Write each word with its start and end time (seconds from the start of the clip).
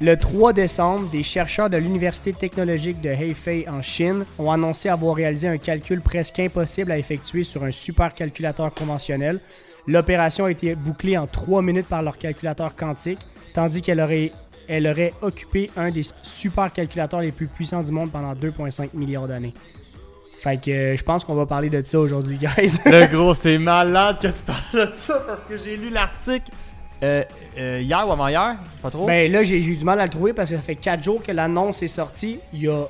Le 0.00 0.16
3 0.16 0.52
décembre, 0.52 1.10
des 1.10 1.24
chercheurs 1.24 1.68
de 1.68 1.76
l'Université 1.76 2.32
technologique 2.32 3.00
de 3.00 3.08
Hefei 3.08 3.68
en 3.68 3.82
Chine 3.82 4.24
ont 4.38 4.52
annoncé 4.52 4.88
avoir 4.88 5.16
réalisé 5.16 5.48
un 5.48 5.58
calcul 5.58 6.00
presque 6.00 6.38
impossible 6.38 6.92
à 6.92 6.98
effectuer 6.98 7.42
sur 7.42 7.64
un 7.64 7.72
supercalculateur 7.72 8.72
conventionnel. 8.72 9.40
L'opération 9.88 10.44
a 10.44 10.52
été 10.52 10.76
bouclée 10.76 11.18
en 11.18 11.26
3 11.26 11.62
minutes 11.62 11.88
par 11.88 12.02
leur 12.02 12.16
calculateur 12.16 12.76
quantique, 12.76 13.18
tandis 13.54 13.82
qu'elle 13.82 14.00
aurait, 14.00 15.14
occupé 15.20 15.68
un 15.76 15.90
des 15.90 16.04
supercalculateurs 16.22 17.20
les 17.20 17.32
plus 17.32 17.48
puissants 17.48 17.82
du 17.82 17.90
monde 17.90 18.12
pendant 18.12 18.34
2,5 18.34 18.90
milliards 18.94 19.26
d'années. 19.26 19.54
Fait 20.40 20.60
que 20.60 20.70
euh, 20.70 20.96
je 20.96 21.02
pense 21.02 21.24
qu'on 21.24 21.34
va 21.34 21.46
parler 21.46 21.70
de 21.70 21.82
ça 21.84 21.98
aujourd'hui, 21.98 22.36
guys. 22.40 22.78
Le 22.86 23.06
gros, 23.06 23.34
c'est 23.34 23.58
malade 23.58 24.20
que 24.20 24.28
tu 24.28 24.42
parles 24.44 24.86
de 24.86 24.92
ça 24.92 25.24
parce 25.26 25.40
que 25.40 25.56
j'ai 25.58 25.76
lu 25.76 25.90
l'article 25.90 26.52
euh, 27.02 27.22
euh, 27.58 27.80
hier 27.82 28.08
ou 28.08 28.12
avant-hier, 28.12 28.56
pas 28.82 28.90
trop? 28.90 29.06
ben 29.06 29.30
là, 29.30 29.42
j'ai 29.44 29.58
eu 29.62 29.76
du 29.76 29.84
mal 29.84 30.00
à 30.00 30.04
le 30.04 30.10
trouver 30.10 30.32
parce 30.32 30.50
que 30.50 30.56
ça 30.56 30.62
fait 30.62 30.74
4 30.76 31.02
jours 31.02 31.22
que 31.22 31.32
l'annonce 31.32 31.82
est 31.82 31.88
sortie. 31.88 32.38
Il 32.52 32.62
y 32.62 32.68
a 32.68 32.84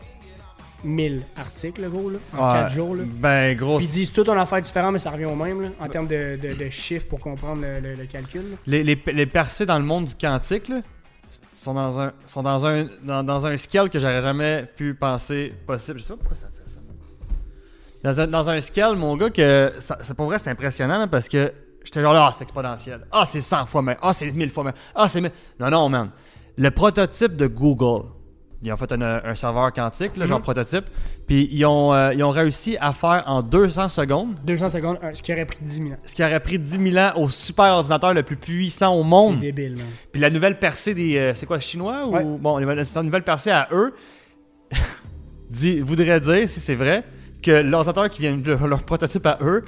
1000 0.85 1.23
articles, 1.37 1.83
le 1.83 1.91
gros, 1.91 2.09
là, 2.11 2.19
en 2.37 2.47
Ouais. 2.53 2.61
4 2.61 2.71
jours. 2.73 2.95
Là. 2.95 3.03
Ben 3.07 3.57
gros. 3.57 3.79
Puis 3.79 3.87
ils 3.87 3.91
disent 3.93 4.13
tout 4.13 4.29
en 4.31 4.39
affaire 4.39 4.63
différente, 4.63 4.93
mais 4.93 4.99
ça 4.99 5.11
revient 5.11 5.25
au 5.27 5.35
même, 5.35 5.61
là, 5.61 5.69
en 5.81 5.89
termes 5.89 6.07
de, 6.07 6.39
de- 6.41 6.55
de 6.55 6.69
chiffres 6.71 7.07
pour 7.09 7.21
comprendre 7.21 7.63
le, 7.63 7.81
le- 7.81 7.95
le 7.97 8.07
calcul. 8.07 8.43
là. 8.51 8.57
Les, 8.67 8.83
les, 8.85 8.99
les 9.13 9.27
percées 9.27 9.67
dans 9.67 9.79
le 9.79 9.85
monde 9.85 10.05
du 10.07 10.15
quantique, 10.15 10.69
là, 10.69 10.81
sont 11.55 11.75
dans 11.75 11.99
un, 12.01 12.13
sont 12.27 12.43
dans 12.43 12.65
un, 12.65 12.87
dans, 13.03 13.23
dans 13.25 13.45
un 13.45 13.57
scale 13.59 13.91
que 13.91 13.99
j'aurais 13.99 14.23
jamais 14.23 14.65
pu 14.77 14.95
penser 14.95 15.53
possible. 15.67 15.99
Je 15.99 16.05
sais 16.05 16.13
pas 16.15 16.19
pourquoi 16.21 16.37
ça 16.37 16.47
fait 16.47 16.71
ça. 16.71 16.79
Dans 18.05 18.21
un, 18.21 18.27
dans 18.29 18.49
un 18.49 18.61
scale, 18.61 18.97
mon 18.97 19.17
gars, 19.17 19.29
que 19.31 19.73
ça, 19.81 19.99
c'est 20.01 20.15
pour 20.15 20.27
vrai, 20.27 20.39
c'est 20.43 20.51
impressionnant 20.51 20.99
man, 20.99 21.09
parce 21.11 21.29
que 21.29 21.53
j'étais 21.89 22.03
genre 22.03 22.13
là, 22.13 22.27
ah, 22.29 22.33
c'est 22.33 22.43
exponentiel. 22.45 23.01
Ah, 23.11 23.25
c'est 23.25 23.41
100 23.41 23.65
fois 23.67 23.81
même. 23.83 23.97
Ah, 24.03 24.13
c'est 24.13 24.31
1000 24.31 24.51
fois 24.51 24.65
même. 24.65 24.75
Ah, 24.95 25.09
c'est 25.09 25.21
1000. 25.23 25.31
Non, 25.59 25.71
non, 25.71 25.89
man. 25.89 26.11
Le 26.57 26.71
prototype 26.71 27.35
de 27.37 27.47
Google, 27.47 28.09
ils 28.63 28.71
ont 28.73 28.77
fait 28.77 28.91
un, 28.93 29.01
un 29.25 29.35
serveur 29.35 29.73
quantique, 29.73 30.17
là, 30.17 30.27
genre 30.27 30.43
prototype, 30.43 30.85
puis 31.27 31.49
ils 31.51 31.65
ont, 31.65 31.95
euh, 31.95 32.13
ils 32.13 32.23
ont 32.25 32.31
réussi 32.31 32.77
à 32.81 32.93
faire 32.93 33.23
en 33.27 33.41
200 33.43 33.89
secondes 33.89 34.35
200 34.45 34.69
secondes, 34.71 34.99
ce 35.15 35.23
qui 35.23 35.33
aurait 35.33 35.47
pris 35.47 35.59
10 35.63 35.75
000 35.75 35.89
ans. 35.91 35.97
ce 36.05 36.15
qui 36.15 36.25
aurait 36.25 36.41
pris 36.41 36.59
10 36.59 36.93
000 36.93 36.97
ans 36.99 37.13
au 37.17 37.29
super 37.29 37.67
ordinateur 37.75 38.13
le 38.13 38.25
plus 38.25 38.37
puissant 38.37 38.95
au 38.95 39.03
C'est 39.05 39.09
monde. 39.09 39.39
débile, 39.41 39.77
man. 39.77 39.87
Puis 40.13 40.21
la 40.21 40.31
nouvelle 40.31 40.59
percée 40.59 40.95
des. 40.95 41.17
euh, 41.17 41.35
c'est 41.35 41.47
quoi, 41.47 41.59
chinois 41.61 42.07
ou. 42.07 42.13
Ouais. 42.17 42.25
Bon, 42.25 42.59
c'est 42.85 42.99
une 42.99 43.07
nouvelle 43.07 43.23
percée 43.25 43.51
à 43.53 43.69
eux. 43.73 43.95
dit, 45.51 45.81
voudrait 45.81 46.21
dire, 46.21 46.49
si 46.49 46.61
c'est 46.61 46.75
vrai, 46.75 47.05
que 47.43 47.51
l'ordinateur 47.63 48.11
qui 48.11 48.21
vient 48.23 48.37
de 48.37 48.53
leur 48.53 48.83
prototype 48.83 49.27
à 49.27 49.39
eux 49.43 49.65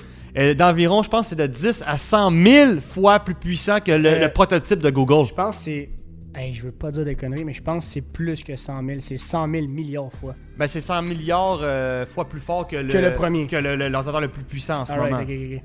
d'environ, 0.55 1.03
je 1.03 1.09
pense, 1.11 1.29
c'est 1.29 1.37
de 1.37 1.47
10 1.47 1.83
à 1.87 1.99
100 1.99 2.31
000 2.45 2.81
fois 2.81 3.19
plus 3.21 3.35
puissant 3.35 3.81
que 3.81 3.93
le, 3.93 4.09
Euh, 4.09 4.19
le 4.21 4.29
prototype 4.33 4.79
de 4.81 4.91
Google. 4.91 5.27
Je 5.27 5.35
pense 5.35 5.59
que 5.59 5.65
c'est. 5.65 5.91
Hey, 6.33 6.55
je 6.55 6.63
veux 6.63 6.71
pas 6.73 6.93
dire 6.93 7.05
des 7.05 7.17
conneries, 7.17 7.45
mais 7.45 7.53
je 7.53 7.63
pense 7.63 7.85
que 7.87 7.91
c'est 7.93 8.01
plus 8.03 8.45
que 8.45 8.55
100 8.57 8.85
000. 8.87 8.99
C'est 9.01 9.19
100 9.19 9.51
000 9.51 9.67
milliards 9.67 10.13
fois. 10.13 10.35
Ben, 10.57 10.69
c'est 10.69 10.81
100 10.81 11.03
milliards 11.03 11.59
euh, 11.63 12.07
fois 12.07 12.29
plus 12.29 12.39
fort 12.39 12.67
que 12.69 12.77
le, 12.77 12.93
Que 12.93 12.99
le 12.99 13.13
premier. 13.13 13.49
Que 13.49 13.57
le- 13.57 13.75
le- 13.75 13.89
l'ordinateur 13.89 14.21
le, 14.21 14.29
plus 14.29 14.45
puissant 14.45 14.83
en 14.83 14.85
ce 14.85 14.93
Alright, 14.93 15.11
moment. 15.11 15.23
ok, 15.25 15.29
ok, 15.29 15.57
ok. 15.57 15.63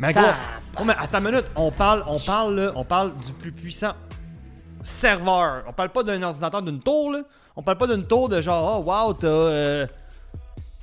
Mais 0.00 0.12
gros, 0.12 0.22
oh, 0.80 0.84
mais 0.84 0.94
attends 0.98 1.18
une 1.20 1.24
minute, 1.30 1.44
on 1.56 1.70
parle, 1.70 2.02
on 2.08 2.18
parle, 2.18 2.56
là, 2.56 2.72
on 2.74 2.84
parle 2.84 3.12
du 3.24 3.32
plus 3.32 3.52
puissant 3.52 3.92
serveur. 4.82 5.64
On 5.68 5.72
parle 5.72 5.90
pas 5.90 6.02
d'un 6.02 6.22
ordinateur 6.22 6.62
d'une 6.62 6.80
tour, 6.80 7.12
là. 7.12 7.22
On 7.56 7.62
parle 7.62 7.78
pas 7.78 7.86
d'une 7.86 8.04
tour 8.06 8.28
de 8.28 8.40
genre, 8.40 8.80
oh 8.86 8.90
wow, 8.90 9.12
t'as, 9.14 9.26
euh, 9.28 9.86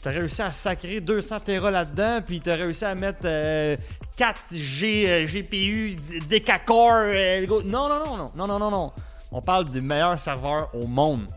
t'as 0.01 0.11
réussi 0.11 0.41
à 0.41 0.51
sacrer 0.51 1.01
200 1.01 1.39
Tera 1.41 1.71
là-dedans, 1.71 2.21
puis 2.25 2.39
t'as 2.41 2.55
réussi 2.55 2.85
à 2.85 2.95
mettre 2.95 3.19
euh, 3.25 3.75
4 4.17 4.41
G, 4.51 5.05
euh, 5.07 5.25
GPU, 5.27 5.97
Decacore. 6.29 6.91
euh, 7.05 7.45
non, 7.65 7.89
non, 7.89 8.05
non, 8.05 8.17
non, 8.17 8.31
non, 8.35 8.47
non, 8.47 8.59
non, 8.59 8.71
non. 8.71 8.93
On 9.31 9.41
parle 9.41 9.69
du 9.69 9.81
meilleur 9.81 10.19
serveur 10.19 10.69
au 10.73 10.87
monde. 10.87 11.27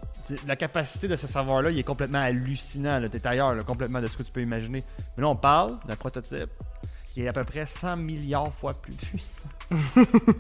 La 0.47 0.57
capacité 0.57 1.09
de 1.09 1.17
ce 1.17 1.27
serveur-là, 1.27 1.71
il 1.71 1.79
est 1.79 1.83
complètement 1.83 2.21
hallucinant. 2.21 3.03
T'es 3.11 3.27
ailleurs, 3.27 3.55
là, 3.55 3.63
complètement 3.65 4.01
de 4.01 4.07
ce 4.07 4.17
que 4.17 4.23
tu 4.23 4.31
peux 4.31 4.41
imaginer. 4.41 4.83
Mais 5.17 5.23
là, 5.23 5.29
on 5.29 5.37
parle 5.37 5.79
d'un 5.87 5.97
prototype 5.97 6.49
qui 7.13 7.23
est 7.25 7.29
à 7.29 7.33
peu 7.33 7.45
près 7.45 7.67
100 7.67 7.97
milliards 7.99 8.55
fois 8.55 8.73
plus 8.73 8.95
puissant. 8.95 9.49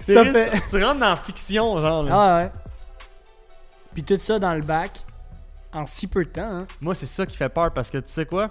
Ça 0.00 0.24
fait-. 0.24 0.50
Tu 0.70 0.82
rentres 0.82 1.00
dans 1.00 1.10
la 1.10 1.16
fiction, 1.16 1.80
genre. 1.80 2.02
là. 2.02 2.10
Ah 2.12 2.36
ouais. 2.38 2.50
Puis 3.94 4.02
tout 4.04 4.18
ça 4.18 4.38
dans 4.38 4.54
le 4.54 4.62
bac 4.62 4.92
en 5.78 5.86
si 5.86 6.06
peu 6.06 6.24
de 6.24 6.30
temps. 6.30 6.42
Hein. 6.42 6.66
Moi, 6.80 6.94
c'est 6.94 7.06
ça 7.06 7.24
qui 7.26 7.36
fait 7.36 7.48
peur 7.48 7.72
parce 7.72 7.90
que 7.90 7.98
tu 7.98 8.08
sais 8.10 8.26
quoi? 8.26 8.50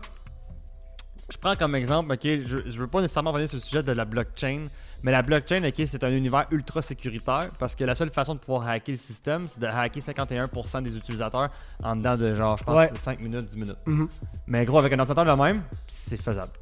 Je 1.29 1.37
prends 1.37 1.55
comme 1.57 1.75
exemple, 1.75 2.13
ok, 2.13 2.21
je, 2.23 2.69
je 2.69 2.79
veux 2.79 2.87
pas 2.87 3.01
nécessairement 3.01 3.31
revenir 3.31 3.49
sur 3.49 3.57
le 3.57 3.61
sujet 3.61 3.83
de 3.83 3.91
la 3.91 4.05
blockchain, 4.05 4.67
mais 5.03 5.11
la 5.11 5.21
blockchain, 5.21 5.61
ok, 5.67 5.73
c'est 5.85 6.01
un 6.05 6.09
univers 6.11 6.47
ultra 6.51 6.81
sécuritaire 6.81 7.49
parce 7.59 7.75
que 7.75 7.83
la 7.83 7.95
seule 7.95 8.11
façon 8.11 8.33
de 8.35 8.39
pouvoir 8.39 8.65
hacker 8.69 8.93
le 8.93 8.97
système, 8.97 9.47
c'est 9.49 9.59
de 9.59 9.65
hacker 9.67 10.01
51% 10.01 10.83
des 10.83 10.95
utilisateurs 10.95 11.49
en 11.83 11.97
dedans 11.97 12.15
de 12.15 12.33
genre, 12.33 12.57
je 12.57 12.63
pense, 12.63 12.75
Ouais. 12.77 12.87
c'est 12.87 12.97
5 12.97 13.19
minutes, 13.19 13.45
10 13.49 13.57
minutes. 13.57 13.77
Mhm. 13.85 14.07
Mais 14.47 14.63
gros, 14.65 14.79
avec 14.79 14.93
un 14.93 14.99
ordinateur 14.99 15.25
de 15.25 15.41
même, 15.43 15.63
c'est 15.87 16.15
faisable. 16.15 16.53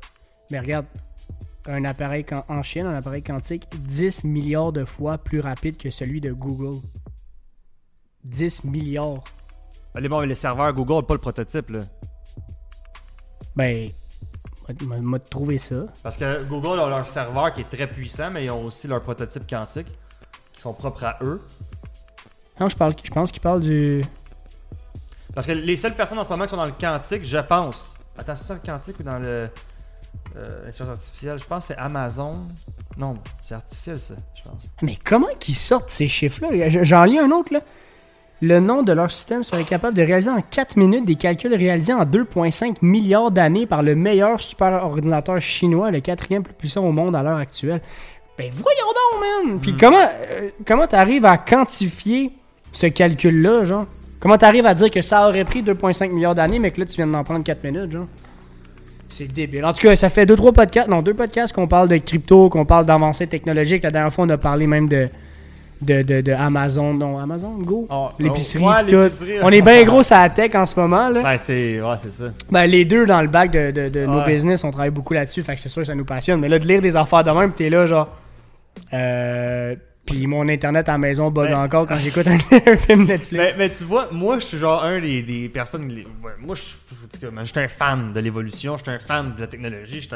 Mais 0.49 0.59
regarde, 0.59 0.87
un 1.67 1.85
appareil 1.85 2.25
en 2.47 2.63
Chine, 2.63 2.87
un 2.87 2.95
appareil 2.95 3.21
quantique 3.21 3.67
10 3.85 4.23
milliards 4.23 4.71
de 4.71 4.83
fois 4.83 5.19
plus 5.19 5.41
rapide 5.41 5.77
que 5.77 5.91
celui 5.91 6.21
de 6.21 6.31
Google. 6.31 6.81
10 8.23 8.63
milliards. 8.63 9.23
Allez, 9.95 10.09
bon, 10.09 10.19
les 10.21 10.35
serveurs 10.35 10.73
Google, 10.73 11.05
pas 11.05 11.13
le 11.13 11.19
prototype, 11.21 11.69
là. 11.69 11.79
Ben, 13.55 13.89
m'a- 14.85 14.97
m'a 14.99 15.19
trouvé 15.19 15.57
ça. 15.57 15.85
Parce 16.03 16.17
que 16.17 16.43
Google 16.43 16.79
a 16.79 16.89
leur 16.89 17.07
serveur 17.07 17.53
qui 17.53 17.61
est 17.61 17.69
très 17.69 17.87
puissant, 17.87 18.29
mais 18.31 18.45
ils 18.45 18.51
ont 18.51 18.65
aussi 18.65 18.87
leur 18.87 19.01
prototype 19.01 19.49
quantique 19.49 19.87
qui 20.53 20.61
sont 20.61 20.73
propres 20.73 21.05
à 21.05 21.17
eux. 21.21 21.41
Non, 22.59 22.67
je, 22.69 22.75
parle, 22.75 22.93
je 23.03 23.09
pense 23.11 23.31
qu'il 23.31 23.41
parle 23.41 23.61
du. 23.61 24.03
Parce 25.33 25.47
que 25.47 25.51
les 25.53 25.75
seules 25.75 25.95
personnes 25.95 26.19
en 26.19 26.23
ce 26.23 26.29
moment 26.29 26.45
qui 26.45 26.51
sont 26.51 26.57
dans 26.57 26.65
le 26.65 26.71
quantique, 26.71 27.23
je 27.23 27.37
pense. 27.37 27.95
Attends, 28.17 28.35
c'est 28.35 28.47
dans 28.47 28.53
le 28.55 28.59
quantique 28.65 28.99
ou 28.99 29.03
dans 29.03 29.19
le. 29.19 29.49
Euh, 30.37 30.63
l'intelligence 30.65 30.89
artificielle? 30.89 31.39
Je 31.39 31.45
pense 31.45 31.67
que 31.67 31.73
c'est 31.73 31.79
Amazon. 31.79 32.47
Non, 32.97 33.17
c'est 33.45 33.55
artificiel 33.55 33.99
ça, 33.99 34.15
je 34.33 34.43
pense. 34.43 34.69
Mais 34.81 34.97
comment 35.03 35.27
qu'ils 35.39 35.55
sortent 35.55 35.89
ces 35.91 36.07
chiffres-là? 36.07 36.69
J'en 36.83 37.03
lis 37.03 37.19
un 37.19 37.31
autre, 37.31 37.53
là. 37.53 37.59
Le 38.41 38.59
nom 38.59 38.83
de 38.83 38.91
leur 38.91 39.11
système 39.11 39.43
serait 39.43 39.63
capable 39.63 39.95
de 39.95 40.01
réaliser 40.01 40.29
en 40.29 40.41
4 40.41 40.75
minutes 40.75 41.05
des 41.05 41.15
calculs 41.15 41.53
réalisés 41.53 41.93
en 41.93 42.03
2,5 42.03 42.77
milliards 42.81 43.31
d'années 43.31 43.65
par 43.65 43.81
le 43.81 43.95
meilleur 43.95 44.41
superordinateur 44.41 45.39
chinois, 45.39 45.89
le 45.89 46.01
quatrième 46.01 46.43
plus 46.43 46.53
puissant 46.53 46.83
au 46.85 46.91
monde 46.91 47.15
à 47.15 47.23
l'heure 47.23 47.37
actuelle. 47.37 47.81
Ben 48.37 48.51
voyons 48.51 48.87
donc, 48.87 49.51
man! 49.51 49.59
Puis 49.61 49.77
comment 49.77 49.97
euh, 50.01 50.49
comment 50.67 50.85
t'arrives 50.85 51.25
à 51.25 51.37
quantifier 51.37 52.33
ce 52.73 52.87
calcul-là, 52.87 53.63
genre? 53.63 53.85
Comment 54.19 54.37
t'arrives 54.37 54.65
à 54.65 54.73
dire 54.73 54.89
que 54.89 55.01
ça 55.01 55.29
aurait 55.29 55.45
pris 55.45 55.63
2,5 55.63 56.09
milliards 56.09 56.35
d'années, 56.35 56.59
mais 56.59 56.71
que 56.71 56.81
là, 56.81 56.85
tu 56.85 56.95
viens 56.95 57.07
d'en 57.07 57.23
prendre 57.23 57.43
4 57.43 57.63
minutes, 57.63 57.91
genre? 57.91 58.07
C'est 59.07 59.31
débile. 59.31 59.63
En 59.63 59.71
tout 59.71 59.81
cas, 59.81 59.95
ça 59.95 60.09
fait 60.09 60.25
deux, 60.25 60.35
trois 60.35 60.51
podcasts, 60.51 60.89
non, 60.89 61.01
deux 61.01 61.13
podcasts 61.13 61.53
qu'on 61.53 61.67
parle 61.67 61.87
de 61.87 61.97
crypto, 61.97 62.49
qu'on 62.49 62.65
parle 62.65 62.85
d'avancées 62.85 63.27
technologiques. 63.27 63.83
La 63.83 63.91
dernière 63.91 64.11
fois, 64.11 64.25
on 64.25 64.29
a 64.29 64.37
parlé 64.37 64.67
même 64.67 64.89
de, 64.89 65.07
de, 65.81 66.01
de, 66.03 66.21
de 66.21 66.31
Amazon, 66.31 66.93
non, 66.93 67.17
Amazon, 67.19 67.57
Go, 67.59 67.85
Oh, 67.89 68.09
l'épicerie, 68.19 68.63
oh, 68.65 68.69
ouais, 68.69 69.09
pis. 69.09 69.33
On 69.43 69.49
est 69.49 69.61
bien 69.61 69.83
gros 69.83 70.01
à 70.13 70.21
la 70.23 70.29
tech 70.29 70.55
en 70.55 70.65
ce 70.65 70.79
moment, 70.79 71.09
là. 71.09 71.21
Ouais, 71.21 71.37
c'est 71.37 71.81
ouais, 71.81 71.95
c'est 71.97 72.11
ça. 72.11 72.25
Ben, 72.51 72.65
les 72.65 72.85
deux 72.85 73.05
dans 73.05 73.21
le 73.21 73.27
bac 73.27 73.51
de, 73.51 73.71
de, 73.71 73.89
de 73.89 74.05
nos 74.05 74.23
business, 74.23 74.63
on 74.63 74.71
travaille 74.71 74.89
beaucoup 74.91 75.13
là-dessus, 75.13 75.41
fait 75.41 75.55
que 75.55 75.59
c'est 75.61 75.69
sûr 75.69 75.81
que 75.81 75.87
ça 75.87 75.95
nous 75.95 76.05
passionne. 76.05 76.39
Mais 76.39 76.49
là, 76.49 76.59
de 76.59 76.65
lire 76.65 76.81
des 76.81 76.95
affaires 76.95 77.23
de 77.23 77.31
même, 77.31 77.51
pis 77.51 77.63
t'es 77.65 77.69
là, 77.69 77.85
genre. 77.85 78.09
Euh. 78.93 79.75
Puis 80.05 80.27
mon 80.27 80.47
internet 80.47 80.87
à 80.87 80.91
la 80.93 80.97
maison 80.99 81.31
bug 81.31 81.49
Ben- 81.49 81.57
encore 81.63 81.87
quand 81.87 81.95
j'écoute 81.97 82.27
un, 82.27 82.35
un 82.71 82.77
film 82.77 83.05
Netflix. 83.07 83.31
Mais, 83.31 83.55
mais 83.57 83.69
tu 83.71 83.83
vois, 83.85 84.07
moi, 84.11 84.37
je 84.37 84.45
suis 84.45 84.57
genre 84.59 84.83
un 84.83 85.01
des, 85.01 85.23
des 85.23 85.49
personnes. 85.49 85.87
les- 85.87 86.03
ouais, 86.03 86.33
moi, 86.39 86.53
je 86.53 86.61
suis 86.61 87.59
un 87.59 87.67
fan 87.67 88.13
de 88.13 88.19
l'évolution, 88.19 88.77
je 88.77 88.83
suis 88.83 88.91
un 88.91 88.99
fan 88.99 89.33
de 89.35 89.41
la 89.41 89.47
technologie, 89.47 90.07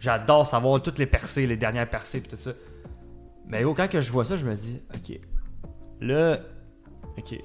j'adore 0.00 0.46
savoir 0.46 0.82
toutes 0.82 0.98
les 0.98 1.06
percées, 1.06 1.46
les 1.46 1.56
dernières 1.56 1.88
percées, 1.88 2.18
et 2.18 2.20
tout 2.20 2.36
ça. 2.36 2.50
Mais 3.48 3.62
gros, 3.62 3.74
quand 3.74 3.88
que 3.88 4.00
je 4.00 4.10
vois 4.12 4.24
ça, 4.24 4.36
je 4.36 4.44
me 4.46 4.54
dis, 4.54 4.80
ok. 4.94 5.18
Là. 6.00 6.36
Ok. 7.16 7.38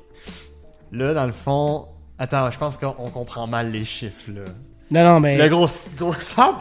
Là, 0.91 1.13
dans 1.13 1.25
le 1.25 1.31
fond. 1.31 1.88
Attends, 2.19 2.51
je 2.51 2.57
pense 2.59 2.77
qu'on 2.77 2.94
on 3.00 3.09
comprend 3.09 3.47
mal 3.47 3.71
les 3.71 3.83
chiffres, 3.85 4.31
là. 4.31 4.44
non, 4.91 5.03
non, 5.13 5.19
mais. 5.19 5.38
Le 5.38 5.50
gros. 5.50 5.67
gros 5.97 6.13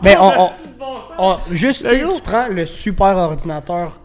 Ben, 0.02 0.16
pas 0.16 0.22
on- 0.22 0.44
on- 0.44 0.50
bon 1.18 1.38
juste, 1.50 1.86
tu 1.86 1.98
gros. 2.04 2.14
tu 2.14 2.22
prends 2.22 2.48
le 2.48 2.64
super 2.66 3.16
ordinateur 3.16 4.00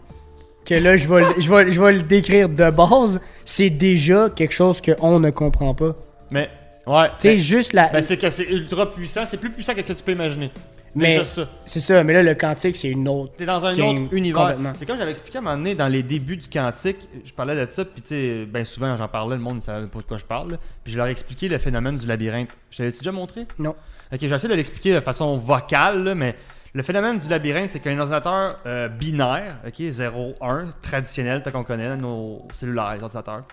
que 0.66 0.74
là, 0.74 0.96
je 0.98 1.08
vais, 1.08 1.20
le- 1.20 1.40
je 1.40 1.50
vais, 1.50 1.72
je 1.72 1.80
vais 1.80 1.92
le 1.92 2.02
décrire 2.02 2.48
de 2.50 2.70
base. 2.70 3.20
C'est 3.46 3.70
déjà 3.70 4.28
quelque 4.28 4.52
chose 4.52 4.80
qu'on 4.82 5.18
ne 5.18 5.30
comprend 5.30 5.74
pas. 5.74 5.96
Mais, 6.30 6.50
ouais. 6.86 7.06
Tu 7.18 7.28
sais, 7.28 7.38
juste 7.38 7.72
la. 7.72 7.88
ben, 7.88 8.02
c'est 8.02 8.18
que 8.18 8.28
c'est 8.28 8.44
ultra 8.44 8.90
puissant, 8.90 9.24
c'est 9.24 9.38
plus 9.38 9.50
puissant 9.50 9.72
que 9.72 9.80
ce 9.80 9.86
que 9.86 9.92
tu 9.94 10.02
peux 10.04 10.12
imaginer. 10.12 10.50
Mais- 10.98 11.08
Déjà 11.08 11.24
ça. 11.24 11.48
c'est 11.66 11.80
ça, 11.80 12.02
mais 12.04 12.12
là, 12.12 12.22
le 12.22 12.34
quantique, 12.34 12.76
c'est 12.76 12.88
une 12.90 13.08
autre. 13.08 13.32
T'es 13.36 13.46
dans 13.46 13.64
un 13.64 13.72
autre 13.78 14.12
univers. 14.12 14.40
complètement. 14.42 14.72
C'est 14.76 14.84
comme 14.86 14.96
j'avais 14.98 15.10
expliqué 15.10 15.38
à 15.38 15.40
un 15.40 15.44
moment 15.44 15.56
donné 15.56 15.74
dans 15.74 15.88
les 15.88 16.02
débuts 16.02 16.36
du 16.36 16.48
quantique, 16.48 17.08
je 17.24 17.32
parlais 17.32 17.54
de 17.66 17.70
ça, 17.70 17.84
puis 17.84 18.02
tu 18.02 18.08
sais, 18.08 18.46
ben 18.46 18.64
souvent 18.64 18.94
j'en 18.96 19.08
parlais, 19.08 19.36
le 19.36 19.42
monde 19.42 19.56
ne 19.56 19.60
savait 19.60 19.86
pas 19.86 19.98
de 19.98 20.04
quoi 20.04 20.16
je 20.18 20.24
parle, 20.24 20.58
puis 20.84 20.92
je 20.92 20.98
leur 20.98 21.06
ai 21.06 21.10
expliqué 21.10 21.48
le 21.48 21.58
phénomène 21.58 21.96
du 21.96 22.06
labyrinthe. 22.06 22.50
Je 22.70 22.78
t'avais 22.78 22.90
déjà 22.90 23.12
montré? 23.12 23.46
Non. 23.58 23.74
Ok, 24.12 24.18
j'essaie 24.20 24.48
de 24.48 24.54
l'expliquer 24.54 24.94
de 24.94 25.00
façon 25.00 25.36
vocale, 25.36 26.02
là, 26.04 26.14
mais 26.14 26.34
Le 26.74 26.82
phénomène 26.82 27.18
du 27.18 27.28
labyrinthe, 27.28 27.70
c'est 27.70 27.80
qu'un 27.80 27.98
ordinateur 27.98 28.58
euh, 28.66 28.88
binaire, 28.88 29.56
ok, 29.66 29.80
0-1, 29.80 30.66
traditionnel, 30.82 31.42
tel 31.42 31.52
qu'on 31.52 31.64
connaît, 31.64 31.96
nos 31.96 32.46
cellulaires, 32.52 32.94
les 32.94 33.02
ordinateurs, 33.02 33.44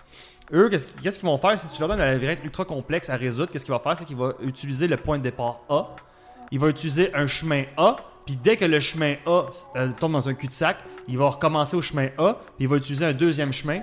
eux, 0.52 0.68
qu'est-ce 0.68 0.86
qu'est-ce 1.02 1.18
qu'ils 1.18 1.26
vont 1.26 1.38
faire 1.38 1.58
si 1.58 1.66
tu 1.70 1.80
leur 1.80 1.88
donnes 1.88 2.00
un 2.00 2.04
labyrinthe 2.12 2.44
ultra 2.44 2.64
complexe 2.66 3.08
à 3.08 3.16
résoudre? 3.16 3.50
Qu'est-ce 3.50 3.64
qu'il 3.64 3.72
va 3.72 3.80
faire? 3.80 3.96
C'est 3.96 4.04
qu'il 4.04 4.16
va 4.18 4.34
utiliser 4.42 4.86
le 4.86 4.98
point 4.98 5.16
de 5.18 5.22
départ 5.22 5.60
A, 5.70 5.86
il 6.50 6.58
va 6.58 6.68
utiliser 6.68 7.14
un 7.14 7.26
chemin 7.26 7.64
A, 7.76 7.96
puis 8.24 8.36
dès 8.36 8.56
que 8.56 8.64
le 8.64 8.80
chemin 8.80 9.14
A 9.26 9.44
euh, 9.76 9.92
tombe 9.98 10.12
dans 10.12 10.28
un 10.28 10.34
cul-de-sac, 10.34 10.78
il 11.08 11.18
va 11.18 11.28
recommencer 11.28 11.76
au 11.76 11.82
chemin 11.82 12.08
A, 12.18 12.34
puis 12.34 12.64
il 12.64 12.68
va 12.68 12.76
utiliser 12.76 13.04
un 13.04 13.12
deuxième 13.12 13.52
chemin. 13.52 13.80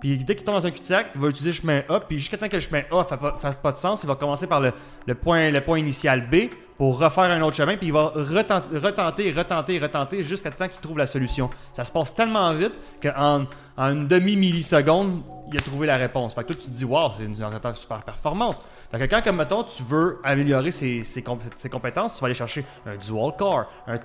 Puis 0.00 0.16
dès 0.18 0.34
qu'il 0.34 0.44
tombe 0.44 0.56
dans 0.56 0.66
un 0.66 0.70
cul-de-sac, 0.70 1.08
il 1.14 1.20
va 1.20 1.28
utiliser 1.28 1.50
le 1.50 1.56
chemin 1.56 1.82
A, 1.88 2.00
puis 2.00 2.18
jusqu'à 2.18 2.36
temps 2.36 2.48
que 2.48 2.56
le 2.56 2.60
chemin 2.60 2.82
A 2.90 3.04
fasse 3.04 3.20
pas, 3.20 3.36
fasse 3.40 3.56
pas 3.56 3.72
de 3.72 3.76
sens, 3.76 4.02
il 4.02 4.06
va 4.06 4.16
commencer 4.16 4.46
par 4.46 4.60
le, 4.60 4.72
le 5.06 5.14
point, 5.14 5.50
le 5.50 5.60
point 5.60 5.78
initial 5.78 6.28
B 6.28 6.50
pour 6.80 6.98
refaire 6.98 7.24
un 7.24 7.42
autre 7.42 7.56
chemin, 7.56 7.76
puis 7.76 7.88
il 7.88 7.92
va 7.92 8.06
retenter, 8.14 8.78
retenter, 8.78 9.32
retenter, 9.32 9.78
retenter 9.78 10.22
jusqu'à 10.22 10.50
temps 10.50 10.66
qu'il 10.66 10.80
trouve 10.80 10.96
la 10.96 11.06
solution. 11.06 11.50
Ça 11.74 11.84
se 11.84 11.92
passe 11.92 12.14
tellement 12.14 12.50
vite 12.54 12.80
qu'en 13.02 13.44
en 13.76 13.92
une 13.92 14.08
demi-milliseconde, 14.08 15.22
il 15.52 15.58
a 15.58 15.60
trouvé 15.60 15.86
la 15.86 15.98
réponse. 15.98 16.34
Fait 16.34 16.42
que 16.42 16.52
toi, 16.52 16.56
tu 16.56 16.68
te 16.68 16.74
dis, 16.74 16.84
waouh, 16.84 17.10
c'est 17.16 17.24
une 17.24 17.42
ordinateur 17.42 17.76
super 17.76 18.02
performante. 18.02 18.58
Fait 18.90 18.98
que 18.98 19.04
quand, 19.04 19.22
comme 19.22 19.36
mettons, 19.36 19.62
tu 19.62 19.84
veux 19.84 20.18
améliorer 20.24 20.72
ses, 20.72 21.04
ses, 21.04 21.22
comp- 21.22 21.40
ses 21.54 21.68
compétences, 21.68 22.14
tu 22.14 22.20
vas 22.20 22.26
aller 22.26 22.34
chercher 22.34 22.64
un 22.84 22.96
dual 22.96 23.30
core, 23.38 23.66
un, 23.86 23.98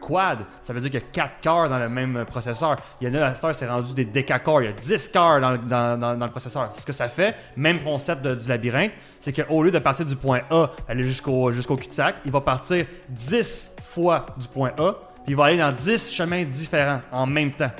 quad. 0.00 0.38
Ça 0.62 0.72
veut 0.72 0.80
dire 0.80 0.90
qu'il 0.90 1.00
y 1.00 1.04
a 1.04 1.06
4 1.12 1.40
cores 1.42 1.68
dans 1.68 1.78
le 1.78 1.90
même 1.90 2.24
processeur. 2.24 2.76
Il 3.00 3.08
y 3.08 3.10
en 3.10 3.20
a, 3.22 3.34
cette 3.34 3.44
heure, 3.44 3.54
c'est 3.54 3.68
rendu 3.68 3.92
des 3.92 4.06
décacores. 4.06 4.62
Il 4.62 4.66
y 4.66 4.68
a 4.68 4.72
10 4.72 5.08
cores 5.08 5.40
dans, 5.40 5.56
dans- 5.58 5.98
dans- 6.00 6.24
le 6.24 6.30
processeur. 6.30 6.70
Ce 6.78 6.86
que 6.86 6.92
ça 6.92 7.10
fait, 7.10 7.34
même 7.56 7.82
concept 7.82 8.26
du 8.26 8.48
labyrinthe, 8.48 8.92
c'est 9.20 9.34
qu'au 9.34 9.62
lieu 9.62 9.70
de 9.70 9.78
partir 9.80 10.06
du 10.06 10.16
point 10.16 10.40
A, 10.50 10.70
aller 10.88 11.04
jusqu'au 11.04 11.52
jusqu'au 11.52 11.76
cul-de-sac, 11.76 12.16
il 12.24 12.32
va 12.32 12.40
partir 12.40 12.86
10 13.10 13.72
fois 13.82 14.24
du 14.38 14.48
point 14.48 14.70
A, 14.78 14.92
puis 15.24 15.34
il 15.34 15.36
va 15.36 15.44
aller 15.46 15.58
dans 15.58 15.72
10 15.72 16.10
chemins 16.10 16.44
différents 16.44 17.02
en 17.12 17.26
même 17.26 17.52
temps. 17.52 17.70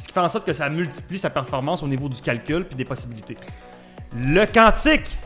Ce 0.00 0.06
qui 0.08 0.12
fait 0.12 0.18
en 0.20 0.28
sorte 0.28 0.44
que 0.44 0.52
ça 0.52 0.68
multiplie 0.68 1.18
sa 1.18 1.30
performance 1.30 1.82
au 1.84 1.86
niveau 1.86 2.08
du 2.08 2.20
calcul 2.20 2.64
puis 2.64 2.74
des 2.74 2.84
possibilités. 2.84 3.36
Le 4.14 4.44
quantique. 4.46 5.16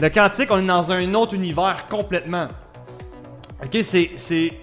Le 0.00 0.08
quantique, 0.10 0.48
on 0.50 0.58
est 0.58 0.66
dans 0.66 0.92
un 0.92 1.14
autre 1.14 1.34
univers 1.34 1.86
complètement. 1.88 2.48
Ok, 3.62 3.78
c'est. 3.82 4.10
c'est... 4.16 4.52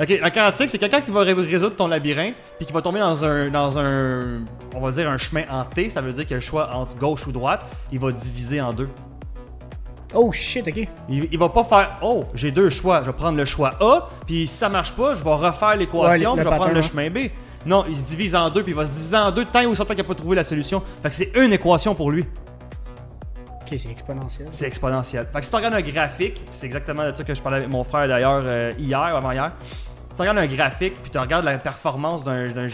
Ok, 0.00 0.18
un 0.22 0.30
quantique, 0.30 0.68
c'est 0.70 0.78
quelqu'un 0.78 1.00
qui 1.00 1.10
va 1.10 1.20
ré- 1.22 1.32
résoudre 1.32 1.74
ton 1.76 1.88
labyrinthe 1.88 2.36
puis 2.56 2.66
qui 2.66 2.72
va 2.72 2.80
tomber 2.80 3.00
dans 3.00 3.24
un, 3.24 3.50
dans 3.50 3.76
un, 3.78 4.42
on 4.74 4.80
va 4.80 4.92
dire 4.92 5.10
un 5.10 5.18
chemin 5.18 5.42
en 5.50 5.64
T. 5.64 5.90
Ça 5.90 6.00
veut 6.00 6.12
dire 6.12 6.22
qu'il 6.22 6.30
y 6.30 6.34
a 6.34 6.36
le 6.36 6.40
choix 6.42 6.70
entre 6.72 6.96
gauche 6.96 7.26
ou 7.26 7.32
droite. 7.32 7.66
Il 7.92 7.98
va 7.98 8.12
diviser 8.12 8.60
en 8.60 8.72
deux. 8.72 8.88
Oh 10.14 10.30
shit, 10.32 10.66
ok. 10.66 10.88
Il, 11.08 11.28
il 11.32 11.38
va 11.38 11.48
pas 11.48 11.64
faire 11.64 11.98
Oh, 12.00 12.24
j'ai 12.32 12.50
deux 12.52 12.68
choix. 12.70 13.00
Je 13.02 13.06
vais 13.10 13.12
prendre 13.16 13.36
le 13.36 13.44
choix 13.44 13.74
A, 13.80 14.08
puis 14.26 14.46
si 14.46 14.56
ça 14.56 14.68
marche 14.68 14.92
pas, 14.92 15.14
je 15.14 15.22
vais 15.24 15.34
refaire 15.34 15.76
l'équation, 15.76 16.00
Ouais, 16.30 16.36
puis 16.36 16.44
je 16.44 16.48
vais 16.48 16.56
prendre 16.56 16.74
le 16.74 16.82
chemin 16.82 17.10
B. 17.10 17.18
Non, 17.66 17.84
il 17.88 17.96
se 17.96 18.04
divise 18.04 18.34
en 18.36 18.48
deux, 18.50 18.62
puis 18.62 18.72
il 18.72 18.76
va 18.76 18.86
se 18.86 18.92
diviser 18.94 19.16
en 19.16 19.30
deux 19.32 19.44
tant 19.44 19.64
ou 19.64 19.74
tant 19.74 19.84
qu'il 19.84 19.96
n'a 19.98 20.04
pas 20.04 20.14
trouvé 20.14 20.36
la 20.36 20.44
solution. 20.44 20.80
Fait 21.02 21.08
que 21.10 21.14
c'est 21.14 21.32
une 21.34 21.52
équation 21.52 21.94
pour 21.94 22.10
lui. 22.10 22.24
C'est 23.78 23.90
exponentiel. 23.90 24.48
C'est 24.50 24.66
exponentiel. 24.66 25.26
Fait 25.32 25.38
que 25.38 25.44
si 25.44 25.50
tu 25.50 25.56
regardes 25.56 25.74
un 25.74 25.80
graphique, 25.82 26.40
c'est 26.52 26.66
exactement 26.66 27.04
de 27.10 27.14
ça 27.14 27.24
que 27.24 27.34
je 27.34 27.40
parlais 27.42 27.58
avec 27.58 27.68
mon 27.68 27.84
frère 27.84 28.08
d'ailleurs 28.08 28.42
euh, 28.44 28.72
hier 28.78 29.00
avant-hier. 29.00 29.52
Si 30.10 30.16
tu 30.16 30.20
regardes 30.22 30.38
un 30.38 30.46
graphique, 30.46 30.94
puis 31.02 31.10
tu 31.10 31.18
regardes 31.18 31.44
la 31.44 31.58
performance 31.58 32.24
d'un 32.24 32.66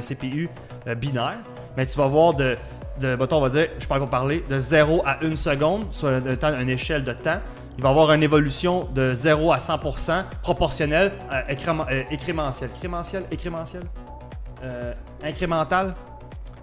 CPU 0.00 0.48
euh, 0.86 0.94
binaire, 0.94 1.38
mais 1.76 1.84
tu 1.86 1.98
vas 1.98 2.06
voir 2.06 2.34
de, 2.34 2.56
de 3.00 3.16
on 3.32 3.40
va 3.40 3.48
dire, 3.48 3.68
je 3.78 3.86
parle 3.86 4.00
pas 4.02 4.06
parler, 4.06 4.44
de 4.48 4.58
0 4.58 5.02
à 5.04 5.18
1 5.24 5.36
seconde, 5.36 5.86
sur 5.92 6.08
un, 6.08 6.60
une 6.60 6.68
échelle 6.68 7.04
de 7.04 7.12
temps. 7.12 7.38
Il 7.76 7.82
va 7.82 7.90
avoir 7.90 8.12
une 8.12 8.22
évolution 8.22 8.84
de 8.94 9.14
0 9.14 9.52
à 9.52 9.56
100% 9.58 10.24
proportionnelle, 10.42 11.12
écrément- 11.48 11.86
euh, 11.90 12.02
écrémentielle. 12.10 12.70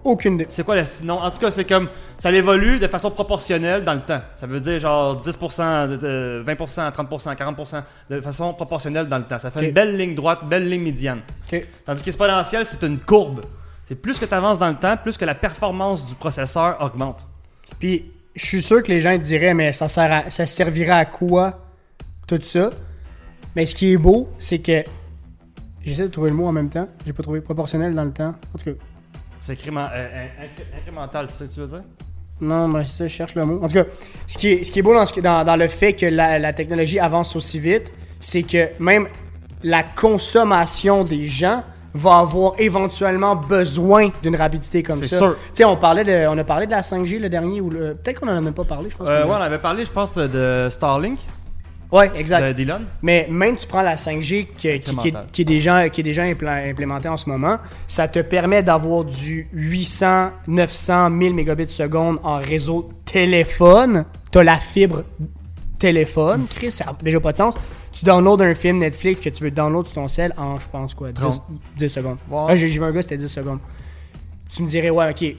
Aucune 0.03 0.35
idée. 0.35 0.45
c'est 0.49 0.63
quoi 0.63 0.75
le 0.75 0.83
non 1.03 1.19
En 1.19 1.29
tout 1.31 1.39
cas, 1.39 1.51
c'est 1.51 1.65
comme 1.65 1.89
ça 2.17 2.31
évolue 2.31 2.79
de 2.79 2.87
façon 2.87 3.11
proportionnelle 3.11 3.83
dans 3.83 3.93
le 3.93 4.01
temps. 4.01 4.21
Ça 4.35 4.47
veut 4.47 4.59
dire 4.59 4.79
genre 4.79 5.19
10%, 5.21 5.87
de- 5.87 5.97
de 5.97 6.43
20%, 6.45 6.91
30%, 6.91 7.35
40% 7.35 7.83
de 8.09 8.21
façon 8.21 8.53
proportionnelle 8.53 9.07
dans 9.07 9.17
le 9.17 9.23
temps. 9.25 9.37
Ça 9.37 9.51
fait 9.51 9.59
Ok. 9.59 9.65
une 9.65 9.71
belle 9.73 9.97
ligne 9.97 10.15
droite, 10.15 10.39
belle 10.47 10.69
ligne 10.69 10.83
médiane. 10.83 11.21
Ok. 11.51 11.67
Tandis 11.85 12.03
qu'exponentielle, 12.03 12.65
c'est 12.65 12.81
une 12.83 12.99
courbe. 12.99 13.41
C'est 13.87 13.95
plus 13.95 14.17
que 14.19 14.25
tu 14.25 14.33
avances 14.33 14.59
dans 14.59 14.69
le 14.69 14.75
temps, 14.75 14.95
plus 14.97 15.17
que 15.17 15.25
la 15.25 15.35
performance 15.35 16.05
du 16.05 16.15
processeur 16.15 16.77
augmente. 16.81 17.25
Puis, 17.79 18.11
je 18.35 18.45
suis 18.45 18.61
sûr 18.61 18.83
que 18.83 18.89
les 18.91 19.01
gens 19.01 19.17
te 19.17 19.23
diraient, 19.23 19.53
mais 19.53 19.73
ça, 19.73 19.87
sert 19.87 20.11
à- 20.11 20.29
ça 20.29 20.45
servirait 20.45 20.91
à 20.91 21.05
quoi 21.05 21.59
tout 22.27 22.39
ça? 22.43 22.69
Mais 23.55 23.65
ce 23.65 23.73
qui 23.75 23.91
est 23.93 23.97
beau, 23.97 24.29
c'est 24.37 24.59
que. 24.59 24.83
J'essaie 25.83 26.03
de 26.03 26.07
trouver 26.09 26.29
le 26.31 26.35
mot 26.35 26.47
en 26.47 26.51
même 26.51 26.69
temps. 26.69 26.87
J'ai 27.05 27.13
pas 27.13 27.23
trouvé 27.23 27.39
proportionnel 27.39 27.95
dans 27.95 28.03
le 28.03 28.11
temps. 28.11 28.35
En 28.53 28.57
tout 28.57 28.65
cas, 28.65 28.71
C'est 29.55 29.67
euh, 29.67 29.69
in- 29.69 30.43
incré- 30.45 30.77
incrémental, 30.79 31.27
c'est 31.29 31.39
ça 31.39 31.45
que 31.45 31.53
tu 31.53 31.59
veux 31.61 31.67
dire? 31.67 31.83
Non, 32.39 32.67
mais 32.67 32.83
c'est 32.85 32.97
ça, 32.97 33.07
je 33.07 33.13
cherche 33.13 33.35
le 33.35 33.45
mot. 33.45 33.59
En 33.63 33.67
tout 33.67 33.73
cas, 33.75 33.85
ce 34.27 34.37
qui 34.37 34.47
est, 34.49 34.63
ce 34.63 34.71
qui 34.71 34.79
est 34.79 34.81
beau 34.81 34.93
dans, 34.93 35.05
ce- 35.05 35.19
dans- 35.19 35.43
dans 35.43 35.55
le 35.55 35.67
fait 35.67 35.93
que 35.93 36.05
la, 36.05 36.37
la 36.39 36.53
technologie 36.53 36.99
avance 36.99 37.35
aussi 37.35 37.59
vite, 37.59 37.91
c'est 38.19 38.43
que 38.43 38.69
même 38.79 39.07
la 39.63 39.83
consommation 39.83 41.03
des 41.03 41.27
gens 41.27 41.63
va 41.93 42.19
avoir 42.19 42.53
éventuellement 42.59 43.35
besoin 43.35 44.11
d'une 44.21 44.35
rapidité 44.35 44.83
comme 44.83 44.99
C'est 44.99 45.07
ça. 45.07 45.17
sûr. 45.17 45.35
Tu 45.47 45.49
sais, 45.55 45.65
on 45.65 45.77
parlait 45.77 46.03
de, 46.03 46.27
on 46.27 46.37
a 46.37 46.43
parlé 46.43 46.65
de 46.67 46.71
la 46.71 46.81
5G 46.81 47.17
le 47.19 47.29
dernier 47.29 47.59
ou 47.61 47.69
le, 47.71 47.95
peut-être 47.95 48.19
qu'on 48.19 48.27
en 48.27 48.35
a 48.37 48.41
même 48.41 48.53
pas 48.53 48.65
parlé, 48.65 48.89
je 48.91 48.97
pense. 48.97 49.07
euh, 49.09 49.23
Ouais, 49.25 49.31
on 49.31 49.41
avait 49.41 49.57
parlé, 49.57 49.83
je 49.85 49.91
pense, 49.91 50.13
de 50.15 50.67
Starlink, 50.69 51.19
ouais, 51.91 52.11
exact. 52.15 52.47
de 52.47 52.53
Dylan? 52.53 52.85
Mais 53.01 53.27
même 53.29 53.57
tu 53.57 53.67
prends 53.67 53.81
la 53.81 53.95
5G 53.95 54.45
qui, 54.45 54.45
qui- 54.45 54.53
qui 54.55 54.67
est, 54.67 54.75
Incrémental. 54.89 55.27
qui 55.31 55.41
est 55.41 55.45
déjà, 55.45 55.89
qui 55.89 56.01
est 56.01 56.03
déjà 56.03 56.23
implémentée 56.23 57.07
en 57.09 57.17
ce 57.17 57.29
moment, 57.29 57.57
ça 57.87 58.07
te 58.07 58.19
permet 58.19 58.63
d'avoir 58.63 59.03
du 59.05 59.47
800, 59.53 60.31
900, 60.47 61.09
1000 61.09 61.33
mégabits 61.33 61.67
seconde 61.67 62.19
en 62.23 62.37
réseau 62.37 62.89
téléphone. 63.05 64.05
Tu 64.31 64.37
as 64.39 64.43
la 64.43 64.57
fibre 64.59 65.03
téléphone, 65.79 66.47
Chris, 66.49 66.71
ça 66.71 66.85
n'a 66.85 66.95
déjà 67.01 67.19
pas 67.19 67.31
de 67.31 67.37
sens. 67.37 67.55
Tu 67.91 68.05
downloads 68.05 68.41
un 68.43 68.53
film 68.53 68.79
Netflix 68.79 69.21
que 69.21 69.29
tu 69.29 69.43
veux 69.43 69.51
download 69.51 69.85
sur 69.87 69.95
ton 69.95 70.07
cell 70.07 70.33
en, 70.37 70.57
je 70.57 70.67
pense 70.71 70.93
quoi, 70.93 71.11
10, 71.11 71.19
30. 71.21 71.43
10 71.77 71.89
secondes. 71.89 72.17
J'ai 72.55 72.69
j'ai 72.69 72.79
vu 72.79 72.83
un 72.85 72.91
gars, 72.91 73.01
c'était 73.01 73.17
10 73.17 73.27
secondes. 73.27 73.59
Tu 74.51 74.61
me 74.63 74.67
dirais, 74.67 74.89
ouais, 74.89 75.09
ok, 75.09 75.35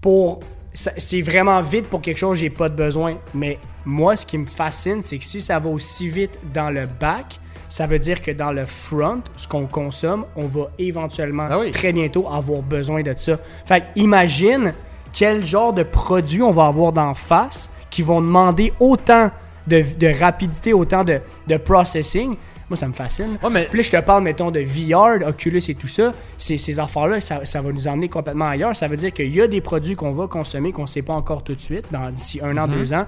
pour. 0.00 0.40
C'est 0.72 1.22
vraiment 1.22 1.60
vite 1.62 1.86
pour 1.88 2.00
quelque 2.00 2.18
chose, 2.18 2.38
j'ai 2.38 2.50
pas 2.50 2.68
de 2.68 2.76
besoin. 2.76 3.16
Mais 3.34 3.58
moi, 3.84 4.14
ce 4.16 4.24
qui 4.24 4.38
me 4.38 4.46
fascine, 4.46 5.02
c'est 5.02 5.18
que 5.18 5.24
si 5.24 5.40
ça 5.40 5.58
va 5.58 5.68
aussi 5.68 6.08
vite 6.08 6.38
dans 6.54 6.70
le 6.70 6.86
back, 6.86 7.40
ça 7.68 7.86
veut 7.86 7.98
dire 7.98 8.20
que 8.20 8.30
dans 8.30 8.52
le 8.52 8.66
front, 8.66 9.20
ce 9.36 9.46
qu'on 9.46 9.66
consomme, 9.66 10.26
on 10.36 10.46
va 10.46 10.70
éventuellement 10.78 11.46
Ah 11.50 11.58
oui. 11.60 11.70
très 11.70 11.92
bientôt 11.92 12.26
avoir 12.28 12.62
besoin 12.62 13.02
de 13.02 13.14
ça. 13.16 13.38
Fait 13.64 13.80
que 13.80 13.86
imagine 13.96 14.74
quel 15.12 15.44
genre 15.44 15.72
de 15.72 15.82
produits 15.82 16.42
on 16.42 16.52
va 16.52 16.66
avoir 16.66 16.92
d'en 16.92 17.14
face 17.14 17.70
qui 17.88 18.02
vont 18.02 18.20
demander 18.20 18.72
autant 18.80 19.30
de, 19.66 19.84
de 19.98 20.18
rapidité, 20.18 20.72
autant 20.72 21.04
de, 21.04 21.20
de 21.46 21.56
processing. 21.56 22.36
Moi, 22.70 22.76
ça 22.76 22.86
me 22.88 22.92
fascine. 22.92 23.36
Ouais, 23.42 23.50
mais 23.50 23.64
Puis 23.64 23.78
là, 23.78 23.82
je 23.84 23.90
te 23.90 24.00
parle, 24.00 24.22
mettons, 24.22 24.50
de 24.52 24.60
VR, 24.60 25.26
Oculus 25.28 25.60
et 25.68 25.74
tout 25.74 25.88
ça. 25.88 26.12
Ces, 26.38 26.56
ces 26.56 26.78
affaires-là, 26.78 27.20
ça, 27.20 27.44
ça 27.44 27.60
va 27.60 27.72
nous 27.72 27.88
emmener 27.88 28.08
complètement 28.08 28.48
ailleurs. 28.48 28.76
Ça 28.76 28.86
veut 28.86 28.96
dire 28.96 29.12
qu'il 29.12 29.34
y 29.34 29.40
a 29.42 29.48
des 29.48 29.60
produits 29.60 29.96
qu'on 29.96 30.12
va 30.12 30.28
consommer 30.28 30.70
qu'on 30.70 30.82
ne 30.82 30.86
sait 30.86 31.02
pas 31.02 31.14
encore 31.14 31.42
tout 31.42 31.54
de 31.54 31.60
suite, 31.60 31.86
dans 31.90 32.08
d'ici 32.10 32.40
un 32.42 32.56
an, 32.56 32.68
Mhm. 32.68 32.74
deux 32.76 32.92
ans, 32.94 33.06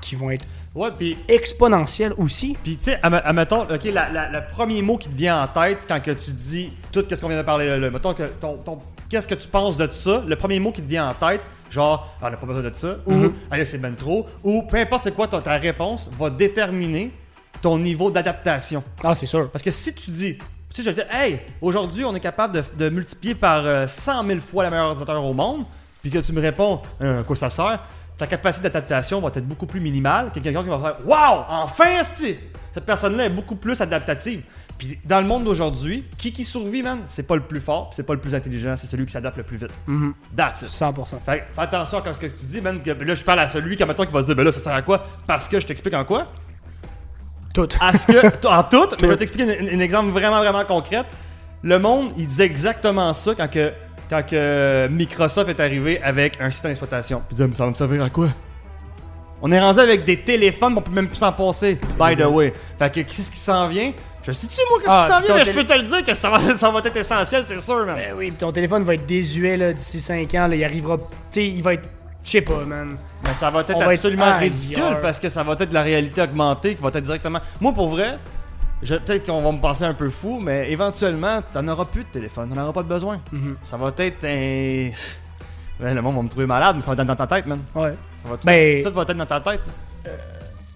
qui 0.00 0.16
vont 0.16 0.30
être 0.30 0.46
ouais, 0.74 0.88
puis 0.96 1.16
aussi. 2.18 2.56
Puis, 2.64 2.76
tu 2.78 2.84
sais, 2.84 2.98
adme- 3.02 3.20
admettons, 3.22 3.62
OK, 3.62 3.84
la- 3.84 4.08
la- 4.10 4.30
le 4.30 4.40
premier 4.50 4.80
mot 4.82 4.96
qui 4.96 5.08
te 5.10 5.14
vient 5.14 5.42
en 5.42 5.46
tête 5.46 5.80
quand 5.86 6.00
que 6.02 6.10
tu 6.12 6.30
dis 6.32 6.72
tout 6.90 7.04
ce 7.08 7.20
qu'on 7.20 7.28
vient 7.28 7.36
de 7.36 7.42
parler 7.42 7.66
là, 7.66 7.78
là, 7.78 7.90
mettons 7.90 8.14
que 8.14 8.22
ton, 8.40 8.56
ton- 8.56 8.78
qu'est-ce 9.10 9.28
que 9.28 9.34
tu 9.34 9.46
penses 9.46 9.76
de 9.76 9.86
ça, 9.92 10.24
le 10.26 10.34
premier 10.36 10.58
mot 10.58 10.72
qui 10.72 10.80
te 10.82 10.88
vient 10.88 11.06
en 11.08 11.12
tête, 11.12 11.42
genre, 11.70 12.08
Ah, 12.22 12.26
on 12.26 12.30
n'a 12.30 12.36
pas 12.38 12.46
besoin 12.46 12.62
de 12.68 12.74
ça, 12.74 12.96
ou, 13.06 13.12
Mhm. 13.12 13.32
ah, 13.50 13.58
là, 13.58 13.64
c'est 13.66 13.76
ben 13.78 13.94
trop, 13.94 14.26
ou 14.42 14.62
peu 14.62 14.78
importe 14.78 15.04
c'est 15.04 15.14
quoi 15.14 15.28
ta, 15.28 15.40
ta 15.42 15.52
réponse, 15.58 16.10
va 16.18 16.30
déterminer 16.30 17.10
ton 17.62 17.78
niveau 17.78 18.10
d'adaptation. 18.10 18.82
Ah, 19.02 19.14
c'est 19.14 19.26
sûr. 19.26 19.50
Parce 19.50 19.62
que 19.62 19.70
si 19.70 19.94
tu 19.94 20.10
dis, 20.10 20.36
tu 20.74 20.82
sais, 20.82 20.90
je 20.90 20.94
dis, 20.94 21.02
hey, 21.10 21.40
aujourd'hui, 21.60 22.04
on 22.04 22.14
est 22.14 22.20
capable 22.20 22.54
de, 22.56 22.64
de 22.76 22.88
multiplier 22.90 23.34
par 23.34 23.64
euh, 23.64 23.86
100 23.86 24.26
000 24.26 24.40
fois 24.40 24.64
la 24.64 24.70
meilleure 24.70 24.86
ordinateur 24.88 25.24
au 25.24 25.32
monde, 25.32 25.64
puis 26.02 26.10
que 26.10 26.18
tu 26.18 26.32
me 26.32 26.40
réponds, 26.40 26.80
Euh, 27.00 27.22
quoi 27.22 27.36
ça 27.36 27.48
sert, 27.50 27.80
ta 28.18 28.26
capacité 28.26 28.64
d'adaptation 28.64 29.20
va 29.20 29.28
être 29.28 29.46
beaucoup 29.46 29.66
plus 29.66 29.80
minimale 29.80 30.30
que 30.34 30.40
quelqu'un 30.40 30.62
qui 30.62 30.68
va 30.68 30.78
faire, 30.80 30.96
waouh, 31.06 31.44
enfin, 31.48 32.00
esti! 32.00 32.36
Cette 32.74 32.84
personne-là 32.86 33.26
est 33.26 33.30
beaucoup 33.30 33.56
plus 33.56 33.80
adaptative. 33.80 34.42
Puis 34.78 34.98
dans 35.04 35.20
le 35.20 35.26
monde 35.26 35.44
d'aujourd'hui, 35.44 36.04
qui 36.16 36.32
qui 36.32 36.42
survit, 36.42 36.82
man, 36.82 37.00
c'est 37.06 37.22
pas 37.24 37.36
le 37.36 37.42
plus 37.42 37.60
fort, 37.60 37.90
c'est 37.92 38.02
pas 38.02 38.14
le 38.14 38.20
plus 38.20 38.34
intelligent, 38.34 38.74
c'est 38.76 38.86
celui 38.86 39.04
qui 39.06 39.12
s'adapte 39.12 39.36
le 39.36 39.42
plus 39.44 39.58
vite. 39.58 39.70
Mhm. 39.86 40.14
That's 40.36 40.62
it. 40.62 40.68
100%. 40.68 41.20
Fait, 41.24 41.44
fais 41.52 41.60
attention 41.60 41.98
à 42.04 42.14
ce 42.14 42.20
que 42.20 42.26
tu 42.26 42.46
dis, 42.46 42.60
man. 42.60 42.80
que- 42.82 42.90
là, 42.90 43.14
je 43.14 43.22
parle 43.24 43.40
à 43.40 43.48
celui 43.48 43.76
qui, 43.76 43.84
mettons, 43.84 44.06
qui 44.06 44.12
va 44.12 44.22
se 44.22 44.26
dire, 44.26 44.34
ben 44.34 44.44
là, 44.44 44.50
ça 44.52 44.60
sert 44.60 44.74
à 44.74 44.82
quoi? 44.82 45.04
Parce 45.26 45.48
que 45.48 45.60
je 45.60 45.66
t'explique 45.66 45.94
en 45.94 46.04
quoi? 46.04 46.32
Tout. 47.54 47.68
à 47.80 47.96
ce 47.96 48.06
que, 48.06 48.46
en 48.46 48.62
tout, 48.64 48.88
mais 48.92 48.96
je 49.00 49.06
vais 49.06 49.16
t'expliquer 49.16 49.58
un, 49.58 49.76
un 49.76 49.80
exemple 49.80 50.10
vraiment, 50.10 50.38
vraiment 50.38 50.64
concret. 50.64 51.04
Le 51.62 51.78
monde, 51.78 52.12
il 52.16 52.26
disait 52.26 52.44
exactement 52.46 53.12
ça 53.14 53.34
quand, 53.36 53.48
que, 53.48 53.72
quand 54.10 54.22
que 54.28 54.88
Microsoft 54.90 55.48
est 55.50 55.60
arrivé 55.60 56.00
avec 56.02 56.40
un 56.40 56.50
système 56.50 56.70
d'exploitation. 56.70 57.18
Puis 57.18 57.26
il 57.32 57.34
disait, 57.36 57.48
mais 57.48 57.54
ça 57.54 57.64
va 57.64 57.70
me 57.70 57.74
servir 57.74 58.02
à 58.02 58.10
quoi? 58.10 58.28
On 59.44 59.50
est 59.50 59.60
rendu 59.60 59.80
avec 59.80 60.04
des 60.04 60.20
téléphones, 60.20 60.74
on 60.76 60.80
peut 60.80 60.92
même 60.92 61.08
plus 61.08 61.16
s'en 61.16 61.32
passer. 61.32 61.78
By 61.98 62.16
the 62.16 62.26
way. 62.26 62.52
Fait 62.78 62.90
que 62.90 63.00
qu'est-ce 63.00 63.30
qui 63.30 63.38
s'en 63.38 63.66
vient? 63.68 63.92
Je 64.22 64.30
sais-tu 64.30 64.56
moi 64.70 64.78
qu'est-ce 64.78 64.92
Ah, 64.92 65.04
qui 65.04 65.12
s'en 65.12 65.20
vient, 65.20 65.34
mais 65.34 65.44
je 65.44 65.50
peux 65.50 65.64
te 65.64 65.72
le 65.72 65.82
dire 65.82 66.04
que 66.04 66.14
ça 66.14 66.30
va, 66.30 66.56
ça 66.56 66.70
va 66.70 66.78
être 66.78 66.96
essentiel, 66.96 67.42
c'est 67.44 67.60
sûr, 67.60 67.84
man. 67.84 67.96
Ben 67.96 68.14
oui, 68.16 68.30
pis 68.30 68.36
ton 68.36 68.52
téléphone 68.52 68.84
va 68.84 68.94
être 68.94 69.04
désuet 69.04 69.56
là, 69.56 69.72
d'ici 69.72 70.00
5 70.00 70.32
ans. 70.36 70.46
Là, 70.46 70.54
il 70.54 70.62
arrivera. 70.64 70.96
Tu 70.96 71.02
sais, 71.32 71.48
il 71.48 71.60
va 71.62 71.74
être. 71.74 71.88
Je 72.24 72.30
sais 72.30 72.40
pas, 72.40 72.64
man. 72.64 72.96
Mais 73.24 73.34
ça 73.34 73.50
va 73.50 73.60
être 73.60 73.76
va 73.78 73.88
absolument 73.90 74.36
ridicule 74.38 74.98
parce 75.00 75.18
que 75.18 75.28
ça 75.28 75.42
va 75.42 75.54
être 75.58 75.72
la 75.72 75.82
réalité 75.82 76.22
augmentée 76.22 76.74
qui 76.74 76.82
va 76.82 76.88
être 76.88 77.00
directement. 77.00 77.40
Moi, 77.60 77.72
pour 77.72 77.88
vrai, 77.88 78.18
peut-être 78.80 79.26
qu'on 79.26 79.42
va 79.42 79.52
me 79.52 79.60
penser 79.60 79.84
un 79.84 79.94
peu 79.94 80.08
fou, 80.10 80.38
mais 80.40 80.70
éventuellement, 80.70 81.40
t'en 81.52 81.66
auras 81.68 81.84
plus 81.86 82.04
de 82.04 82.08
téléphone, 82.10 82.50
t'en 82.54 82.62
auras 82.62 82.72
pas 82.72 82.82
de 82.82 82.88
besoin. 82.88 83.20
Mhm. 83.32 83.56
Ça 83.62 83.76
va 83.76 83.92
être 83.98 84.24
un. 84.24 84.90
Ben, 85.80 85.94
le 85.96 86.02
monde 86.02 86.14
va 86.14 86.22
me 86.22 86.28
trouver 86.28 86.46
malade, 86.46 86.76
mais 86.76 86.80
ça 86.80 86.94
va 86.94 87.02
être 87.02 87.08
dans 87.08 87.16
ta 87.16 87.26
tête, 87.26 87.44
man. 87.44 87.60
Ouais. 87.74 87.94
Ça 88.22 88.28
va 88.28 88.36
tout, 88.36 88.46
Ben- 88.46 88.84
tout 88.84 88.92
va 88.92 89.02
être 89.02 89.14
dans 89.14 89.26
ta 89.26 89.40
tête. 89.40 89.62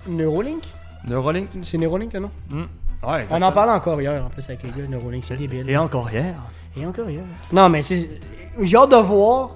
Neuralink? 0.08 0.64
Neuralink. 1.06 1.48
C'est 1.62 1.78
Neuralink, 1.78 2.12
là, 2.12 2.20
non? 2.20 2.30
Hmm. 2.50 2.64
Ouais, 3.06 3.26
On 3.30 3.40
en 3.42 3.52
parlait 3.52 3.72
encore 3.72 4.00
hier, 4.00 4.24
en 4.24 4.28
plus, 4.30 4.42
avec 4.48 4.62
les 4.64 4.70
gars. 4.70 4.88
Neuralink, 4.88 5.24
c'est 5.24 5.36
débile. 5.36 5.68
Et 5.70 5.76
encore 5.76 6.10
hier. 6.10 6.34
Et 6.76 6.84
encore 6.84 7.08
hier. 7.08 7.22
Non, 7.52 7.68
mais 7.68 7.82
c'est. 7.82 8.20
J'ai 8.60 8.76
hâte 8.76 8.90
de 8.90 8.96
voir. 8.96 9.50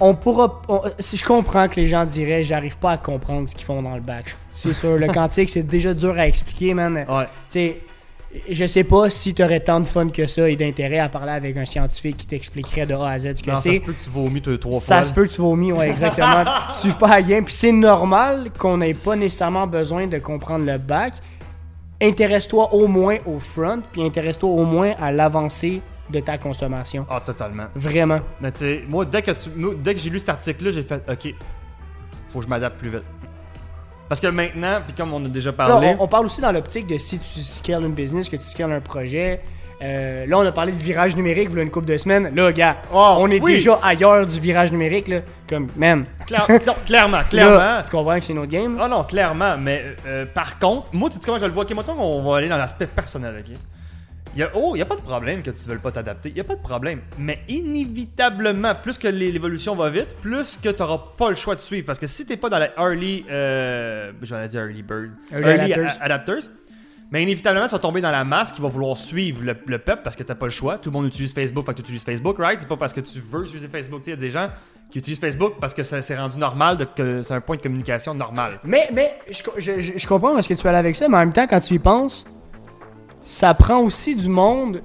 On 0.00 0.14
pourra. 0.14 0.60
on- 0.68 0.82
si 0.98 1.16
je 1.16 1.24
comprends 1.24 1.68
que 1.68 1.76
les 1.76 1.86
gens 1.86 2.04
diraient, 2.04 2.42
j'arrive 2.42 2.76
pas 2.78 2.92
à 2.92 2.96
comprendre 2.98 3.48
ce 3.48 3.54
qu'ils 3.54 3.64
font 3.66 3.82
dans 3.82 3.94
le 3.94 4.00
bac. 4.00 4.36
C'est 4.50 4.72
sûr, 4.72 4.96
le 4.96 5.06
quantique, 5.12 5.48
c'est 5.50 5.62
déjà 5.62 5.94
dur 5.94 6.14
à 6.18 6.26
expliquer, 6.26 6.74
man. 6.74 7.04
Ouais. 7.08 7.24
Tu 7.24 7.28
sais, 7.50 7.80
je 8.50 8.66
sais 8.66 8.84
pas 8.84 9.08
si 9.10 9.32
t'aurais 9.34 9.60
tant 9.60 9.80
de 9.80 9.86
fun 9.86 10.08
que 10.10 10.26
ça 10.26 10.48
et 10.50 10.54
d'intérêt 10.56 10.98
à 10.98 11.08
parler 11.08 11.32
avec 11.32 11.56
un 11.56 11.64
scientifique 11.64 12.18
qui 12.18 12.26
t'expliquerait 12.26 12.84
de 12.86 12.94
A 12.94 13.08
à 13.08 13.18
Z 13.18 13.36
ce 13.36 13.42
que 13.42 13.50
Non, 13.50 13.56
ça 13.56 13.62
c'est. 13.62 13.76
se 13.76 13.80
peut 13.80 13.92
que 13.94 14.02
tu 14.02 14.10
vomis 14.10 14.40
deux, 14.40 14.58
trois 14.58 14.78
Ça 14.80 14.96
fois. 14.96 15.04
se 15.04 15.12
peut 15.12 15.24
que 15.26 15.32
tu 15.32 15.40
vomis, 15.40 15.72
ouais, 15.72 15.88
exactement. 15.88 16.44
tu 16.82 16.90
pas 16.92 17.22
game. 17.22 17.44
Puis 17.44 17.54
c'est 17.54 17.72
normal 17.72 18.50
qu'on 18.58 18.76
n'ait 18.76 18.94
pas 18.94 19.16
nécessairement 19.16 19.66
besoin 19.66 20.06
de 20.06 20.18
comprendre 20.18 20.64
le 20.66 20.76
bac. 20.78 21.14
Intéresse-toi 22.00 22.72
au 22.74 22.86
moins 22.86 23.16
au 23.26 23.40
front, 23.40 23.80
puis 23.90 24.02
intéresse-toi 24.04 24.48
au 24.48 24.64
moins 24.64 24.92
à 25.00 25.10
l'avancée 25.10 25.80
de 26.10 26.20
ta 26.20 26.38
consommation. 26.38 27.06
Ah, 27.10 27.20
totalement. 27.24 27.64
Vraiment. 27.74 28.20
Mais 28.40 28.52
tu 28.52 28.58
sais, 28.60 28.84
moi, 28.88 29.04
dès 29.04 29.22
que, 29.22 29.30
tu, 29.32 29.50
dès 29.78 29.94
que 29.94 30.00
j'ai 30.00 30.10
lu 30.10 30.18
cet 30.18 30.28
article-là, 30.30 30.70
j'ai 30.70 30.82
fait 30.82 31.02
OK, 31.10 31.34
faut 32.30 32.38
que 32.38 32.44
je 32.44 32.50
m'adapte 32.50 32.78
plus 32.78 32.90
vite. 32.90 33.02
Parce 34.08 34.20
que 34.20 34.26
maintenant, 34.28 34.78
puis 34.86 34.94
comme 34.96 35.12
on 35.12 35.24
a 35.24 35.28
déjà 35.28 35.52
parlé. 35.52 35.94
on, 35.98 36.04
on 36.04 36.08
parle 36.08 36.26
aussi 36.26 36.40
dans 36.40 36.50
l'optique 36.52 36.86
de 36.86 36.96
si 36.96 37.18
tu 37.18 37.40
scales 37.40 37.82
une 37.84 37.92
business, 37.92 38.28
que 38.28 38.36
tu 38.36 38.46
scales 38.46 38.72
un 38.72 38.80
projet. 38.80 39.42
Euh, 39.80 40.26
là, 40.26 40.38
on 40.38 40.44
a 40.46 40.50
parlé 40.50 40.72
de 40.72 40.78
virage 40.78 41.14
numérique, 41.14 41.48
voilà 41.50 41.62
une 41.62 41.70
couple 41.70 41.86
de 41.86 41.96
semaines. 41.98 42.34
Là, 42.34 42.50
gars, 42.50 42.78
Oh, 42.92 43.16
on 43.18 43.30
est 43.30 43.40
oui. 43.40 43.52
déjà 43.56 43.78
ailleurs 43.80 44.26
du 44.26 44.40
virage 44.40 44.72
numérique. 44.72 45.06
Là. 45.06 45.20
Comme, 45.48 45.68
man, 45.76 46.04
Claire- 46.26 46.48
non, 46.66 46.74
clairement, 46.84 47.20
clairement. 47.30 47.58
là, 47.58 47.82
tu 47.84 47.90
comprends 47.90 48.18
que 48.18 48.24
c'est 48.24 48.34
notre 48.34 48.50
game? 48.50 48.76
là? 48.76 48.84
Ah 48.86 48.88
non, 48.88 49.04
clairement, 49.04 49.56
mais 49.56 49.94
euh, 50.06 50.26
par 50.26 50.58
contre, 50.58 50.88
moi, 50.92 51.08
tu 51.10 51.16
sais 51.18 51.22
comment 51.24 51.38
je 51.38 51.44
le 51.46 51.52
vois? 51.52 51.62
Ok, 51.62 51.70
mettons 51.76 51.94
qu'on 51.94 52.22
va 52.28 52.38
aller 52.38 52.48
dans 52.48 52.56
l'aspect 52.56 52.86
personnel, 52.88 53.36
ok? 53.38 53.56
Y 54.36 54.42
a, 54.42 54.50
oh, 54.54 54.72
il 54.74 54.78
y 54.78 54.82
a 54.82 54.86
pas 54.86 54.94
de 54.96 55.00
problème 55.00 55.42
que 55.42 55.50
tu 55.50 55.62
ne 55.62 55.68
veuilles 55.68 55.78
pas 55.82 55.90
t'adapter, 55.90 56.28
il 56.30 56.36
y 56.36 56.40
a 56.40 56.44
pas 56.44 56.54
de 56.56 56.60
problème. 56.62 57.00
Mais 57.18 57.40
inévitablement, 57.48 58.74
plus 58.74 58.98
que 58.98 59.08
l'é- 59.08 59.32
l'évolution 59.32 59.74
va 59.74 59.90
vite, 59.90 60.14
plus 60.20 60.58
que 60.62 60.68
tu 60.68 60.82
n'auras 60.82 61.00
pas 61.16 61.30
le 61.30 61.34
choix 61.34 61.54
de 61.54 61.60
suivre. 61.60 61.86
Parce 61.86 61.98
que 61.98 62.06
si 62.06 62.24
tu 62.26 62.36
pas 62.36 62.48
dans 62.48 62.58
la 62.58 62.70
early, 62.78 63.24
euh, 63.30 64.12
j'allais 64.22 64.48
dire 64.48 64.60
early 64.62 64.82
bird, 64.82 65.10
Early 65.32 65.72
adapters. 66.00 66.48
mais 67.10 67.22
inévitablement, 67.22 67.66
tu 67.66 67.72
vas 67.72 67.78
tomber 67.78 68.00
dans 68.00 68.10
la 68.10 68.24
masse 68.24 68.52
qui 68.52 68.60
va 68.60 68.68
vouloir 68.68 68.96
suivre 68.98 69.42
le, 69.44 69.56
le 69.66 69.78
peuple 69.78 70.02
parce 70.04 70.14
que 70.14 70.22
tu 70.22 70.34
pas 70.34 70.46
le 70.46 70.52
choix. 70.52 70.78
Tout 70.78 70.90
le 70.90 70.94
monde 70.94 71.06
utilise 71.06 71.32
Facebook, 71.32 71.64
fait 71.66 71.72
que 71.72 71.76
tu 71.78 71.82
utilises 71.82 72.04
Facebook, 72.04 72.36
right? 72.38 72.60
C'est 72.60 72.68
pas 72.68 72.76
parce 72.76 72.92
que 72.92 73.00
tu 73.00 73.20
veux 73.20 73.44
utiliser 73.44 73.68
Facebook. 73.68 74.02
Il 74.06 74.10
y 74.10 74.12
a 74.12 74.16
des 74.16 74.30
gens 74.30 74.48
qui 74.90 74.98
utilisent 74.98 75.20
Facebook 75.20 75.54
parce 75.60 75.74
que 75.74 75.82
ça 75.82 76.00
s'est 76.02 76.16
rendu 76.16 76.38
normal, 76.38 76.76
de, 76.76 76.84
que 76.84 77.22
c'est 77.22 77.34
un 77.34 77.40
point 77.40 77.56
de 77.56 77.62
communication 77.62 78.14
normal. 78.14 78.60
Mais, 78.64 78.88
mais 78.92 79.18
je, 79.30 79.42
je- 79.58 79.98
je- 79.98 80.06
comprends 80.06 80.34
parce 80.34 80.46
que 80.46 80.54
tu 80.54 80.62
vas 80.62 80.70
aller 80.70 80.78
avec 80.78 80.96
ça, 80.96 81.08
mais 81.08 81.16
en 81.16 81.20
même 81.20 81.32
temps, 81.32 81.46
quand 81.46 81.60
tu 81.60 81.74
y 81.74 81.78
penses, 81.78 82.24
ça 83.30 83.52
prend 83.52 83.80
aussi 83.80 84.16
du 84.16 84.28
monde 84.30 84.82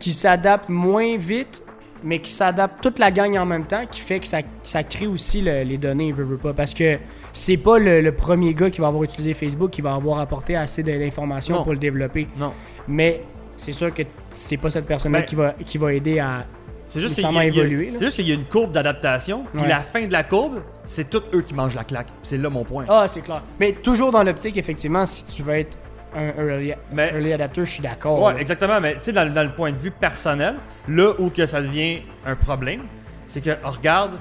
qui 0.00 0.12
s'adapte 0.12 0.68
moins 0.68 1.16
vite, 1.16 1.62
mais 2.02 2.18
qui 2.18 2.32
s'adapte 2.32 2.82
toute 2.82 2.98
la 2.98 3.12
gang 3.12 3.36
en 3.38 3.46
même 3.46 3.64
temps, 3.64 3.84
qui 3.88 4.00
fait 4.00 4.18
que 4.18 4.26
ça, 4.26 4.38
ça 4.64 4.82
crée 4.82 5.06
aussi 5.06 5.40
le- 5.40 5.62
les 5.62 5.78
données, 5.78 6.10
veut, 6.10 6.24
veut 6.24 6.36
pas. 6.36 6.52
Parce 6.52 6.74
que 6.74 6.98
c'est 7.32 7.58
pas 7.58 7.78
le, 7.78 8.00
le 8.00 8.12
premier 8.12 8.54
gars 8.54 8.70
qui 8.70 8.80
va 8.80 8.88
avoir 8.88 9.04
utilisé 9.04 9.34
Facebook 9.34 9.70
qui 9.70 9.82
va 9.82 9.94
avoir 9.94 10.18
apporté 10.18 10.56
assez 10.56 10.82
d'informations 10.82 11.62
pour 11.62 11.72
le 11.72 11.78
développer. 11.78 12.26
Non. 12.36 12.52
Mais 12.88 13.22
c'est 13.56 13.70
sûr 13.72 13.94
que 13.94 14.02
c'est 14.30 14.56
pas 14.56 14.70
cette 14.70 14.86
personne-là 14.86 15.20
Ben, 15.20 15.24
qui, 15.26 15.34
va, 15.36 15.54
qui 15.64 15.78
va 15.78 15.92
aider 15.92 16.18
à. 16.18 16.46
C'est 16.86 16.98
juste 17.00 17.14
qu'il 17.14 17.22
y, 17.22 17.26
a- 17.26 17.30
il 17.30 17.54
y 17.54 17.60
a- 17.60 17.62
évoluer, 17.62 17.90
là. 17.92 17.98
c'est 17.98 18.04
juste 18.06 18.16
qu'il 18.16 18.26
y 18.28 18.32
a 18.32 18.34
une 18.34 18.46
courbe 18.46 18.72
d'adaptation, 18.72 19.44
puis 19.52 19.62
Ouais. 19.62 19.68
la 19.68 19.78
fin 19.78 20.06
de 20.06 20.12
la 20.12 20.24
courbe, 20.24 20.62
c'est 20.84 21.08
tous 21.08 21.22
eux 21.32 21.42
qui 21.42 21.54
mangent 21.54 21.76
la 21.76 21.84
claque. 21.84 22.08
C'est 22.24 22.36
là 22.36 22.50
mon 22.50 22.64
point. 22.64 22.84
Ah, 22.88 23.04
c'est 23.06 23.20
clair. 23.20 23.42
Mais 23.60 23.70
toujours 23.74 24.10
dans 24.10 24.24
l'optique, 24.24 24.56
effectivement, 24.56 25.06
si 25.06 25.24
tu 25.26 25.42
veux 25.44 25.54
être 25.54 25.78
un 26.14 26.28
early, 26.42 26.72
Mais- 26.92 27.10
early 27.12 27.32
adapter, 27.32 27.64
je 27.64 27.70
suis 27.70 27.82
d'accord. 27.82 28.20
ouais, 28.22 28.34
là. 28.34 28.40
exactement, 28.40 28.80
mais 28.80 28.94
tu 28.94 29.02
sais, 29.02 29.12
dans, 29.12 29.24
le- 29.24 29.30
dans 29.30 29.42
le 29.44 29.52
point 29.52 29.72
de 29.72 29.78
vue 29.78 29.90
personnel, 29.90 30.56
là 30.88 31.12
où 31.18 31.30
que 31.30 31.46
ça 31.46 31.60
devient 31.62 32.00
un 32.26 32.34
problème, 32.36 32.82
c'est 33.26 33.40
que 33.40 33.50
oh, 33.64 33.70
regarde, 33.70 34.12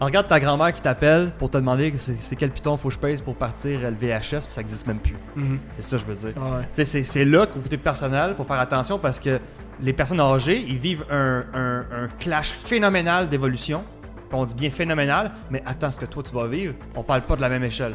oh, 0.00 0.04
regarde 0.04 0.28
ta 0.28 0.40
grand-mère 0.40 0.72
qui 0.72 0.80
t'appelle 0.80 1.30
pour 1.38 1.50
te 1.50 1.58
demander 1.58 1.92
que 1.92 1.98
c'est 1.98 2.36
quel 2.36 2.50
piton 2.50 2.76
faut 2.76 2.88
que 2.88 2.94
je 2.94 2.98
pèse 2.98 3.20
pour 3.20 3.36
partir 3.36 3.80
le 3.80 3.90
VHS, 3.96 4.44
puis 4.44 4.52
ça 4.52 4.60
existe 4.60 4.86
même 4.86 4.98
plus. 4.98 5.16
Mhm. 5.36 5.58
C'est 5.76 5.82
ça 5.82 5.96
que 5.96 6.02
je 6.02 6.06
veux 6.06 6.14
dire. 6.30 6.40
Ah 6.42 6.56
ouais. 6.58 6.62
Tu 6.62 6.68
sais, 6.74 6.84
c'est- 6.84 7.04
c'est 7.04 7.24
là 7.24 7.46
qu'au 7.46 7.60
côté 7.60 7.76
personnel, 7.76 8.34
faut 8.36 8.44
faire 8.44 8.60
attention 8.60 8.98
parce 8.98 9.20
que 9.20 9.38
les 9.82 9.92
personnes 9.92 10.20
âgées, 10.20 10.58
ils 10.66 10.78
vivent 10.78 11.04
un, 11.10 11.44
un- 11.54 11.80
un 12.04 12.08
clash 12.18 12.52
phénoménal 12.52 13.28
d'évolution. 13.28 13.84
On 14.32 14.44
dit 14.44 14.54
bien 14.54 14.70
phénoménal, 14.70 15.32
mais 15.50 15.60
attends, 15.66 15.90
ce 15.90 15.98
que 15.98 16.04
toi 16.06 16.22
tu 16.22 16.32
vas 16.34 16.46
vivre, 16.46 16.74
on 16.94 17.02
parle 17.02 17.22
pas 17.22 17.34
de 17.34 17.40
la 17.40 17.48
même 17.48 17.64
échelle. 17.64 17.94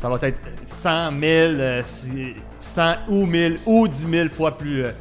Ça 0.00 0.08
va 0.08 0.16
être 0.22 0.40
100 0.64 1.10
000, 1.10 1.22
euh, 1.22 1.80
si- 1.84 2.34
100 2.60 2.94
ou 3.08 3.26
1000 3.26 3.58
ou 3.66 3.86
10 3.86 4.06
000 4.10 4.28
fois 4.30 4.56
plus, 4.56 4.84
euh, 4.84 4.92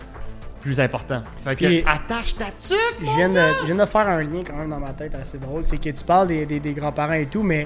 plus 0.60 0.78
important. 0.80 1.24
Fait 1.44 1.56
que 1.56 1.66
Puis- 1.66 1.84
attache 1.88 2.36
ta 2.36 2.46
tuque! 2.48 2.78
Je 3.00 3.16
viens, 3.16 3.30
de, 3.30 3.40
je 3.62 3.66
viens 3.74 3.84
de 3.86 3.90
faire 3.90 4.10
un 4.10 4.22
lien 4.22 4.42
quand 4.46 4.56
même 4.58 4.70
dans 4.70 4.80
ma 4.80 4.92
tête 4.92 5.16
assez 5.16 5.38
drôle. 5.38 5.66
C'est 5.66 5.78
que 5.78 5.90
tu 5.90 6.04
parles 6.04 6.28
des, 6.28 6.46
des- 6.46 6.60
des 6.60 6.74
grands-parents 6.74 7.14
et 7.14 7.28
tout, 7.28 7.44
mais 7.44 7.66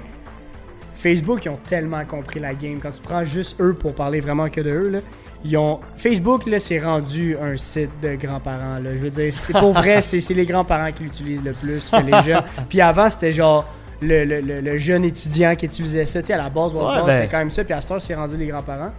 Facebook, 0.93 1.43
ils 1.45 1.49
ont 1.49 1.59
tellement 1.67 2.05
compris 2.05 2.39
la 2.39 2.53
game. 2.53 2.79
Quand 2.79 2.91
tu 2.91 3.01
prends 3.01 3.25
juste 3.25 3.59
eux 3.59 3.73
pour 3.73 3.93
parler 3.95 4.19
vraiment 4.19 4.47
que 4.49 4.61
de 4.61 4.69
eux, 4.69 4.89
là, 4.89 4.99
ils 5.43 5.57
ont... 5.57 5.79
Facebook, 5.97 6.45
là, 6.45 6.59
c'est 6.59 6.79
rendu 6.79 7.35
un 7.41 7.57
site 7.57 7.89
de 8.01 8.13
grands-parents. 8.15 8.77
Là. 8.79 8.91
Je 8.93 8.99
veux 8.99 9.09
dire, 9.09 9.33
c'est 9.33 9.53
pour 9.53 9.73
vrai, 9.73 10.01
c'est 10.03 10.21
c'est 10.21 10.33
les 10.35 10.45
grands-parents 10.45 10.91
qui 10.91 11.03
l'utilisent 11.03 11.43
le 11.43 11.53
plus 11.53 11.89
que 11.89 11.97
les 12.05 12.21
jeunes. 12.21 12.43
Puis 12.69 12.79
avant, 12.79 13.09
c'était 13.09 13.33
genre 13.33 13.65
le, 14.03 14.25
le- 14.25 14.41
le- 14.41 14.61
le 14.61 14.77
jeune 14.77 15.03
étudiant 15.03 15.55
qui 15.55 15.65
utilisait 15.65 16.05
ça. 16.05 16.21
Tu 16.21 16.27
sais, 16.27 16.33
à 16.33 16.37
la 16.37 16.49
base, 16.49 16.73
Ouais, 16.73 16.81
Street, 16.83 17.01
ben- 17.05 17.11
c'était 17.13 17.27
quand 17.31 17.37
même 17.39 17.51
ça. 17.51 17.63
Puis 17.63 17.73
heure, 17.73 18.01
c'est 18.01 18.15
rendu 18.15 18.37
les 18.37 18.47
grands-parents. 18.47 18.91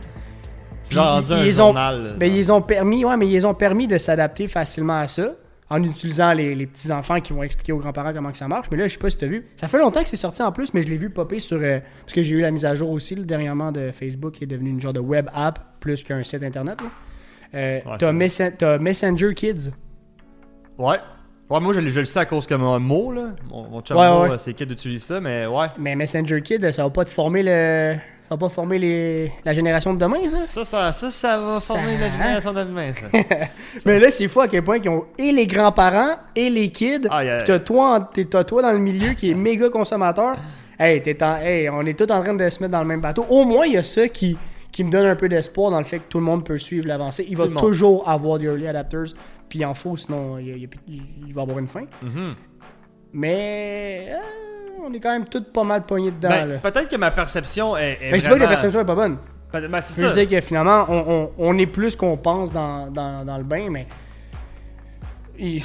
Rendu 0.95 1.33
un 1.33 1.45
ils 1.45 1.63
ont- 1.63 1.73
là. 1.73 1.93
Ben, 2.19 2.31
ils 2.33 2.53
ont 2.53 2.61
permis, 2.61 3.05
ouais, 3.05 3.17
mais 3.17 3.29
ils 3.29 3.47
ont 3.47 3.55
permis 3.55 3.87
de 3.87 3.97
s'adapter 3.99 4.49
facilement 4.49 4.99
à 4.99 5.09
ça 5.09 5.33
en 5.71 5.83
utilisant 5.83 6.35
les, 6.35 6.55
les 6.55 6.67
petits 6.67 6.93
enfants 6.93 7.21
qui 7.21 7.33
vont 7.33 7.43
expliquer 7.43 7.73
aux 7.73 7.79
grands-parents 7.79 8.13
comment 8.13 8.31
que 8.31 8.37
ça 8.37 8.49
marche. 8.49 8.67
Mais 8.71 8.77
là, 8.77 8.87
je 8.87 8.93
sais 8.93 8.99
pas 8.99 9.09
si 9.09 9.17
tu 9.17 9.25
as 9.25 9.29
vu. 9.29 9.47
Ça 9.57 9.67
fait 9.67 9.79
longtemps 9.79 10.03
que 10.03 10.09
c'est 10.11 10.17
sorti 10.17 10.43
en 10.43 10.53
plus, 10.53 10.75
mais 10.75 10.83
je 10.83 10.89
l'ai 10.89 10.99
vu 10.99 11.09
popper 11.09 11.39
sur. 11.41 11.57
euh, 11.61 11.79
parce 12.05 12.13
que 12.13 12.23
j'ai 12.23 12.35
eu 12.35 12.41
la 12.43 12.51
mise 12.51 12.67
à 12.67 12.75
jour 12.75 12.91
aussi 12.91 13.15
dernièrement 13.17 13.73
de 13.73 13.91
Facebook 13.93 14.33
qui 14.35 14.45
est 14.45 14.47
devenu 14.47 14.69
une 14.71 14.81
genre 14.81 14.93
de 14.93 15.01
web 15.01 15.27
app 15.35 15.59
plus 15.81 16.03
qu'un 16.03 16.23
site 16.23 16.43
internet. 16.43 16.79
Euh, 17.55 17.77
Ouais, 17.79 17.83
t'as, 17.99 18.07
c'est 18.09 18.13
Messen- 18.13 18.53
t'as 18.59 18.79
Messenger 18.79 19.33
Kids. 19.35 19.71
Ouais. 20.77 20.97
Ouais, 21.51 21.61
moi 21.61 21.75
je, 21.75 21.81
le- 21.81 21.89
je 21.91 22.01
le 22.01 22.07
sais 22.07 22.19
à 22.21 22.25
cause 22.25 22.47
que 22.47 22.55
mon 22.55 22.79
mot, 22.81 23.13
là. 23.13 23.23
Mon, 23.51 23.65
mon 23.69 23.81
chum 23.83 23.97
Ouais, 23.97 24.03
ouais. 24.09 24.31
euh, 24.31 24.39
c'est 24.39 24.59
utilise 24.61 25.05
ça, 25.05 25.21
mais 25.21 25.47
ouais. 25.47 25.67
Mais 25.79 25.95
Messenger 25.95 26.41
Kids, 26.43 26.73
ça 26.73 26.83
va 26.85 26.91
pas 26.91 27.05
te 27.05 27.11
former 27.11 27.43
le. 27.43 27.95
Ça 28.27 28.37
va 28.37 28.39
pas 28.39 28.49
former 28.49 28.79
les, 28.79 29.31
la 29.45 29.53
génération 29.53 29.93
de 29.93 29.99
demain, 29.99 30.27
ça? 30.31 30.43
Ça, 30.45 30.65
ça, 30.65 30.93
ça, 30.93 31.11
ça 31.11 31.37
va 31.37 31.61
Ça- 31.61 31.75
former 31.75 31.99
la 31.99 32.09
génération 32.09 32.53
de 32.55 32.65
demain, 32.65 32.91
ça. 32.95 33.07
Mais 33.85 34.01
là, 34.01 34.11
c'est 34.11 34.29
fou 34.29 34.41
à 34.41 34.49
quel 34.49 34.65
point 34.65 34.79
ils 34.83 34.89
ont 34.89 35.05
et 35.19 35.31
les 35.31 35.47
grands-parents 35.47 36.13
et 36.35 36.49
les 36.49 36.71
kids. 36.71 37.07
Aïe, 37.11 37.29
aïe. 37.29 37.37
Puis 37.37 37.47
t'as 37.49 37.59
toi, 37.59 38.11
t'as 38.31 38.45
toi 38.45 38.63
dans 38.63 38.73
le 38.73 38.79
milieu 38.79 39.13
qui 39.13 39.31
est 39.31 39.35
méga 39.35 39.69
consommateur. 39.69 40.37
Hey, 40.79 41.03
t'es 41.03 41.23
en- 41.23 41.37
hey, 41.37 41.69
on 41.69 41.83
est 41.83 41.93
tous 41.99 42.11
en 42.11 42.23
train 42.23 42.33
de 42.33 42.49
se 42.49 42.61
mettre 42.61 42.73
dans 42.73 42.81
le 42.81 42.89
même 42.89 43.03
bateau. 43.03 43.27
Au 43.29 43.45
moins, 43.45 43.67
il 43.67 43.75
y 43.75 43.77
a 43.77 43.83
ça 43.83 44.09
qui, 44.09 44.39
qui 44.73 44.83
me 44.85 44.91
donne 44.91 45.07
un 45.07 45.17
peu 45.17 45.29
d'espoir 45.29 45.71
dans 45.71 45.79
le 45.79 45.85
fait 45.85 45.99
que 45.99 46.09
tout 46.09 46.19
le 46.19 46.25
monde 46.25 46.47
peut 46.47 46.57
suivre 46.59 46.89
l'avancée. 46.89 47.27
Il 47.29 47.37
va 47.37 47.45
Tout 47.47 47.55
toujours 47.57 48.09
avoir 48.09 48.39
des 48.39 48.47
early 48.47 48.67
adapters. 48.67 49.13
Puis 49.55 49.61
il 49.61 49.67
en 49.67 49.75
faut, 49.75 49.97
sinon 49.97 50.37
il, 50.39 50.69
va 51.33 51.43
avoir 51.43 51.61
une 51.61 51.69
fin. 51.69 51.85
Mhm. 52.03 52.35
Mais 53.13 54.09
euh, 54.11 54.17
on 54.85 54.93
est 54.93 54.99
quand 54.99 55.13
même 55.13 55.27
tous 55.29 55.45
pas 55.45 55.63
mal 55.63 55.87
pognés 55.87 56.11
dedans. 56.11 56.29
Ben, 56.29 56.47
là. 56.47 56.59
peut-être 56.59 56.89
que 56.89 56.97
ma 56.97 57.13
perception 57.13 57.77
est. 57.77 57.99
est 58.03 58.11
Mais 58.11 58.19
je 58.19 58.25
dis 58.25 58.29
pas 58.31 58.35
que 58.35 58.41
la 58.41 58.47
vraiment- 58.47 58.49
perception 58.49 58.81
est 58.81 58.85
pas 58.85 58.95
bonne. 58.97 59.17
Ben, 59.53 59.81
c'est 59.81 60.05
Je 60.09 60.13
dire 60.13 60.29
que 60.29 60.41
finalement, 60.45 60.87
on, 60.89 61.05
on- 61.09 61.31
on 61.39 61.59
est 61.59 61.67
plus 61.69 61.95
qu'on 61.95 62.17
pense 62.17 62.51
dans, 62.51 62.91
dans- 62.91 63.25
dans 63.25 63.39
le 63.39 63.45
bain, 63.45 63.69
mais. 63.71 63.87
il- 65.39 65.63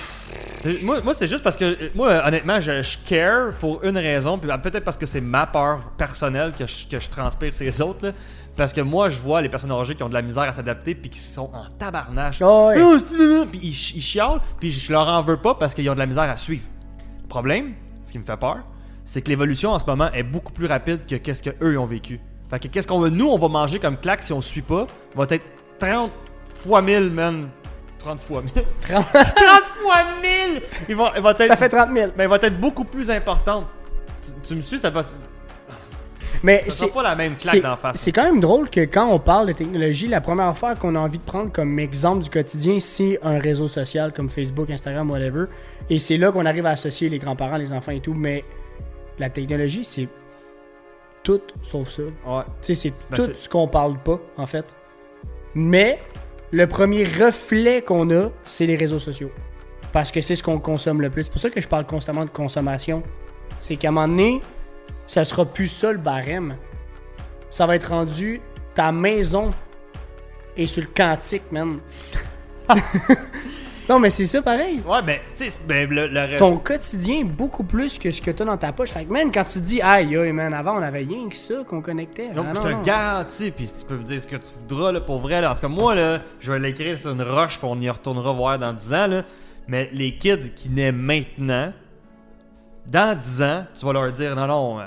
C'est- 0.62 0.84
Moi, 0.84 1.02
moi 1.02 1.16
c'est 1.16 1.28
juste 1.28 1.42
parce 1.42 1.56
que, 1.56 1.66
euh, 1.66 1.90
moi, 1.96 2.10
euh, 2.10 2.28
honnêtement, 2.28 2.62
je, 2.62 2.84
je 2.84 2.98
care 3.08 3.54
pour 3.60 3.84
une 3.84 3.98
raison, 3.98 4.38
puis 4.38 4.48
ben, 4.48 4.60
peut-être 4.60 4.84
parce 4.84 4.98
que 4.98 5.08
c'est 5.08 5.22
ma 5.22 5.48
peur 5.48 5.80
personnelle 5.98 6.52
que 6.56 6.68
je, 6.68 6.86
que 6.88 7.00
je 7.00 7.10
transpire 7.10 7.56
ces 7.56 7.82
autres, 7.82 8.06
là. 8.06 8.12
Parce 8.60 8.74
que 8.74 8.82
moi, 8.82 9.10
je 9.10 9.22
vois 9.22 9.42
les 9.42 9.48
personnes 9.48 9.72
âgées 9.72 9.96
qui 9.96 10.04
ont 10.04 10.10
de 10.10 10.14
la 10.14 10.22
misère 10.22 10.44
à 10.44 10.52
s'adapter, 10.52 10.94
puis 10.94 11.10
qui 11.10 11.18
sont 11.20 11.50
en 11.54 11.64
tabarnache. 11.78 12.42
Ah. 12.42 12.46
Oh, 12.46 12.72
euh, 12.76 13.46
Puis 13.50 13.62
ils, 13.64 13.74
ch- 13.74 13.94
ils 13.96 14.02
chialent, 14.02 14.42
puis 14.60 14.70
je 14.70 14.92
leur 14.92 15.08
en 15.08 15.22
veux 15.22 15.38
pas 15.38 15.56
parce 15.56 15.74
qu'ils 15.74 15.90
ont 15.90 15.94
de 15.94 16.00
la 16.00 16.06
misère 16.06 16.24
à 16.30 16.36
suivre. 16.36 16.66
Le 17.22 17.28
problème, 17.30 17.72
ce 18.04 18.12
qui 18.12 18.20
me 18.20 18.26
fait 18.26 18.36
peur, 18.36 18.58
c'est 19.06 19.22
que 19.22 19.30
l'évolution 19.30 19.72
en 19.72 19.80
ce 19.80 19.86
moment 19.86 20.12
est 20.12 20.24
beaucoup 20.24 20.52
plus 20.52 20.66
rapide 20.66 21.06
que 21.08 21.16
qu'est-ce 21.16 21.42
que 21.42 21.52
eux 21.62 21.72
ils 21.72 21.78
ont 21.78 21.86
vécu. 21.86 22.20
Fait 22.50 22.60
que 22.60 22.68
qu'est-ce 22.68 22.86
qu'on 22.86 23.00
veut, 23.00 23.10
nous, 23.10 23.30
on 23.30 23.38
va 23.40 23.48
manger 23.48 23.80
comme 23.80 23.96
claque 23.96 24.24
si 24.24 24.34
on 24.34 24.42
suit 24.42 24.62
pas, 24.62 24.88
va 25.16 25.24
être 25.30 25.46
30 25.80 26.12
fois 26.50 26.82
1000, 26.82 27.12
man. 27.12 27.48
30 28.00 28.20
fois 28.20 28.42
1000. 28.42 28.52
30, 28.82 29.06
fois 29.82 29.96
1000! 30.22 30.62
Il 30.90 30.96
va, 30.98 31.14
il 31.16 31.22
va 31.22 31.32
être, 31.32 31.46
Ça 31.48 31.56
fait 31.56 31.70
30 31.70 31.92
000. 31.94 32.12
ben, 32.18 32.24
il 32.26 32.30
va 32.30 32.36
être 32.36 32.60
beaucoup 32.60 32.84
plus 32.84 33.10
importante. 33.10 33.68
Tu, 34.22 34.32
tu 34.44 34.56
me 34.56 34.62
suis, 34.62 34.78
ça 34.80 34.90
va. 34.90 35.02
Ça 36.40 36.46
Mais 36.46 36.64
sera 36.70 36.72
c'est 36.88 36.94
pas 36.94 37.04
la 37.04 37.16
même 37.16 37.36
claque 37.36 37.62
d'en 37.62 37.76
face. 37.76 37.98
c'est 37.98 38.12
quand 38.14 38.24
même 38.24 38.40
drôle 38.40 38.70
que 38.70 38.82
quand 38.82 39.08
on 39.10 39.20
parle 39.20 39.48
de 39.48 39.52
technologie, 39.54 40.08
la 40.08 40.22
première 40.22 40.48
affaire 40.48 40.80
qu'on 40.80 40.96
a 40.96 41.00
envie 41.00 41.18
de 41.20 41.24
prendre 41.24 41.52
comme 41.52 41.78
exemple 41.80 42.24
du 42.24 42.30
quotidien, 42.30 42.80
c'est 42.80 43.20
un 43.24 43.40
réseau 43.40 43.68
social 43.68 44.14
comme 44.14 44.30
Facebook, 44.30 44.70
Instagram, 44.70 45.12
whatever. 45.12 45.46
Et 45.90 46.00
c'est 46.00 46.18
là 46.18 46.32
qu'on 46.32 46.46
arrive 46.46 46.66
à 46.66 46.72
associer 46.72 47.10
les 47.10 47.20
grands-parents, 47.20 47.58
les 47.58 47.74
enfants 47.74 47.92
et 47.92 48.00
tout. 48.00 48.14
Mais 48.14 48.46
la 49.18 49.30
technologie, 49.30 49.84
c'est 49.84 50.08
tout 51.24 51.42
sauf 51.62 51.90
ça. 51.90 52.04
Ouais. 52.04 52.44
Tu 52.62 52.74
sais, 52.74 52.76
c'est 52.76 52.94
Ben, 53.12 53.18
tout 53.18 53.32
ce 53.36 53.50
qu'on 53.50 53.68
parle 53.68 53.98
pas, 53.98 54.20
en 54.38 54.46
fait. 54.46 54.66
Mais 55.56 56.00
le 56.52 56.68
premier 56.68 57.04
reflet 57.04 57.82
qu'on 57.82 58.10
a, 58.12 58.30
c'est 58.46 58.66
les 58.66 58.78
réseaux 58.78 59.00
sociaux. 59.00 59.32
Parce 59.92 60.12
que 60.12 60.22
c'est 60.22 60.36
ce 60.36 60.44
qu'on 60.44 60.60
consomme 60.60 61.02
le 61.02 61.10
plus. 61.10 61.26
C'est 61.26 61.32
pour 61.32 61.42
ça 61.42 61.50
que 61.50 61.60
je 61.60 61.68
parle 61.68 61.86
constamment 61.86 62.24
de 62.24 62.30
consommation. 62.30 63.04
C'est 63.60 63.76
qu'à 63.76 63.90
un 63.90 63.92
moment 63.92 64.08
donné, 64.08 64.40
ça 65.10 65.24
sera 65.24 65.44
plus 65.44 65.68
ça 65.70 65.92
le 65.92 65.98
barème. 65.98 66.56
Ça 67.50 67.66
va 67.66 67.76
être 67.76 67.90
rendu 67.90 68.42
ta 68.76 68.92
maison 68.92 69.50
et 70.56 70.68
sur 70.68 70.84
le 70.84 70.90
quantique, 70.96 71.52
man. 71.52 71.80
non, 73.90 73.98
mais 73.98 74.12
c'est 74.12 74.28
ça 74.28 74.44
pareil. 74.44 74.82
Ouais, 74.88 75.02
ben, 75.02 75.18
tu 75.36 75.46
sais, 75.50 75.58
ben, 75.68 75.90
le, 75.90 76.06
le- 76.08 76.38
Ton 76.38 76.58
quotidien, 76.58 77.24
beaucoup 77.26 77.64
plus 77.64 77.98
que 77.98 78.12
ce 78.12 78.22
que 78.22 78.30
t'as 78.30 78.46
dans 78.46 78.58
ta 78.58 78.72
poche. 78.72 78.90
Fait 78.90 79.06
que, 79.06 79.12
man, 79.12 79.32
quand 79.34 79.46
tu 79.46 79.60
dis, 79.62 79.82
aïe, 79.82 80.16
aïe, 80.16 80.32
man, 80.32 80.54
avant, 80.54 80.76
on 80.78 80.82
avait 80.84 81.00
rien 81.00 81.28
que 81.28 81.36
ça 81.36 81.56
qu'on 81.68 81.82
connectait. 81.82 82.30
Donc, 82.34 82.46
Ah, 82.50 82.54
je 82.56 82.62
te 82.62 82.68
non. 82.68 82.82
garantis, 82.84 83.50
puis 83.50 83.66
tu 83.68 83.84
peux 83.86 83.98
me 83.98 84.04
dire 84.04 84.22
ce 84.22 84.28
que 84.28 84.36
tu 84.36 84.50
voudras, 84.62 84.92
là, 84.92 85.02
pour 85.02 85.18
vrai. 85.18 85.42
Là. 85.42 85.52
En 85.52 85.56
tout 85.56 85.62
cas, 85.62 85.68
moi, 85.68 85.96
là, 85.96 86.20
je 86.40 86.52
vais 86.52 86.60
l'écrire 86.60 87.00
sur 87.00 87.12
une 87.14 87.24
roche, 87.24 87.58
puis 87.58 87.68
on 87.68 87.80
y 87.82 87.90
retournera 87.90 88.32
voir 88.32 88.60
dans 88.60 88.74
10 88.74 88.94
ans. 88.94 89.08
Là. 89.08 89.24
Mais 89.68 89.90
les 89.92 90.16
kids 90.18 90.52
qui 90.56 90.70
naissent 90.70 90.94
maintenant, 90.94 91.74
dans 92.88 93.18
10 93.18 93.42
ans, 93.42 93.66
tu 93.78 93.86
vas 93.86 93.94
leur 93.94 94.12
dire 94.12 94.36
non, 94.36 94.48
non, 94.48 94.80
euh, 94.80 94.84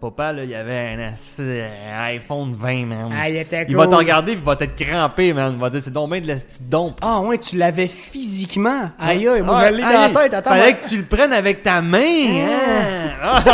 papa, 0.00 0.32
là, 0.32 0.44
il 0.44 0.50
y 0.50 0.54
avait 0.54 0.94
un 0.94 0.98
un 1.08 2.02
iPhone 2.04 2.54
20, 2.54 2.84
man. 2.86 3.10
Ah, 3.16 3.28
il 3.28 3.36
était 3.36 3.64
il 3.68 3.74
va 3.76 3.84
cool. 3.84 3.92
te 3.92 3.96
regarder, 3.98 4.32
il 4.32 4.38
va 4.38 4.56
t'être 4.56 4.76
crampé, 4.76 5.32
man. 5.32 5.52
Il 5.54 5.58
va 5.60 5.70
dire 5.70 5.80
c'est 5.82 5.92
donc 5.92 6.10
bien 6.10 6.20
de 6.20 6.28
la 6.28 6.34
petite 6.36 6.68
dompe. 6.68 6.98
Ah 7.02 7.20
ouais, 7.20 7.38
tu 7.38 7.56
l'avais 7.56 7.88
physiquement. 7.88 8.90
Aïe 8.98 9.26
aïe, 9.26 9.42
moi 9.42 9.68
je 9.68 9.72
l'ai 9.74 9.82
dans 9.82 9.88
la 9.88 10.08
tête. 10.10 10.34
Attends, 10.34 10.50
Fallait 10.50 10.72
moi- 10.72 10.72
que 10.74 10.88
tu 10.88 10.96
le 10.98 11.04
prennes 11.04 11.32
avec 11.32 11.62
ta 11.62 11.80
main. 11.80 11.98
hein. 11.98 13.44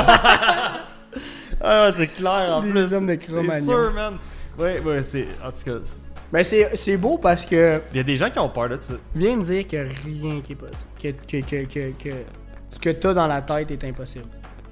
ah, 1.60 1.90
c'est 1.96 2.08
clair 2.08 2.56
en 2.56 2.60
Des 2.62 2.70
plus. 2.70 2.92
hommes 2.94 3.06
de 3.06 3.18
C'est 3.20 3.62
sûr, 3.62 3.92
man. 3.92 4.14
Ouais, 4.58 4.80
ouais, 4.80 5.02
c'est. 5.02 5.26
En 5.44 5.50
tout 5.50 5.64
cas, 5.64 5.78
c'est- 5.84 6.00
Mais 6.32 6.44
c'est 6.44 6.76
c'est 6.76 6.96
beau 6.96 7.18
parce 7.18 7.44
que 7.44 7.82
il 7.92 7.96
y 7.98 8.00
a 8.00 8.02
des 8.02 8.16
gens 8.16 8.30
qui 8.30 8.38
ont 8.38 8.48
peur 8.48 8.68
de 8.68 8.78
ça. 8.80 8.94
viens 9.14 9.36
me 9.36 9.42
dire 9.44 9.66
que 9.66 9.76
rien 9.76 10.40
qui 10.40 10.52
est 10.52 10.56
possible. 10.56 10.90
Que, 11.00 11.08
que, 11.08 11.44
que, 11.44 11.64
que, 11.66 11.90
que 12.02 12.10
ce 12.72 12.78
que 12.80 12.90
t'as 12.90 13.14
dans 13.14 13.26
la 13.26 13.42
tête 13.42 13.70
est 13.70 13.84
impossible. 13.84 14.26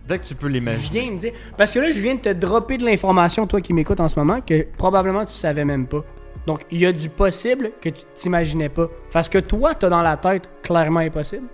Dès 0.08 0.18
que 0.18 0.24
tu 0.24 0.34
peux 0.34 0.48
l'imaginer. 0.48 1.00
Viens 1.02 1.12
me 1.12 1.18
dire. 1.18 1.32
Parce 1.56 1.70
que 1.70 1.78
là, 1.78 1.90
je 1.92 2.00
viens 2.00 2.16
de 2.16 2.20
te 2.20 2.32
dropper 2.32 2.78
de 2.78 2.84
l'information, 2.84 3.46
toi 3.46 3.60
qui 3.60 3.72
m'écoutes 3.72 4.00
en 4.00 4.08
ce 4.08 4.18
moment, 4.18 4.40
que 4.40 4.66
probablement 4.76 5.24
tu 5.24 5.32
savais 5.32 5.64
même 5.64 5.86
pas. 5.86 6.02
Donc, 6.46 6.62
il 6.70 6.80
y 6.80 6.86
a 6.86 6.92
du 6.92 7.08
possible 7.08 7.70
que 7.80 7.90
tu 7.90 8.02
t'imaginais 8.16 8.70
pas. 8.70 8.88
Parce 9.12 9.28
que 9.28 9.38
toi, 9.38 9.74
t'as 9.74 9.88
dans 9.88 10.02
la 10.02 10.16
tête 10.16 10.48
clairement 10.62 11.00
impossible. 11.00 11.46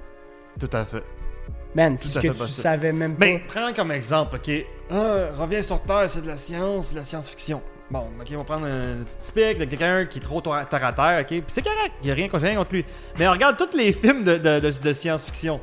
Tout 0.58 0.70
à 0.72 0.84
fait. 0.86 1.02
Man, 1.74 1.98
c'est 1.98 2.08
ce 2.08 2.14
que 2.18 2.28
tu 2.28 2.32
possible. 2.32 2.48
savais 2.62 2.92
même 2.92 3.14
pas. 3.16 3.26
Ben, 3.26 3.40
prends 3.46 3.72
comme 3.74 3.90
exemple, 3.92 4.36
ok? 4.36 4.64
Ah, 4.90 5.26
reviens 5.34 5.60
sur 5.60 5.82
Terre, 5.82 6.04
c'est 6.08 6.22
de 6.22 6.28
la 6.28 6.36
science, 6.38 6.92
de 6.92 6.98
la 6.98 7.04
science-fiction. 7.04 7.60
Bon, 7.90 8.04
ok, 8.20 8.28
on 8.32 8.38
va 8.38 8.44
prendre 8.44 8.66
un 8.66 8.94
typique 9.20 9.58
de 9.58 9.64
quelqu'un 9.66 10.06
qui 10.06 10.18
est 10.18 10.22
trop 10.22 10.40
terre 10.40 10.54
à 10.70 10.92
terre, 10.92 11.18
ok? 11.20 11.26
Puis 11.28 11.42
c'est 11.48 11.62
correct, 11.62 11.92
il 12.02 12.08
y 12.08 12.10
a 12.10 12.14
rien 12.14 12.28
contre 12.28 12.44
rien 12.44 12.56
contre 12.56 12.72
lui. 12.72 12.84
Mais 13.18 13.28
on 13.28 13.32
regarde 13.32 13.56
tous 13.58 13.76
les 13.76 13.92
films 13.92 14.24
de, 14.24 14.38
de, 14.38 14.60
de- 14.60 14.80
de 14.82 14.92
science-fiction. 14.92 15.60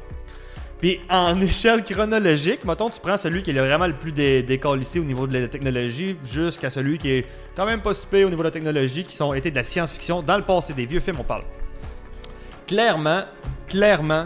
Puis 0.84 1.00
en 1.10 1.40
échelle 1.40 1.82
chronologique, 1.82 2.66
mettons, 2.66 2.90
tu 2.90 3.00
prends 3.00 3.16
celui 3.16 3.42
qui 3.42 3.52
est 3.52 3.54
vraiment 3.54 3.88
le 3.88 3.94
plus 3.94 4.12
dé 4.12 4.44
décalissé 4.44 5.00
au 5.00 5.06
niveau 5.06 5.26
de 5.28 5.40
la 5.40 5.48
technologie, 5.48 6.18
jusqu'à 6.26 6.70
celui 6.70 6.98
qui 6.98 7.10
est 7.10 7.26
quand 7.56 7.66
même 7.66 7.82
pas 7.82 7.94
super 7.94 8.28
au 8.28 8.30
niveau 8.30 8.42
de 8.44 8.48
la 8.50 8.52
technologie, 8.52 9.06
qui 9.06 9.16
sont 9.16 9.34
été 9.34 9.50
de 9.50 9.56
la 9.56 9.64
science-fiction 9.64 10.22
dans 10.22 10.36
le 10.36 10.44
passé, 10.44 10.74
des 10.74 10.86
vieux 10.86 11.00
films, 11.00 11.16
on 11.22 11.24
parle. 11.24 11.46
Clairement, 12.68 13.22
clairement, 13.66 14.26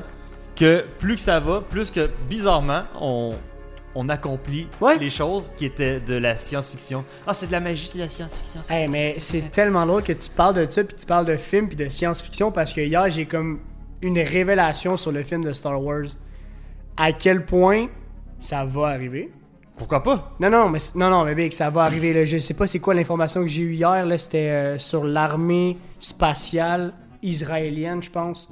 que 0.56 0.84
plus 0.98 1.14
que 1.14 1.22
ça 1.22 1.40
va, 1.40 1.62
plus 1.62 1.92
que 1.92 2.10
bizarrement, 2.28 2.86
on, 3.00 3.36
on 3.94 4.10
accomplit 4.10 4.68
Ouais. 4.82 4.98
les 4.98 5.12
choses 5.12 5.52
qui 5.58 5.66
étaient 5.66 6.00
de 6.00 6.16
la 6.16 6.38
science-fiction. 6.38 7.06
Ah, 7.28 7.36
c'est 7.36 7.46
de 7.46 7.52
la 7.52 7.60
magie, 7.60 7.86
c'est 7.86 8.00
de 8.00 8.04
la 8.04 8.10
science-fiction. 8.10 8.62
Hey, 8.68 8.88
mais 8.88 9.20
c'est 9.20 9.52
tellement 9.52 9.86
drôle 9.86 10.02
que 10.02 10.14
tu 10.14 10.28
parles 10.32 10.56
de 10.56 10.68
ça 10.68 10.84
puis 10.84 10.96
tu 10.98 11.06
parles 11.06 11.28
de 11.28 11.38
films 11.38 11.68
puis 11.68 11.78
de 11.78 11.88
science-fiction 11.88 12.52
parce 12.52 12.74
que 12.74 12.82
hier 12.82 13.08
j'ai 13.12 13.28
comme 13.28 13.60
une 14.02 14.18
révélation 14.18 14.98
sur 14.98 15.12
le 15.12 15.22
film 15.22 15.44
de 15.44 15.52
Star 15.54 15.80
Wars. 15.80 16.08
À 16.98 17.12
quel 17.14 17.46
point 17.46 17.88
ça 18.40 18.66
va 18.66 18.88
arriver. 18.88 19.32
Pourquoi 19.78 20.02
pas? 20.02 20.36
Non, 20.40 20.50
non, 20.50 20.70
mais, 20.70 20.80
non, 20.96 21.10
non, 21.12 21.24
mais 21.24 21.36
Big, 21.36 21.54
ça 21.54 21.70
va 21.70 21.84
arriver. 21.84 22.12
Là. 22.14 22.26
Je 22.26 22.38
sais 22.40 22.56
pas 22.56 22.66
c'est 22.66 22.80
quoi 22.80 22.94
l'information 22.96 23.42
que 23.42 23.48
j'ai 23.48 23.62
eue 23.62 23.74
hier. 23.76 24.06
Là, 24.06 24.18
c'était 24.18 24.50
euh, 24.50 24.78
sur 24.80 25.04
l'armée 25.04 25.78
spatiale 26.00 26.94
israélienne, 27.22 28.02
je 28.02 28.10
pense. 28.10 28.50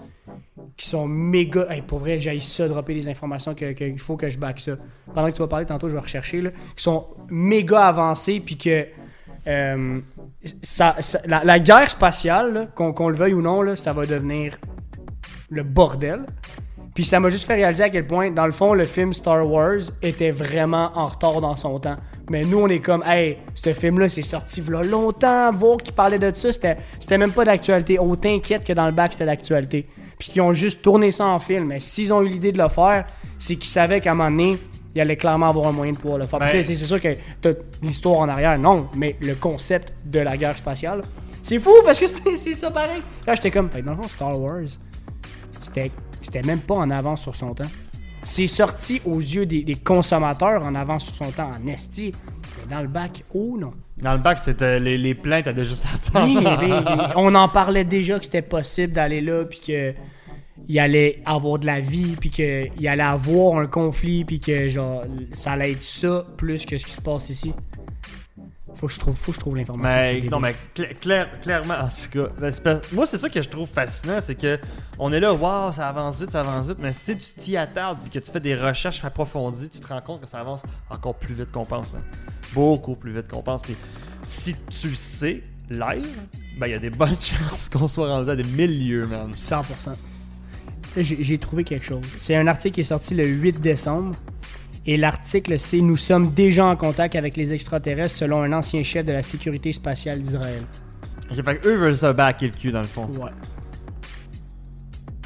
Qui 0.77 0.87
sont 0.87 1.07
méga. 1.07 1.65
Hey, 1.69 1.81
pour 1.81 1.99
vrai, 1.99 2.19
j'ai 2.19 2.39
ça 2.41 2.67
dropper 2.67 2.93
des 2.93 3.07
informations 3.09 3.55
que- 3.55 3.71
qu'il 3.71 3.97
faut 3.99 4.17
que 4.17 4.29
je 4.29 4.37
back 4.37 4.59
ça. 4.59 4.73
Pendant 5.13 5.29
que 5.29 5.35
tu 5.35 5.41
vas 5.41 5.47
parler 5.47 5.65
tantôt, 5.65 5.89
je 5.89 5.93
vais 5.95 5.99
rechercher. 6.01 6.41
Là, 6.41 6.51
qui 6.75 6.83
sont 6.83 7.07
méga 7.29 7.81
avancés, 7.87 8.39
puis 8.39 8.57
que. 8.57 8.85
euh, 9.47 9.99
ça, 10.61 10.95
ça- 10.99 11.21
la, 11.25 11.43
la 11.43 11.59
guerre 11.59 11.89
spatiale, 11.89 12.69
qu'on 12.75 13.09
le 13.09 13.15
veuille 13.15 13.33
ou 13.33 13.41
non, 13.41 13.61
là, 13.63 13.75
ça 13.75 13.93
va 13.93 14.05
devenir 14.05 14.59
le 15.49 15.63
bordel. 15.63 16.25
Puis 16.95 17.03
ça 17.03 17.19
m'a 17.19 17.29
juste 17.29 17.45
fait 17.45 17.55
réaliser 17.55 17.83
à 17.83 17.89
quel 17.89 18.07
point, 18.07 18.31
dans 18.31 18.45
le 18.45 18.53
fond, 18.53 18.73
le 18.73 18.85
film 18.85 19.11
Star 19.11 19.45
Wars 19.45 19.91
était 20.01 20.31
vraiment 20.31 20.91
en 20.95 21.07
retard 21.07 21.41
dans 21.41 21.57
son 21.57 21.77
temps. 21.77 21.97
Mais 22.29 22.43
nous, 22.43 22.57
on 22.57 22.67
est 22.69 22.79
comme, 22.79 23.03
hey, 23.05 23.37
ce 23.53 23.73
film-là, 23.73 24.07
c'est 24.07 24.21
sorti 24.21 24.61
v'là 24.61 24.81
longtemps. 24.81 25.51
Voir 25.51 25.75
qui 25.77 25.91
parlait 25.91 26.17
de 26.19 26.31
ça, 26.33 26.53
c'était 26.53 26.77
c'était 26.97 27.17
même 27.17 27.33
pas 27.33 27.43
d'actualité. 27.43 27.99
Autant 27.99 28.33
inquiète 28.33 28.63
que 28.63 28.71
dans 28.71 28.85
le 28.85 28.93
bac, 28.93 29.11
c'était 29.11 29.25
d'actualité. 29.25 29.89
Puis 30.17 30.31
qu'ils 30.31 30.41
ont 30.41 30.53
juste 30.53 30.81
tourné 30.81 31.11
ça 31.11 31.25
en 31.25 31.37
film. 31.37 31.65
Mais 31.65 31.81
s'ils 31.81 32.13
ont 32.13 32.21
eu 32.21 32.29
l'idée 32.29 32.53
de 32.53 32.57
le 32.57 32.69
faire, 32.69 33.05
c'est 33.37 33.57
qu'ils 33.57 33.65
savaient 33.65 33.99
qu'à 33.99 34.11
un 34.11 34.15
moment 34.15 34.31
donné, 34.31 34.57
il 34.95 35.01
allait 35.01 35.17
clairement 35.17 35.49
avoir 35.49 35.67
un 35.67 35.73
moyen 35.73 35.91
de 35.91 35.97
pouvoir 35.97 36.17
le 36.17 36.27
faire. 36.27 36.39
Ben- 36.39 36.53
là, 36.53 36.63
c'est 36.63 36.75
sûr 36.75 37.01
que 37.01 37.17
t'as 37.41 37.51
l'histoire 37.83 38.19
en 38.19 38.29
arrière, 38.29 38.57
non, 38.57 38.87
mais 38.95 39.17
le 39.19 39.35
concept 39.35 39.91
de 40.05 40.21
la 40.21 40.37
guerre 40.37 40.55
spatiale, 40.55 41.01
c'est 41.43 41.59
fou 41.59 41.73
parce 41.83 41.99
que 41.99 42.07
c'est 42.07 42.37
c'est 42.37 42.53
ça 42.53 42.71
pareil. 42.71 43.01
Là, 43.27 43.35
j'étais 43.35 43.51
comme, 43.51 43.67
dans 43.67 43.91
le 43.91 43.97
fond, 43.97 44.07
Star 44.07 44.39
Wars, 44.39 44.61
c'était 45.61 45.91
c'était 46.25 46.41
même 46.45 46.59
pas 46.59 46.75
en 46.75 46.89
avance 46.89 47.21
sur 47.21 47.35
son 47.35 47.53
temps. 47.53 47.69
C'est 48.23 48.47
sorti 48.47 49.01
aux 49.05 49.19
yeux 49.19 49.45
des, 49.45 49.63
des 49.63 49.75
consommateurs 49.75 50.63
en 50.63 50.73
avance 50.75 51.05
sur 51.05 51.15
son 51.15 51.31
temps 51.31 51.51
en 51.51 51.67
esti. 51.67 52.11
Mais 52.57 52.75
dans 52.75 52.81
le 52.81 52.87
bac, 52.87 53.23
oh 53.33 53.55
non. 53.59 53.73
Dans 53.97 54.13
le 54.13 54.19
bac, 54.19 54.39
c'était 54.39 54.79
les, 54.79 54.97
les 54.97 55.13
plaintes 55.15 55.47
étaient 55.47 55.63
juste 55.65 55.85
à 56.13 56.25
Oui, 56.25 56.35
mais- 56.41 56.57
mais 56.67 57.03
on 57.15 57.33
en 57.35 57.47
parlait 57.47 57.85
déjà 57.85 58.17
que 58.19 58.25
c'était 58.25 58.41
possible 58.41 58.93
d'aller 58.93 59.21
là, 59.21 59.45
puis 59.45 59.59
que 59.59 59.93
il 60.67 60.79
allait 60.79 61.21
avoir 61.25 61.59
de 61.59 61.65
la 61.67 61.79
vie, 61.79 62.15
puis 62.19 62.29
qu'il 62.31 62.87
allait 62.87 63.03
avoir 63.03 63.59
un 63.59 63.67
conflit, 63.67 64.25
puis 64.25 64.39
que 64.39 64.67
genre 64.69 65.03
ça 65.33 65.51
allait 65.51 65.73
être 65.73 65.83
ça 65.83 66.25
plus 66.37 66.65
que 66.65 66.77
ce 66.77 66.85
qui 66.85 66.93
se 66.93 67.01
passe 67.01 67.29
ici. 67.29 67.53
Faut 68.85 68.87
que 68.87 68.93
je 68.93 68.99
trouve, 68.99 69.15
faut 69.15 69.31
que 69.31 69.35
je 69.35 69.39
trouve 69.39 69.55
l'information. 69.57 69.97
Mais 70.13 70.21
c'est 70.21 70.29
non, 70.29 70.39
mais 70.39 70.55
cla- 70.75 70.93
clair- 70.99 71.39
clairement, 71.41 71.73
en 71.75 71.87
tout 71.87 72.09
cas, 72.11 72.29
ben, 72.39 72.51
pas- 72.53 72.81
moi 72.91 73.05
c'est 73.07 73.17
ça 73.17 73.29
que 73.29 73.41
je 73.41 73.49
trouve 73.49 73.67
fascinant, 73.67 74.19
c'est 74.21 74.35
que 74.35 74.59
on 74.99 75.11
est 75.11 75.19
là, 75.19 75.33
waouh, 75.33 75.71
ça 75.73 75.87
avance 75.89 76.19
vite, 76.19 76.31
ça 76.31 76.41
avance 76.41 76.67
vite, 76.67 76.77
mais 76.79 76.93
si 76.93 77.17
tu 77.17 77.33
t'y 77.33 77.57
attardes 77.57 77.97
et 78.05 78.09
que 78.09 78.19
tu 78.23 78.31
fais 78.31 78.39
des 78.39 78.55
recherches 78.55 79.03
approfondies, 79.03 79.69
tu 79.69 79.79
te 79.79 79.87
rends 79.87 80.01
compte 80.01 80.21
que 80.21 80.27
ça 80.27 80.39
avance 80.39 80.61
encore 80.89 81.15
plus 81.15 81.33
vite 81.33 81.51
qu'on 81.51 81.65
pense, 81.65 81.91
man. 81.93 82.03
beaucoup 82.53 82.95
plus 82.95 83.11
vite 83.13 83.27
qu'on 83.27 83.41
pense. 83.41 83.61
Puis 83.63 83.75
si 84.27 84.55
tu 84.69 84.89
le 84.89 84.95
sais 84.95 85.41
live, 85.69 86.17
ben 86.59 86.67
il 86.67 86.71
y 86.71 86.75
a 86.75 86.79
des 86.79 86.91
bonnes 86.91 87.09
chances 87.19 87.69
qu'on 87.69 87.87
soit 87.87 88.07
rendu 88.07 88.29
à 88.29 88.35
des 88.35 88.43
milieux, 88.43 89.07
man. 89.07 89.31
100%. 89.35 89.63
Là, 89.87 89.95
J'ai 91.01 91.23
j'ai 91.23 91.37
trouvé 91.39 91.63
quelque 91.63 91.85
chose. 91.85 92.03
C'est 92.19 92.35
un 92.35 92.45
article 92.47 92.75
qui 92.75 92.81
est 92.81 92.85
sorti 92.85 93.15
le 93.15 93.25
8 93.25 93.59
décembre. 93.59 94.15
Et 94.87 94.97
l'article, 94.97 95.57
c'est 95.57 95.81
Nous 95.81 95.97
sommes 95.97 96.31
déjà 96.31 96.65
en 96.65 96.75
contact 96.75 97.15
avec 97.15 97.35
les 97.37 97.53
extraterrestres 97.53 98.15
selon 98.15 98.41
un 98.43 98.53
ancien 98.53 98.83
chef 98.83 99.05
de 99.05 99.11
la 99.13 99.23
sécurité 99.23 99.73
spatiale 99.73 100.21
d'Israël. 100.21 100.61
Ok, 101.31 101.43
fait 101.43 101.55
que 101.57 101.67
eux 101.69 101.75
veulent 101.75 101.97
se 101.97 102.11
backer 102.13 102.47
le 102.49 102.53
cul 102.55 102.71
dans 102.71 102.81
le 102.81 102.87
fond. 102.87 103.07
Ouais. 103.07 103.31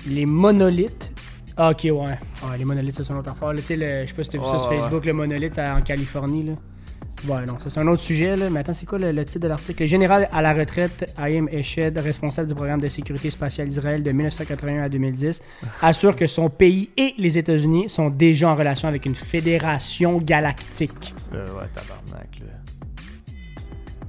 Les 0.07 0.25
monolithes. 0.25 1.11
Ah, 1.57 1.71
ok, 1.71 1.81
ouais. 1.91 2.17
Ah, 2.41 2.55
les 2.57 2.63
monolithes, 2.63 2.95
ça, 2.95 3.03
c'est 3.03 3.11
une 3.11 3.19
autre 3.19 3.31
affaire. 3.31 3.51
là. 3.51 3.59
Tu 3.59 3.67
sais, 3.67 3.75
le- 3.75 4.03
je 4.03 4.07
sais 4.07 4.13
pas 4.13 4.23
si 4.23 4.29
t'as 4.29 4.37
vu 4.37 4.43
ça 4.45 4.53
Ouais, 4.53 4.59
sur 4.59 4.69
ouais, 4.69 4.77
Facebook, 4.77 5.05
le 5.05 5.13
monolithe 5.13 5.57
à- 5.59 5.75
en 5.75 5.81
Californie. 5.81 6.43
Là. 6.43 6.53
Ouais, 7.27 7.45
non, 7.45 7.57
ça 7.59 7.69
c'est 7.69 7.79
un 7.79 7.87
autre 7.87 8.01
sujet, 8.01 8.35
là. 8.37 8.49
Mais 8.49 8.61
attends, 8.61 8.71
c'est 8.73 8.85
quoi 8.85 8.97
le, 8.97 9.11
le 9.11 9.25
titre 9.25 9.39
de 9.41 9.47
l'article? 9.49 9.81
Le 9.83 9.87
général 9.87 10.29
à 10.31 10.41
la 10.41 10.53
retraite, 10.53 11.13
Ayem 11.21 11.49
Eshed, 11.49 11.97
responsable 11.97 12.47
du 12.47 12.55
programme 12.55 12.79
de 12.79 12.87
sécurité 12.87 13.29
spatiale 13.29 13.67
d'Israël 13.67 14.01
de 14.03 14.11
1981 14.11 14.83
à 14.83 14.89
2010, 14.89 15.41
assure 15.81 16.15
que 16.15 16.27
son 16.27 16.49
pays 16.49 16.89
et 16.95 17.13
les 17.17 17.37
États-Unis 17.37 17.89
sont 17.89 18.09
déjà 18.09 18.49
en 18.49 18.55
relation 18.55 18.87
avec 18.87 19.05
une 19.05 19.15
fédération 19.15 20.17
galactique. 20.19 21.13
Euh, 21.33 21.45
ouais, 21.47 21.67
tabarnak, 21.73 22.29
là. 22.39 22.45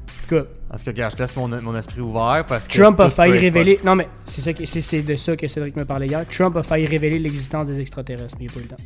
En 0.08 0.28
tout 0.28 0.44
cas, 0.44 0.50
Parce 0.68 0.84
que, 0.84 0.90
regarde, 0.90 1.12
je 1.16 1.22
laisse 1.22 1.34
mon, 1.34 1.48
mon 1.48 1.76
esprit 1.76 2.00
ouvert 2.00 2.44
parce 2.46 2.68
que. 2.68 2.78
Trump 2.80 3.00
a 3.00 3.10
failli 3.10 3.36
révéler. 3.38 3.80
Non, 3.84 3.96
mais 3.96 4.06
c'est 4.24 4.40
ça 4.40 4.52
que- 4.52 4.64
c'est 4.64 4.80
c'est 4.82 5.02
de 5.02 5.16
ça 5.16 5.34
que 5.36 5.48
Cédric 5.48 5.74
me 5.76 5.84
parlait 5.84 6.06
hier. 6.06 6.24
Trump 6.28 6.56
a 6.56 6.62
failli 6.62 6.86
révéler 6.86 7.18
l'existence 7.18 7.66
des 7.66 7.80
extraterrestres, 7.80 8.36
mais 8.38 8.44
il 8.44 8.48
n'a 8.48 8.52
pas 8.54 8.60
eu 8.60 8.62
le 8.62 8.68
temps. 8.68 8.76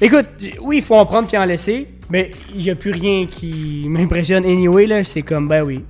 Écoute, 0.00 0.26
oui, 0.60 0.78
il 0.78 0.82
faut 0.82 0.96
en 0.96 1.06
prendre 1.06 1.28
puis 1.28 1.38
en 1.38 1.44
laisser, 1.44 1.86
mais 2.10 2.30
il 2.54 2.62
n'y 2.62 2.70
a 2.70 2.74
plus 2.74 2.90
rien 2.90 3.26
qui 3.26 3.86
m'impressionne 3.88 4.44
anyway, 4.44 4.86
là. 4.86 5.04
C'est 5.04 5.22
comme, 5.22 5.48
ben 5.48 5.62
oui. 5.64 5.84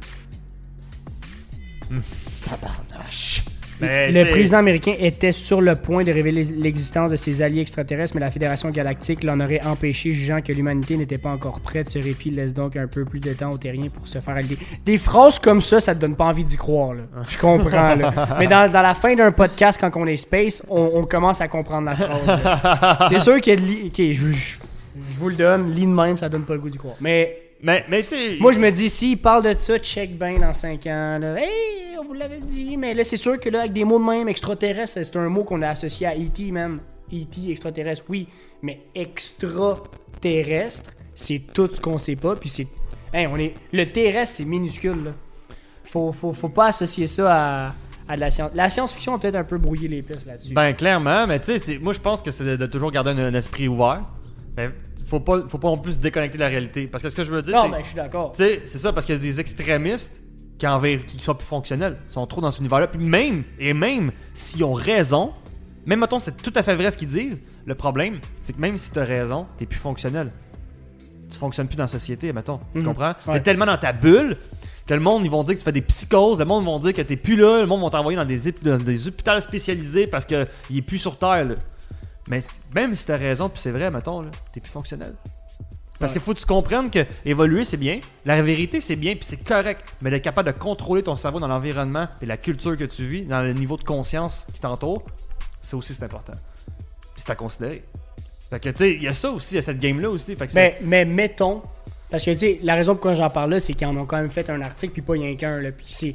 Tabarnache. 2.43 3.45
Mais, 3.81 4.13
le 4.13 4.31
président 4.31 4.59
américain 4.59 4.95
était 5.01 5.33
sur 5.33 5.61
le 5.61 5.75
point 5.75 6.05
de 6.05 6.13
révéler 6.13 6.45
l'existence 6.45 7.11
de 7.11 7.17
ses 7.17 7.43
alliés 7.43 7.61
extraterrestres, 7.61 8.15
mais 8.15 8.21
la 8.21 8.31
Fédération 8.31 8.71
galactique 8.71 9.25
l'en 9.25 9.41
aurait 9.41 9.61
empêché, 9.65 10.13
jugeant 10.13 10.41
que 10.41 10.53
l'humanité 10.53 10.97
n'était 10.97 11.19
pas 11.19 11.31
encore 11.31 11.59
prête. 11.61 11.89
Ce 11.91 11.99
répit 11.99 12.31
laisse 12.31 12.55
donc 12.55 12.77
un 12.77 12.87
peu 12.87 13.05
plus 13.05 13.21
de 13.21 13.33
temps 13.33 13.51
aux 13.53 13.59
terriens 13.59 13.89
pour 13.89 14.07
se 14.07 14.21
faire 14.21 14.39
aider. 14.39 14.57
Des 14.87 14.97
phrases 14.99 15.39
comme 15.39 15.61
ça, 15.61 15.81
ça 15.81 15.95
te 15.95 16.01
donne 16.01 16.15
pas 16.17 16.27
envie 16.27 16.45
d'y 16.45 16.57
croire. 16.57 16.95
Là. 16.95 17.03
Je 17.29 17.37
comprends. 17.39 17.95
là. 17.97 18.13
Mais 18.39 18.47
dans, 18.47 18.71
dans 18.71 18.83
la 18.83 18.95
fin 18.95 19.15
d'un 19.15 19.33
podcast, 19.33 19.79
quand 19.81 19.91
on 19.97 20.07
est 20.07 20.17
space, 20.17 20.63
on, 20.69 20.91
on 20.95 21.05
commence 21.05 21.41
à 21.41 21.49
comprendre 21.49 21.87
la 21.87 21.95
phrase. 21.95 23.09
C'est 23.11 23.21
sûr 23.21 23.41
qu'il 23.41 23.55
y 23.55 23.57
a 23.57 23.61
de 23.61 23.67
li- 23.67 23.83
Ok, 23.87 23.97
je, 23.99 24.33
je- 24.33 24.55
je 24.97 25.19
vous 25.19 25.29
le 25.29 25.35
donne, 25.35 25.73
lit 25.73 25.83
de 25.87 25.93
même, 25.93 26.17
ça 26.17 26.29
donne 26.29 26.45
pas 26.45 26.55
le 26.55 26.61
goût 26.61 26.71
d'y 26.71 26.79
croire. 26.79 26.95
Mais 27.01 27.39
Mais, 27.63 27.85
mais 27.89 28.03
tu 28.03 28.15
moi, 28.41 28.53
je 28.53 28.59
me 28.59 28.71
dis, 28.71 28.91
s'il 28.91 29.19
parle 29.19 29.45
de 29.45 29.55
ça, 29.59 29.79
check 29.79 30.19
bien 30.19 30.39
dans 30.39 30.53
5 30.53 30.87
ans. 30.87 31.19
Là. 31.19 31.37
Hey, 31.39 31.97
on 31.99 32.05
vous 32.05 32.13
l'avait 32.13 32.39
dit. 32.41 32.77
Mais 32.77 32.93
là, 32.95 33.05
c'est 33.05 33.17
sûr 33.17 33.41
que 33.41 33.49
là, 33.49 33.61
avec 33.61 33.73
des 33.73 33.85
mots 33.85 33.99
de 33.99 34.05
même, 34.05 34.29
extraterrestre, 34.29 34.99
c'est 35.03 35.17
un 35.17 35.29
mot 35.29 35.45
qu'on 35.45 35.63
a 35.63 35.69
associé 35.71 36.07
à 36.07 36.15
E.T., 36.15 36.51
man. 36.51 36.79
E.T., 37.13 37.51
extraterrestre, 37.51 38.05
oui. 38.09 38.29
Mais 38.63 38.81
extraterrestre, 38.95 40.91
c'est 41.15 41.41
tout 41.53 41.71
ce 41.73 41.81
qu'on 41.81 41.99
sait 41.99 42.17
pas. 42.17 42.37
Puis 42.37 42.49
c'est. 42.49 42.67
Hey, 43.13 43.27
on 43.27 43.37
est... 43.37 43.55
Le 43.73 43.85
terrestre, 43.87 44.37
c'est 44.39 44.45
minuscule, 44.45 45.05
là. 45.05 45.11
Faut, 45.85 46.13
faut, 46.13 46.33
faut 46.33 46.49
pas 46.49 46.67
associer 46.67 47.07
ça 47.07 47.33
à, 47.69 47.75
à 48.09 48.17
de 48.17 48.21
la 48.21 48.31
science. 48.31 48.51
La 48.55 48.69
science-fiction 48.69 49.15
a 49.15 49.19
peut-être 49.19 49.37
un 49.37 49.45
peu 49.45 49.59
brouillé 49.59 49.87
les 49.87 50.03
pistes 50.03 50.27
là-dessus. 50.27 50.53
Ben, 50.53 50.73
clairement, 50.73 51.27
mais 51.27 51.39
tu 51.39 51.59
sais, 51.59 51.79
moi, 51.79 51.93
je 51.93 52.01
pense 52.01 52.21
que 52.21 52.31
c'est 52.33 52.45
de, 52.45 52.57
de 52.57 52.67
toujours 52.67 52.91
garder 52.91 53.11
un, 53.11 53.19
un 53.19 53.35
esprit 53.35 53.69
ouvert. 53.69 54.03
Mais 54.57 54.71
faut 55.07 55.21
pas, 55.21 55.43
faut 55.49 55.59
pas 55.59 55.69
non 55.69 55.79
plus 55.79 55.99
déconnecter 56.01 56.39
de 56.39 56.43
la 56.43 56.49
réalité. 56.49 56.87
Parce 56.87 57.03
que 57.03 57.09
ce 57.11 57.17
que 57.17 57.25
je 57.25 57.31
veux 57.33 57.43
dire, 57.43 57.55
non, 57.55 57.65
c'est. 57.65 57.71
ben, 57.71 57.79
je 57.81 57.87
suis 57.87 57.97
d'accord. 57.97 58.33
Tu 58.33 58.43
sais, 58.43 58.63
c'est 58.67 58.79
ça, 58.79 58.93
parce 58.93 59.05
qu'il 59.07 59.15
y 59.15 59.19
a 59.19 59.21
des 59.21 59.41
extrémistes 59.41 60.23
qui, 60.59 60.67
en 60.67 60.81
vé- 60.81 61.05
qui 61.05 61.19
sont 61.23 61.35
plus 61.35 61.47
fonctionnels, 61.47 61.97
sont 62.09 62.27
trop 62.27 62.41
dans 62.41 62.51
cet 62.51 62.61
univers-là. 62.61 62.87
Puis 62.87 63.01
même, 63.05 63.45
et 63.59 63.75
même 63.75 64.13
s'ils 64.35 64.65
ont 64.65 64.73
raison, 64.73 65.33
même 65.87 66.01
mettons, 66.01 66.19
c'est 66.19 66.37
tout 66.41 66.53
à 66.55 66.63
fait 66.63 66.75
vrai 66.75 66.91
ce 66.91 66.97
qu'ils 66.97 67.09
disent, 67.09 67.43
le 67.67 67.75
problème, 67.75 68.19
c'est 68.43 68.53
que 68.55 68.61
même 68.61 68.77
si 68.79 68.93
tu 68.93 68.99
as 68.99 69.05
raison, 69.05 69.47
t'es 69.59 69.67
plus 69.67 69.79
fonctionnel. 69.79 70.31
Tu 71.31 71.39
fonctionnes 71.39 71.67
plus 71.67 71.77
dans 71.77 71.85
la 71.85 71.89
société, 71.89 72.33
mettons. 72.33 72.61
Tu 72.75 72.79
Mhm. 72.81 72.85
comprends? 72.85 73.15
Ouais. 73.27 73.35
T'es 73.35 73.41
tellement 73.41 73.67
dans 73.67 73.77
ta 73.79 73.93
bulle 73.93 74.37
que 74.87 74.95
le 74.95 75.01
monde, 75.01 75.25
ils 75.25 75.31
vont 75.31 75.43
dire 75.43 75.55
que 75.55 75.59
tu 75.59 75.65
fais 75.65 75.73
des 75.73 75.81
psychoses, 75.81 76.39
le 76.39 76.45
monde 76.45 76.65
vont 76.65 76.79
dire 76.79 76.93
que 76.93 77.03
t'es 77.03 77.17
plus 77.17 77.37
là, 77.37 77.61
le 77.63 77.67
monde 77.67 77.83
va 77.83 77.91
t'envoyer 77.91 78.17
dans 78.17 78.25
des, 78.25 78.49
ép- 78.51 78.63
dans 78.63 78.77
des 78.79 79.09
hôpitaux 79.09 79.41
spécialisés 79.41 80.07
parce 80.07 80.25
qu'il 80.27 80.47
est 80.77 80.83
plus 80.83 80.99
sur 80.99 81.17
Terre, 81.19 81.45
là. 81.47 81.55
Mais 82.29 82.41
même 82.75 82.95
si 82.95 83.05
t'as 83.07 83.17
raison, 83.17 83.49
puis 83.49 83.61
c'est 83.61 83.71
vrai, 83.71 83.91
mettons, 83.91 84.23
là, 84.23 84.31
t'es 84.53 84.61
plus 84.61 84.71
fonctionnel. 84.71 85.15
Parce 85.99 86.11
Ouais. 86.13 86.19
qu'il 86.19 86.25
faut 86.25 86.35
que 86.35 86.41
tu 86.41 86.47
comprennes 86.47 86.91
que 86.91 87.05
évoluer 87.25 87.65
c'est 87.65 87.77
bien, 87.77 88.01
la 88.25 88.43
vérité 88.43 88.81
c'est 88.81 88.97
bien, 88.97 89.15
puis 89.15 89.25
c'est 89.25 89.43
correct, 89.45 89.85
mais 90.03 90.11
d'être 90.11 90.25
capable 90.25 90.53
de 90.53 90.59
contrôler 90.59 91.03
ton 91.03 91.15
cerveau 91.17 91.39
dans 91.39 91.47
l'environnement 91.47 92.09
et 92.21 92.27
la 92.27 92.37
culture 92.37 92.77
que 92.77 92.85
tu 92.85 93.07
vis, 93.07 93.23
dans 93.27 93.43
le 93.43 93.53
niveau 93.53 93.77
de 93.77 93.85
conscience 93.85 94.47
qui 94.53 94.61
t'entoure, 94.61 95.03
c'est 95.61 95.77
aussi 95.77 95.95
c'est 95.95 96.03
important. 96.05 96.33
Puis 97.15 97.23
c'est 97.25 97.31
à 97.31 97.37
considérer. 97.37 97.85
Fait 98.51 98.59
que 98.61 98.71
tu 98.71 98.77
sais, 98.77 98.93
il 98.95 99.03
y 99.03 99.09
a 99.09 99.15
ça 99.15 99.31
aussi, 99.31 99.55
il 99.55 99.57
y 99.57 99.59
a 99.59 99.63
cette 99.63 99.79
game 99.79 100.01
là 100.01 100.11
aussi. 100.11 100.35
Fait 100.35 100.47
que 100.47 100.53
c'est- 100.53 100.79
Mais, 100.81 101.05
mais 101.05 101.05
mettons, 101.05 101.63
parce 102.11 102.25
que 102.25 102.33
tu 102.33 102.39
sais, 102.39 102.61
la 102.63 102.75
raison 102.75 102.95
pourquoi 102.95 103.15
j'en 103.15 103.31
parle 103.31 103.51
là, 103.53 103.61
c'est 103.61 103.75
qu'ils 103.75 103.87
en 103.87 103.97
ont 103.97 104.05
quand 104.07 104.17
même 104.17 104.31
fait 104.31 104.51
un 104.51 104.61
article, 104.63 104.93
puis 104.95 105.03
pas 105.03 105.13
rien 105.13 105.37
qu'un, 105.37 105.61
là, 105.61 105.71
puis 105.71 105.87
c'est. 105.89 106.15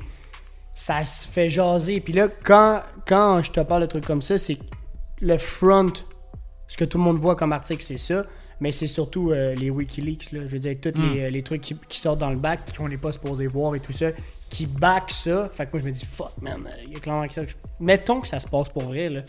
Ça 0.75 1.03
se 1.03 1.27
fait 1.27 1.49
jaser. 1.49 1.99
Puis 1.99 2.13
là, 2.13 2.27
quand, 2.43 2.81
quand 3.05 3.41
je 3.41 3.51
te 3.51 3.59
parle 3.61 3.81
de 3.81 3.87
trucs 3.87 4.05
comme 4.05 4.21
ça, 4.21 4.37
c'est 4.37 4.57
le 5.21 5.37
front, 5.37 5.91
ce 6.67 6.77
que 6.77 6.85
tout 6.85 6.97
le 6.97 7.03
monde 7.03 7.19
voit 7.19 7.35
comme 7.35 7.51
article, 7.53 7.81
c'est 7.83 7.97
ça, 7.97 8.25
mais 8.59 8.71
c'est 8.71 8.87
surtout 8.87 9.31
euh, 9.31 9.55
les 9.55 9.69
Wikileaks, 9.69 10.31
là. 10.31 10.41
Je 10.45 10.51
veux 10.51 10.59
dire, 10.59 10.75
tous 10.81 10.99
Hmm. 10.99 11.13
les, 11.13 11.21
euh, 11.21 11.29
les 11.29 11.43
trucs 11.43 11.61
qui, 11.61 11.75
qui 11.87 11.99
sortent 11.99 12.19
dans 12.19 12.29
le 12.29 12.37
bac, 12.37 12.59
qu'on 12.77 12.89
n'est 12.89 12.97
pas 12.97 13.11
supposé 13.11 13.47
voir 13.47 13.75
et 13.75 13.79
tout 13.79 13.93
ça, 13.93 14.07
qui 14.49 14.65
back 14.65 15.11
ça. 15.11 15.49
Fait 15.53 15.65
que 15.65 15.71
moi, 15.73 15.81
je 15.81 15.87
me 15.87 15.91
dis, 15.91 16.05
fuck, 16.05 16.31
man, 16.41 16.63
euh, 16.65 16.83
il 16.85 16.93
y 16.93 16.95
a 16.95 16.99
clairement 16.99 17.27
quelque 17.27 17.49
chose. 17.51 17.59
Mettons 17.79 18.19
que 18.21 18.27
ça 18.27 18.39
se 18.39 18.47
passe 18.47 18.69
pour 18.69 18.83
vrai, 18.83 19.09
là. 19.09 19.21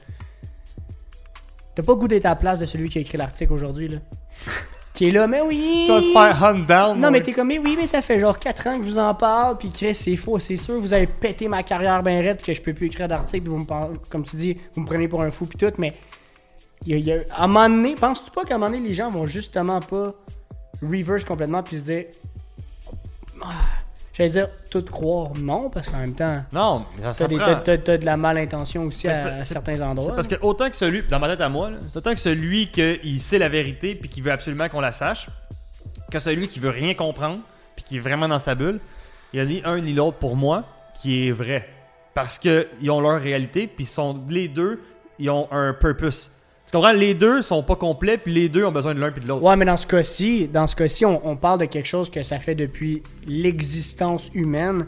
T'as 1.75 1.83
pas 1.85 1.95
goût 1.95 2.09
d'être 2.09 2.27
à 2.27 2.31
la 2.31 2.37
place 2.37 2.59
de 2.59 2.67
celui 2.67 2.89
qui 2.89 2.99
a 2.99 3.01
écrit 3.01 3.17
l'article 3.19 3.53
aujourd'hui, 3.53 3.89
là. 3.89 3.99
qui 5.01 5.09
est 5.09 5.13
là, 5.13 5.27
mais 5.27 5.41
oui! 5.41 5.85
tu 5.87 5.93
vas 5.93 6.01
te 6.03 6.13
faire 6.13 6.45
hunt 6.45 6.59
down. 6.67 7.01
Non, 7.01 7.11
mais 7.11 7.23
t'es 7.23 7.33
comme, 7.33 7.49
mais 7.49 7.59
oui, 7.59 7.75
mais 7.75 7.87
ça 7.87 8.03
fait 8.03 8.21
genre 8.21 8.39
4 8.39 8.67
ans 8.67 8.79
que 8.79 8.85
je 8.85 8.91
vous 8.91 8.99
en 8.99 9.15
parle, 9.15 9.57
puis 9.57 9.71
Chris, 9.71 9.95
c'est 9.95 10.15
faux, 10.17 10.39
c'est 10.39 10.59
sûr, 10.59 10.79
vous 10.79 10.93
avez 10.93 11.07
pété 11.07 11.49
ma 11.49 11.63
carrière 11.63 12.03
bien 12.03 12.19
raide, 12.21 12.43
que 12.43 12.53
je 12.53 12.61
peux 12.61 12.75
plus 12.75 12.89
écrire 12.89 13.09
d'articles, 13.09 13.49
vous 13.49 13.57
me 13.57 13.65
parlez, 13.65 13.97
comme 14.11 14.25
tu 14.25 14.37
dis, 14.37 14.59
vous 14.75 14.83
me 14.83 14.87
prenez 14.87 15.09
pour 15.09 15.23
un 15.23 15.31
fou, 15.31 15.47
puis 15.47 15.57
tout, 15.57 15.73
mais 15.79 15.95
il 16.85 16.93
y 16.93 16.95
a- 16.95 16.99
il 16.99 17.05
y 17.07 17.13
a- 17.13 17.25
à 17.35 17.45
un 17.45 17.47
moment 17.47 17.71
donné, 17.71 17.95
penses-tu 17.95 18.31
pas 18.31 18.45
qu'à 18.45 18.57
un 18.57 18.59
moment 18.59 18.71
donné, 18.71 18.87
les 18.87 18.95
gens 18.95 19.09
vont 19.09 19.25
justement 19.25 19.81
pas 19.81 20.11
reverse 20.83 21.25
complètement, 21.25 21.63
puis 21.63 21.79
se 21.79 21.83
dire, 21.83 22.05
Ah, 23.43 23.47
j'allais 24.21 24.47
dire, 24.47 24.49
tout 24.71 24.83
croire, 24.83 25.33
non, 25.39 25.71
parce 25.71 25.89
qu'en 25.89 25.99
même 25.99 26.15
temps, 26.15 26.45
Non, 26.53 26.85
mais 26.97 27.15
ça, 27.15 27.27
t'as, 27.27 27.79
prend- 27.79 27.97
de 27.97 28.05
la 28.05 28.17
malintention 28.17 28.83
aussi 28.83 29.09
à, 29.09 29.43
certains 29.43 29.81
endroits. 29.81 30.11
C'est 30.11 30.15
parce 30.15 30.29
que 30.29 30.45
autant 30.45 30.69
que 30.69 30.77
celui, 30.77 31.03
dans 31.03 31.19
ma 31.19 31.29
tête 31.29 31.41
à 31.41 31.49
moi, 31.49 31.71
c'est 31.89 31.97
autant 31.97 32.15
que 32.15 32.21
celui 32.21 32.71
qui 32.71 33.19
sait 33.19 33.39
la 33.39 33.49
vérité 33.49 33.95
puis 33.95 34.09
qui 34.09 34.21
veut 34.21 34.33
absolument 34.33 34.69
qu'on 34.69 34.81
la 34.81 34.93
sache, 34.93 35.29
que 36.11 36.19
celui 36.19 36.49
qui 36.49 36.61
veut 36.61 36.71
rien 36.71 36.95
comprendre 36.95 37.41
puis 37.77 37.85
qui 37.85 37.97
est 37.97 38.01
vraiment 38.01 38.29
dans 38.29 38.39
sa 38.39 38.55
bulle, 38.55 38.81
il 39.33 39.39
y 39.39 39.41
a 39.41 39.45
ni 39.45 39.63
un 39.65 39.81
ni 39.81 39.93
l'autre 39.93 40.19
pour 40.19 40.37
moi 40.37 40.65
qui 41.01 41.29
est 41.29 41.33
vrai. 41.33 41.69
Parce 42.15 42.39
qu'ils 42.39 42.91
ont 42.91 43.01
leur 43.01 43.21
réalité 43.21 43.67
puis 43.67 43.85
ils 43.85 43.89
sont 43.89 44.21
les 44.29 44.49
deux, 44.49 44.83
ils 45.19 45.31
ont 45.31 45.49
un 45.53 45.73
purpose. 45.73 46.31
Tu 46.71 46.77
comprends? 46.77 46.93
Les 46.93 47.15
deux 47.15 47.43
sont 47.43 47.65
pas 47.65 47.75
complets 47.75 48.17
puis 48.17 48.33
les 48.33 48.49
deux 48.49 48.65
ont 48.65 48.71
besoin 48.71 48.95
de 48.95 49.01
l'un 49.01 49.11
puis 49.11 49.21
de 49.21 49.27
l'autre. 49.27 49.43
Ouais, 49.43 49.57
mais 49.57 49.65
dans 49.65 49.77
ce 49.77 49.87
cas-ci, 49.89 50.47
dans 50.47 50.69
ce 50.69 50.77
cas-ci, 50.77 51.05
on, 51.05 51.21
on 51.29 51.35
parle 51.35 51.59
de 51.61 51.65
quelque 51.65 51.89
chose 51.89 52.09
que 52.11 52.23
ça 52.23 52.39
fait 52.39 52.55
depuis 52.55 53.03
l'existence 53.27 54.31
humaine 54.35 54.87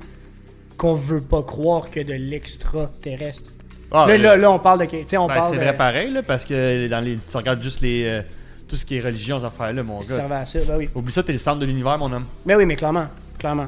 qu'on 0.76 0.94
veut 0.94 1.20
pas 1.20 1.42
croire 1.42 1.90
que 1.90 1.98
de 1.98 2.12
l'extraterrestre. 2.12 3.50
Ah, 3.90 4.06
là, 4.06 4.14
euh, 4.14 4.18
là, 4.18 4.36
là, 4.36 4.50
on 4.52 4.58
parle 4.60 4.80
de. 4.80 4.84
Tu 4.86 4.98
sais, 5.06 5.16
on 5.16 5.26
ben, 5.26 5.34
parle 5.34 5.50
c'est 5.50 5.58
de. 5.58 5.62
vrai 5.64 5.76
pareil 5.76 6.12
là, 6.12 6.22
parce 6.22 6.44
que 6.44 6.86
dans 6.88 7.00
les, 7.00 7.16
tu 7.18 7.36
regardes 7.36 7.60
juste 7.62 7.80
les, 7.80 8.04
euh, 8.04 8.22
tout 8.68 8.76
ce 8.76 8.86
qui 8.86 8.96
est 8.96 9.00
religion, 9.00 9.40
ces 9.40 9.44
affaires-là, 9.44 9.82
mon 9.82 9.98
gars. 9.98 10.26
à 10.30 10.46
ça, 10.46 10.58
ben 10.68 10.78
oui. 10.78 10.88
Oublie 10.94 11.12
ça, 11.12 11.22
t'es 11.24 11.32
le 11.32 11.38
centre 11.38 11.58
de 11.58 11.66
l'univers, 11.66 11.98
mon 11.98 12.12
homme. 12.12 12.24
Mais 12.46 12.54
oui, 12.54 12.64
mais 12.64 12.76
clairement. 12.76 13.06
Clairement. 13.38 13.66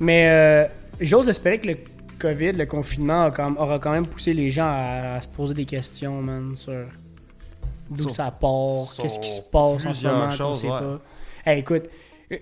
Mais 0.00 0.28
euh, 0.28 0.66
j'ose 1.00 1.28
espérer 1.28 1.58
que 1.58 1.68
le 1.68 1.76
COVID, 2.18 2.52
le 2.52 2.64
confinement, 2.66 3.24
a 3.24 3.30
quand- 3.30 3.54
aura 3.58 3.78
quand 3.78 3.90
même 3.90 4.06
poussé 4.06 4.32
les 4.32 4.50
gens 4.50 4.66
à, 4.66 5.16
à 5.16 5.20
se 5.20 5.28
poser 5.28 5.54
des 5.54 5.66
questions, 5.66 6.20
man, 6.22 6.56
sur 6.56 6.72
d'où 7.90 8.08
ça 8.08 8.30
part, 8.30 8.94
qu'est-ce 9.00 9.18
qui 9.18 9.28
se 9.30 9.40
passe 9.42 9.86
en 9.86 9.92
ce 9.94 10.06
moment, 10.06 10.30
choses, 10.30 10.60
sait 10.60 10.68
ouais. 10.70 10.78
pas. 10.78 10.98
Hey, 11.46 11.60
écoute, 11.60 11.84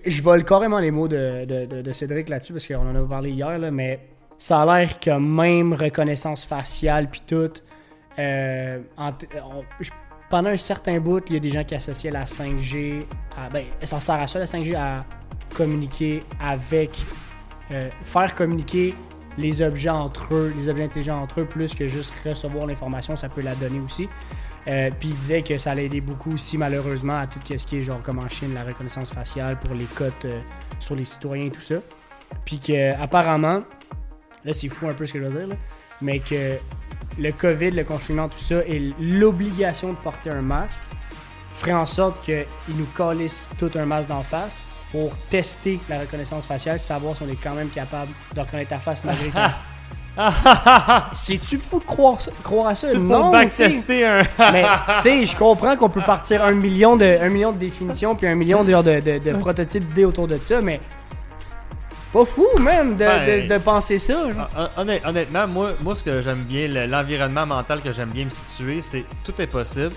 je 0.05 0.21
vole 0.21 0.43
carrément 0.43 0.79
les 0.79 0.91
mots 0.91 1.07
de, 1.07 1.45
de- 1.45 1.65
de- 1.65 1.81
de 1.81 1.91
Cédric 1.93 2.29
là-dessus 2.29 2.53
parce 2.53 2.67
qu'on 2.67 2.89
en 2.89 2.95
a 2.95 3.07
parlé 3.07 3.29
hier, 3.31 3.57
là, 3.57 3.71
mais 3.71 3.99
ça 4.37 4.61
a 4.61 4.79
l'air 4.79 4.99
que 4.99 5.11
même 5.11 5.73
reconnaissance 5.73 6.45
faciale 6.45 7.09
puis 7.09 7.23
tout, 7.25 7.51
euh, 8.19 8.79
en 8.97 9.09
on- 9.09 9.63
pendant 10.29 10.49
un 10.49 10.57
certain 10.57 10.99
bout, 10.99 11.23
il 11.29 11.33
y 11.35 11.37
a 11.37 11.39
des 11.39 11.51
gens 11.51 11.63
qui 11.63 11.73
associaient 11.75 12.11
la 12.11 12.25
5G 12.25 13.05
à, 13.37 13.49
ben, 13.49 13.63
ça 13.83 13.99
sert 14.01 14.15
à 14.15 14.27
ça 14.27 14.39
la 14.39 14.45
5G 14.45 14.75
à 14.75 15.05
communiquer 15.55 16.21
avec, 16.41 16.97
euh, 17.71 17.89
faire 18.03 18.35
communiquer 18.35 18.93
les 19.37 19.61
objets 19.61 19.89
entre 19.89 20.33
eux, 20.33 20.53
les 20.57 20.67
objets 20.67 20.83
intelligents 20.83 21.21
entre 21.21 21.39
eux, 21.41 21.45
plus 21.45 21.73
que 21.73 21.87
juste 21.87 22.13
recevoir 22.25 22.65
l'information, 22.65 23.15
ça 23.15 23.29
peut 23.29 23.41
la 23.41 23.55
donner 23.55 23.79
aussi. 23.79 24.09
Euh, 24.67 24.89
Puis 24.99 25.09
il 25.09 25.15
disait 25.15 25.41
que 25.43 25.57
ça 25.57 25.71
allait 25.71 25.85
aider 25.85 26.01
beaucoup 26.01 26.33
aussi, 26.33 26.57
malheureusement, 26.57 27.17
à 27.17 27.27
tout 27.27 27.39
ce 27.45 27.65
qui 27.65 27.77
est 27.77 27.81
genre 27.81 28.01
comme 28.01 28.19
en 28.19 28.27
Chine, 28.27 28.53
la 28.53 28.63
reconnaissance 28.63 29.11
faciale 29.11 29.57
pour 29.59 29.73
les 29.73 29.85
cotes 29.85 30.25
euh, 30.25 30.41
sur 30.79 30.95
les 30.95 31.05
citoyens 31.05 31.45
et 31.45 31.51
tout 31.51 31.61
ça. 31.61 31.75
Puis 32.45 32.59
que 32.59 32.93
apparemment, 33.01 33.63
là 34.43 34.53
c'est 34.53 34.67
fou 34.67 34.87
un 34.87 34.93
peu 34.93 35.05
ce 35.05 35.13
que 35.13 35.19
je 35.19 35.25
veux 35.25 35.31
dire, 35.31 35.47
là, 35.47 35.55
mais 36.01 36.19
que 36.19 36.57
le 37.17 37.31
COVID, 37.31 37.71
le 37.71 37.83
confinement, 37.83 38.27
tout 38.27 38.37
ça, 38.39 38.61
et 38.67 38.93
l'obligation 38.99 39.93
de 39.93 39.97
porter 39.97 40.29
un 40.29 40.41
masque 40.41 40.81
ferait 41.55 41.73
en 41.73 41.85
sorte 41.85 42.23
qu'ils 42.25 42.45
nous 42.75 42.85
calissent 42.95 43.49
tout 43.57 43.71
un 43.75 43.85
masque 43.85 44.09
d'en 44.09 44.23
face 44.23 44.59
pour 44.91 45.17
tester 45.29 45.79
la 45.89 45.99
reconnaissance 45.99 46.45
faciale, 46.45 46.79
savoir 46.79 47.15
si 47.15 47.23
on 47.23 47.29
est 47.29 47.41
quand 47.41 47.55
même 47.55 47.69
capable 47.69 48.11
de 48.35 48.39
reconnaître 48.39 48.69
ta 48.69 48.79
face 48.79 49.03
malgré 49.03 49.31
C'est-tu 51.13 51.57
fou 51.59 51.79
de 51.79 51.83
croire, 51.85 52.17
croire 52.43 52.67
à 52.67 52.75
ça? 52.75 52.87
C'est 52.91 52.97
Non, 52.97 53.23
pour 53.23 53.31
backtester 53.31 54.05
un. 54.05 54.21
Mais, 54.51 54.63
tu 54.97 55.01
sais, 55.03 55.25
je 55.25 55.35
comprends 55.35 55.75
qu'on 55.77 55.89
peut 55.89 56.01
partir 56.01 56.43
un 56.43 56.51
million 56.53 56.95
de, 56.95 57.05
un 57.21 57.29
million 57.29 57.51
de 57.51 57.57
définitions 57.57 58.15
puis 58.15 58.27
un 58.27 58.35
million 58.35 58.63
de, 58.63 58.73
de, 58.73 58.99
de, 58.99 59.19
de 59.31 59.37
prototypes 59.37 59.85
d'idées 59.85 60.05
autour 60.05 60.27
de 60.27 60.39
ça, 60.43 60.61
mais 60.61 60.79
c'est 61.39 62.11
pas 62.11 62.25
fou, 62.25 62.45
man, 62.59 62.93
de, 62.93 62.97
Ben. 62.99 63.47
de, 63.47 63.53
de 63.53 63.57
penser 63.59 63.99
ça. 63.99 64.23
Honnêtement, 65.05 65.47
moi, 65.47 65.71
moi, 65.81 65.95
ce 65.95 66.03
que 66.03 66.21
j'aime 66.21 66.43
bien, 66.43 66.67
le- 66.67 66.85
l'environnement 66.87 67.45
mental 67.45 67.81
que 67.81 67.91
j'aime 67.91 68.09
bien 68.09 68.25
me 68.25 68.29
situer, 68.29 68.81
c'est 68.81 69.05
tout 69.23 69.33
est 69.39 69.47
possible. 69.47 69.91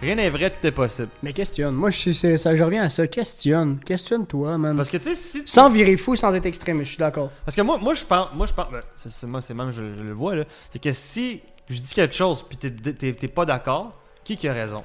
Rien 0.00 0.14
n'est 0.14 0.30
vrai, 0.30 0.50
tout 0.50 0.64
est 0.66 0.70
possible. 0.70 1.08
Mais 1.24 1.32
questionne. 1.32 1.74
Moi, 1.74 1.90
je, 1.90 2.12
ça, 2.36 2.54
je 2.54 2.62
reviens 2.62 2.84
à 2.84 2.88
ça. 2.88 3.06
Questionne. 3.08 3.80
Questionne-toi, 3.84 4.56
man. 4.56 4.76
Parce 4.76 4.88
que 4.90 4.96
tu 4.96 5.10
sais, 5.10 5.16
si 5.16 5.40
tu- 5.44 5.48
Sans 5.50 5.68
virer 5.70 5.96
fou, 5.96 6.14
sans 6.14 6.32
être 6.34 6.46
extrémiste, 6.46 6.84
je 6.86 6.90
suis 6.94 6.98
d'accord. 7.00 7.30
Parce 7.44 7.56
que 7.56 7.62
moi, 7.62 7.78
moi 7.78 7.94
je 7.94 8.04
pense, 8.04 8.28
moi 8.34 8.46
je 8.46 8.52
pense, 8.52 8.66
ben, 8.70 8.80
c'est, 8.96 9.26
moi 9.26 9.42
c'est 9.42 9.54
même 9.54 9.72
je, 9.72 9.82
je 9.96 10.02
le 10.02 10.12
vois 10.12 10.36
là, 10.36 10.44
c'est 10.70 10.80
que 10.80 10.92
si 10.92 11.40
je 11.68 11.80
dis 11.80 11.92
quelque 11.94 12.14
chose 12.14 12.44
puis 12.48 12.56
t'es, 12.58 13.28
pas 13.28 13.44
d'accord, 13.44 13.92
qui 14.22 14.36
qui 14.36 14.46
a 14.46 14.52
raison? 14.52 14.84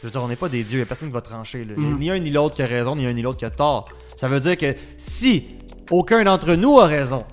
Je 0.00 0.06
veux 0.06 0.10
dire, 0.10 0.22
on 0.22 0.28
n'est 0.28 0.36
pas 0.36 0.48
des 0.48 0.64
dieux, 0.64 0.78
y 0.78 0.82
a 0.82 0.86
personne 0.86 1.08
qui 1.08 1.14
va 1.14 1.20
trancher. 1.20 1.62
Là. 1.66 1.74
Mhm. 1.76 1.98
Ni 1.98 2.10
un 2.10 2.18
ni 2.18 2.30
l'autre 2.30 2.54
qui 2.56 2.62
a 2.62 2.66
raison, 2.66 2.96
ni 2.96 3.04
un 3.06 3.12
ni 3.12 3.20
l'autre 3.20 3.38
qui 3.38 3.44
a 3.44 3.50
tort. 3.50 3.90
Ça 4.16 4.26
veut 4.26 4.40
dire 4.40 4.56
que 4.56 4.74
si 4.96 5.48
aucun 5.90 6.24
d'entre 6.24 6.54
nous 6.54 6.78
a 6.80 6.86
raison, 6.86 7.26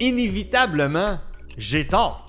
inévitablement, 0.00 1.18
j'ai 1.56 1.86
tort. 1.86 2.26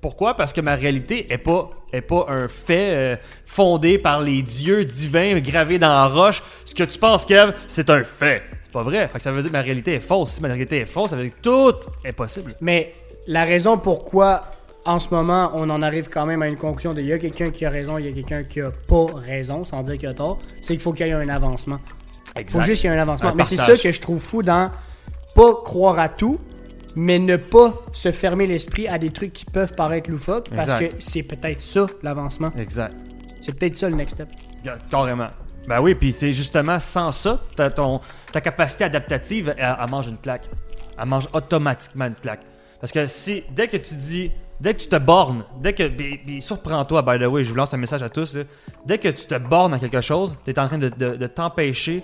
Pourquoi? 0.00 0.34
Parce 0.34 0.54
que 0.54 0.62
ma 0.62 0.74
réalité 0.76 1.30
est 1.30 1.36
pas 1.38 1.70
est 1.92 2.00
pas 2.00 2.26
un 2.28 2.48
fait 2.48 2.94
euh, 2.96 3.16
fondé 3.44 3.98
par 3.98 4.20
les 4.20 4.42
dieux 4.42 4.84
divins 4.84 5.38
gravés 5.40 5.78
dans 5.78 5.88
la 5.88 6.06
roche. 6.06 6.42
Ce 6.64 6.74
que 6.74 6.84
tu 6.84 6.98
penses, 6.98 7.24
Kev, 7.24 7.52
c'est 7.66 7.90
un 7.90 8.04
fait. 8.04 8.42
C'est 8.62 8.72
pas 8.72 8.82
vrai. 8.82 9.08
Fait 9.08 9.18
que 9.18 9.22
ça 9.22 9.32
veut 9.32 9.42
dire 9.42 9.50
que 9.50 9.56
ma 9.56 9.62
réalité 9.62 9.94
est 9.94 10.00
fausse. 10.00 10.30
Si 10.30 10.42
ma 10.42 10.48
réalité 10.48 10.78
est 10.78 10.86
fausse, 10.86 11.10
ça 11.10 11.16
veut 11.16 11.24
dire 11.24 11.34
que 11.34 11.40
tout 11.42 11.90
est 12.04 12.12
possible. 12.12 12.54
Mais 12.60 12.94
la 13.26 13.44
raison 13.44 13.78
pourquoi, 13.78 14.46
en 14.84 14.98
ce 14.98 15.08
moment, 15.10 15.50
on 15.54 15.68
en 15.70 15.82
arrive 15.82 16.08
quand 16.08 16.26
même 16.26 16.42
à 16.42 16.48
une 16.48 16.56
conclusion 16.56 16.94
de 16.94 17.00
il 17.00 17.08
y 17.08 17.12
a 17.12 17.18
quelqu'un 17.18 17.50
qui 17.50 17.64
a 17.64 17.70
raison, 17.70 17.98
il 17.98 18.06
y 18.06 18.08
a 18.08 18.12
quelqu'un 18.12 18.44
qui 18.44 18.60
a 18.60 18.70
pas 18.70 19.06
raison, 19.14 19.64
sans 19.64 19.82
dire 19.82 19.98
qu'il 19.98 20.08
a 20.08 20.14
tort, 20.14 20.38
c'est 20.60 20.74
qu'il 20.74 20.82
faut 20.82 20.92
qu'il 20.92 21.06
y 21.06 21.10
ait 21.10 21.12
un 21.12 21.28
avancement. 21.28 21.78
Il 22.38 22.48
faut 22.48 22.62
juste 22.62 22.80
qu'il 22.80 22.90
y 22.90 22.92
ait 22.92 22.96
un 22.96 23.02
avancement. 23.02 23.30
Un 23.30 23.34
mais 23.34 23.44
c'est 23.44 23.56
ça 23.56 23.76
que 23.76 23.90
je 23.90 24.00
trouve 24.00 24.20
fou 24.20 24.42
dans 24.42 24.70
pas 25.34 25.54
croire 25.64 25.98
à 25.98 26.08
tout, 26.08 26.38
mais 26.96 27.18
ne 27.18 27.36
pas 27.36 27.74
se 27.92 28.10
fermer 28.12 28.46
l'esprit 28.46 28.88
à 28.88 28.98
des 28.98 29.10
trucs 29.10 29.32
qui 29.32 29.44
peuvent 29.44 29.74
paraître 29.74 30.10
loufoques, 30.10 30.48
parce 30.50 30.70
Exact. 30.70 30.96
que 30.96 31.02
c'est 31.02 31.22
peut-être 31.22 31.60
ça 31.60 31.86
l'avancement. 32.02 32.50
Exact. 32.56 32.96
C'est 33.40 33.58
peut-être 33.58 33.76
ça 33.76 33.88
le 33.88 33.96
next 33.96 34.16
step. 34.16 34.28
Carrément. 34.90 35.28
Ben 35.68 35.80
oui, 35.80 35.94
puis 35.94 36.12
c'est 36.12 36.32
justement 36.32 36.78
sans 36.80 37.12
ça, 37.12 37.40
ta, 37.54 37.70
ton, 37.70 38.00
ta 38.32 38.40
capacité 38.40 38.84
adaptative, 38.84 39.54
elle, 39.56 39.76
elle 39.82 39.90
mange 39.90 40.08
une 40.08 40.18
claque. 40.18 40.48
Elle 40.98 41.06
mange 41.06 41.28
automatiquement 41.32 42.06
une 42.06 42.14
claque. 42.14 42.40
Parce 42.80 42.92
que 42.92 43.06
si, 43.06 43.44
dès 43.50 43.68
que 43.68 43.76
tu 43.76 43.94
dis, 43.94 44.32
dès 44.60 44.74
que 44.74 44.80
tu 44.80 44.88
te 44.88 44.96
bornes, 44.96 45.44
dès 45.60 45.72
que, 45.74 45.88
surprends-toi, 46.40 47.02
by 47.02 47.18
the 47.22 47.28
way, 47.28 47.44
je 47.44 47.50
vous 47.50 47.56
lance 47.56 47.72
un 47.72 47.76
message 47.78 48.02
à 48.02 48.08
tous, 48.08 48.34
là. 48.34 48.42
dès 48.84 48.98
que 48.98 49.08
tu 49.08 49.26
te 49.26 49.36
bornes 49.38 49.74
à 49.74 49.78
quelque 49.78 50.00
chose, 50.00 50.34
tu 50.44 50.50
es 50.50 50.58
en 50.58 50.66
train 50.66 50.78
de, 50.78 50.88
de- 50.88 51.16
de 51.16 51.26
t'empêcher, 51.26 52.02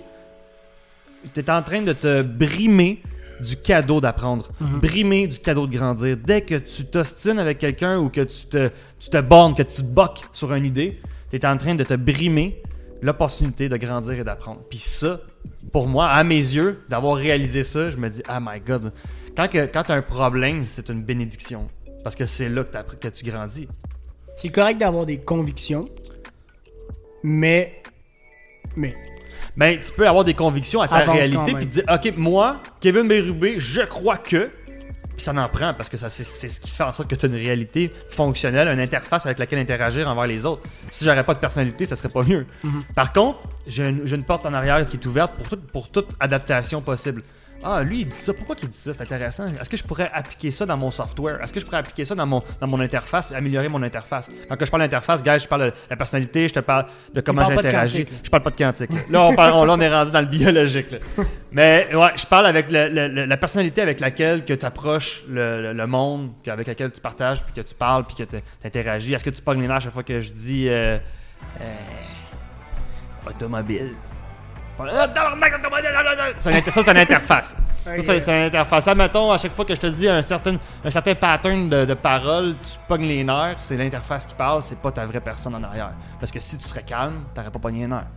tu 1.33 1.39
es 1.39 1.49
en 1.49 1.61
train 1.61 1.81
de 1.81 1.93
te 1.93 2.21
brimer 2.23 3.01
du 3.41 3.55
cadeau 3.55 4.01
d'apprendre, 4.01 4.49
brimer 4.59 5.27
du 5.27 5.39
cadeau 5.39 5.67
de 5.67 5.71
grandir. 5.75 6.17
Dès 6.17 6.41
que 6.41 6.55
tu 6.55 6.85
t'ostines 6.85 7.39
avec 7.39 7.57
quelqu'un 7.59 7.97
ou 7.99 8.09
que 8.09 8.21
tu 8.21 8.45
te, 8.47 8.69
tu 8.99 9.09
te 9.09 9.21
bornes, 9.21 9.55
que 9.55 9.63
tu 9.63 9.77
te 9.77 9.81
boques 9.87 10.21
sur 10.33 10.53
une 10.53 10.65
idée, 10.65 10.99
tu 11.29 11.35
es 11.37 11.45
en 11.45 11.57
train 11.57 11.75
de 11.75 11.83
te 11.83 11.93
brimer 11.93 12.61
l'opportunité 13.01 13.69
de 13.69 13.77
grandir 13.77 14.13
et 14.13 14.23
d'apprendre. 14.23 14.61
Puis 14.69 14.79
ça, 14.79 15.19
pour 15.71 15.87
moi, 15.87 16.07
à 16.09 16.23
mes 16.23 16.35
yeux, 16.37 16.79
d'avoir 16.89 17.15
réalisé 17.15 17.63
ça, 17.63 17.91
je 17.91 17.97
me 17.97 18.09
dis, 18.09 18.23
ah 18.27 18.39
my 18.41 18.59
god, 18.59 18.91
quand, 19.35 19.47
que- 19.47 19.65
quand 19.67 19.83
tu 19.83 19.91
as 19.91 19.95
un 19.95 20.01
problème, 20.01 20.65
c'est 20.65 20.89
une 20.89 21.03
bénédiction. 21.03 21.67
Parce 22.03 22.15
que 22.15 22.25
c'est 22.25 22.49
là 22.49 22.63
que, 22.63 22.95
que 22.95 23.07
tu 23.09 23.23
grandis. 23.25 23.67
C'est 24.37 24.49
correct 24.49 24.77
d'avoir 24.79 25.05
des 25.05 25.17
convictions, 25.17 25.87
mais. 27.23 27.81
Mais. 28.75 28.95
Ben, 29.57 29.79
tu 29.79 29.91
peux 29.91 30.07
avoir 30.07 30.23
des 30.23 30.33
convictions 30.35 30.81
à 30.81 30.87
ta 30.87 30.95
Avance 30.97 31.15
réalité, 31.15 31.51
puis 31.55 31.65
dire, 31.65 31.83
ok, 31.91 32.13
moi, 32.15 32.61
Kevin 32.79 33.07
Bérubé, 33.07 33.55
je 33.59 33.81
crois 33.81 34.17
que. 34.17 34.49
Puis 35.15 35.23
ça 35.23 35.33
en 35.33 35.49
prend, 35.49 35.73
parce 35.73 35.89
que 35.89 35.97
ça, 35.97 36.11
c'est, 36.11 36.23
c'est 36.23 36.47
ce 36.47 36.61
qui 36.61 36.69
fait 36.69 36.83
en 36.83 36.91
sorte 36.91 37.09
que 37.09 37.15
tu 37.15 37.25
as 37.25 37.29
une 37.29 37.33
réalité 37.35 37.91
fonctionnelle, 38.11 38.67
une 38.67 38.79
interface 38.79 39.25
avec 39.25 39.39
laquelle 39.39 39.57
interagir 39.57 40.07
envers 40.07 40.27
les 40.27 40.45
autres. 40.45 40.61
Si 40.91 41.05
j'aurais 41.05 41.23
pas 41.23 41.33
de 41.33 41.39
personnalité, 41.39 41.87
ça 41.87 41.95
serait 41.95 42.09
pas 42.09 42.21
mieux. 42.21 42.45
Mhm. 42.63 42.83
Par 42.93 43.11
contre, 43.13 43.39
j'ai 43.65 43.89
une, 43.89 44.05
j'ai 44.05 44.15
une 44.15 44.23
porte 44.23 44.45
en 44.45 44.53
arrière 44.53 44.85
qui 44.87 44.97
est 44.97 45.05
ouverte 45.07 45.33
pour, 45.33 45.49
tout- 45.49 45.65
pour 45.73 45.89
toute 45.89 46.09
adaptation 46.19 46.81
possible. 46.81 47.23
Ah, 47.63 47.81
lui, 47.83 48.01
il 48.01 48.07
dit 48.07 48.15
ça. 48.15 48.33
Pourquoi 48.33 48.55
qu'il 48.55 48.69
dit 48.69 48.77
ça? 48.77 48.93
C'est 48.93 49.01
intéressant. 49.01 49.47
Est-ce 49.47 49.69
que 49.69 49.75
je 49.77 49.83
pourrais 49.83 50.09
appliquer 50.13 50.51
ça 50.51 50.65
dans 50.65 50.77
mon 50.77 50.91
software? 50.91 51.41
Est-ce 51.41 51.51
que 51.51 51.59
je 51.59 51.65
pourrais 51.65 51.79
appliquer 51.79 52.05
ça 52.05 52.13
dans 52.15 52.25
mon, 52.25 52.41
dans 52.61 52.67
mon 52.67 52.79
interface, 52.79 53.31
améliorer 53.33 53.67
mon 53.67 53.81
interface? 53.83 54.31
Quand 54.47 54.55
je 54.63 54.69
parle 54.69 54.83
d'interface, 54.83 55.23
gars, 55.23 55.37
je 55.37 55.47
parle 55.47 55.63
de 55.63 55.73
la 55.89 55.95
personnalité, 55.95 56.47
je 56.47 56.53
te 56.53 56.59
parle 56.59 56.85
de 57.13 57.19
comment 57.21 57.41
j'interagis. 57.63 58.05
Je 58.23 58.29
parle 58.29 58.43
pas 58.43 58.51
de 58.51 58.55
quantique. 58.55 58.91
Là, 58.91 58.99
là, 59.09 59.21
on, 59.23 59.35
parle- 59.35 59.53
on- 59.53 59.65
là, 59.65 59.73
on 59.73 59.79
est 59.81 59.89
rendu 59.89 60.11
dans 60.11 60.21
le 60.21 60.27
biologique. 60.27 60.91
là. 60.91 60.97
Mais 61.51 61.87
ouais, 61.93 62.09
je 62.15 62.25
parle 62.25 62.45
avec 62.45 62.71
le- 62.71 62.89
le- 62.89 63.07
le- 63.07 63.25
la 63.25 63.37
personnalité 63.37 63.81
avec 63.81 63.99
laquelle 63.99 64.45
que 64.45 64.53
tu 64.53 64.65
approches 64.65 65.23
le, 65.27 65.73
monde, 65.87 66.31
avec 66.47 66.67
laquelle 66.67 66.91
tu 66.91 67.01
partages, 67.01 67.43
puis 67.43 67.53
que 67.53 67.67
tu 67.67 67.73
parles, 67.73 68.05
puis 68.05 68.15
que 68.15 68.23
tu 68.23 68.37
interagis. 68.63 69.13
Est-ce 69.13 69.23
que 69.25 69.29
tu 69.31 69.41
pognes 69.41 69.61
les 69.61 69.67
nerfs 69.67 69.77
à 69.77 69.79
chaque 69.81 69.93
fois 69.93 70.03
que 70.03 70.21
je 70.21 70.31
dis 70.31 70.69
euh, 70.69 70.97
euh, 71.59 71.75
automobile? 73.27 73.93
C'est 76.37 76.71
Ça, 76.71 76.83
c'est 76.83 76.91
une 76.91 76.97
interface. 76.97 77.55
Ça, 77.85 78.19
c'est- 78.19 78.37
une 78.39 78.45
interface. 78.45 78.87
Admettons, 78.87 79.31
à 79.31 79.37
chaque 79.37 79.53
fois 79.53 79.65
que 79.65 79.73
je 79.75 79.79
te 79.79 79.87
dis 79.87 80.07
un 80.07 80.21
certain, 80.21 80.55
un 80.83 80.91
certain 80.91 81.15
pattern 81.15 81.69
de, 81.69 81.85
de 81.85 81.93
parole, 81.93 82.55
tu 82.63 82.77
pognes 82.87 83.07
les 83.07 83.23
nerfs, 83.23 83.55
c'est 83.59 83.77
l'interface 83.77 84.25
qui 84.25 84.35
parle, 84.35 84.61
c'est 84.63 84.77
pas 84.77 84.91
ta 84.91 85.05
vraie 85.05 85.21
personne 85.21 85.55
en 85.55 85.63
arrière. 85.63 85.91
Parce 86.19 86.31
que 86.31 86.39
si 86.39 86.57
tu 86.57 86.67
serais 86.67 86.83
calme, 86.83 87.23
t'aurais 87.33 87.49
pas 87.51 87.59
pogné 87.59 87.81
les 87.81 87.87
nerfs. 87.87 88.07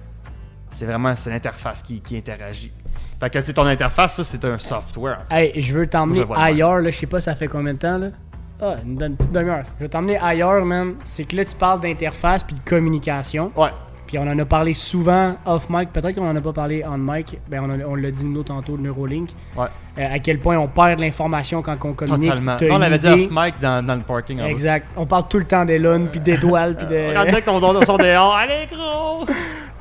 C'est 0.71 0.87
vraiment 0.87 1.15
c'est 1.17 1.31
l'interface 1.31 1.83
qui, 1.83 2.01
qui 2.01 2.17
interagit. 2.17 2.73
Fait 3.19 3.29
que 3.31 3.41
c'est 3.41 3.53
ton 3.53 3.67
interface, 3.67 4.15
ça 4.15 4.25
c'est 4.25 4.45
un 4.45 4.59
software. 4.59 5.21
Hey, 5.31 5.61
je 5.61 5.73
veux 5.75 5.87
t'emmener 5.87 6.21
ailleurs, 6.37 6.79
là, 6.79 6.91
je 6.91 6.97
sais 6.97 7.07
pas 7.07 7.21
ça 7.21 7.35
fait 7.35 7.49
combien 7.49 7.75
de 7.75 7.79
temps, 7.79 7.99
là? 7.99 8.09
Ah, 8.63 8.77
une, 8.85 9.03
une 9.03 9.17
petite 9.17 9.33
demi-heure. 9.33 9.65
Je 9.79 9.85
vais 9.85 9.89
t'emmener 9.89 10.19
ailleurs, 10.19 10.65
man. 10.67 10.95
C'est 11.05 11.25
que 11.25 11.35
là, 11.35 11.45
tu 11.47 11.57
parles 11.57 11.81
d'interface 11.81 12.45
puis 12.45 12.55
de 12.55 12.61
communication. 12.69 13.51
Ouais. 13.57 13.71
Puis 14.11 14.19
on 14.19 14.23
en 14.29 14.37
a 14.37 14.45
parlé 14.45 14.75
souvent 14.75 15.37
off 15.47 15.69
mic. 15.71 15.93
Peut-être 15.93 16.17
qu'on 16.17 16.29
en 16.29 16.35
a 16.35 16.41
pas 16.41 16.53
parlé 16.53 16.83
on 16.85 16.99
mic. 16.99 17.39
Ben, 17.49 17.63
on, 17.63 17.93
on 17.93 17.95
l'a 17.95 18.11
dit 18.11 18.25
nous 18.25 18.43
tantôt, 18.43 18.77
de 18.77 18.83
Neuralink. 18.83 19.31
Ouais. 19.57 19.67
Euh, 19.99 20.15
à 20.15 20.19
quel 20.19 20.41
point 20.41 20.59
on 20.59 20.67
perd 20.67 20.99
de 20.99 21.05
l'information 21.05 21.63
quand 21.63 21.77
on 21.85 21.93
communique. 21.93 22.29
Totalement. 22.31 22.57
Non, 22.61 22.75
on 22.75 22.79
l'avait 22.79 22.99
dit 22.99 23.07
off 23.07 23.31
mic 23.31 23.61
dans, 23.61 23.85
dans 23.85 23.95
le 23.95 24.01
parking. 24.01 24.41
en. 24.41 24.47
Exact. 24.47 24.89
On 24.97 25.07
parle 25.07 25.29
tout 25.29 25.39
le 25.39 25.45
temps 25.45 25.65
d'étoiles 25.65 26.09
puis 26.11 26.19
d'étoiles 26.19 26.77
puis 26.79 26.87
de. 26.89 27.41
Qu'on 27.45 27.61
donne 27.61 27.85
son 27.85 27.99
dehors. 27.99 28.35
Allez, 28.35 28.67
gros! 28.73 29.25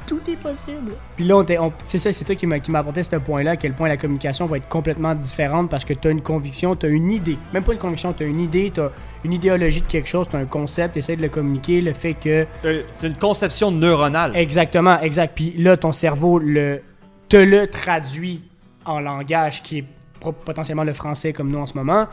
Tout 0.09 0.19
est 0.27 0.35
possible. 0.35 0.93
Puis 1.15 1.23
là, 1.25 1.37
on 1.37 1.43
t'est- 1.43 1.59
on- 1.59 1.71
c'est 1.85 1.99
ça, 1.99 2.11
c'est 2.11 2.25
toi 2.25 2.33
qui 2.35 2.47
m'a 2.47 2.59
qui 2.59 2.71
m'a 2.71 2.79
apporté 2.79 3.03
ce 3.03 3.15
point-là, 3.15 3.51
à 3.51 3.55
quel 3.57 3.73
point 3.73 3.87
la 3.87 3.95
communication 3.95 4.47
va 4.47 4.57
être 4.57 4.67
complètement 4.67 5.13
différente 5.13 5.69
parce 5.69 5.85
que 5.85 5.93
tu 5.93 6.07
as 6.07 6.11
une 6.11 6.23
conviction, 6.23 6.75
tu 6.75 6.87
as 6.87 6.89
une 6.89 7.11
idée. 7.11 7.37
Même 7.53 7.63
pas 7.63 7.73
une 7.73 7.77
conviction, 7.79 8.11
tu 8.11 8.23
as 8.23 8.25
une 8.25 8.41
idée, 8.41 8.71
tu 8.73 8.81
as 8.81 8.91
une 9.23 9.33
idéologie 9.33 9.81
de 9.81 9.85
quelque 9.87 10.09
chose, 10.09 10.27
tu 10.27 10.35
as 10.35 10.39
un 10.39 10.45
concept, 10.45 10.93
tu 10.93 10.99
essaies 10.99 11.15
de 11.15 11.21
le 11.21 11.29
communiquer, 11.29 11.79
le 11.81 11.93
fait 11.93 12.15
que. 12.15 12.47
C'est 12.63 13.07
une 13.07 13.15
conception 13.15 13.69
neuronale. 13.71 14.35
Exactement, 14.35 14.99
exact. 14.99 15.33
Puis 15.35 15.53
là, 15.59 15.77
ton 15.77 15.91
cerveau 15.91 16.39
le, 16.39 16.81
te 17.29 17.37
le 17.37 17.67
traduit 17.67 18.41
en 18.85 18.99
langage 18.99 19.61
qui 19.61 19.77
est 19.79 19.85
potentiellement 20.45 20.83
le 20.83 20.93
français 20.93 21.33
comme 21.33 21.49
nous 21.51 21.59
en 21.59 21.67
ce 21.67 21.75
moment. 21.75 22.07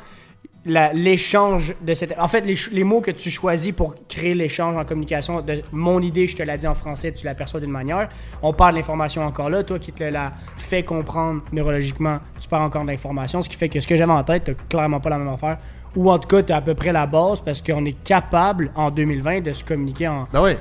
La- 0.64 0.92
L'échange 0.92 1.74
de 1.80 1.94
cette. 1.94 2.18
En 2.18 2.26
fait, 2.28 2.40
les, 2.44 2.56
les 2.72 2.82
mots 2.84 3.00
que 3.00 3.10
tu 3.12 3.30
choisis 3.30 3.72
pour 3.72 3.94
créer 4.08 4.34
l'échange 4.34 4.76
en 4.76 4.84
communication, 4.84 5.40
de 5.40 5.62
mon 5.72 6.00
idée, 6.00 6.26
je 6.26 6.34
te 6.36 6.42
l'ai 6.42 6.58
dit 6.58 6.66
en 6.66 6.74
français, 6.74 7.12
tu 7.12 7.24
l'aperçois 7.24 7.60
d'une 7.60 7.70
manière. 7.70 8.08
On 8.42 8.52
parle 8.52 8.72
de 8.72 8.78
l'information 8.78 9.22
encore 9.22 9.48
là. 9.50 9.62
Toi 9.62 9.78
qui 9.78 9.92
te 9.92 10.02
la 10.04 10.32
fait 10.56 10.82
comprendre 10.82 11.42
neurologiquement, 11.52 12.18
tu 12.40 12.48
parles 12.48 12.64
encore 12.64 12.84
d'information. 12.84 13.42
Ce 13.42 13.48
qui 13.48 13.54
fait 13.56 13.68
que 13.68 13.80
ce 13.80 13.86
que 13.86 13.96
j'avais 13.96 14.12
en 14.12 14.24
tête, 14.24 14.44
tu 14.44 14.54
clairement 14.68 14.98
pas 15.00 15.10
la 15.10 15.18
même 15.18 15.28
affaire. 15.28 15.58
Ou 15.94 16.10
en 16.10 16.18
tout 16.18 16.28
cas, 16.28 16.42
tu 16.42 16.52
as 16.52 16.56
à 16.56 16.60
peu 16.60 16.74
près 16.74 16.92
la 16.92 17.06
base 17.06 17.40
parce 17.40 17.60
qu'on 17.62 17.84
est 17.84 18.02
capable 18.04 18.70
en 18.74 18.90
2020 18.90 19.40
de 19.40 19.52
se 19.52 19.64
communiquer 19.64 20.08
en, 20.08 20.24
Ben 20.32 20.42
oui. 20.42 20.52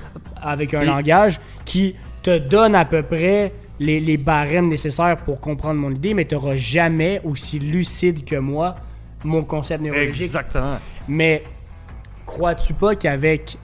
avec 0.41 0.73
un 0.73 0.81
Et- 0.81 0.85
langage 0.85 1.41
qui 1.65 1.95
te 2.23 2.37
donne 2.37 2.73
à 2.75 2.85
peu 2.85 3.01
près 3.03 3.51
les, 3.79 3.99
les 3.99 4.15
barèmes 4.17 4.69
nécessaires 4.69 5.17
pour 5.17 5.39
comprendre 5.41 5.79
mon 5.81 5.91
idée, 5.91 6.13
mais 6.13 6.23
tu 6.25 6.35
n'auras 6.35 6.55
jamais 6.55 7.19
aussi 7.25 7.59
lucide 7.59 8.23
que 8.23 8.37
moi 8.37 8.75
mon 9.25 9.43
concept 9.43 9.83
neurologique. 9.83 10.21
Exactement. 10.21 10.77
Mais 11.07 11.43
crois-tu 12.25 12.73
pas 12.73 12.95
qu'avec 12.95 13.57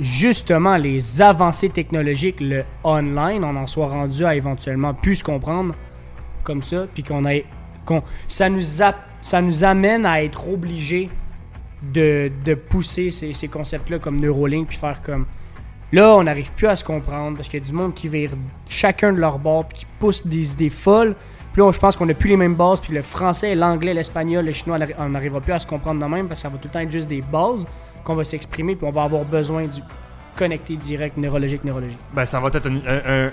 justement 0.00 0.76
les 0.76 1.20
avancées 1.22 1.68
technologiques, 1.68 2.40
le 2.40 2.64
online, 2.84 3.44
on 3.44 3.56
en 3.56 3.66
soit 3.66 3.88
rendu 3.88 4.24
à 4.24 4.34
éventuellement 4.34 4.94
plus 4.94 5.16
se 5.16 5.24
comprendre 5.24 5.74
comme 6.44 6.62
ça, 6.62 6.86
puis 6.92 7.02
qu'on 7.02 7.26
ait. 7.26 7.44
qu'on 7.84 8.02
ça, 8.28 8.48
nous 8.48 8.82
a- 8.82 8.94
ça 9.20 9.40
nous 9.42 9.64
amène 9.64 10.04
à 10.06 10.22
être 10.22 10.48
obligés 10.48 11.08
de, 11.82 12.30
de 12.44 12.54
pousser 12.54 13.10
ces, 13.10 13.32
ces 13.32 13.48
concepts-là 13.48 13.98
comme 13.98 14.18
Neuralink, 14.20 14.68
puis 14.68 14.76
faire 14.78 15.02
comme. 15.02 15.26
Là, 15.92 16.16
on 16.16 16.22
n'arrive 16.24 16.50
plus 16.52 16.66
à 16.68 16.74
se 16.76 16.82
comprendre 16.84 17.36
parce 17.36 17.48
qu'il 17.48 17.60
y 17.60 17.62
a 17.62 17.66
du 17.66 17.72
monde 17.72 17.92
qui 17.94 18.08
vire 18.08 18.30
chacun 18.68 19.12
de 19.12 19.18
leur 19.18 19.38
bord, 19.38 19.66
puis 19.68 19.80
qui 19.80 19.86
pousse 19.98 20.26
des 20.26 20.52
idées 20.52 20.70
folles, 20.70 21.14
Puis 21.52 21.60
là, 21.62 21.70
je 21.72 21.78
pense 21.78 21.96
qu'on 21.96 22.08
a 22.08 22.14
plus 22.14 22.30
les 22.30 22.36
mêmes 22.36 22.54
bases, 22.54 22.80
puis 22.80 22.94
le 22.94 23.02
français, 23.02 23.54
l'anglais, 23.54 23.92
l'espagnol, 23.94 24.44
le 24.44 24.52
chinois, 24.52 24.78
on 24.98 25.08
n'arrivera 25.10 25.40
plus 25.40 25.52
à 25.52 25.58
se 25.60 25.66
comprendre 25.66 26.00
de 26.04 26.10
même, 26.10 26.26
parce 26.28 26.40
que 26.40 26.48
ça 26.48 26.48
va 26.48 26.56
tout 26.58 26.68
le 26.68 26.72
temps 26.72 26.80
être 26.80 26.90
juste 26.90 27.08
des 27.08 27.20
bases 27.22 27.66
qu'on 28.04 28.14
va 28.14 28.24
s'exprimer, 28.24 28.74
puis 28.74 28.86
on 28.86 28.90
va 28.92 29.02
avoir 29.02 29.24
besoin 29.24 29.64
du 29.66 29.80
connecté 30.34 30.76
direct 30.76 31.18
neurologique 31.18 31.62
neurologique. 31.62 31.98
Ben, 32.14 32.24
ça 32.24 32.40
va 32.40 32.48
être 32.48 32.66
une, 32.66 32.80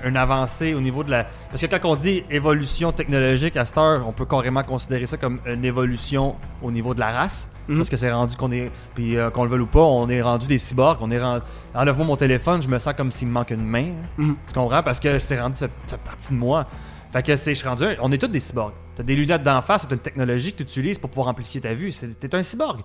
un- 0.04 0.16
avancée 0.16 0.74
au 0.74 0.82
niveau 0.82 1.02
de 1.02 1.12
la. 1.12 1.26
Parce 1.50 1.62
que 1.62 1.68
quand 1.68 1.90
on 1.90 1.96
dit 1.96 2.26
évolution 2.30 2.92
technologique 2.92 3.56
à 3.56 3.64
cette 3.64 3.78
heure, 3.78 4.06
on 4.06 4.12
peut 4.12 4.26
carrément 4.26 4.64
considérer 4.64 5.06
ça 5.06 5.16
comme 5.16 5.40
une 5.46 5.64
évolution 5.64 6.36
au 6.62 6.72
niveau 6.72 6.94
de 6.94 7.00
la 7.00 7.12
race. 7.14 7.50
Mhm. 7.70 7.78
Parce 7.78 7.90
que 7.90 7.96
c'est 7.96 8.12
rendu 8.12 8.36
qu'on 8.36 8.52
est. 8.52 8.70
Puis 8.96 9.16
euh, 9.16 9.30
qu'on 9.30 9.44
le 9.46 9.50
veuille 9.50 9.62
ou 9.62 9.66
pas, 9.66 9.80
on 9.82 10.10
est 10.10 10.22
rendu 10.22 10.46
des 10.46 10.58
cyborgs. 10.58 10.98
On 11.00 11.10
est 11.10 11.22
rendu. 11.24 11.42
Enlève-moi 11.74 12.06
mon 12.06 12.18
téléphone, 12.18 12.62
je 12.62 12.68
me 12.68 12.78
sens 12.78 12.94
comme 12.96 13.14
s'il 13.14 13.30
me 13.30 13.34
manque 13.34 13.52
une 13.52 13.64
main. 13.66 13.86
hein. 13.92 14.08
Mhm. 14.18 14.36
Tu 14.48 14.54
comprends? 14.54 14.84
Parce 14.84 15.00
que 15.00 15.20
c'est 15.20 15.40
rendu 15.40 15.56
cette, 15.56 15.72
cette 15.88 16.02
partie 16.02 16.34
de 16.34 16.38
moi. 16.38 16.66
Fait 17.12 17.24
que 17.24 17.36
c'est, 17.36 17.56
je 17.56 17.60
suis 17.60 17.68
rendu. 17.68 17.86
On 18.02 18.12
est 18.12 18.18
tous 18.18 18.28
des 18.28 18.40
cyborgs. 18.40 18.74
T'as 18.96 19.04
des 19.04 19.16
lunettes 19.16 19.44
d'en 19.44 19.62
face, 19.62 19.84
c'est 19.88 19.94
une 19.94 20.00
technologie 20.02 20.52
que 20.54 20.58
tu 20.58 20.64
utilises 20.64 21.00
pour 21.00 21.10
pouvoir 21.10 21.30
amplifier 21.30 21.60
ta 21.62 21.74
vue. 21.74 21.92
C'est, 21.92 22.20
t'es 22.20 22.34
un 22.36 22.44
cyborg. 22.44 22.82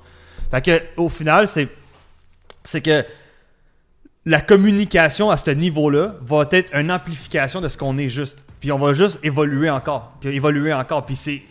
Fait 0.51 0.63
que 0.65 0.83
au 0.97 1.09
final, 1.09 1.47
c'est. 1.49 1.69
C'est 2.65 2.81
que 2.81 3.05
la 4.27 4.41
communication 4.41 5.31
à 5.31 5.37
ce 5.37 5.51
niveau-là 5.51 6.15
va 6.23 6.47
être 6.53 6.75
une 6.75 6.91
amplification 6.91 7.61
de 7.61 7.69
ce 7.69 7.77
qu'on 7.77 7.99
est 7.99 8.09
juste. 8.09 8.43
Puis 8.61 8.73
on 8.73 8.79
va 8.79 8.95
juste 8.95 9.19
évoluer 9.23 9.69
encore. 9.69 10.13
Puis 10.21 10.31
évoluer 10.35 10.73
encore. 10.73 11.05
Puis 11.05 11.17
c'est. 11.17 11.43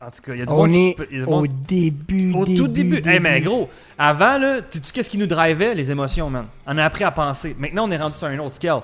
En 0.00 0.10
tout 0.10 0.22
cas, 0.22 0.32
il 0.32 0.38
y 0.38 0.42
a 0.42 0.46
du 0.46 0.52
On 0.52 0.56
monde 0.66 0.70
est 0.74 1.12
du 1.12 1.24
au 1.24 1.30
monde- 1.30 1.48
début, 1.68 2.32
au 2.32 2.44
tout 2.46 2.68
début. 2.68 3.00
début. 3.00 3.10
Eh 3.12 3.20
mais 3.20 3.40
gros, 3.42 3.68
avant 3.98 4.38
là, 4.38 4.62
tu 4.62 4.80
qu'est-ce 4.80 5.10
qui 5.10 5.18
nous 5.18 5.26
drivait 5.26 5.74
les 5.74 5.90
émotions, 5.90 6.30
man? 6.30 6.46
On 6.66 6.78
a 6.78 6.84
appris 6.84 7.04
à 7.04 7.10
penser. 7.10 7.54
Maintenant, 7.58 7.86
on 7.86 7.90
est 7.90 7.98
rendu 7.98 8.16
sur 8.16 8.26
un 8.28 8.38
autre 8.38 8.54
scale. 8.54 8.80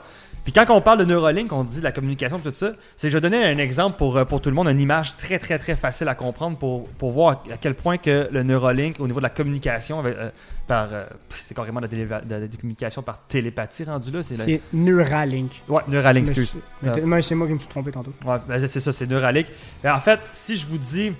Puis 0.46 0.52
quand 0.52 0.64
on 0.70 0.80
parle 0.80 1.00
de 1.00 1.04
Neuralink, 1.04 1.52
on 1.52 1.64
dit 1.64 1.78
de 1.80 1.82
la 1.82 1.90
communication 1.90 2.38
et 2.38 2.40
tout 2.40 2.54
ça, 2.54 2.70
c'est 2.96 3.11
je 3.11 3.16
vais 3.16 3.20
donner 3.20 3.42
un 3.44 3.59
exemple 3.59 3.96
pour, 3.98 4.16
euh, 4.16 4.24
pour 4.24 4.40
tout 4.40 4.48
le 4.48 4.54
monde, 4.54 4.68
une 4.68 4.78
image 4.78 5.16
très 5.16 5.40
très 5.40 5.59
très 5.59 5.74
facile 5.74 6.06
à 6.06 6.14
comprendre 6.14 6.56
pour, 6.56 6.88
pour 6.90 7.11
voir 7.11 7.42
à 7.52 7.56
quel 7.61 7.74
point 7.74 7.98
que 7.98 8.28
le 8.30 8.44
Neuralink 8.44 9.00
au 9.00 9.09
niveau 9.09 9.18
de 9.18 9.24
la 9.24 9.30
communication 9.30 9.98
avec, 9.98 10.16
euh, 10.16 10.30
par 10.68 10.87
euh, 10.92 11.04
c'est 11.35 11.52
carrément 11.52 11.80
de 11.80 11.87
la, 11.87 11.92
téléva- 11.92 12.24
de 12.24 12.35
la 12.37 12.46
communication 12.61 13.02
par 13.02 13.18
télépathie 13.26 13.82
rendu 13.82 14.12
là, 14.12 14.22
c'est 14.22 14.37
la- 14.37 14.44
Neuralink. 14.72 15.50
Ouais, 15.68 15.82
Neuralink, 15.88 16.28
excuse. 16.28 16.54
mais 16.80 17.22
c'est 17.22 17.35
moi 17.35 17.48
qui 17.48 17.54
me 17.54 17.59
suis 17.59 17.68
trompé 17.68 17.90
tantôt. 17.90 18.12
Ouais, 18.24 18.37
ben, 18.46 18.64
c'est 18.68 18.78
ça, 18.78 18.92
c'est 18.92 19.09
Neuralink. 19.09 19.48
Ben, 19.82 19.94
en 19.96 20.00
fait, 20.00 20.20
si 20.32 20.54
je 20.56 20.64
vous 20.68 20.78
dis. 20.78 21.12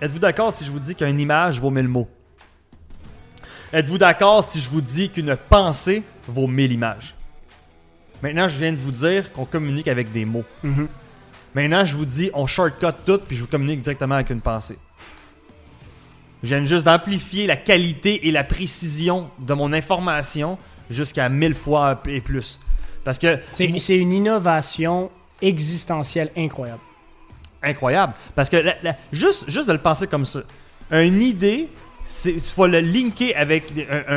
Êtes-vous 0.00 0.20
d'accord 0.20 0.52
si 0.52 0.64
je 0.64 0.70
vous 0.70 0.78
dis 0.78 0.94
qu'une 0.94 1.18
image 1.18 1.60
vaut 1.60 1.70
mille 1.70 1.88
mots? 1.88 2.06
Êtes-vous 3.72 3.98
d'accord 3.98 4.44
si 4.44 4.60
je 4.60 4.70
vous 4.70 4.80
dis 4.80 5.10
qu'une 5.10 5.34
pensée 5.48 6.04
vaut 6.28 6.46
mille 6.46 6.70
images? 6.70 7.16
Maintenant, 8.22 8.48
je 8.48 8.58
viens 8.58 8.72
de 8.72 8.78
vous 8.78 8.90
dire 8.92 9.32
qu'on 9.32 9.44
communique 9.44 9.88
avec 9.88 10.10
des 10.12 10.24
mots. 10.24 10.44
Mhm. 10.62 10.88
Maintenant, 11.54 11.84
je 11.84 11.94
vous 11.96 12.04
dis, 12.06 12.30
on 12.34 12.46
shortcut 12.46 12.86
tout, 13.06 13.18
puis 13.26 13.36
je 13.36 13.42
vous 13.42 13.46
communique 13.48 13.80
directement 13.80 14.16
avec 14.16 14.30
une 14.30 14.40
pensée. 14.40 14.78
Je 16.42 16.48
viens 16.54 16.64
juste 16.64 16.84
d'amplifier 16.84 17.46
la 17.46 17.56
qualité 17.56 18.28
et 18.28 18.30
la 18.30 18.44
précision 18.44 19.28
de 19.40 19.54
mon 19.54 19.72
information 19.72 20.58
jusqu'à 20.90 21.28
mille 21.28 21.54
fois 21.54 22.00
et 22.06 22.20
plus. 22.20 22.58
Parce 23.04 23.18
que 23.18 23.38
C'est 23.52 23.96
une 23.98 24.12
innovation 24.12 25.10
existentielle 25.42 26.30
incroyable. 26.36 26.80
incroyable. 27.62 28.12
Parce 28.36 28.48
que 28.48 28.56
la- 28.56 28.76
la- 28.82 28.96
juste, 29.12 29.44
juste 29.50 29.66
de 29.66 29.72
le 29.72 29.78
penser 29.80 30.06
comme 30.06 30.24
ça, 30.24 30.40
une 30.92 31.20
idée, 31.22 31.68
tu 32.22 32.36
vas 32.56 32.68
le 32.68 32.80
linker 32.80 33.32
avec 33.36 33.72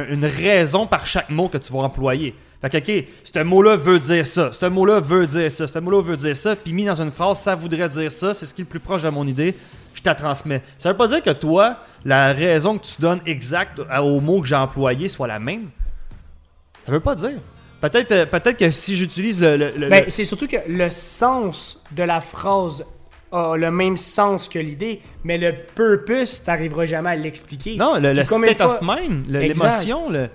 une 0.10 0.26
raison 0.26 0.86
par 0.86 1.06
chaque 1.08 1.30
mot 1.30 1.48
que 1.48 1.58
tu 1.58 1.74
vas 1.74 1.80
employer. 1.80 2.36
Fait 2.62 2.70
que, 2.70 2.78
ok, 3.00 3.06
ce 3.24 3.40
mot-là 3.44 3.76
veut 3.76 4.00
dire 4.00 4.28
ça, 4.28 4.52
ce 4.54 4.66
mot-là 4.68 5.00
veut 5.00 5.26
dire 5.26 5.50
ça, 5.50 5.66
ce 5.66 5.80
mot-là 5.80 6.02
veut 6.02 6.18
dire 6.18 6.36
ça, 6.38 6.56
puis 6.56 6.74
mis 6.74 6.86
dans 6.86 7.02
une 7.02 7.12
phrase, 7.12 7.40
ça 7.40 7.56
voudrait 7.56 7.90
dire 7.90 8.12
ça, 8.12 8.34
c'est 8.36 8.46
ce 8.46 8.54
qui 8.54 8.62
est 8.62 8.66
le 8.66 8.70
plus 8.70 8.80
proche 8.80 9.02
de 9.02 9.10
mon 9.10 9.26
idée, 9.26 9.56
je 9.96 10.02
te 10.02 10.10
transmets. 10.12 10.62
Ça 10.78 10.92
veut 10.92 10.98
pas 10.98 11.08
dire 11.08 11.24
que 11.24 11.32
toi, 11.32 11.78
la 12.06 12.34
raison 12.34 12.78
que 12.78 12.86
tu 12.86 13.02
donnes 13.02 13.20
exacte 13.26 13.82
au 14.02 14.20
mot 14.20 14.42
que 14.42 14.48
j'ai 14.48 14.56
employé 14.56 15.10
soit 15.10 15.28
la 15.28 15.40
même. 15.40 15.70
Ça 16.86 16.92
veut 16.92 17.00
pas 17.00 17.16
dire. 17.16 17.38
Peut-être 17.82 18.12
euh, 18.12 18.26
peut-être 18.28 18.58
que 18.58 18.70
si 18.70 18.96
j'utilise 18.96 19.42
le, 19.42 19.58
le- 19.58 19.72
le- 19.76 19.90
Ben, 19.90 20.06
c'est 20.10 20.24
surtout 20.24 20.48
que 20.48 20.58
le 20.68 20.92
sens 20.92 21.82
de 21.92 22.04
la 22.04 22.22
phrase 22.22 22.86
a 23.32 23.56
le 23.58 23.72
même 23.72 23.98
sens 23.98 24.48
que 24.48 24.60
l'idée, 24.60 25.02
mais 25.24 25.38
le 25.40 25.54
purpose, 25.74 26.44
t'arriveras 26.44 26.86
jamais 26.86 27.10
à 27.12 27.16
l'expliquer. 27.16 27.76
Non, 27.78 27.96
le, 28.00 28.14
le 28.14 28.24
state 28.24 28.62
of 28.62 28.80
mind, 28.84 29.26
l'émotion, 29.30 30.10
le... 30.12 30.30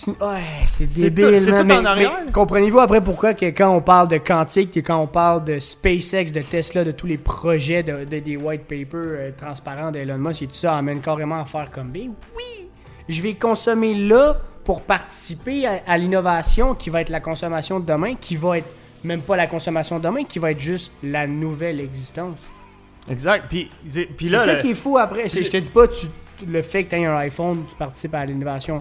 C'est- 0.00 0.10
Ouais, 0.22 0.38
c'est 0.68 0.88
C'est 0.92 1.10
débile. 1.10 1.36
c'est 1.38 1.50
tout 1.50 1.72
en 1.72 1.84
arrière. 1.84 2.12
Comprenez-vous 2.32 2.78
après 2.78 3.00
pourquoi 3.00 3.34
que 3.34 3.46
quand 3.46 3.74
on 3.74 3.80
parle 3.80 4.06
de 4.06 4.18
quantique, 4.18 4.70
que 4.70 4.78
quand 4.78 4.98
on 5.00 5.08
parle 5.08 5.44
de 5.44 5.58
SpaceX, 5.58 6.26
de 6.32 6.40
Tesla, 6.40 6.84
de 6.84 6.92
tous 6.92 7.08
les 7.08 7.18
projets 7.18 7.82
de, 7.82 8.04
de- 8.04 8.20
des 8.20 8.36
white 8.36 8.62
papers 8.62 8.86
euh, 8.94 9.30
transparents 9.36 9.90
d'Elon 9.90 10.18
Musk 10.18 10.42
et 10.42 10.46
tout 10.46 10.54
ça 10.54 10.76
amène 10.76 11.00
carrément 11.00 11.40
à 11.40 11.44
faire 11.44 11.72
comme 11.72 11.88
ben 11.88 12.10
oui, 12.36 12.68
je 13.08 13.20
vais 13.22 13.34
consommer 13.34 13.92
là 13.94 14.36
pour 14.62 14.82
participer 14.82 15.66
à, 15.66 15.80
à 15.84 15.98
l'innovation 15.98 16.74
qui 16.76 16.90
va 16.90 17.00
être 17.00 17.08
la 17.08 17.20
consommation 17.20 17.80
de 17.80 17.86
demain, 17.86 18.14
qui 18.14 18.36
va 18.36 18.58
être 18.58 18.72
même 19.02 19.22
pas 19.22 19.34
la 19.36 19.48
consommation 19.48 19.98
de 19.98 20.04
demain, 20.04 20.22
qui 20.22 20.38
va 20.38 20.52
être 20.52 20.60
juste 20.60 20.92
la 21.02 21.26
nouvelle 21.26 21.80
existence. 21.80 22.38
Exact. 23.10 23.46
Puis, 23.48 23.68
c'est- 23.88 24.04
puis 24.06 24.26
C'est 24.26 24.32
là, 24.32 24.38
ça 24.44 24.54
le- 24.54 24.60
qui 24.60 24.70
est 24.70 24.74
fou 24.74 24.96
après. 24.96 25.28
C'est- 25.28 25.42
Je 25.42 25.50
te 25.50 25.56
dis 25.56 25.70
pas, 25.70 25.88
tu, 25.88 26.06
le 26.46 26.62
fait 26.62 26.84
que 26.84 26.90
tu 26.90 26.96
aies 27.00 27.04
un 27.06 27.16
iPhone, 27.16 27.64
tu 27.68 27.74
participes 27.74 28.14
à 28.14 28.24
l'innovation 28.24 28.80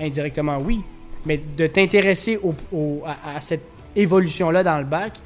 indirectement, 0.00 0.58
oui. 0.58 0.82
Mais 1.26 1.38
de 1.56 1.66
t'intéresser 1.66 2.38
au, 2.42 2.54
au- 2.72 3.02
à, 3.06 3.36
à 3.36 3.40
cette 3.40 3.64
évolution-là 3.96 4.62
dans 4.62 4.78
le 4.78 4.84
bac, 4.84 5.18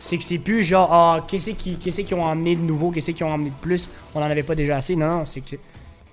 c'est 0.00 0.16
que 0.18 0.22
c'est 0.24 0.38
plus 0.38 0.62
genre, 0.62 0.92
ah, 0.92 1.24
qu'est-ce 1.26 1.50
qui- 1.50 1.76
qu'est-ce 1.76 2.02
qu'ils 2.02 2.14
ont 2.16 2.22
emmené 2.24 2.54
de 2.54 2.60
nouveau, 2.60 2.90
qu'est-ce 2.90 3.10
qu'ils 3.10 3.24
ont 3.24 3.32
emmené 3.32 3.50
de 3.50 3.54
plus, 3.60 3.88
on 4.14 4.20
n'en 4.20 4.26
avait 4.26 4.42
pas 4.42 4.54
déjà 4.54 4.76
assez. 4.76 4.94
Non, 4.94 5.08
non, 5.08 5.26
c'est 5.26 5.40
que 5.40 5.56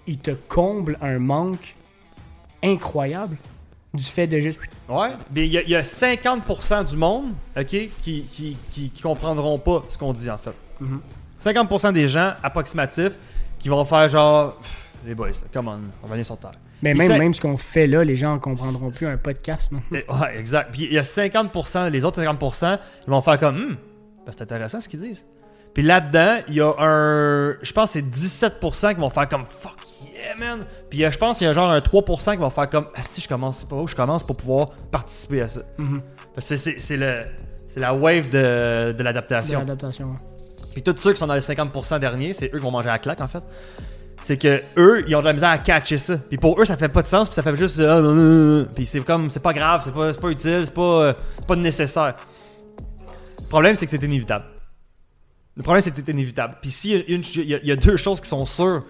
ils 0.08 0.18
te 0.20 0.32
comblent 0.32 0.98
un 1.02 1.20
manque 1.20 1.76
incroyable 2.64 3.38
du 3.94 4.04
fait 4.04 4.28
de 4.28 4.40
juste. 4.40 4.60
Ouais. 4.90 5.10
Mais 5.34 5.46
il 5.46 5.52
y, 5.54 5.58
a- 5.58 5.62
il 5.64 5.70
y 5.70 5.76
a 5.76 5.84
50% 5.84 6.84
du 6.90 6.96
monde, 6.98 7.34
OK, 7.58 7.66
qui, 7.66 7.90
qui, 8.02 8.58
qui, 8.70 8.90
qui 8.90 9.02
comprendront 9.02 9.58
pas 9.60 9.84
ce 9.90 9.98
qu'on 9.98 10.14
dit, 10.14 10.30
en 10.30 10.38
fait. 10.38 10.54
Mhm. 10.80 11.00
50% 11.40 11.92
des 11.94 12.08
gens 12.08 12.34
approximatifs 12.44 13.18
qui 13.60 13.70
vont 13.70 13.86
faire 13.86 14.08
genre, 14.10 14.60
les 15.06 15.16
boys, 15.16 15.30
come 15.54 15.68
on, 15.68 15.80
on 16.04 16.08
va 16.08 16.14
venir 16.14 16.26
sur 16.26 16.38
Terre. 16.38 16.52
Mais 16.82 16.94
Puis 16.94 17.08
même, 17.08 17.34
ce 17.34 17.42
qu'on 17.42 17.58
fait 17.58 17.88
là, 17.88 18.04
les 18.04 18.16
gens 18.16 18.36
ne 18.36 18.40
comprendront 18.40 18.92
plus 18.92 19.08
un 19.08 19.18
podcast. 19.18 19.70
Et- 19.92 19.96
ouais, 19.96 20.38
exact. 20.38 20.72
Puis 20.72 20.84
il 20.86 20.94
y 20.94 21.00
a 21.00 21.04
50%, 21.04 21.90
les 21.90 22.06
autres 22.06 22.22
50%, 22.22 22.78
ils 23.08 23.10
vont 23.10 23.22
faire 23.22 23.40
comme, 23.40 23.56
hmm, 23.58 23.70
ben, 24.26 24.32
c'est 24.32 24.42
intéressant 24.44 24.82
ce 24.82 24.90
qu'ils 24.90 25.00
disent. 25.02 25.26
Puis 25.74 25.84
là-dedans, 25.84 26.38
il 26.48 26.54
y 26.56 26.62
a 26.62 26.74
un, 26.78 27.58
je 27.62 27.72
pense 27.74 27.94
que 27.94 28.00
c'est 28.00 28.06
17% 28.06 28.94
qui 28.96 29.02
vont 29.02 29.10
faire 29.10 29.28
comme, 29.28 29.46
fuck 29.48 29.76
yeah, 30.14 30.36
man. 30.40 30.66
Puis 30.90 31.00
je 31.02 31.18
pense 31.18 31.38
qu'il 31.38 31.48
y 31.48 31.50
a 31.50 31.54
genre 31.54 31.70
un 31.70 31.80
3% 31.80 32.32
qui 32.32 32.38
vont 32.38 32.50
faire 32.50 32.70
comme, 32.70 32.88
asti, 32.96 33.20
je 33.22 33.28
commence, 33.28 33.64
pas 33.66 33.76
où 33.76 33.88
je 33.88 33.96
commence 33.96 34.24
pour 34.26 34.38
pouvoir 34.38 34.70
participer 34.92 35.42
à 35.42 35.48
ça. 35.48 35.62
Parce 36.34 36.48
que 36.50 36.56
c'est, 36.56 36.98
le, 36.98 37.18
c'est 37.68 37.80
la 37.82 37.94
wave 37.94 38.30
de, 38.30 38.92
de 38.92 38.98
De 38.98 39.04
l'adaptation. 39.04 39.60
l'adaptation. 39.60 40.08
ouais. 40.12 40.18
Puis 40.74 40.82
tous 40.84 40.98
ceux 40.98 41.14
qui 41.14 41.20
sont 41.20 41.28
dans 41.28 41.34
les 41.36 41.40
50% 41.42 42.00
derniers, 42.00 42.34
c'est 42.34 42.48
eux 42.54 42.58
qui 42.58 42.64
vont 42.64 42.72
manger 42.72 42.88
la 42.88 43.00
claque 43.00 43.22
en 43.22 43.28
fait. 43.30 43.44
C'est 44.28 44.38
que 44.38 44.60
eux, 44.78 45.04
ils 45.08 45.16
ont 45.16 45.20
de 45.20 45.26
la 45.26 45.34
misère 45.34 45.50
à 45.52 45.60
catcher 45.60 46.00
ça. 46.00 46.18
Puis 46.18 46.38
pour 46.38 46.60
eux, 46.60 46.66
ça 46.66 46.76
fait 46.78 46.88
pas 46.92 47.04
de 47.04 47.08
sens, 47.08 47.28
puis 47.28 47.36
ça 47.36 47.44
fait 47.44 47.56
juste. 47.56 47.78
non. 47.78 48.66
Puis 48.74 48.88
c'est 48.88 49.00
comme, 49.02 49.30
c'est 49.30 49.44
pas 49.44 49.54
grave, 49.54 49.82
c'est 49.84 49.94
pas, 49.94 50.12
pas 50.16 50.30
utile, 50.32 50.62
c'est 50.66 50.74
pas, 50.74 50.82
euh, 51.04 51.14
pas 51.48 51.56
nécessaire. 51.56 52.16
Le 53.44 53.48
problème, 53.48 53.76
c'est 53.76 53.86
que 53.86 53.92
c'est 53.92 54.02
inévitable. 54.04 54.46
Le 55.56 55.62
problème, 55.62 55.84
c'est 55.84 55.92
que 55.92 55.98
c'est 55.98 56.10
inévitable. 56.12 56.58
Puis 56.60 56.72
s'il 56.72 56.92
y, 56.92 56.96
a 56.96 57.04
une- 57.08 57.22
il 57.36 57.50
y 57.50 57.54
a- 57.54 57.60
il 57.62 57.68
y 57.68 57.72
a 57.72 57.76
deux 57.76 57.98
choses 57.98 58.20
qui 58.20 58.28
sont 58.28 58.48
sûres 58.48 58.84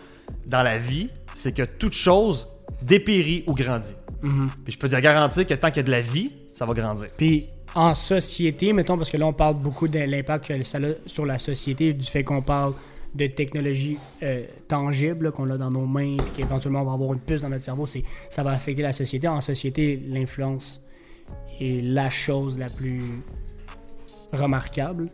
dans 0.47 0.63
la 0.63 0.77
vie, 0.77 1.07
c'est 1.33 1.51
que 1.51 1.63
toute 1.63 1.91
chose 1.93 2.47
dépérit 2.81 3.43
ou 3.45 3.53
grandit. 3.55 3.97
Mhm. 4.21 4.47
Puis 4.63 4.73
je 4.73 4.77
peux 4.79 4.87
te 4.87 4.95
garantir 4.95 5.45
que 5.45 5.53
tant 5.53 5.67
qu'il 5.67 5.77
y 5.77 5.79
a 5.81 5.83
de 5.83 5.91
la 5.91 6.01
vie, 6.01 6.33
ça 6.55 6.65
va 6.65 6.73
grandir. 6.73 7.07
Puis 7.17 7.45
en 7.75 7.93
société, 7.93 8.71
mettons, 8.71 8.95
parce 8.97 9.09
que 9.09 9.17
là, 9.17 9.27
on 9.27 9.33
parle 9.33 9.55
beaucoup 9.55 9.89
de 9.89 9.99
l'impact 9.99 10.47
que 10.47 10.63
ça 10.63 10.77
a 10.77 10.81
sur 11.05 11.25
la 11.25 11.37
société, 11.37 11.91
du 11.91 12.05
fait 12.07 12.23
qu'on 12.23 12.41
parle 12.41 12.71
de 13.15 13.27
technologies 13.27 13.97
euh, 14.23 14.45
tangibles 14.67 15.25
là, 15.25 15.31
qu'on 15.31 15.49
a 15.49 15.57
dans 15.57 15.71
nos 15.71 15.85
mains, 15.85 16.17
puis 16.17 16.31
qu'éventuellement 16.37 16.81
on 16.81 16.85
va 16.85 16.93
avoir 16.93 17.13
une 17.13 17.19
puce 17.19 17.41
dans 17.41 17.49
notre 17.49 17.63
cerveau, 17.63 17.85
c'est 17.85 18.03
ça 18.29 18.43
va 18.43 18.51
affecter 18.51 18.81
la 18.81 18.93
société. 18.93 19.27
En 19.27 19.41
société, 19.41 20.01
l'influence 20.07 20.81
est 21.59 21.81
la 21.81 22.09
chose 22.09 22.57
la 22.57 22.67
plus 22.67 23.01
remarquable, 24.33 25.07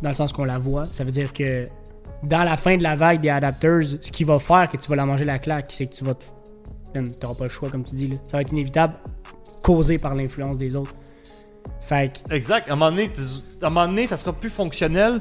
dans 0.00 0.08
le 0.08 0.14
sens 0.14 0.32
qu'on 0.32 0.44
la 0.44 0.58
voit. 0.58 0.86
Ça 0.86 1.04
veut 1.04 1.12
dire 1.12 1.32
que 1.32 1.64
dans 2.24 2.42
la 2.42 2.56
fin 2.56 2.76
de 2.76 2.82
la 2.82 2.96
vague 2.96 3.20
des 3.20 3.28
adapters, 3.28 3.98
ce 4.00 4.10
qui 4.10 4.24
va 4.24 4.38
faire 4.38 4.70
que 4.70 4.76
tu 4.76 4.88
vas 4.88 4.96
la 4.96 5.04
manger 5.04 5.24
la 5.24 5.38
claque, 5.38 5.66
c'est 5.70 5.86
que 5.86 5.94
tu 5.94 6.04
vas 6.04 6.14
te... 6.14 6.24
N'auras 6.94 7.34
pas 7.34 7.44
le 7.44 7.50
choix, 7.50 7.70
comme 7.70 7.84
tu 7.84 7.94
dis. 7.94 8.18
Ça 8.24 8.36
va 8.36 8.42
être 8.42 8.52
inévitable, 8.52 8.94
causé 9.62 9.98
par 9.98 10.14
l'influence 10.14 10.58
des 10.58 10.76
autres. 10.76 10.94
Fait 11.80 12.22
Exact. 12.30 12.68
À 12.68 12.72
un 12.72 12.76
moment 12.76 12.90
donné, 12.90 13.10
à 13.62 13.66
un 13.66 13.70
moment 13.70 13.88
donné 13.88 14.06
ça 14.06 14.16
sera 14.16 14.32
plus 14.32 14.50
fonctionnel 14.50 15.20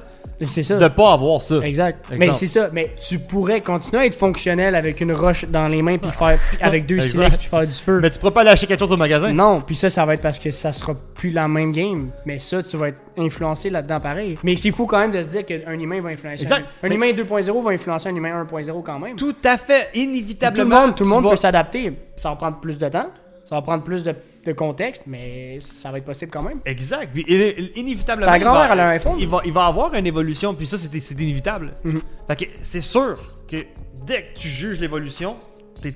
C'est 0.49 0.63
ça. 0.63 0.75
de 0.77 0.87
pas 0.87 1.13
avoir 1.13 1.41
ça. 1.41 1.55
Exact. 1.63 2.05
Exemple. 2.11 2.17
Mais 2.19 2.33
c'est 2.33 2.47
ça. 2.47 2.69
Mais 2.73 2.95
tu 3.07 3.19
pourrais 3.19 3.61
continuer 3.61 4.01
à 4.01 4.05
être 4.05 4.17
fonctionnel 4.17 4.75
avec 4.75 4.99
une 5.01 5.11
roche 5.13 5.45
dans 5.45 5.67
les 5.67 5.81
mains 5.81 5.97
puis 5.97 6.11
faire 6.11 6.37
puis 6.49 6.57
avec 6.61 6.85
deux 6.85 6.99
silex 7.01 7.37
puis 7.37 7.47
faire 7.47 7.65
du 7.67 7.73
feu. 7.73 7.99
Mais 8.01 8.09
tu 8.09 8.19
pourras 8.19 8.31
pas 8.31 8.41
aller 8.41 8.49
acheter 8.51 8.67
quelque 8.67 8.79
chose 8.79 8.91
au 8.91 8.97
magasin. 8.97 9.31
Non, 9.33 9.61
puis 9.61 9.75
ça, 9.75 9.89
ça 9.89 10.05
va 10.05 10.13
être 10.15 10.21
parce 10.21 10.39
que 10.39 10.51
ça 10.51 10.71
sera 10.73 10.93
plus 11.15 11.29
la 11.31 11.47
même 11.47 11.71
game. 11.71 12.09
Mais 12.25 12.37
ça, 12.37 12.63
tu 12.63 12.77
vas 12.77 12.89
être 12.89 13.01
influencé 13.17 13.69
là-dedans 13.69 13.99
pareil. 13.99 14.35
Mais 14.43 14.55
c'est 14.55 14.71
fou 14.71 14.85
quand 14.85 14.99
même 14.99 15.11
de 15.11 15.21
se 15.21 15.27
dire 15.29 15.45
qu'un 15.45 15.79
humain 15.79 16.01
va 16.01 16.09
influencer. 16.09 16.43
Exact. 16.43 16.65
Un, 16.83 16.87
un 16.87 16.91
humain 16.91 17.11
2.0 17.11 17.61
va 17.63 17.71
influencer 17.71 18.09
un 18.09 18.15
humain 18.15 18.43
1.0 18.43 18.83
quand 18.83 18.99
même. 18.99 19.15
Tout 19.15 19.35
à 19.43 19.57
fait, 19.57 19.89
Tout 19.93 19.99
le 19.99 20.01
inévitablement. 20.01 20.81
monde, 20.87 20.95
tout 20.95 21.03
le 21.03 21.09
monde 21.09 21.23
vas- 21.23 21.31
peut 21.31 21.35
s'adapter. 21.35 21.93
Ça 22.15 22.29
va 22.29 22.35
prendre 22.35 22.59
plus 22.59 22.77
de 22.77 22.87
temps. 22.89 23.09
Ça 23.45 23.55
va 23.55 23.61
prendre 23.61 23.83
plus 23.83 24.03
de, 24.03 24.13
de 24.45 24.51
contexte, 24.53 25.03
mais 25.07 25.59
ça 25.59 25.91
va 25.91 25.99
être 25.99 26.05
possible 26.05 26.31
quand 26.31 26.41
même. 26.41 26.59
Exact. 26.65 27.11
Puis, 27.13 27.23
iné- 27.27 27.71
inévitablement. 27.75 28.31
Ta 28.31 28.37
il 28.37 28.41
grand-mère, 28.43 28.67
va- 28.67 28.73
elle 28.73 28.79
a 28.79 28.85
un 28.87 28.91
iPhone? 28.91 29.15
Il 29.19 29.27
va, 29.27 29.41
il 29.45 29.53
va 29.53 29.65
avoir 29.67 29.93
une 29.93 30.07
évolution, 30.07 30.53
puis 30.55 30.65
ça, 30.65 30.77
c'est 30.77 30.99
c'est 30.99 31.19
inévitable. 31.19 31.73
Mhm. 31.83 31.99
Fait 32.27 32.35
que 32.35 32.51
c'est 32.61 32.81
sûr 32.81 33.15
que 33.47 33.57
dès 34.05 34.23
que 34.27 34.33
tu 34.39 34.47
juges 34.47 34.79
l'évolution, 34.79 35.35
t'es. 35.81 35.93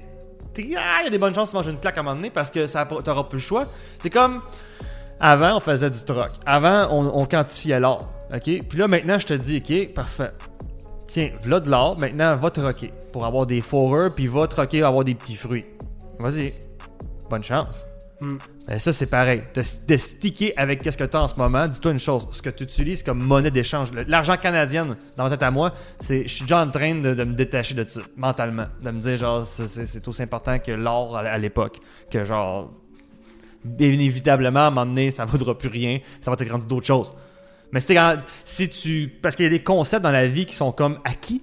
t'es- 0.54 0.70
ah, 0.78 1.00
il 1.02 1.06
y 1.06 1.08
a 1.08 1.10
des 1.10 1.18
bonnes 1.18 1.34
chances 1.34 1.52
de 1.52 1.58
manger 1.58 1.72
une 1.72 1.80
claque 1.80 1.98
à 1.98 2.02
un 2.02 2.04
moment 2.04 2.16
donné 2.16 2.30
parce 2.30 2.50
que 2.52 2.68
ça 2.68 2.86
t'auras 2.86 3.24
plus 3.24 3.38
le 3.38 3.42
choix. 3.44 3.66
C'est 4.00 4.10
comme. 4.12 4.40
Avant, 5.20 5.58
on 5.58 5.60
faisait 5.62 5.90
du 5.90 6.00
troc. 6.04 6.30
Avant, 6.46 6.88
on, 6.92 7.22
on 7.22 7.26
quantifiait 7.26 7.80
l'or. 7.80 8.12
OK? 8.34 8.44
Puis 8.44 8.78
là, 8.78 8.88
maintenant, 8.88 9.18
je 9.18 9.26
te 9.28 9.34
dis, 9.34 9.58
OK, 9.64 9.94
parfait. 9.94 10.32
Tiens, 11.08 11.32
voilà 11.42 11.60
de 11.62 11.70
l'or. 11.70 11.98
Maintenant, 11.98 12.36
va 12.36 12.50
troquer 12.52 12.92
pour 13.14 13.26
avoir 13.26 13.46
des 13.46 13.62
fourrures, 13.62 14.14
puis 14.14 14.28
va 14.28 14.46
troquer 14.48 14.84
avoir 14.84 15.06
des 15.06 15.16
petits 15.16 15.36
fruits. 15.38 15.64
Vas-y. 16.20 16.54
Bonne 17.30 17.42
chance. 17.42 17.86
Mm. 18.22 18.38
Ben 18.68 18.80
ça, 18.80 18.94
c'est 18.94 19.08
pareil. 19.08 19.42
De, 19.54 19.62
de 19.62 20.60
avec 20.60 20.82
qu'est-ce 20.82 20.98
que 20.98 21.04
tu 21.04 21.18
as 21.18 21.22
en 21.22 21.28
ce 21.28 21.36
moment, 21.36 21.68
dis-toi 21.68 21.92
une 21.92 22.00
chose. 22.00 22.28
Ce 22.32 22.42
que 22.42 22.50
tu 22.50 22.64
utilises 22.64 23.04
comme 23.04 23.24
monnaie 23.24 23.52
d'échange, 23.52 23.92
l'argent 24.08 24.38
canadien, 24.38 24.86
dans 25.18 25.24
ma 25.24 25.30
tête 25.30 25.44
à 25.44 25.52
moi, 25.52 25.74
c'est, 26.00 26.22
je 26.22 26.34
suis 26.34 26.44
déjà 26.44 26.62
en 26.62 26.70
train 26.70 26.96
de, 26.96 27.14
me 27.14 27.34
détacher 27.34 27.76
de 27.76 27.88
ça, 27.88 28.02
mentalement. 28.18 28.66
De 28.82 28.92
me 28.92 29.00
dire, 29.00 29.18
genre, 29.18 29.46
c'est, 29.46 30.08
aussi 30.08 30.22
important 30.22 30.60
que 30.60 30.72
l'or 30.72 31.18
à, 31.18 31.38
l'époque. 31.38 31.80
Que, 32.10 32.24
genre, 32.24 32.72
inévitablement, 33.80 34.62
à 34.62 34.68
un 34.68 34.70
moment 34.72 34.86
donné, 34.86 35.12
ça 35.12 35.26
ne 35.26 35.30
vaudra 35.32 35.58
plus 35.58 35.70
rien. 35.70 36.00
Ça 36.22 36.32
va 36.32 36.38
être 36.40 36.52
rendu 36.52 36.68
d'autres 36.68 36.88
choses. 36.88 37.14
Mais 37.72 37.80
si, 37.80 37.98
si 38.46 38.70
tu. 38.70 39.14
Parce 39.22 39.36
qu'il 39.36 39.44
y 39.44 39.48
a 39.48 39.52
des 39.52 39.64
concepts 39.64 40.04
dans 40.04 40.12
la 40.12 40.28
vie 40.28 40.46
qui 40.46 40.56
sont 40.56 40.72
comme 40.72 41.00
acquis. 41.04 41.42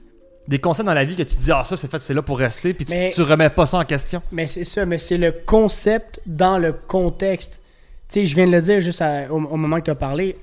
Des 0.48 0.58
concepts 0.58 0.86
dans 0.86 0.94
la 0.94 1.04
vie 1.04 1.14
que 1.16 1.22
tu 1.22 1.36
te 1.36 1.40
dis, 1.40 1.52
ah, 1.52 1.62
ça, 1.64 1.76
c'est 1.76 1.88
fait, 1.90 1.98
c'est 2.00 2.14
là 2.14 2.22
pour 2.22 2.38
rester, 2.38 2.74
puis 2.74 2.84
tu, 2.84 2.94
Mais- 2.94 3.10
tu 3.14 3.22
remets 3.22 3.50
pas 3.50 3.66
ça 3.66 3.78
en 3.78 3.84
question. 3.84 4.20
Mais 4.32 4.46
c'est 4.46 4.64
ça, 4.64 4.84
mais 4.84 4.98
c'est 4.98 5.18
le 5.18 5.32
concept 5.32 6.20
dans 6.26 6.58
le 6.58 6.72
contexte. 6.72 7.60
Tu 8.08 8.20
sais, 8.20 8.26
je 8.26 8.34
viens 8.34 8.46
de 8.46 8.52
le 8.52 8.60
dire 8.60 8.80
juste 8.80 9.00
à- 9.02 9.30
au, 9.30 9.36
au 9.36 9.56
moment 9.56 9.78
que 9.78 9.84
tu 9.84 9.90
as 9.92 9.94
parlé. 9.94 10.36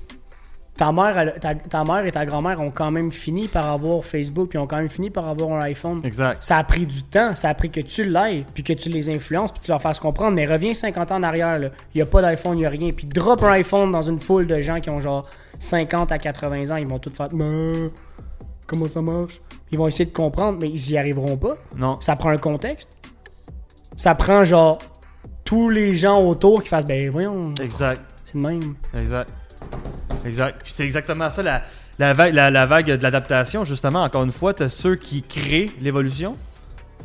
Ta 0.78 0.92
mère, 0.92 1.18
elle- 1.18 1.38
ta, 1.38 1.54
ta 1.54 1.84
mère 1.84 2.06
et 2.06 2.10
ta 2.12 2.24
grand-mère 2.24 2.58
ont 2.62 2.70
quand 2.70 2.90
même 2.90 3.12
fini 3.12 3.46
par 3.48 3.68
avoir 3.70 4.02
Facebook, 4.02 4.48
puis 4.48 4.58
ont 4.58 4.66
quand 4.66 4.78
même 4.78 4.88
fini 4.88 5.10
par 5.10 5.28
avoir 5.28 5.52
un 5.52 5.60
iPhone. 5.64 6.00
Exact. 6.04 6.42
Ça 6.42 6.56
a 6.56 6.64
pris 6.64 6.86
du 6.86 7.02
temps, 7.02 7.34
ça 7.34 7.50
a 7.50 7.54
pris 7.54 7.68
que 7.70 7.80
tu 7.80 8.02
l'ailles, 8.04 8.46
puis 8.54 8.62
que 8.64 8.72
tu 8.72 8.88
les 8.88 9.10
influences, 9.10 9.52
puis 9.52 9.60
tu 9.60 9.70
leur 9.70 9.82
fasses 9.82 10.00
comprendre. 10.00 10.32
Mais 10.34 10.46
reviens 10.46 10.72
50 10.72 11.12
ans 11.12 11.16
en 11.16 11.22
arrière, 11.22 11.58
là. 11.58 11.68
il 11.94 11.98
n'y 11.98 12.02
a 12.02 12.06
pas 12.06 12.22
d'iPhone, 12.22 12.56
il 12.56 12.60
n'y 12.60 12.66
a 12.66 12.70
rien. 12.70 12.90
Puis 12.90 13.06
drop 13.06 13.42
un 13.42 13.50
iPhone 13.50 13.92
dans 13.92 14.00
une 14.02 14.20
foule 14.20 14.46
de 14.46 14.58
gens 14.62 14.80
qui 14.80 14.88
ont 14.88 15.00
genre 15.00 15.28
50 15.58 16.10
à 16.12 16.18
80 16.18 16.70
ans, 16.70 16.76
ils 16.76 16.86
vont 16.86 16.98
tout 16.98 17.12
faire. 17.14 17.28
Comment 18.70 18.86
ça 18.86 19.02
marche? 19.02 19.40
Ils 19.72 19.78
vont 19.78 19.88
essayer 19.88 20.04
de 20.04 20.12
comprendre, 20.12 20.56
mais 20.60 20.68
ils 20.70 20.90
y 20.92 20.96
arriveront 20.96 21.36
pas. 21.36 21.56
Non. 21.76 22.00
Ça 22.00 22.14
prend 22.14 22.28
un 22.28 22.36
contexte. 22.36 22.88
Ça 23.96 24.14
prend 24.14 24.44
genre 24.44 24.78
tous 25.44 25.68
les 25.68 25.96
gens 25.96 26.24
autour 26.24 26.62
qui 26.62 26.68
fassent 26.68 26.84
ben 26.84 27.10
voyons, 27.10 27.52
Exact. 27.60 28.00
c'est 28.26 28.34
le 28.36 28.40
même. 28.42 28.74
Exact. 28.96 29.28
Exact. 30.24 30.60
Puis 30.62 30.72
c'est 30.72 30.84
exactement 30.84 31.28
ça, 31.30 31.42
la, 31.42 31.62
la, 31.98 32.12
vague, 32.12 32.32
la, 32.32 32.52
la 32.52 32.66
vague 32.66 32.86
de 32.86 33.02
l'adaptation, 33.02 33.64
justement. 33.64 34.04
Encore 34.04 34.22
une 34.22 34.30
fois, 34.30 34.54
t'as 34.54 34.68
ceux 34.68 34.94
qui 34.94 35.20
créent 35.20 35.72
l'évolution. 35.80 36.34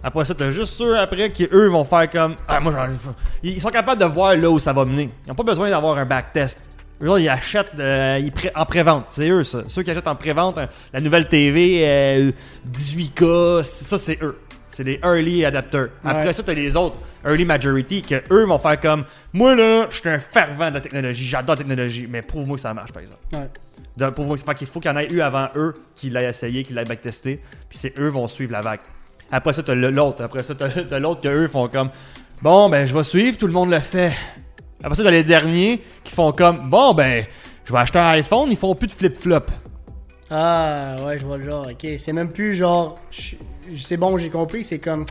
Après 0.03 0.23
ça, 0.23 0.35
t'as 0.35 0.51
juste 0.51 0.73
ceux 0.73 0.99
après 0.99 1.31
qui, 1.31 1.47
eux, 1.51 1.67
vont 1.69 1.83
faire 1.83 2.07
comme 2.11 2.35
Ah, 2.47 2.59
moi, 2.59 2.73
j'en 2.73 2.85
ai. 2.93 2.97
Ils 3.41 3.59
sont 3.59 3.69
capables 3.69 3.99
de 3.99 4.05
voir 4.05 4.35
là 4.35 4.51
où 4.51 4.59
ça 4.59 4.71
va 4.71 4.85
mener. 4.85 5.09
Ils 5.25 5.29
n'ont 5.29 5.35
pas 5.35 5.41
besoin 5.41 5.67
d'avoir 5.71 5.97
un 5.97 6.05
backtest. 6.05 6.74
Eux, 7.01 7.05
là, 7.07 7.17
ils 7.19 7.29
achètent 7.29 7.73
euh, 7.79 8.17
ils 8.21 8.31
pré- 8.31 8.51
en 8.55 8.65
pré-vente. 8.65 9.05
C'est 9.09 9.29
eux, 9.29 9.43
ça. 9.43 9.63
Ceux 9.67 9.83
qui 9.83 9.91
achètent 9.91 10.07
en 10.07 10.15
pré-vente 10.15 10.57
euh, 10.57 10.65
la 10.93 11.01
nouvelle 11.01 11.27
TV 11.27 11.81
euh, 11.83 12.31
18K, 12.71 13.63
ça, 13.63 13.97
c'est 13.97 14.21
eux. 14.21 14.39
C'est 14.69 14.83
des 14.83 14.99
early 15.03 15.45
adapters. 15.45 15.87
Après 16.03 16.27
Ouais. 16.27 16.33
ça, 16.33 16.43
t'as 16.43 16.53
les 16.53 16.75
autres, 16.75 16.99
early 17.25 17.45
majority, 17.45 18.01
que 18.01 18.21
eux 18.31 18.45
vont 18.45 18.59
faire 18.59 18.79
comme 18.79 19.05
Moi, 19.31 19.55
là, 19.55 19.87
je 19.89 19.97
suis 19.99 20.09
un 20.09 20.19
fervent 20.19 20.69
de 20.69 20.75
la 20.75 20.81
technologie. 20.81 21.25
J'adore 21.25 21.55
la 21.55 21.59
technologie. 21.59 22.07
Mais 22.09 22.21
prouve-moi 22.21 22.55
que 22.57 22.61
ça 22.61 22.73
marche, 22.73 22.91
par 22.91 23.01
exemple. 23.01 23.21
Ouais. 23.33 23.49
De- 23.95 24.09
Prouve-moi 24.09 24.35
que 24.37 24.53
qu'il 24.53 24.67
faut 24.67 24.81
qu'il 24.81 24.91
y 24.91 24.93
en 24.93 24.97
ait 24.97 25.07
eu 25.11 25.21
avant 25.21 25.47
eux 25.55 25.73
qui 25.95 26.09
l'aient 26.09 26.25
essayé, 26.29 26.63
qui 26.65 26.73
l'aient 26.73 26.83
backtesté. 26.83 27.41
Puis 27.69 27.77
c'est 27.77 27.97
eux 27.97 28.09
vont 28.09 28.27
suivre 28.27 28.51
la 28.51 28.59
vague. 28.61 28.81
Après 29.31 29.53
ça, 29.53 29.63
t'as 29.63 29.75
l'autre. 29.75 30.21
Après 30.23 30.43
ça, 30.43 30.53
t'as 30.55 30.67
t'as 30.89 30.99
l'autre 30.99 31.21
que 31.21 31.29
eux 31.29 31.47
font 31.47 31.69
comme 31.69 31.89
Bon, 32.41 32.67
ben, 32.69 32.85
je 32.85 32.93
vais 32.93 33.03
suivre, 33.05 33.37
tout 33.37 33.47
le 33.47 33.53
monde 33.53 33.69
le 33.71 33.79
fait. 33.79 34.11
Après 34.85 34.95
ça, 34.95 35.03
t'as 35.03 35.11
les 35.11 35.23
derniers 35.23 35.81
qui 36.03 36.13
font 36.13 36.31
comme 36.31 36.57
Bon, 36.69 36.93
ben, 36.93 37.25
je 37.65 37.73
vais 37.73 37.79
acheter 37.79 37.99
un 37.99 38.09
iPhone, 38.09 38.47
ils 38.51 38.57
font 38.57 38.75
plus 38.75 38.87
de 38.87 38.93
flip-flop. 38.93 39.41
Ah 40.29 40.95
ouais, 41.05 41.17
je 41.17 41.25
vois 41.25 41.37
le 41.37 41.45
genre. 41.45 41.67
OK, 41.69 41.87
c'est 41.97 42.13
même 42.13 42.31
plus 42.31 42.55
genre 42.55 42.97
c'est 43.75 43.97
bon, 43.97 44.17
j'ai 44.17 44.29
compris, 44.29 44.63
c'est 44.63 44.79
comme 44.79 45.05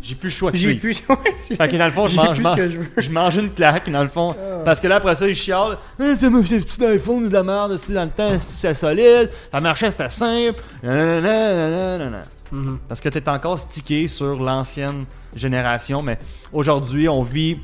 J'ai 0.00 0.14
plus 0.14 0.28
le 0.28 0.32
choix 0.32 0.50
de 0.50 0.56
j'ai 0.56 0.74
plus 0.74 1.02
Fait 1.38 1.68
que 1.68 1.76
dans 1.76 1.86
le 1.86 1.92
fond, 1.92 2.08
je 2.08 2.16
mange, 2.16 2.36
je 2.36 3.10
mange- 3.10 3.34
je 3.34 3.40
une 3.40 3.50
claque, 3.50 3.88
dans 3.90 4.02
le 4.02 4.08
fond. 4.08 4.34
Ah. 4.36 4.58
Parce 4.64 4.80
que 4.80 4.88
là, 4.88 4.96
après 4.96 5.14
ça, 5.14 5.28
ils 5.28 5.34
chialent. 5.34 5.78
C'est 5.98 6.28
mon 6.28 6.42
petit 6.42 6.84
iPhone 6.84 7.28
de 7.28 7.32
la 7.32 7.42
merde, 7.42 7.76
c'est 7.76 7.92
dans 7.92 8.04
le 8.04 8.10
temps, 8.10 8.38
c'était 8.40 8.74
solide, 8.74 9.30
ça 9.52 9.60
marchait, 9.60 9.90
c'était 9.90 10.08
simple. 10.08 10.60
Nanana, 10.82 11.98
nanana. 11.98 12.22
Mhm. 12.50 12.78
Parce 12.88 13.00
que 13.00 13.08
tu 13.08 13.18
es 13.18 13.28
encore 13.28 13.58
stické 13.58 14.08
sur 14.08 14.42
l'ancienne 14.42 15.04
génération, 15.34 16.02
mais 16.02 16.18
aujourd'hui, 16.52 17.08
on 17.08 17.22
vit, 17.22 17.58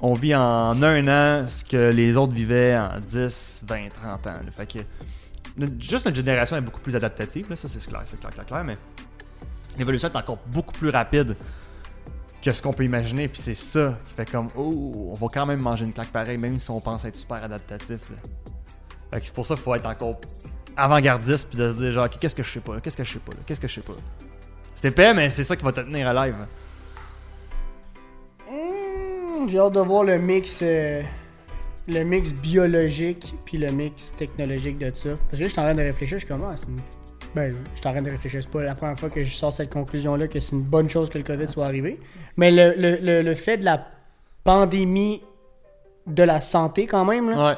on 0.00 0.12
vit 0.14 0.34
en 0.34 0.82
un 0.82 1.08
an 1.08 1.48
ce 1.48 1.64
que 1.64 1.90
les 1.90 2.16
autres 2.16 2.32
vivaient 2.32 2.76
en 2.76 2.98
10, 2.98 3.64
20, 3.66 3.88
30 3.88 4.26
ans. 4.26 4.32
Fait 4.54 4.66
que 4.66 4.78
juste 5.78 6.04
notre 6.04 6.16
génération 6.16 6.56
est 6.56 6.60
beaucoup 6.60 6.80
plus 6.80 6.96
adaptative, 6.96 7.48
là, 7.48 7.56
ça 7.56 7.68
c'est 7.68 7.84
clair, 7.86 8.02
c'est 8.04 8.20
clair, 8.20 8.30
clair, 8.30 8.46
clair, 8.46 8.64
mais 8.64 8.74
l'évolution 9.78 10.08
est 10.08 10.16
encore 10.16 10.38
beaucoup 10.46 10.72
plus 10.72 10.90
rapide 10.90 11.36
que 12.42 12.52
ce 12.52 12.62
qu'on 12.62 12.72
peut 12.72 12.84
imaginer, 12.84 13.28
puis 13.28 13.40
c'est 13.40 13.54
ça 13.54 13.98
qui 14.04 14.14
fait 14.14 14.30
comme, 14.30 14.48
oh, 14.56 15.10
on 15.10 15.14
va 15.14 15.26
quand 15.32 15.46
même 15.46 15.60
manger 15.60 15.84
une 15.84 15.92
claque 15.92 16.12
pareille, 16.12 16.38
même 16.38 16.58
si 16.58 16.70
on 16.70 16.80
pense 16.80 17.04
être 17.04 17.16
super 17.16 17.42
adaptatif. 17.42 17.98
Fait 19.10 19.20
que 19.20 19.26
c'est 19.26 19.34
pour 19.34 19.46
ça 19.46 19.54
qu'il 19.54 19.64
faut 19.64 19.74
être 19.74 19.86
encore 19.86 20.20
avant-gardiste, 20.76 21.48
puis 21.48 21.58
de 21.58 21.72
se 21.72 21.76
dire, 21.78 21.90
genre, 21.90 22.04
Ok, 22.04 22.18
qu'est-ce 22.20 22.34
que 22.34 22.42
je 22.42 22.52
sais 22.52 22.60
pas, 22.60 22.80
qu'est-ce 22.80 22.96
que 22.96 23.04
je 23.04 23.14
sais 23.14 23.18
pas, 23.18 23.32
qu'est-ce 23.46 23.60
que 23.60 23.66
je 23.68 23.74
sais 23.74 23.80
pas. 23.80 23.94
C'est 24.74 24.88
épais, 24.88 25.14
mais 25.14 25.30
c'est 25.30 25.42
ça 25.42 25.56
qui 25.56 25.64
va 25.64 25.72
te 25.72 25.80
tenir 25.80 26.06
à 26.06 26.26
live. 26.26 26.36
J'ai 29.48 29.58
hâte 29.58 29.72
de 29.74 29.80
voir 29.80 30.04
le 30.04 30.18
mix 30.18 30.60
euh, 30.62 31.02
le 31.88 32.02
mix 32.02 32.32
biologique 32.32 33.34
puis 33.44 33.58
le 33.58 33.70
mix 33.70 34.12
technologique 34.16 34.78
de 34.78 34.90
ça. 34.94 35.10
Parce 35.10 35.32
que 35.32 35.36
là, 35.36 35.44
je 35.44 35.48
suis 35.48 35.60
en 35.60 35.64
train 35.64 35.74
de 35.74 35.82
réfléchir, 35.82 36.18
je 36.18 36.24
suis 36.26 36.32
comme 36.32 36.44
ah, 36.44 36.54
une... 36.68 36.76
Ben, 37.34 37.54
je 37.74 37.78
suis 37.80 37.88
en 37.88 37.92
train 37.92 38.02
de 38.02 38.10
réfléchir. 38.10 38.40
C'est 38.42 38.50
pas 38.50 38.62
la 38.62 38.74
première 38.74 38.98
fois 38.98 39.10
que 39.10 39.24
je 39.24 39.34
sors 39.36 39.52
cette 39.52 39.70
conclusion-là 39.70 40.26
que 40.26 40.40
c'est 40.40 40.52
une 40.56 40.62
bonne 40.62 40.88
chose 40.88 41.10
que 41.10 41.18
le 41.18 41.24
COVID 41.24 41.48
soit 41.48 41.66
arrivé. 41.66 42.00
Mais 42.36 42.50
le, 42.50 42.74
le- 42.76 42.96
le- 42.96 43.22
le 43.22 43.34
fait 43.34 43.58
de 43.58 43.64
la 43.64 43.86
pandémie 44.42 45.22
de 46.06 46.22
la 46.22 46.40
santé, 46.40 46.86
quand 46.86 47.04
même, 47.04 47.30
là, 47.30 47.50
Ouais. 47.50 47.54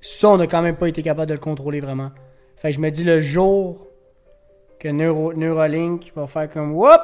ça, 0.00 0.30
on 0.30 0.36
n'a 0.38 0.46
quand 0.46 0.62
même 0.62 0.76
pas 0.76 0.88
été 0.88 1.02
capable 1.02 1.28
de 1.28 1.34
le 1.34 1.40
contrôler 1.40 1.80
vraiment. 1.80 2.10
Fait 2.56 2.70
que 2.70 2.74
je 2.76 2.80
me 2.80 2.90
dis, 2.90 3.04
le 3.04 3.20
jour 3.20 3.86
que 4.80 4.88
Neuro- 4.88 5.34
Neuralink 5.34 6.12
va 6.16 6.26
faire 6.26 6.48
comme 6.50 6.72
Whoop! 6.74 7.00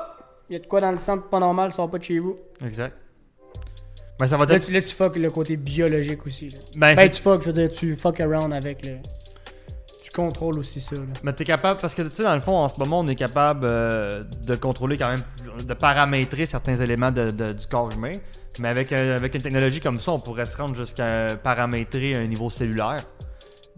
Il 0.50 0.54
y 0.54 0.56
a 0.56 0.58
de 0.58 0.66
quoi 0.66 0.80
dans 0.80 0.90
le 0.90 0.98
centre 0.98 1.28
pas 1.28 1.38
normal, 1.40 1.70
sort 1.72 1.90
pas 1.90 1.98
de 1.98 2.04
chez 2.04 2.18
vous. 2.18 2.36
Exact. 2.64 2.96
Ben, 4.18 4.26
ça 4.26 4.36
va 4.36 4.46
Là, 4.46 4.54
être. 4.56 4.66
tu, 4.66 4.72
là, 4.72 4.80
tu 4.82 4.94
fuck 4.94 5.16
le 5.16 5.30
côté 5.30 5.56
biologique 5.56 6.26
aussi. 6.26 6.48
Là. 6.48 6.58
Ben, 6.76 6.96
Ben, 6.96 7.08
tu 7.08 7.22
fuck, 7.22 7.42
je 7.42 7.46
veux 7.46 7.52
dire, 7.52 7.70
tu 7.70 7.94
fuck 7.96 8.18
around 8.20 8.52
avec 8.52 8.84
le. 8.84 8.94
Tu 10.02 10.10
contrôles 10.10 10.58
aussi 10.58 10.80
ça. 10.80 10.96
Là. 10.96 11.02
Mais 11.22 11.32
t'es 11.32 11.44
capable, 11.44 11.80
parce 11.80 11.94
que 11.94 12.02
tu 12.02 12.10
sais, 12.10 12.22
dans 12.24 12.34
le 12.34 12.40
fond, 12.40 12.56
en 12.56 12.68
ce 12.68 12.78
moment, 12.80 13.00
on 13.00 13.06
est 13.06 13.14
capable 13.14 13.66
euh, 13.70 14.24
de 14.46 14.54
contrôler 14.56 14.96
quand 14.98 15.08
même, 15.10 15.22
de 15.64 15.74
paramétrer 15.74 16.46
certains 16.46 16.76
éléments 16.76 17.10
de- 17.12 17.30
de- 17.30 17.52
du 17.52 17.66
corps 17.66 17.90
humain. 17.92 18.12
Mais 18.58 18.68
avec, 18.68 18.90
euh, 18.92 19.14
avec 19.14 19.34
une 19.36 19.42
technologie 19.42 19.78
comme 19.80 20.00
ça, 20.00 20.10
on 20.12 20.18
pourrait 20.18 20.46
se 20.46 20.56
rendre 20.56 20.74
jusqu'à 20.74 21.36
paramétrer 21.40 22.14
un 22.16 22.26
niveau 22.26 22.50
cellulaire. 22.50 23.04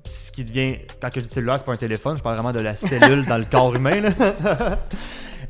Ce 0.07 0.33
qui 0.33 0.43
devient, 0.45 0.77
quand 1.03 1.11
je 1.15 1.21
dis 1.21 1.29
cellulaire, 1.29 1.57
c'est 1.59 1.67
pas 1.67 1.73
un 1.73 1.77
téléphone, 1.77 2.17
je 2.17 2.23
parle 2.23 2.37
vraiment 2.37 2.53
de 2.53 2.61
la 2.61 2.75
cellule 2.77 3.27
dans 3.27 3.37
le 3.37 3.45
corps 3.45 3.75
humain. 3.75 4.01
là. 4.01 4.79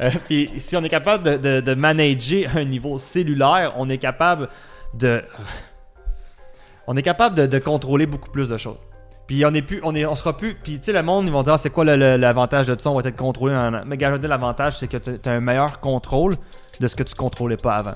Euh, 0.00 0.08
Puis 0.26 0.48
si 0.56 0.76
on 0.76 0.84
est 0.84 0.88
capable 0.88 1.24
de, 1.24 1.36
de, 1.36 1.60
de 1.60 1.74
manager 1.74 2.56
un 2.56 2.64
niveau 2.64 2.96
cellulaire, 2.96 3.74
on 3.76 3.88
est 3.90 3.98
capable 3.98 4.48
On 6.86 6.96
est 6.96 7.02
capable 7.02 7.48
de, 7.48 7.58
contrôler 7.58 8.06
beaucoup 8.06 8.30
plus 8.30 8.48
de 8.48 8.56
choses. 8.56 8.78
Puis 9.26 9.44
on 9.46 9.54
est 9.54 9.62
plus, 9.62 9.80
on 9.84 10.16
sera 10.16 10.36
plus. 10.36 10.56
Puis 10.56 10.78
tu 10.78 10.86
sais, 10.86 10.92
le 10.92 11.02
monde, 11.02 11.26
ils 11.26 11.32
vont 11.32 11.42
dire, 11.44 11.52
Ah, 11.52 11.58
c'est 11.58 11.70
quoi 11.70 11.84
l'avantage 11.84 12.66
de 12.66 12.80
ça? 12.80 12.90
On 12.90 13.00
va 13.00 13.08
être 13.08 13.16
contrôlé. 13.16 13.54
an. 13.54 13.70
Mais 13.86 13.94
regardez, 13.94 14.26
l'avantage, 14.26 14.78
c'est 14.78 14.88
que 14.88 14.96
tu 14.96 15.28
as 15.28 15.32
un 15.32 15.40
meilleur 15.40 15.78
contrôle 15.78 16.36
de 16.80 16.88
ce 16.88 16.96
que 16.96 17.04
tu 17.04 17.14
contrôlais 17.14 17.56
pas 17.56 17.76
avant. 17.76 17.94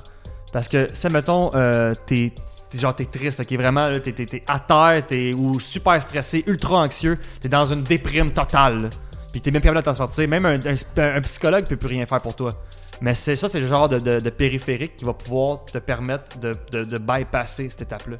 Parce 0.53 0.68
que, 0.68 0.86
si 0.92 1.09
mettons, 1.09 1.51
euh, 1.55 1.95
t'es 2.07 2.32
genre 2.74 2.95
t'es 2.95 3.05
triste, 3.07 3.40
ok, 3.40 3.53
vraiment, 3.53 3.88
t'es, 4.01 4.42
à 4.49 4.59
terre, 4.61 5.07
t'es 5.07 5.32
ou 5.32 5.59
super 5.61 6.01
stressé, 6.03 6.42
ultra 6.47 6.78
anxieux, 6.78 7.18
t'es 7.40 7.49
dans 7.49 7.66
une 7.66 7.82
déprime 7.82 8.32
totale. 8.32 8.82
là. 8.82 8.90
Puis 9.32 9.40
t'es 9.40 9.51
même 9.51 9.61
pas 9.61 9.68
capable 9.68 9.82
de 9.82 9.84
t'en 9.90 9.95
sortir. 9.95 10.28
Même 10.28 10.47
un, 10.47 10.59
un- 10.61 11.16
un 11.16 11.20
psychologue 11.22 11.66
peut 11.66 11.76
plus 11.76 11.88
rien 11.88 12.07
faire 12.07 12.20
pour 12.20 12.36
toi. 12.36 12.55
Mais 13.01 13.14
c'est 13.14 13.36
ça, 13.36 13.49
c'est 13.49 13.61
le 13.61 13.66
genre 13.66 13.88
de, 13.88 13.99
de- 13.99 14.20
de 14.20 14.30
périphérique 14.30 14.97
qui 14.97 15.05
va 15.05 15.12
pouvoir 15.14 15.64
te 15.64 15.78
permettre 15.78 16.38
de, 16.38 16.55
de- 16.72 16.84
de 16.84 16.99
bypasser 16.99 17.68
cette 17.68 17.82
étape-là. 17.82 18.16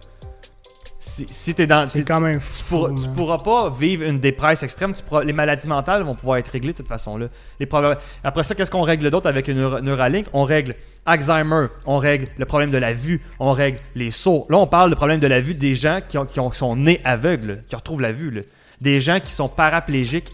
Si, 1.07 1.27
si 1.31 1.55
t'es 1.55 1.67
dans. 1.67 1.87
C'est 1.87 2.03
quand 2.03 2.19
même 2.21 2.39
tu, 2.41 2.45
fou, 2.47 2.65
pourras, 2.77 2.89
tu 2.89 2.95
man. 3.07 3.15
pourras 3.15 3.39
pas 3.39 3.71
vivre 3.71 4.05
une 4.05 4.19
dépresse 4.19 4.63
extrême. 4.63 4.95
Tu 4.95 5.03
pourras- 5.03 5.23
les 5.23 5.35
maladies 5.35 5.69
mentales 5.69 6.03
vont 6.03 6.15
pouvoir 6.15 6.39
être 6.39 6.49
réglées 6.49 6.73
de 6.73 6.79
cette 6.79 6.89
façon-là. 6.89 7.27
Les 7.61 7.67
problèmes. 7.67 7.97
Après 8.25 8.43
ça, 8.43 8.55
qu'est-ce 8.55 8.71
qu'on 8.71 8.83
règle 8.83 9.11
d'autre 9.11 9.29
avec 9.29 9.47
une 9.49 9.59
Neura- 9.59 9.81
Neuralink? 9.83 10.27
On 10.33 10.45
règle 10.45 10.75
Alzheimer, 11.07 11.67
on 11.85 11.99
règle 11.99 12.29
le 12.39 12.45
problème 12.47 12.71
de 12.71 12.79
la 12.79 12.95
vue, 12.95 13.21
on 13.39 13.53
règle 13.53 13.79
les 13.95 14.11
sauts. 14.11 14.47
Là, 14.49 14.57
on 14.57 14.67
parle 14.67 14.89
du 14.91 14.97
problème 14.97 15.21
de 15.21 15.27
la 15.27 15.41
vue 15.43 15.55
des 15.55 15.75
gens 15.75 15.99
qui, 16.09 16.17
ont- 16.17 16.25
qui 16.25 16.41
ont- 16.41 16.49
qui 16.49 16.59
sont 16.59 16.75
nés 16.75 17.01
aveugles, 17.05 17.63
qui 17.69 17.77
retrouvent 17.77 18.01
la 18.01 18.13
vue. 18.13 18.31
là. 18.31 18.41
Des 18.81 19.01
gens 19.03 19.21
qui 19.21 19.31
sont 19.31 19.49
paraplégiques. 19.49 20.33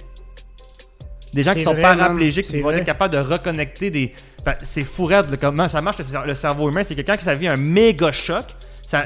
Des 1.34 1.42
gens 1.44 1.54
qui 1.54 1.62
sont 1.62 1.72
vrai, 1.72 1.82
paraplégiques, 1.82 2.46
qui 2.46 2.60
vont 2.60 2.70
vrai. 2.70 2.78
être 2.78 2.84
capables 2.84 3.12
de 3.14 3.18
reconnecter 3.20 3.90
des. 3.90 4.12
C'est 4.62 4.84
fou 4.84 5.06
raide, 5.06 5.38
comment 5.40 5.68
ça 5.68 5.80
marche 5.80 5.98
le, 5.98 6.04
cer- 6.04 6.26
le 6.26 6.34
cerveau 6.34 6.68
humain. 6.70 6.82
C'est 6.84 6.94
quelqu'un 6.94 7.16
qui 7.16 7.24
ça 7.24 7.34
vit 7.34 7.48
un 7.48 7.56
méga 7.56 8.10
choc. 8.12 8.44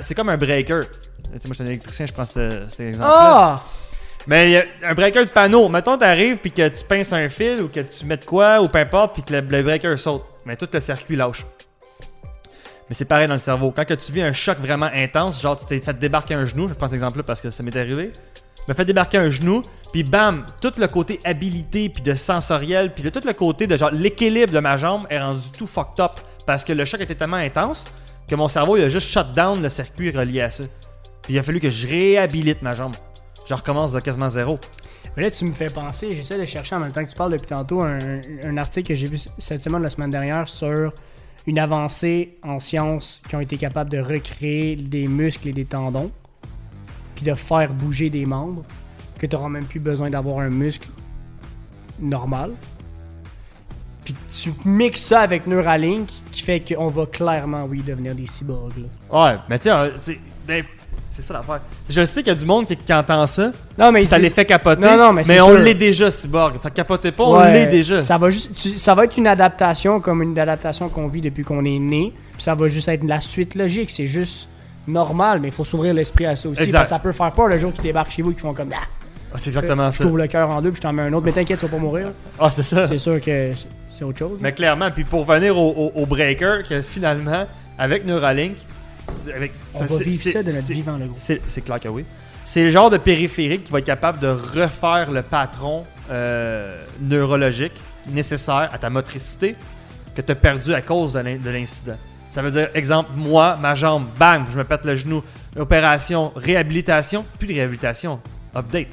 C'est 0.01 0.15
comme 0.15 0.29
un 0.29 0.37
breaker. 0.37 0.81
Tu 0.83 1.41
sais, 1.41 1.49
moi, 1.49 1.49
je 1.49 1.55
suis 1.55 1.63
un 1.63 1.67
électricien, 1.67 2.07
je 2.07 2.13
pense 2.13 2.33
que 2.33 2.51
c'est- 2.51 2.77
c'est 2.77 2.89
exemple. 2.89 3.09
Ah! 3.13 3.63
Mais 4.27 4.69
a 4.83 4.89
un 4.91 4.95
breaker 4.95 5.25
de 5.25 5.31
panneau. 5.31 5.69
Mettons, 5.69 5.99
t'arrives 5.99 6.37
puis 6.39 6.51
que 6.51 6.67
tu 6.69 6.85
pinces 6.85 7.13
un 7.13 7.29
fil 7.29 7.61
ou 7.61 7.69
que 7.69 7.81
tu 7.81 8.07
mets 8.07 8.17
de 8.17 8.25
quoi 8.25 8.61
ou 8.63 8.69
peu 8.69 8.79
importe 8.79 9.15
puis 9.15 9.23
que 9.23 9.35
le, 9.35 9.41
le 9.41 9.63
breaker 9.63 9.97
saute. 9.99 10.25
Mais 10.47 10.57
tout 10.57 10.69
le 10.73 10.81
circuit 10.81 11.17
lâche. 11.17 11.45
Mais 12.89 12.95
c'est 12.95 13.05
pareil 13.07 13.27
dans 13.27 13.35
le 13.35 13.39
cerveau. 13.41 13.71
Quand 13.75 13.85
que 13.85 13.95
tu 13.95 14.13
vis 14.13 14.23
un 14.23 14.33
choc 14.33 14.59
vraiment 14.61 14.89
intense, 14.95 15.41
genre 15.41 15.57
tu 15.57 15.65
t'es 15.67 15.81
fait 15.81 15.99
débarquer 15.99 16.35
un 16.35 16.45
genou, 16.45 16.69
je 16.69 16.75
prends 16.75 16.87
cet 16.87 16.95
exemple-là 16.95 17.23
parce 17.25 17.41
que 17.41 17.51
ça 17.51 17.63
m'est 17.63 17.77
arrivé. 17.77 18.13
Me 18.69 18.75
fait 18.75 18.85
débarquer 18.85 19.19
un 19.19 19.31
genou, 19.31 19.63
puis 19.95 20.03
bam, 20.03 20.45
tout 20.61 20.73
le 20.77 20.89
côté 20.89 21.21
habilité 21.23 21.89
puis 21.89 22.03
de 22.03 22.15
sensoriel, 22.15 22.93
puis 22.93 23.05
de 23.05 23.11
tout 23.11 23.21
le 23.25 23.33
côté 23.33 23.69
de 23.69 23.77
genre 23.77 23.93
l'équilibre 23.93 24.53
de 24.53 24.59
ma 24.59 24.77
jambe 24.77 25.07
est 25.09 25.21
rendu 25.21 25.49
tout 25.57 25.69
fucked 25.69 26.01
up 26.01 26.11
parce 26.45 26.65
que 26.65 26.73
le 26.73 26.85
choc 26.85 27.01
était 27.01 27.15
tellement 27.15 27.37
intense 27.37 27.85
que 28.27 28.35
mon 28.35 28.49
cerveau 28.49 28.77
il 28.77 28.83
a 28.83 28.89
juste 28.89 29.07
shut 29.07 29.33
down 29.37 29.63
le 29.63 29.69
circuit 29.69 30.11
relié 30.11 30.41
à 30.41 30.51
ça. 30.51 30.65
Puis 31.23 31.35
il 31.35 31.39
a 31.39 31.45
fallu 31.45 31.61
que 31.61 31.71
je 31.71 31.87
réhabilite 31.87 32.61
ma 32.61 32.73
jambe. 32.73 32.97
Je 33.49 33.55
recommence 33.55 33.93
de 33.93 34.01
quasiment 34.01 34.29
zéro. 34.31 34.59
Mais 35.17 35.23
là, 35.23 35.31
tu 35.31 35.45
me 35.45 35.53
fais 35.53 35.71
penser, 35.71 36.13
j'essaie 36.17 36.41
de 36.41 36.45
chercher 36.45 36.75
en 36.75 36.81
même 36.81 36.91
temps 36.91 37.05
que 37.05 37.11
tu 37.11 37.17
parles 37.17 37.31
depuis 37.31 37.47
tantôt 37.47 37.83
un, 37.83 38.21
un 38.43 38.57
article 38.57 38.89
que 38.89 38.97
j'ai 38.97 39.07
vu 39.07 39.21
cette 39.39 39.63
semaine, 39.63 39.81
la 39.81 39.91
semaine 39.91 40.11
dernière, 40.11 40.49
sur 40.49 40.93
une 41.47 41.61
avancée 41.61 42.37
en 42.43 42.59
sciences 42.59 43.23
qui 43.29 43.37
ont 43.37 43.41
été 43.41 43.57
capables 43.59 43.91
de 43.91 44.01
recréer 44.01 44.75
des 44.75 45.07
muscles 45.07 45.51
et 45.51 45.53
des 45.53 45.67
tendons, 45.67 46.11
puis 47.15 47.25
de 47.25 47.35
faire 47.35 47.73
bouger 47.73 48.11
des 48.11 48.27
membres, 48.27 48.65
que 49.19 49.27
tu 49.27 49.35
n'auras 49.37 49.49
même 49.49 49.65
plus 49.65 49.81
besoin 49.81 50.11
d'avoir 50.11 50.39
un 50.41 50.51
muscle 50.51 50.89
normal. 52.01 52.51
Puis 54.05 54.15
tu 54.43 54.53
mixes 54.67 55.03
ça 55.03 55.21
avec 55.21 55.47
Neuralink, 55.47 56.09
qui 56.31 56.43
fait 56.43 56.61
qu'on 56.61 56.89
va 56.89 57.07
clairement, 57.07 57.65
oui, 57.65 57.83
devenir 57.83 58.15
des 58.15 58.27
cyborgs. 58.27 58.73
là. 58.77 59.25
Ouais, 59.33 59.39
mais 59.49 59.59
tu 59.59 59.65
sais, 59.65 59.71
euh, 59.71 59.91
c'est 59.97 60.19
ben, 60.47 60.63
c'est 61.11 61.23
ça 61.23 61.33
l'affaire. 61.35 61.61
Je 61.89 62.05
sais 62.05 62.23
qu'il 62.23 62.33
y 62.33 62.37
a 62.37 62.39
du 62.39 62.45
monde 62.45 62.67
qui, 62.67 62.77
qui 62.77 62.93
entend 62.93 63.27
ça, 63.27 63.53
Non, 63.79 63.93
mais 63.93 64.05
ça 64.05 64.19
les 64.19 64.29
fait 64.29 64.45
capoter. 64.45 64.83
Non, 64.83 64.97
non, 64.99 65.13
mais 65.27 65.41
on 65.41 65.55
l'est 65.55 65.75
déjà, 65.75 66.11
Cyborg. 66.11 66.61
Fait 66.61 66.71
capotez 66.75 67.13
pas, 67.13 67.25
on 67.25 67.41
l'est 67.45 67.67
déjà. 67.69 68.01
Ça 68.01 68.19
va, 68.19 68.29
juste, 68.29 68.53
tu- 68.55 68.77
ça 68.77 68.95
va 68.95 69.05
être 69.05 69.17
une 69.17 69.27
adaptation 69.29 70.01
comme 70.01 70.21
une 70.23 70.39
adaptation 70.39 70.89
qu'on 70.91 71.07
vit 71.07 71.23
depuis 71.23 71.45
qu'on 71.45 71.65
est 71.65 71.79
né. 71.79 72.13
Puis 72.35 72.43
ça 72.43 72.55
va 72.55 72.69
juste 72.69 72.89
être 72.89 73.05
la 73.05 73.21
suite 73.23 73.55
logique. 73.55 73.91
C'est 73.91 74.07
juste 74.09 74.49
normal, 74.87 75.39
mais 75.41 75.49
il 75.49 75.55
faut 75.55 75.65
s'ouvrir 75.65 75.95
l'esprit 75.95 76.27
à 76.27 76.37
ça 76.37 76.47
aussi. 76.49 76.61
Exact. 76.63 76.79
Parce 76.81 76.89
que 76.91 76.95
ça 76.95 76.99
peut 76.99 77.13
faire 77.13 77.33
peur 77.33 77.47
le 77.47 77.59
jour 77.59 77.73
qu'ils 77.73 77.85
débarquent 77.85 78.11
chez 78.11 78.21
vous 78.21 78.33
et 78.33 78.35
qu'ils 78.35 78.43
font 78.43 78.53
comme 78.53 78.69
ah, 78.75 78.83
Ah, 79.35 79.39
c'est 79.39 79.51
exactement 79.51 79.91
Je 79.91 79.97
ça. 79.99 80.05
t'ouvre 80.05 80.19
le 80.19 80.27
cœur 80.29 80.49
en 80.49 80.63
deux 80.63 80.71
puis 80.71 80.77
je 80.77 80.83
t'en 80.83 80.93
mets 80.93 81.03
un 81.03 81.13
autre. 81.13 81.27
Mais 81.27 81.33
t'inquiète, 81.33 81.59
tu 81.59 81.67
vas 81.67 81.73
pas 81.73 81.79
mourir. 81.83 82.13
Ah, 82.39 82.51
c'est 82.53 82.63
ça. 82.63 82.87
C'est 82.87 82.99
sûr 82.99 83.21
que 83.21 83.53
c'est- 83.99 84.05
autre 84.05 84.19
chose. 84.19 84.39
Mais 84.41 84.53
clairement, 84.53 84.91
puis 84.91 85.05
pour 85.05 85.25
venir 85.25 85.57
au, 85.59 85.71
au- 85.95 86.03
au 86.03 86.07
breaker, 86.07 86.63
que 86.69 86.83
finalement, 86.83 87.47
avec 87.79 88.05
Neuralink, 88.07 88.57
avec, 89.35 89.53
On 89.75 89.79
ça- 89.79 89.87
va 89.87 89.99
vivre 89.99 90.23
ça 90.31 90.43
de 90.43 90.53
notre 90.53 90.67
vivant, 90.67 90.97
le 90.97 91.07
gros. 91.07 91.17
C'est 91.17 91.61
clair 91.65 91.81
que 91.81 91.89
oui. 91.89 92.05
C'est 92.45 92.63
le 92.65 92.71
genre 92.71 92.91
de 92.91 92.99
périphérique 92.99 93.65
qui 93.65 93.73
va 93.73 93.79
être 93.79 93.85
capable 93.87 94.19
de 94.19 94.29
refaire 94.29 95.11
le 95.11 95.23
patron 95.23 95.85
euh, 96.11 96.83
neurologique 97.01 97.73
nécessaire 98.11 98.69
à 98.73 98.79
ta 98.79 98.91
motricité 98.91 99.57
que 100.15 100.21
tu 100.21 100.31
as 100.31 100.35
perdu 100.35 100.75
à 100.75 100.83
cause 100.83 101.13
de 101.15 101.51
l'incident. 101.51 101.97
Ça 102.31 102.43
veut 102.43 102.51
dire, 102.51 102.69
exemple, 102.75 103.11
moi, 103.17 103.57
ma 103.61 103.75
jambe, 103.75 104.05
bang, 104.19 104.43
je 104.51 104.59
me 104.59 104.65
pète 104.65 104.85
le 104.85 104.95
genou. 104.95 105.23
Opération, 105.57 106.33
réhabilitation, 106.37 107.25
plus 107.39 107.49
de 107.49 107.55
réhabilitation. 107.55 108.21
Update. 108.55 108.89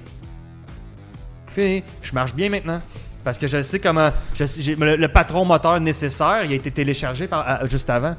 Fini. 1.53 1.83
Je 2.01 2.13
marche 2.13 2.33
bien 2.33 2.49
maintenant. 2.49 2.81
Parce 3.23 3.37
que 3.37 3.47
je 3.47 3.61
sais 3.61 3.79
comment. 3.79 4.09
je 4.33 4.45
sais- 4.45 4.61
j'ai- 4.61 4.75
le, 4.75 4.95
le 4.95 5.07
patron 5.07 5.45
moteur 5.45 5.79
nécessaire, 5.79 6.41
il 6.45 6.51
a 6.51 6.55
été 6.55 6.71
téléchargé 6.71 7.27
par- 7.27 7.47
à- 7.47 7.67
juste 7.67 7.89
avant. 7.89 8.15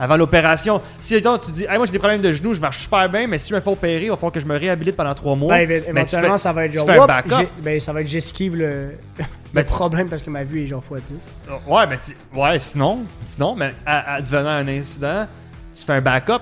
Avant 0.00 0.16
l'opération. 0.16 0.80
Si 0.98 1.20
donc, 1.20 1.42
tu 1.42 1.52
dis, 1.52 1.64
Hey, 1.64 1.76
moi 1.76 1.86
j'ai 1.86 1.92
des 1.92 1.98
problèmes 1.98 2.22
de 2.22 2.32
genoux, 2.32 2.54
je 2.54 2.60
marche 2.60 2.78
super 2.80 3.08
bien, 3.08 3.28
mais 3.28 3.38
si 3.38 3.50
je 3.50 3.54
me 3.54 3.60
fais 3.60 3.70
opérer, 3.70 4.04
il 4.06 4.08
va 4.10 4.16
falloir 4.16 4.32
que 4.32 4.40
je 4.40 4.46
me 4.46 4.56
réhabilite 4.58 4.96
pendant 4.96 5.14
trois 5.14 5.36
mois. 5.36 5.54
Ben, 5.54 5.68
tu 5.84 5.90
éventuellement, 5.90 6.32
fais- 6.32 6.38
ça 6.42 6.52
va 6.52 6.64
être 6.64 6.72
tu 6.72 6.78
genre. 6.78 6.86
fais 6.86 6.98
un 6.98 7.00
Whoop, 7.02 7.48
ben, 7.60 7.78
ça 7.78 7.92
va 7.92 8.00
être 8.00 8.08
j'esquive 8.08 8.56
le, 8.56 8.70
le 9.18 9.24
Ben, 9.52 9.64
problème 9.64 10.08
parce 10.08 10.22
que 10.22 10.30
ma 10.30 10.42
vue 10.42 10.64
est 10.64 10.66
genre 10.66 10.82
x 10.90 11.02
10. 11.08 11.50
Ouais, 11.68 11.84
mais 11.88 12.40
ouais, 12.40 12.58
sinon, 12.58 13.00
sinon, 13.26 13.54
mais 13.54 13.70
à, 13.86 14.14
à 14.14 14.20
devenant 14.20 14.48
un 14.50 14.66
incident, 14.66 15.28
tu 15.72 15.84
fais 15.84 15.92
un 15.92 16.00
backup. 16.00 16.40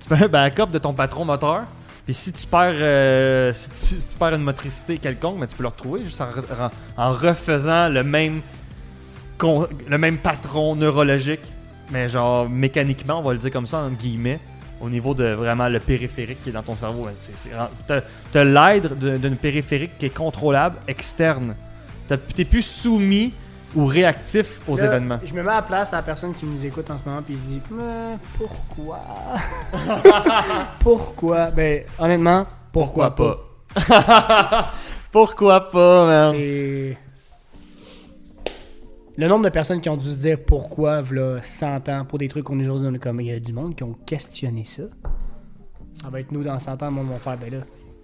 Tu 0.00 0.08
fais 0.08 0.24
un 0.24 0.28
backup 0.28 0.66
de 0.72 0.78
ton 0.78 0.94
patron 0.94 1.24
moteur. 1.24 1.64
Puis 2.04 2.12
si 2.14 2.32
tu 2.32 2.46
perds, 2.46 2.74
euh, 2.80 3.52
si, 3.54 3.96
tu, 3.98 4.18
perds 4.18 4.34
une 4.34 4.42
motricité 4.42 4.98
quelconque, 4.98 5.36
mais 5.40 5.46
tu 5.46 5.56
peux 5.56 5.62
le 5.62 5.68
retrouver 5.70 6.02
juste 6.02 6.20
en, 6.20 6.28
en- 6.98 7.12
refaisant 7.12 7.88
le 7.88 8.02
même, 8.04 8.42
le 9.88 9.98
même 9.98 10.18
patron 10.18 10.76
neurologique, 10.76 11.40
mais 11.90 12.08
genre 12.08 12.48
mécaniquement, 12.48 13.20
on 13.20 13.22
va 13.22 13.32
le 13.32 13.38
dire 13.38 13.50
comme 13.50 13.66
ça, 13.66 13.78
entre 13.78 13.96
guillemets, 13.96 14.38
au 14.80 14.90
niveau 14.90 15.14
de 15.14 15.24
vraiment 15.24 15.68
le 15.68 15.80
périphérique 15.80 16.42
qui 16.42 16.50
est 16.50 16.52
dans 16.52 16.62
ton 16.62 16.76
cerveau. 16.76 17.08
Ben, 17.88 18.02
T'as 18.32 18.44
l'aide 18.44 18.98
de- 18.98 19.16
d'une 19.16 19.36
périphérique 19.36 19.96
qui 19.98 20.06
est 20.06 20.14
contrôlable, 20.14 20.76
externe. 20.86 21.56
T'es 22.08 22.44
plus 22.44 22.62
soumis 22.62 23.32
ou 23.74 23.86
réactif 23.86 24.60
aux 24.68 24.76
Là, 24.76 24.84
événements? 24.84 25.20
Je 25.24 25.32
me 25.34 25.42
mets 25.42 25.50
à 25.50 25.56
la 25.56 25.62
place 25.62 25.92
à 25.92 25.96
la 25.96 26.02
personne 26.02 26.34
qui 26.34 26.46
nous 26.46 26.64
écoute 26.64 26.90
en 26.90 26.98
ce 26.98 27.08
moment 27.08 27.22
puis 27.22 27.34
il 27.34 27.38
se 27.38 27.42
dit 27.44 27.62
Mais 27.70 28.16
pourquoi? 28.38 29.00
Pourquoi 30.80 31.50
Ben 31.50 31.84
honnêtement, 31.98 32.46
pourquoi, 32.72 33.14
pas, 33.14 33.38
Pourquoi 35.12 35.70
pas, 35.70 36.06
man? 36.06 36.34
C'est 36.36 36.96
le 39.16 39.28
nombre 39.28 39.44
de 39.44 39.50
personnes 39.50 39.80
qui 39.80 39.88
ont 39.88 39.96
dû 39.96 40.10
se 40.10 40.18
dire 40.18 40.38
pourquoi 40.44 41.00
v'là 41.00 41.40
100 41.40 41.88
ans 41.88 42.04
pour 42.04 42.18
des 42.18 42.26
trucs 42.26 42.44
qu'on 42.44 42.58
est 42.58 42.66
aujourd'hui 42.68 42.98
comme 42.98 43.20
il 43.20 43.28
y 43.28 43.32
a 43.32 43.38
du 43.38 43.52
monde 43.52 43.76
qui 43.76 43.84
ont 43.84 43.96
questionné 44.06 44.64
ça. 44.64 44.82
Ça 46.02 46.08
va 46.10 46.18
être 46.20 46.32
nous 46.32 46.42
dans 46.42 46.58
100 46.58 46.82
ans, 46.82 46.86
le 46.86 46.90
monde 46.90 47.10
va 47.10 47.18
faire 47.18 47.36
ben 47.38 47.52
là. 47.52 47.58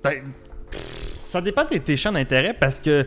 Ben, 0.04 0.22
ça 0.70 1.40
dépend 1.40 1.64
de 1.64 1.76
tes 1.78 1.96
champs 1.96 2.12
d'intérêt 2.12 2.54
parce 2.54 2.80
que 2.80 3.06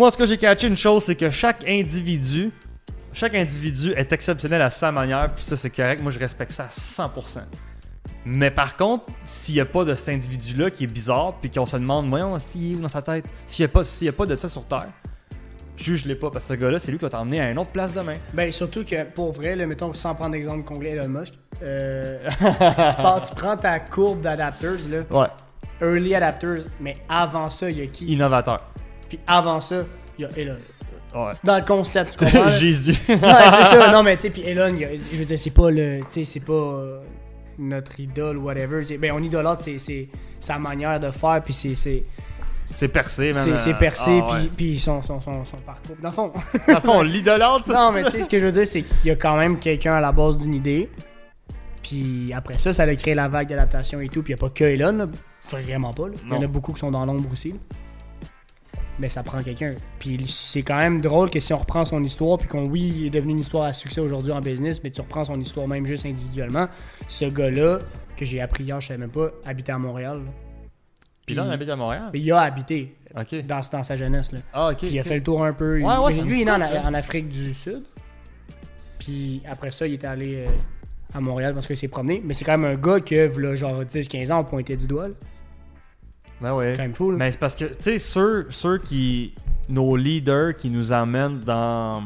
moi, 0.00 0.10
ce 0.10 0.16
que 0.16 0.24
j'ai 0.24 0.38
catché 0.38 0.66
une 0.66 0.76
chose, 0.76 1.04
c'est 1.04 1.14
que 1.14 1.28
chaque 1.28 1.62
individu, 1.68 2.50
chaque 3.12 3.34
individu 3.34 3.92
est 3.92 4.10
exceptionnel 4.14 4.62
à 4.62 4.70
sa 4.70 4.90
manière, 4.90 5.30
puis 5.34 5.44
ça, 5.44 5.58
c'est 5.58 5.68
correct. 5.68 6.00
Moi, 6.02 6.10
je 6.10 6.18
respecte 6.18 6.52
ça 6.52 6.64
à 6.64 6.68
100%. 6.68 7.40
Mais 8.24 8.50
par 8.50 8.78
contre, 8.78 9.04
s'il 9.26 9.56
n'y 9.56 9.60
a 9.60 9.66
pas 9.66 9.84
de 9.84 9.94
cet 9.94 10.08
individu-là 10.08 10.70
qui 10.70 10.84
est 10.84 10.86
bizarre, 10.86 11.34
puis 11.42 11.50
qu'on 11.50 11.66
se 11.66 11.76
demande, 11.76 12.08
voyons, 12.08 12.38
s'il 12.38 12.78
est 12.78 12.80
dans 12.80 12.88
sa 12.88 13.02
tête, 13.02 13.26
s'il 13.44 13.62
n'y 13.66 13.70
a, 13.70 13.72
pas- 13.74 13.98
y 14.00 14.08
a 14.08 14.12
pas 14.12 14.24
de 14.24 14.36
ça 14.36 14.48
sur 14.48 14.64
Terre, 14.66 14.88
juge-les 15.76 16.14
pas, 16.14 16.30
parce 16.30 16.46
que 16.46 16.54
ce 16.54 16.58
gars-là, 16.58 16.78
c'est 16.78 16.90
lui 16.92 16.96
qui 16.98 17.04
va 17.04 17.10
t'emmener 17.10 17.42
à 17.42 17.50
une 17.50 17.58
autre 17.58 17.70
place 17.70 17.92
demain. 17.92 18.16
Ben 18.32 18.50
surtout 18.52 18.84
que 18.86 19.04
pour 19.04 19.32
vrai, 19.32 19.54
là, 19.54 19.66
mettons 19.66 19.92
sans 19.92 20.14
prendre 20.14 20.32
l'exemple 20.32 20.64
complet 20.64 20.92
Elon 20.92 21.08
Musk, 21.10 21.34
euh, 21.62 22.18
tu, 22.38 22.44
pars- 23.02 23.22
tu 23.28 23.34
prends 23.34 23.56
ta 23.58 23.78
courbe 23.80 24.22
d'adapters 24.22 24.78
là, 24.90 25.02
Ouais, 25.10 25.28
early 25.86 26.14
adapters, 26.14 26.62
mais 26.80 26.96
avant 27.06 27.50
ça, 27.50 27.68
il 27.68 27.78
y 27.78 27.82
a 27.82 27.86
qui? 27.86 28.06
Innovateur. 28.06 28.66
Puis 29.10 29.18
avant 29.26 29.60
ça, 29.60 29.82
il 30.18 30.22
y 30.22 30.24
a 30.24 30.30
Elon. 30.38 30.56
Ouais. 31.14 31.32
Dans 31.44 31.56
le 31.58 31.64
concept, 31.64 32.16
tu 32.18 32.24
comprends? 32.24 32.48
Jésus. 32.48 32.92
Ouais, 33.08 33.16
c'est 33.18 33.66
ça. 33.76 33.90
Non, 33.92 34.02
mais 34.02 34.16
tu 34.16 34.22
sais, 34.22 34.30
puis 34.30 34.42
Elon, 34.42 34.72
a- 34.74 34.96
je 34.96 35.16
veux 35.18 35.24
dire, 35.26 35.38
c'est 35.38 35.50
pas 35.50 35.70
le. 35.70 36.00
Tu 36.02 36.06
sais, 36.10 36.24
c'est 36.24 36.40
pas 36.40 36.52
euh, 36.52 37.00
notre 37.58 37.98
idole 38.00 38.38
ou 38.38 38.44
whatever. 38.44 38.82
Ben, 38.96 39.12
on 39.12 39.22
idolâtre, 39.22 39.62
c'est- 39.64 40.08
sa 40.38 40.58
manière 40.58 40.98
de 41.00 41.10
faire, 41.10 41.42
puis 41.44 41.52
c'est. 41.52 41.74
C'est 42.72 42.86
percé, 42.92 43.32
man. 43.32 43.58
c'est- 43.58 43.74
percé, 43.74 44.22
Ah, 44.24 44.38
puis 44.56 44.78
son, 44.78 45.02
son, 45.02 45.20
son, 45.20 45.44
son 45.44 45.56
parcours. 45.56 45.96
Dans 46.00 46.08
le 46.10 46.14
fond. 46.14 46.32
Dans 46.68 46.74
le 46.74 46.80
fond, 46.80 46.92
on 46.98 47.02
l'idolâtre, 47.02 47.66
ça. 47.66 47.72
non, 47.74 47.90
mais 47.92 48.04
tu 48.04 48.10
sais, 48.12 48.22
ce 48.22 48.28
que 48.28 48.38
je 48.38 48.46
veux 48.46 48.52
dire, 48.52 48.64
c'est 48.66 48.82
qu'il 48.82 49.06
y 49.06 49.10
a 49.10 49.16
quand 49.16 49.36
même 49.36 49.58
quelqu'un 49.58 49.94
à 49.94 50.00
la 50.00 50.12
base 50.12 50.38
d'une 50.38 50.54
idée. 50.54 50.88
Puis 51.82 52.32
après 52.32 52.58
ça, 52.58 52.72
ça 52.72 52.84
a 52.84 52.94
créé 52.94 53.14
la 53.14 53.26
vague 53.28 53.48
d'adaptation 53.48 54.00
et 54.00 54.08
tout. 54.08 54.22
Puis 54.22 54.32
il 54.32 54.36
n'y 54.36 54.40
a 54.40 54.46
pas 54.46 54.50
que 54.54 54.62
Elon, 54.64 54.92
là. 54.98 55.06
vraiment 55.50 55.92
pas. 55.92 56.06
là. 56.06 56.14
Il 56.26 56.32
y 56.32 56.36
en 56.36 56.42
a 56.42 56.46
beaucoup 56.46 56.72
qui 56.72 56.78
sont 56.78 56.92
dans 56.92 57.04
l'ombre 57.04 57.28
aussi. 57.32 57.48
là. 57.48 57.54
Mais 59.00 59.08
ça 59.08 59.22
prend 59.22 59.42
quelqu'un. 59.42 59.72
Puis 59.98 60.26
c'est 60.28 60.62
quand 60.62 60.76
même 60.76 61.00
drôle 61.00 61.30
que 61.30 61.40
si 61.40 61.52
on 61.54 61.58
reprend 61.58 61.84
son 61.86 62.04
histoire, 62.04 62.36
puis 62.36 62.46
qu'on, 62.48 62.66
oui, 62.66 62.92
il 62.96 63.06
est 63.06 63.10
devenu 63.10 63.32
une 63.32 63.38
histoire 63.38 63.64
à 63.64 63.72
succès 63.72 64.00
aujourd'hui 64.00 64.30
en 64.30 64.40
business, 64.40 64.82
mais 64.84 64.90
tu 64.90 65.00
reprends 65.00 65.24
son 65.24 65.40
histoire 65.40 65.66
même 65.66 65.86
juste 65.86 66.04
individuellement. 66.04 66.68
Ce 67.08 67.24
gars-là, 67.24 67.78
que 68.16 68.24
j'ai 68.26 68.40
appris 68.42 68.64
hier, 68.64 68.78
je 68.80 68.88
savais 68.88 68.98
même 68.98 69.10
pas, 69.10 69.30
habitait 69.46 69.72
à 69.72 69.78
Montréal. 69.78 70.18
là. 70.18 70.30
Puis 71.24 71.34
là, 71.34 71.44
on 71.46 71.50
habite 71.50 71.70
à 71.70 71.76
Montréal? 71.76 72.10
Il 72.12 72.30
a 72.32 72.40
habité. 72.40 72.94
Dans, 73.14 73.60
dans 73.72 73.82
sa 73.82 73.96
jeunesse. 73.96 74.32
Là. 74.32 74.38
Ah, 74.52 74.68
ok. 74.70 74.78
Puis 74.78 74.88
il 74.88 74.98
a 75.00 75.02
fait 75.04 75.16
le 75.16 75.22
tour 75.22 75.42
un 75.44 75.52
peu. 75.52 75.80
Ouais, 75.80 75.96
ouais, 75.96 76.12
lui, 76.22 76.42
il 76.42 76.42
est 76.42 76.44
né 76.44 76.50
en, 76.50 76.88
en 76.88 76.94
Afrique 76.94 77.28
du 77.28 77.54
Sud. 77.54 77.84
Puis 78.98 79.40
après 79.48 79.70
ça, 79.70 79.86
il 79.86 79.94
est 79.94 80.04
allé 80.04 80.44
euh, 80.46 80.50
à 81.14 81.20
Montréal 81.20 81.54
parce 81.54 81.66
qu'il 81.66 81.76
s'est 81.76 81.88
promené. 81.88 82.20
Mais 82.24 82.34
c'est 82.34 82.44
quand 82.44 82.58
même 82.58 82.70
un 82.70 82.78
gars 82.78 83.00
que, 83.00 83.26
v'là, 83.28 83.54
genre 83.54 83.82
10-15 83.82 84.32
ans, 84.32 84.40
on 84.40 84.44
pointait 84.44 84.76
du 84.76 84.86
doigt. 84.86 85.08
là. 85.08 85.14
Ben 86.40 86.54
ouais. 86.54 86.74
Quand 86.76 86.82
même 86.82 86.94
là. 87.12 87.16
Mais 87.18 87.32
c'est 87.32 87.38
parce 87.38 87.54
que, 87.54 87.64
tu 87.66 87.74
sais, 87.80 87.98
ceux, 87.98 88.46
ceux 88.50 88.78
qui. 88.78 89.34
Nos 89.68 89.94
leaders 89.96 90.56
qui 90.56 90.70
nous 90.70 90.90
emmènent 90.92 91.38
dans. 91.40 92.02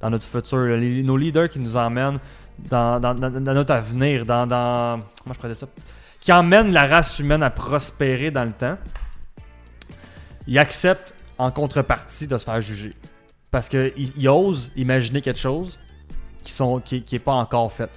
Dans 0.00 0.10
notre 0.10 0.26
futur. 0.26 0.58
les- 0.76 1.02
nos 1.02 1.16
leaders 1.16 1.48
qui 1.48 1.58
nous 1.58 1.76
emmènent 1.76 2.18
dans, 2.70 3.00
dans, 3.00 3.14
dans- 3.14 3.30
dans 3.30 3.54
notre 3.54 3.72
avenir. 3.72 4.26
Dans. 4.26 4.46
dans 4.46 5.00
comment 5.22 5.34
je 5.42 5.46
dire 5.46 5.56
ça? 5.56 5.66
Qui 6.20 6.32
emmènent 6.32 6.72
la 6.72 6.86
race 6.86 7.18
humaine 7.18 7.42
à 7.42 7.50
prospérer 7.50 8.30
dans 8.30 8.44
le 8.44 8.52
temps. 8.52 8.76
Ils 10.46 10.58
acceptent 10.58 11.14
en 11.38 11.50
contrepartie 11.50 12.26
de 12.26 12.36
se 12.36 12.44
faire 12.44 12.60
juger. 12.60 12.94
Parce 13.50 13.68
qu'ils 13.68 13.92
ils 13.96 14.28
osent 14.28 14.72
imaginer 14.76 15.20
quelque 15.22 15.38
chose 15.38 15.78
qui 16.42 16.52
sont 16.52 16.80
qui, 16.80 17.02
qui 17.02 17.16
est 17.16 17.20
pas 17.20 17.32
encore 17.34 17.72
fait. 17.72 17.90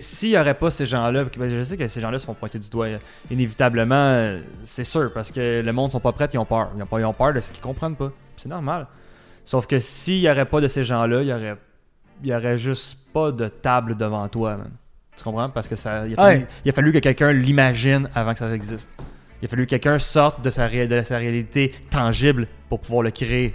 S'il 0.00 0.30
n'y 0.30 0.38
aurait 0.38 0.54
pas 0.54 0.70
ces 0.70 0.86
gens-là, 0.86 1.24
ben, 1.36 1.48
je 1.50 1.62
sais 1.62 1.76
que 1.76 1.86
ces 1.88 2.00
gens-là 2.00 2.18
se 2.18 2.24
font 2.26 2.34
pointer 2.34 2.58
du 2.58 2.68
doigt 2.68 2.86
euh, 2.86 2.98
inévitablement, 3.30 3.94
euh, 3.94 4.40
c'est 4.64 4.84
sûr, 4.84 5.12
parce 5.12 5.30
que 5.30 5.60
le 5.62 5.72
monde 5.72 5.92
sont 5.92 6.00
pas 6.00 6.12
prêts, 6.12 6.28
ils 6.32 6.38
ont 6.38 6.44
peur. 6.44 6.70
Ils 6.76 6.82
ont, 6.82 6.86
pas, 6.86 7.00
ils 7.00 7.04
ont 7.04 7.12
peur 7.14 7.32
de 7.32 7.40
ce 7.40 7.52
qu'ils 7.52 7.62
comprennent 7.62 7.96
pas. 7.96 8.10
C'est 8.36 8.48
normal. 8.48 8.86
Sauf 9.44 9.66
que 9.66 9.78
s'il 9.80 10.20
n'y 10.20 10.30
aurait 10.30 10.44
pas 10.44 10.60
de 10.60 10.68
ces 10.68 10.84
gens-là, 10.84 11.22
il 11.22 11.28
y 11.28 11.32
aurait, 11.32 11.56
il 12.22 12.28
y 12.28 12.34
aurait 12.34 12.58
juste 12.58 12.98
pas 13.12 13.32
de 13.32 13.48
table 13.48 13.96
devant 13.96 14.26
toi, 14.28 14.56
man. 14.56 14.70
Tu 15.16 15.24
comprends? 15.24 15.50
Parce 15.50 15.68
que 15.68 15.76
ça, 15.76 16.06
il, 16.06 16.12
a 16.14 16.16
fallu, 16.16 16.38
Ouais. 16.40 16.46
il 16.64 16.68
a 16.68 16.72
fallu 16.72 16.92
que 16.92 16.98
quelqu'un 16.98 17.32
l'imagine 17.32 18.08
avant 18.14 18.32
que 18.32 18.38
ça 18.38 18.54
existe. 18.54 18.94
Il 19.42 19.46
a 19.46 19.48
fallu 19.48 19.64
que 19.66 19.70
quelqu'un 19.70 19.98
sorte 19.98 20.42
de 20.42 20.50
sa, 20.50 20.66
ré- 20.66 20.86
de 20.86 21.02
sa 21.02 21.18
réalité 21.18 21.74
tangible 21.90 22.46
pour 22.68 22.80
pouvoir 22.80 23.02
le 23.02 23.10
créer. 23.10 23.54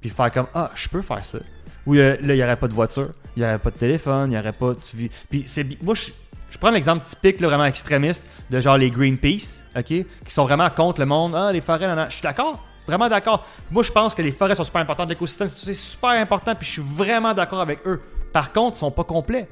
Puis 0.00 0.10
faire 0.10 0.30
comme 0.30 0.46
Ah, 0.54 0.70
je 0.74 0.88
peux 0.88 1.02
faire 1.02 1.24
ça. 1.24 1.38
Ou 1.86 1.94
euh, 1.96 2.16
là, 2.22 2.34
il 2.34 2.36
n'y 2.36 2.42
aurait 2.42 2.56
pas 2.56 2.68
de 2.68 2.74
voiture, 2.74 3.10
il 3.38 3.42
n'y 3.42 3.46
aurait 3.46 3.58
pas 3.58 3.70
de 3.70 3.78
téléphone, 3.78 4.26
il 4.26 4.34
n'y 4.34 4.38
aurait 4.38 4.52
pas. 4.52 4.74
Tu 4.74 4.96
vis... 4.96 5.10
Puis 5.30 5.44
c'est 5.46 5.64
moi, 5.82 5.94
je, 5.94 6.10
je 6.50 6.58
prends 6.58 6.70
l'exemple 6.70 7.06
typique, 7.06 7.40
là, 7.40 7.48
vraiment 7.48 7.64
extrémiste, 7.64 8.28
de 8.50 8.60
genre 8.60 8.76
les 8.76 8.90
Greenpeace, 8.90 9.64
ok, 9.76 9.84
qui 9.84 10.06
sont 10.26 10.44
vraiment 10.44 10.68
contre 10.70 11.00
le 11.00 11.06
monde. 11.06 11.34
Ah, 11.36 11.52
les 11.52 11.60
forêts, 11.60 11.88
je 12.08 12.14
suis 12.14 12.22
d'accord, 12.22 12.64
vraiment 12.86 13.08
d'accord. 13.08 13.46
Moi, 13.70 13.84
je 13.84 13.92
pense 13.92 14.14
que 14.14 14.22
les 14.22 14.32
forêts 14.32 14.56
sont 14.56 14.64
super 14.64 14.80
importantes, 14.80 15.08
l'écosystème, 15.08 15.48
c'est 15.48 15.72
super 15.72 16.10
important, 16.10 16.54
puis 16.54 16.66
je 16.66 16.72
suis 16.72 16.82
vraiment 16.82 17.32
d'accord 17.32 17.60
avec 17.60 17.86
eux. 17.86 18.00
Par 18.32 18.52
contre, 18.52 18.76
ils 18.76 18.80
sont 18.80 18.90
pas 18.90 19.04
complets. 19.04 19.48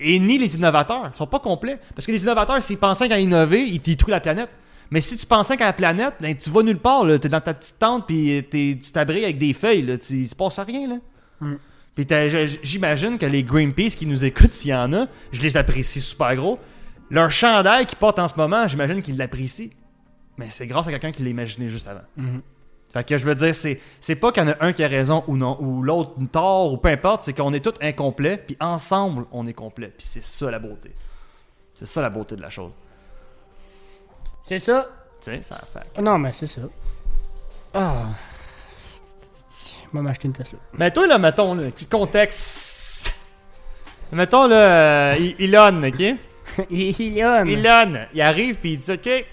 Et 0.00 0.18
ni 0.18 0.38
les 0.38 0.56
innovateurs, 0.56 1.10
ils 1.14 1.16
sont 1.16 1.26
pas 1.26 1.38
complets. 1.38 1.78
Parce 1.94 2.06
que 2.06 2.12
les 2.12 2.22
innovateurs, 2.22 2.62
s'ils 2.62 2.78
pensaient 2.78 3.08
qu'à 3.08 3.18
innover, 3.18 3.62
ils 3.62 3.78
détruisent 3.78 4.12
la 4.12 4.20
planète. 4.20 4.50
Mais 4.90 5.00
si 5.00 5.16
tu 5.16 5.26
pensais 5.26 5.56
qu'à 5.56 5.66
la 5.66 5.72
planète, 5.72 6.14
ben, 6.20 6.34
tu 6.36 6.50
vas 6.50 6.62
nulle 6.62 6.78
part, 6.78 7.04
là. 7.04 7.18
T'es 7.18 7.28
dans 7.28 7.40
ta 7.40 7.54
petite 7.54 7.78
tente, 7.78 8.06
puis 8.06 8.44
tu 8.50 8.92
t'abriques 8.92 9.24
avec 9.24 9.38
des 9.38 9.52
feuilles, 9.52 9.82
là. 9.82 9.98
Tu, 9.98 10.14
il 10.14 10.28
se 10.28 10.34
passe 10.34 10.58
rien, 10.60 10.88
là. 10.88 10.96
Mm. 11.40 11.56
Puis 11.96 12.06
j'imagine 12.62 13.16
que 13.16 13.24
les 13.24 13.42
Greenpeace 13.42 13.96
qui 13.96 14.06
nous 14.06 14.24
écoutent, 14.24 14.52
s'il 14.52 14.70
y 14.70 14.74
en 14.74 14.92
a, 14.92 15.06
je 15.32 15.40
les 15.40 15.56
apprécie 15.56 16.00
super 16.00 16.36
gros. 16.36 16.58
Leur 17.10 17.30
chandail 17.30 17.86
qui 17.86 17.96
porte 17.96 18.18
en 18.18 18.28
ce 18.28 18.34
moment, 18.36 18.68
j'imagine 18.68 19.00
qu'ils 19.00 19.16
l'apprécient. 19.16 19.70
Mais 20.36 20.50
c'est 20.50 20.66
grâce 20.66 20.86
à 20.86 20.90
quelqu'un 20.90 21.10
qui 21.10 21.22
l'a 21.22 21.30
imaginé 21.30 21.68
juste 21.68 21.88
avant. 21.88 22.02
Mhm. 22.16 22.42
Fait 22.92 23.04
que 23.04 23.16
je 23.16 23.24
veux 23.24 23.34
dire, 23.34 23.54
c'est, 23.54 23.80
c'est 23.98 24.14
pas 24.14 24.30
qu'il 24.30 24.42
y 24.42 24.46
en 24.46 24.50
a 24.50 24.56
un 24.60 24.72
qui 24.74 24.84
a 24.84 24.88
raison 24.88 25.24
ou 25.26 25.36
non, 25.38 25.56
ou 25.60 25.82
l'autre 25.82 26.12
tort, 26.30 26.72
ou 26.72 26.76
peu 26.76 26.90
importe, 26.90 27.22
c'est 27.22 27.32
qu'on 27.32 27.52
est 27.54 27.60
tous 27.60 27.74
incomplets, 27.80 28.36
puis 28.36 28.56
ensemble, 28.60 29.24
on 29.32 29.46
est 29.46 29.54
complet. 29.54 29.92
Puis 29.96 30.06
c'est 30.06 30.22
ça 30.22 30.50
la 30.50 30.58
beauté. 30.58 30.94
C'est 31.74 31.86
ça 31.86 32.02
la 32.02 32.10
beauté 32.10 32.36
de 32.36 32.42
la 32.42 32.50
chose. 32.50 32.72
C'est 34.42 34.58
ça. 34.58 34.88
Tu 35.22 35.30
sais, 35.30 35.42
ça 35.42 35.60
fait. 35.72 36.00
Non, 36.00 36.18
mais 36.18 36.32
c'est 36.32 36.46
ça. 36.46 36.62
Ah. 37.72 38.10
Moi, 39.92 40.02
m'acheter 40.02 40.26
une 40.28 40.32
Tesla. 40.34 40.58
Mais 40.78 40.90
toi, 40.90 41.06
là, 41.06 41.18
mettons, 41.18 41.54
là, 41.54 41.70
qui 41.70 41.86
contexte. 41.86 43.12
Mettons, 44.12 44.46
là, 44.46 45.12
euh, 45.14 45.32
Elon, 45.38 45.82
ok? 45.82 46.00
Elon. 46.70 47.44
Elon, 47.46 47.98
il 48.14 48.20
arrive, 48.20 48.56
puis 48.56 48.72
il 48.74 48.78
dit, 48.80 48.92
ok, 48.92 49.24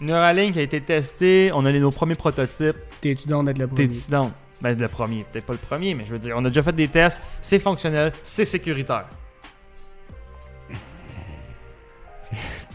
Neuralink 0.00 0.56
a 0.56 0.62
été 0.62 0.80
testé, 0.80 1.50
on 1.54 1.64
a 1.64 1.70
les- 1.72 1.80
nos 1.80 1.90
premiers 1.90 2.14
prototypes. 2.14 2.76
T'es-tu 3.00 3.26
donc 3.28 3.46
d'être 3.46 3.58
le 3.58 3.66
premier? 3.66 3.88
T'es-tu 3.88 4.10
down? 4.10 4.30
Ben, 4.60 4.76
le 4.78 4.88
premier, 4.88 5.24
peut-être 5.24 5.46
pas 5.46 5.52
le 5.54 5.58
premier, 5.58 5.94
mais 5.94 6.04
je 6.06 6.12
veux 6.12 6.18
dire, 6.18 6.34
on 6.36 6.44
a 6.44 6.48
déjà 6.48 6.62
fait 6.62 6.72
des 6.74 6.88
tests, 6.88 7.22
c'est 7.40 7.58
fonctionnel, 7.58 8.12
c'est 8.22 8.44
sécuritaire. 8.44 9.06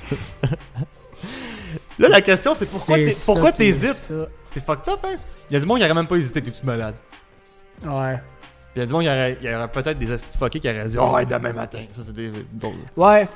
Là, 1.99 2.09
la 2.09 2.21
question, 2.21 2.55
c'est 2.55 2.69
pourquoi 2.69 2.95
C'est 2.97 3.03
t'es- 3.05 3.11
ça 3.11 3.25
pourquoi 3.25 3.51
qui 3.51 3.63
est 3.63 3.65
t'hésites? 3.65 3.93
ça. 3.95 4.13
C'est 4.45 4.63
fucked 4.65 4.91
up, 4.93 4.99
hein? 5.03 5.15
Il 5.49 5.53
y 5.53 5.57
a 5.57 5.59
du 5.59 5.65
monde 5.65 5.77
qui 5.79 5.85
aurait 5.85 5.93
même 5.93 6.07
pas 6.07 6.15
hésité, 6.15 6.41
t'es-tu 6.41 6.65
malade? 6.65 6.95
Ouais. 7.85 8.19
Il 8.75 8.79
y 8.79 8.81
a 8.81 8.85
du 8.85 8.93
monde 8.93 9.03
qui 9.03 9.09
aurait, 9.09 9.37
il 9.41 9.49
y 9.49 9.53
aurait 9.55 9.67
peut-être 9.67 9.99
des 9.99 10.11
astuces 10.11 10.37
fuckés 10.37 10.59
qui 10.59 10.69
auraient 10.69 10.85
dit, 10.85 10.97
oh, 10.99 11.11
ouais, 11.13 11.25
demain 11.25 11.53
matin. 11.53 11.79
Ça, 11.91 12.01
c'est 12.03 12.13
des 12.13 12.31
drôles. 12.51 12.73
Ouais. 12.97 13.27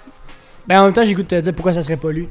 Ben 0.66 0.82
en 0.82 0.86
même 0.86 0.93
temps, 0.93 1.03
j'ai 1.03 1.14
goût 1.14 1.24
de 1.24 1.28
te 1.28 1.39
dire 1.39 1.53
pourquoi 1.53 1.74
ça 1.74 1.82
serait 1.82 1.97
pas 1.97 2.12
lui. 2.12 2.28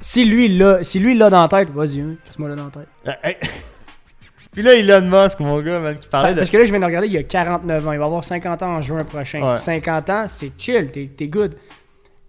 Si 0.00 0.24
lui 0.24 0.44
il 0.46 0.58
l'a, 0.58 0.84
si 0.84 0.98
lui 0.98 1.12
il 1.12 1.18
l'a 1.18 1.30
dans 1.30 1.40
la 1.42 1.48
tête, 1.48 1.70
vas-y, 1.70 2.00
hein, 2.00 2.14
passe-moi 2.26 2.48
là 2.50 2.54
dans 2.56 2.64
la 2.66 2.70
tête. 2.70 2.88
Euh, 3.08 3.12
hey. 3.28 3.36
Puis 4.52 4.62
là, 4.62 4.74
Elon 4.74 5.00
Musk, 5.00 5.40
mon 5.40 5.60
gars, 5.60 5.80
man, 5.80 5.98
qui 5.98 6.06
parlait 6.08 6.32
de. 6.34 6.38
Parce 6.38 6.50
que 6.50 6.56
là, 6.58 6.64
je 6.64 6.70
viens 6.70 6.78
de 6.78 6.84
regarder, 6.84 7.08
il 7.08 7.16
a 7.16 7.22
49 7.24 7.88
ans. 7.88 7.92
Il 7.92 7.98
va 7.98 8.04
avoir 8.04 8.22
50 8.22 8.62
ans 8.62 8.76
en 8.76 8.82
juin 8.82 9.02
prochain. 9.02 9.42
Ouais. 9.52 9.58
50 9.58 10.10
ans, 10.10 10.26
c'est 10.28 10.52
chill, 10.56 10.90
t'es 10.92 11.10
t'es 11.16 11.26
good. 11.26 11.56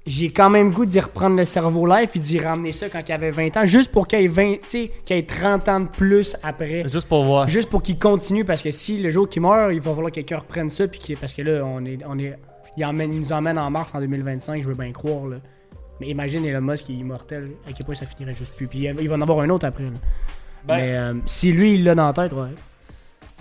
J'ai 0.07 0.29
quand 0.29 0.51
même 0.51 0.69
goût 0.71 0.85
d'y 0.85 0.99
reprendre 0.99 1.35
le 1.35 1.45
cerveau 1.45 1.87
live 1.87 2.09
et 2.13 2.19
d'y 2.19 2.39
ramener 2.39 2.71
ça 2.73 2.89
quand 2.89 3.01
il 3.07 3.11
avait 3.11 3.31
20 3.31 3.57
ans, 3.57 3.65
juste 3.65 3.91
pour 3.91 4.07
qu'il 4.07 4.19
ait 4.19 4.27
20, 4.27 4.53
tu 4.55 4.59
sais, 4.67 4.91
qu'il 5.03 5.17
ait 5.17 5.23
30 5.25 5.67
ans 5.67 5.79
de 5.79 5.87
plus 5.87 6.37
après. 6.43 6.83
Juste 6.91 7.07
pour 7.07 7.23
voir. 7.25 7.49
Juste 7.49 7.69
pour 7.71 7.81
qu'il 7.81 7.97
continue, 7.97 8.45
parce 8.45 8.61
que 8.61 8.69
si 8.69 9.01
le 9.01 9.09
jour 9.09 9.27
qu'il 9.27 9.41
meurt, 9.41 9.73
il 9.73 9.81
va 9.81 9.91
falloir 9.95 10.11
que 10.11 10.15
quelqu'un 10.15 10.37
reprenne 10.37 10.69
ça, 10.69 10.87
puis 10.87 11.15
parce 11.19 11.33
que 11.33 11.41
là, 11.41 11.63
on 11.65 11.83
est, 11.85 11.97
on 12.07 12.19
est, 12.19 12.37
il, 12.77 12.85
emmène- 12.85 13.13
il 13.13 13.19
nous 13.21 13.33
emmène 13.33 13.57
en 13.57 13.71
mars 13.71 13.91
en 13.95 13.99
2025, 13.99 14.61
je 14.61 14.67
veux 14.67 14.75
bien 14.75 14.91
croire. 14.91 15.25
Là. 15.25 15.37
Mais 15.99 16.07
imagine 16.07 16.45
Elon 16.45 16.61
Musk, 16.61 16.87
il 16.89 16.97
est 16.97 16.99
immortel, 16.99 17.51
à 17.67 17.71
quel 17.71 17.83
point 17.85 17.95
ça 17.95 18.05
finirait 18.05 18.35
juste 18.35 18.53
plus. 18.55 18.67
Puis 18.67 18.79
il 18.85 18.95
il 19.01 19.09
va 19.09 19.15
en 19.15 19.21
avoir 19.21 19.39
un 19.39 19.49
autre 19.49 19.65
après. 19.65 19.85
là. 19.85 19.89
Ben- 20.67 20.75
Mais 20.77 20.95
euh, 20.97 21.13
si 21.25 21.51
lui, 21.51 21.75
il 21.75 21.83
l'a 21.83 21.95
dans 21.95 22.05
la 22.07 22.13
tête, 22.13 22.33
ouais. 22.33 22.49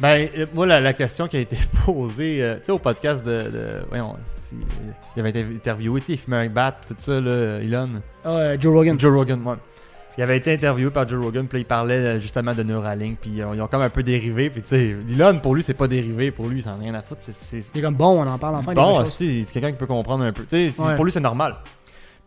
Ben, 0.01 0.29
euh, 0.37 0.47
moi, 0.55 0.67
la, 0.67 0.81
la 0.81 0.93
question 0.93 1.29
qui 1.29 1.37
a 1.37 1.41
été 1.41 1.57
posée, 1.87 2.43
euh, 2.43 2.57
tu 2.57 2.65
sais, 2.67 2.73
au 2.73 2.79
podcast 2.81 3.25
de. 3.25 3.31
de 3.51 3.67
voyons, 3.89 4.15
si, 4.49 4.57
euh, 4.57 4.91
il 5.17 5.21
avait 5.21 5.31
été 5.31 5.41
interviewé, 5.43 6.01
tu 6.01 6.07
sais, 6.09 6.13
il 6.15 6.19
fumait 6.19 6.39
un 6.39 6.49
bat, 6.49 6.77
tout 6.87 6.97
ça, 6.99 7.21
là, 7.21 7.59
Elon. 7.61 7.91
Ah, 8.25 8.59
Joe 8.59 8.75
Rogan. 8.75 8.99
Joe 8.99 9.15
Rogan, 9.17 9.41
ouais. 9.47 9.55
Il 10.19 10.23
avait 10.23 10.37
été 10.37 10.53
interviewé 10.53 10.91
par 10.91 11.09
Joe 11.09 11.23
Rogan, 11.25 11.47
puis 11.47 11.59
là, 11.59 11.61
il 11.61 11.65
parlait 11.65 11.95
euh, 11.99 12.21
justement 12.21 12.55
de 12.55 12.63
Neuralink, 12.65 13.19
puis 13.21 13.31
ils 13.37 13.45
ont 13.45 13.67
comme 13.69 13.83
un 13.83 13.91
peu 13.91 14.03
dérivé, 14.03 14.51
puis 14.51 14.63
tu 14.63 14.69
sais, 14.71 14.97
Elon, 15.11 15.39
pour 15.39 15.55
lui, 15.55 15.63
c'est 15.63 15.75
pas 15.75 15.87
dérivé, 15.89 16.31
pour 16.33 16.49
lui, 16.49 16.59
il 16.59 16.63
s'en 16.63 16.73
a 16.73 16.77
rien 16.77 16.95
à 16.95 17.03
foutre, 17.03 17.21
c'est- 17.23 17.61
c'est. 17.61 17.81
Comme 17.81 17.95
bon, 17.95 18.21
on 18.23 18.27
en 18.27 18.39
parle 18.39 18.57
enfin. 18.57 18.73
Bon, 18.75 19.05
si, 19.07 19.45
c'est 19.47 19.53
quelqu'un 19.53 19.71
qui 19.73 19.79
peut 19.79 19.87
comprendre 19.87 20.25
un 20.25 20.33
peu. 20.33 20.45
Tu 20.45 20.71
sais, 20.71 20.81
Ouais. 20.83 20.95
pour 20.97 21.05
lui, 21.05 21.13
c'est 21.13 21.21
normal. 21.21 21.57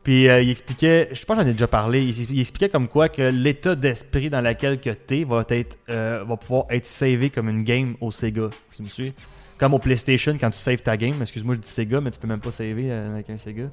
Puis 0.07 0.29
euh, 0.29 0.41
il 0.41 0.49
expliquait, 0.49 1.09
je 1.11 1.19
sais 1.19 1.25
pas, 1.25 1.35
j'en 1.35 1.45
ai 1.45 1.51
déjà 1.51 1.67
parlé, 1.67 2.01
il, 2.01 2.39
expliquait 2.39 2.69
comme 2.69 2.87
quoi 2.87 3.09
que 3.09 3.23
l'état 3.23 3.75
d'esprit 3.75 4.29
dans 4.29 4.39
lequel 4.39 4.79
que 4.79 4.91
t'es 4.91 5.25
va 5.25 5.45
euh, 5.89 6.23
va 6.25 6.37
pouvoir 6.37 6.63
être 6.69 6.85
savé 6.85 7.29
comme 7.29 7.49
une 7.49 7.63
game 7.63 7.97
au 7.99 8.09
Sega. 8.09 8.47
Tu 8.73 8.83
me 8.83 8.87
suis? 8.87 9.13
Comme 9.57 9.73
au 9.73 9.79
PlayStation 9.79 10.37
quand 10.39 10.49
tu 10.49 10.59
saves 10.59 10.81
ta 10.81 10.95
game. 10.95 11.15
Excuse-moi, 11.21 11.55
je 11.55 11.59
dis 11.59 11.67
Sega, 11.67 11.99
mais 11.99 12.11
tu 12.11 12.19
peux 12.19 12.27
même 12.29 12.39
pas 12.39 12.51
saver 12.51 12.89
euh, 12.89 13.15
avec 13.15 13.29
un 13.29 13.35
Sega. 13.35 13.63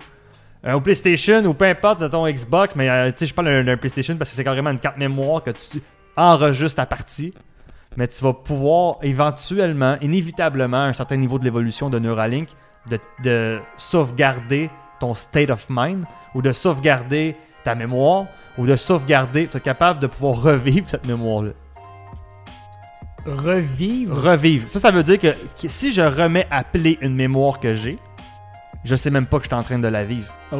Au 0.74 0.80
PlayStation 0.80 1.44
ou 1.44 1.54
peu 1.54 1.66
importe 1.66 2.00
de 2.00 2.08
ton 2.08 2.28
Xbox, 2.28 2.74
mais 2.74 2.90
euh, 2.90 3.12
tu 3.12 3.18
sais, 3.18 3.26
je 3.26 3.34
parle 3.34 3.64
d'un- 3.64 3.76
PlayStation 3.76 4.16
parce 4.16 4.30
que 4.30 4.34
c'est 4.34 4.42
carrément 4.42 4.70
une 4.70 4.80
carte 4.80 4.98
mémoire 4.98 5.40
que 5.40 5.52
tu 5.52 5.80
enregistres 6.16 6.78
ta 6.78 6.86
partie. 6.86 7.32
Mais 7.96 8.08
tu 8.08 8.24
vas 8.24 8.32
pouvoir 8.32 8.96
éventuellement, 9.02 9.98
inévitablement, 10.00 10.78
à 10.78 10.86
un 10.86 10.94
certain 10.94 11.14
niveau 11.14 11.38
de 11.38 11.44
l'évolution 11.44 11.90
de 11.90 12.00
Neuralink, 12.00 12.48
de 13.22 13.60
sauvegarder 13.76 14.68
ton 15.00 15.14
state 15.14 15.50
of 15.50 15.66
mind 15.68 16.04
ou 16.34 16.42
de 16.42 16.52
sauvegarder 16.52 17.36
ta 17.62 17.74
mémoire 17.74 18.26
ou 18.58 18.66
de 18.66 18.76
sauvegarder, 18.76 19.48
tu 19.48 19.56
es 19.56 19.60
capable 19.60 20.00
de 20.00 20.06
pouvoir 20.06 20.40
revivre 20.42 20.88
cette 20.88 21.06
mémoire-là. 21.06 21.50
Revivre? 23.26 24.22
Revivre. 24.22 24.68
Ça, 24.68 24.78
ça 24.78 24.90
veut 24.90 25.02
dire 25.02 25.18
que, 25.18 25.32
que 25.60 25.68
si 25.68 25.92
je 25.92 26.02
remets 26.02 26.46
à 26.50 26.62
play 26.62 26.98
une 27.00 27.14
mémoire 27.14 27.58
que 27.58 27.74
j'ai, 27.74 27.98
je 28.84 28.96
sais 28.96 29.10
même 29.10 29.26
pas 29.26 29.38
que 29.38 29.44
je 29.44 29.48
suis 29.48 29.56
en 29.56 29.62
train 29.62 29.78
de 29.78 29.88
la 29.88 30.04
vivre. 30.04 30.32
Oh. 30.52 30.58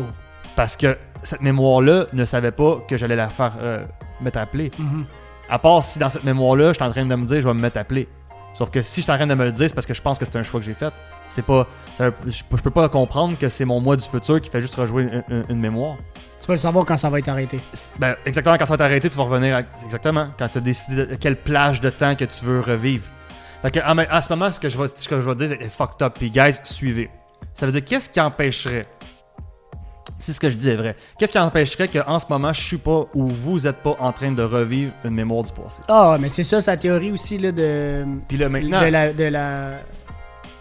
Parce 0.57 0.77
que 0.77 0.97
cette 1.23 1.43
mémoire-là 1.43 2.07
ne 2.13 2.25
savait 2.25 2.53
pas 2.53 2.79
que 2.89 2.97
j'allais 2.97 3.17
la 3.17 3.29
faire 3.29 3.53
euh, 3.61 3.85
mettre 4.21 4.39
à 4.39 4.47
play. 4.47 4.71
Mhm. 4.79 5.05
À 5.49 5.59
part 5.59 5.85
si 5.85 5.99
dans 5.99 6.09
cette 6.09 6.25
mémoire-là, 6.25 6.69
je 6.69 6.75
suis 6.75 6.85
en 6.85 6.91
train 6.91 7.05
de 7.05 7.15
me 7.15 7.27
dire 7.27 7.43
je 7.43 7.47
vais 7.49 7.55
me 7.55 7.61
mettre 7.61 7.79
à 7.79 7.85
play. 7.85 8.09
Sauf 8.55 8.71
que 8.71 8.81
si 8.83 9.01
je 9.01 9.03
suis 9.03 9.13
en 9.13 9.17
train 9.17 9.27
de 9.27 9.35
me 9.35 9.45
le 9.45 9.53
dire, 9.53 9.69
c'est 9.69 9.75
parce 9.75 9.87
que 9.87 9.95
je 9.95 10.01
pense 10.01 10.19
que 10.19 10.25
c'est 10.25 10.37
un 10.37 10.43
choix 10.43 10.61
que 10.61 10.67
j'ai 10.67 10.75
fait. 10.75 10.93
C'est 11.29 11.45
pas. 11.45 11.67
ça 11.99 12.07
je, 12.27 12.43
peux- 12.49 12.57
je 12.57 12.63
peux 12.63 12.71
pas 12.71 12.89
comprendre 12.89 13.37
que 13.39 13.49
c'est 13.49 13.65
mon 13.65 13.81
moi 13.81 13.97
du 13.97 14.05
futur 14.05 14.41
qui 14.41 14.49
fait 14.49 14.61
juste 14.61 14.77
rejouer 14.77 15.03
une, 15.03 15.23
une- 15.29 15.45
une 15.49 15.59
mémoire. 15.61 15.97
Tu 16.41 16.47
vas 16.49 16.55
le 16.55 16.59
savoir 16.61 16.85
quand 16.85 16.97
ça 16.97 17.09
va 17.09 17.19
être 17.19 17.29
arrêté. 17.29 17.59
Ben, 17.99 18.15
exactement, 18.27 18.57
quand 18.59 18.67
ça 18.67 18.75
va 18.75 18.79
t'arrêter, 18.79 19.11
tu 19.11 19.17
vas 19.17 19.25
revenir 19.25 19.57
à. 19.57 19.63
Exactement. 19.85 20.29
Quand 20.39 20.49
tu 20.49 20.59
as 20.59 20.61
décidé 20.61 21.07
de 21.07 21.15
quelle 21.17 21.37
plage 21.37 21.81
de 21.81 21.91
temps 21.91 22.15
que 22.15 22.25
tu 22.27 22.45
veux 22.45 22.61
revivre. 22.61 23.05
Fait 23.63 23.71
que, 23.71 23.95
même- 23.95 24.07
en 24.13 24.23
ce 24.23 24.29
moment, 24.31 24.53
ce 24.53 24.61
que 24.61 24.69
je 24.69 24.79
vais, 24.79 24.89
ce 24.95 25.09
que 25.09 25.21
je 25.21 25.29
vais 25.29 25.35
dire, 25.47 25.57
c'est 25.61 25.71
fucked 25.71 26.03
up. 26.03 26.15
Puis, 26.19 26.31
guys, 26.31 26.55
suivez. 26.65 27.11
Ça 27.55 27.67
veut 27.67 27.73
dire, 27.73 27.85
qu'est-ce 27.85 28.11
qui 28.11 28.21
empêcherait 28.21 28.87
si 30.19 30.33
ce 30.33 30.41
que 30.41 30.49
je 30.51 30.55
dis 30.57 30.71
est 30.71 30.77
vrai, 30.77 30.97
qu'est-ce 31.19 31.33
qui 31.33 31.39
empêcherait 31.39 31.89
qu'en 31.89 32.19
ce 32.19 32.27
moment, 32.29 32.53
je 32.53 32.61
suis 32.63 32.77
pas 32.79 33.07
ou 33.15 33.27
vous 33.27 33.67
êtes 33.67 33.79
pas 33.79 33.97
en 33.99 34.13
train 34.13 34.33
de 34.33 34.43
revivre 34.43 34.93
une 35.05 35.15
mémoire 35.15 35.43
du 35.45 35.53
passé? 35.53 35.83
Ah, 35.89 36.17
mais 36.21 36.29
c'est 36.29 36.45
ça 36.45 36.61
sa 36.61 36.77
théorie 36.77 37.11
aussi 37.13 37.39
là, 37.39 37.53
de, 37.53 38.05
Puis 38.29 38.37
là, 38.37 38.49
maintenant. 38.49 38.81
de, 38.81 38.87
la, 38.87 39.13
de 39.13 39.25
la. 39.25 39.75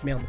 Merde. 0.03 0.21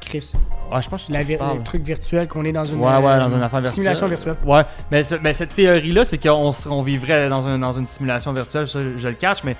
Chris. 0.00 0.32
Ah, 0.70 0.80
je 0.80 0.88
pense 0.88 1.06
que 1.06 1.12
La 1.12 1.24
parles. 1.36 1.58
le 1.58 1.64
truc 1.64 1.82
virtuel 1.82 2.28
qu'on 2.28 2.44
est 2.44 2.52
dans 2.52 2.64
une. 2.64 2.78
Ouais, 2.78 2.96
ouais, 2.96 3.12
euh, 3.12 3.18
dans 3.18 3.30
une 3.30 3.42
affaire 3.42 3.60
virtuelle. 3.60 3.70
Simulation 3.72 4.06
virtuelle. 4.06 4.36
Ouais, 4.44 4.62
mais, 4.90 5.02
ce- 5.02 5.16
mais 5.16 5.32
cette 5.34 5.54
théorie-là, 5.54 6.04
c'est 6.04 6.18
qu'on 6.18 6.52
on 6.70 6.82
vivrait 6.82 7.28
dans, 7.28 7.44
un- 7.46 7.58
dans 7.58 7.72
une 7.72 7.86
simulation 7.86 8.32
virtuelle, 8.32 8.68
ça, 8.68 8.82
je, 8.84 8.96
je 8.96 9.08
le 9.08 9.14
catch, 9.14 9.42
mais 9.42 9.56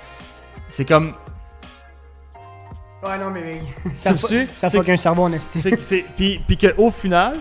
c'est 0.69 0.85
comme. 0.85 1.13
Ouais, 3.03 3.17
non, 3.19 3.29
mais. 3.29 3.61
Ça 3.97 4.09
ça 4.09 4.11
me 4.13 4.17
fa- 4.17 4.27
suit? 4.27 4.47
ça 4.55 4.69
C'est- 4.69 4.77
fuck 4.77 4.89
un 4.89 4.97
cerveau 4.97 5.23
en 5.23 5.31
esti. 5.33 5.59
c'est- 5.59 5.81
c'est- 5.81 6.05
Puis, 6.15 6.41
puis 6.47 6.57
qu'au 6.57 6.89
final, 6.91 7.35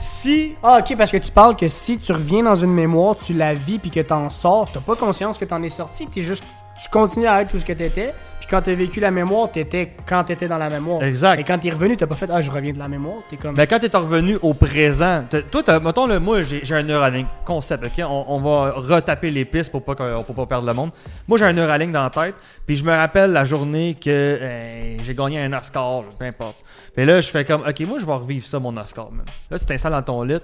si. 0.00 0.54
Ah, 0.62 0.78
ok, 0.80 0.96
parce 0.96 1.10
que 1.10 1.16
tu 1.18 1.30
parles 1.30 1.56
que 1.56 1.68
si 1.68 1.98
tu 1.98 2.12
reviens 2.12 2.42
dans 2.42 2.56
une 2.56 2.72
mémoire, 2.72 3.16
tu 3.16 3.34
la 3.34 3.54
vis 3.54 3.78
puis 3.78 3.90
que 3.90 4.00
t'en 4.00 4.28
sors, 4.28 4.70
t'as 4.72 4.80
pas 4.80 4.96
conscience 4.96 5.38
que 5.38 5.44
t'en 5.44 5.62
es 5.62 5.70
sorti, 5.70 6.06
t'es 6.06 6.22
juste. 6.22 6.44
Tu 6.82 6.88
continues 6.88 7.26
à 7.26 7.42
être 7.42 7.50
tout 7.50 7.58
ce 7.60 7.64
que 7.66 7.74
t'étais, 7.74 8.14
puis 8.38 8.48
quand 8.48 8.62
t'as 8.62 8.72
vécu 8.72 9.00
la 9.00 9.10
mémoire, 9.10 9.50
t'étais 9.52 9.92
quand 10.08 10.24
t'étais 10.24 10.48
dans 10.48 10.56
la 10.56 10.70
mémoire. 10.70 11.02
Exact. 11.02 11.38
Et 11.38 11.44
quand 11.44 11.58
t'es 11.58 11.68
revenu, 11.68 11.94
t'as 11.98 12.06
pas 12.06 12.14
fait 12.14 12.30
Ah, 12.32 12.40
je 12.40 12.50
reviens 12.50 12.72
de 12.72 12.78
la 12.78 12.88
mémoire, 12.88 13.18
t'es 13.28 13.36
comme. 13.36 13.54
Ben, 13.54 13.66
quand 13.66 13.78
t'es 13.78 13.94
revenu 13.94 14.38
au 14.40 14.54
présent, 14.54 15.24
toi, 15.50 15.62
t'as- 15.62 15.78
mettons, 15.78 16.06
le, 16.06 16.18
moi, 16.18 16.40
j'ai 16.40 16.74
un 16.74 16.82
Neuralink 16.82 17.26
concept, 17.44 17.84
ok? 17.84 18.02
On, 18.08 18.24
on 18.28 18.40
va 18.40 18.70
retaper 18.76 19.30
les 19.30 19.44
pistes 19.44 19.70
pour 19.70 19.84
pas, 19.84 19.94
qu'on- 19.94 20.22
pour 20.22 20.34
pas 20.34 20.46
perdre 20.46 20.66
le 20.66 20.72
monde. 20.72 20.90
Moi, 21.28 21.36
j'ai 21.36 21.44
un 21.44 21.52
Neuralink 21.52 21.92
dans 21.92 22.04
la 22.04 22.08
tête, 22.10 22.34
puis 22.66 22.76
je 22.76 22.84
me 22.84 22.92
rappelle 22.92 23.32
la 23.32 23.44
journée 23.44 23.94
que 24.02 24.08
euh, 24.08 24.96
j'ai 25.04 25.14
gagné 25.14 25.38
un 25.42 25.52
Oscar, 25.52 26.04
peu 26.18 26.24
importe. 26.24 26.56
Puis 26.94 27.04
là, 27.06 27.20
je 27.20 27.30
fais 27.30 27.44
comme, 27.44 27.62
ok, 27.62 27.80
moi, 27.86 27.98
je 27.98 28.06
vais 28.06 28.12
revivre 28.14 28.46
ça, 28.46 28.58
mon 28.58 28.76
Oscar, 28.76 29.10
man. 29.10 29.24
Là, 29.50 29.58
tu 29.58 29.66
t'installes 29.66 29.92
dans 29.92 30.02
ton 30.02 30.22
lit, 30.22 30.38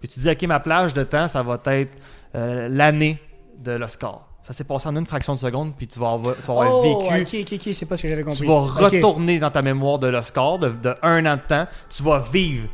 puis 0.00 0.08
tu 0.08 0.20
dis, 0.20 0.30
ok, 0.30 0.42
ma 0.42 0.60
plage 0.60 0.94
de 0.94 1.02
temps, 1.02 1.28
ça 1.28 1.42
va 1.42 1.60
être 1.66 1.92
euh, 2.34 2.68
l'année 2.70 3.18
de 3.58 3.72
l'Oscar. 3.72 4.28
Ça 4.42 4.52
s'est 4.52 4.64
passé 4.64 4.88
en 4.88 4.96
une 4.96 5.06
fraction 5.06 5.34
de 5.34 5.40
seconde, 5.40 5.74
puis 5.76 5.86
tu 5.86 5.98
vas 5.98 6.12
avoir, 6.12 6.34
tu 6.36 6.42
vas 6.42 6.52
avoir 6.52 6.74
oh, 6.74 7.08
vécu 7.32 7.72
c'est 7.72 7.86
pas 7.86 7.96
ce 7.96 8.02
que 8.02 8.08
j'avais 8.10 8.22
compris. 8.22 8.40
tu 8.40 8.46
vas 8.46 8.60
retourner 8.60 9.38
dans 9.38 9.50
ta 9.50 9.62
mémoire 9.62 9.98
de 9.98 10.08
l'Oscar 10.08 10.58
de, 10.58 10.68
de 10.68 10.94
un 11.02 11.24
an 11.24 11.36
de 11.36 11.40
temps. 11.40 11.66
Tu 11.88 12.02
vas 12.02 12.18
vivre 12.18 12.68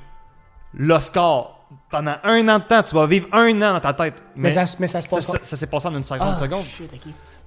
l'Oscar 0.75 1.61
pendant 1.89 2.17
un 2.25 2.49
an 2.49 2.59
de 2.59 2.65
temps. 2.65 2.83
Tu 2.83 2.95
vas 2.95 3.07
vivre 3.07 3.29
un 3.33 3.55
an 3.63 3.75
dans 3.75 3.81
ta 3.81 3.93
tête. 3.93 4.25
Mais, 4.35 4.51
ça, 4.51 4.65
mais 4.81 4.89
ça 4.89 5.01
se 5.01 5.09
ça, 5.09 5.17
passe 5.17 5.27
ça- 5.27 5.39
ça 5.43 5.57
s'est 5.57 5.69
passé 5.69 5.87
en 5.87 5.95
une 5.97 6.03
seconde. 6.03 6.33
Ah, 6.35 6.37
seconde. 6.37 6.65
shit. 6.65 6.91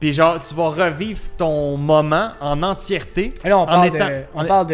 Puis 0.03 0.11
genre, 0.11 0.37
tu 0.45 0.53
vas 0.53 0.67
revivre 0.67 1.21
ton 1.37 1.77
moment 1.77 2.31
en 2.41 2.61
entièreté. 2.61 3.33
Et 3.41 3.47
là, 3.47 3.57
on 3.57 3.65
parle, 3.65 3.87
étant- 3.87 4.09
de, 4.09 4.23
on 4.35 4.43
parle. 4.43 4.67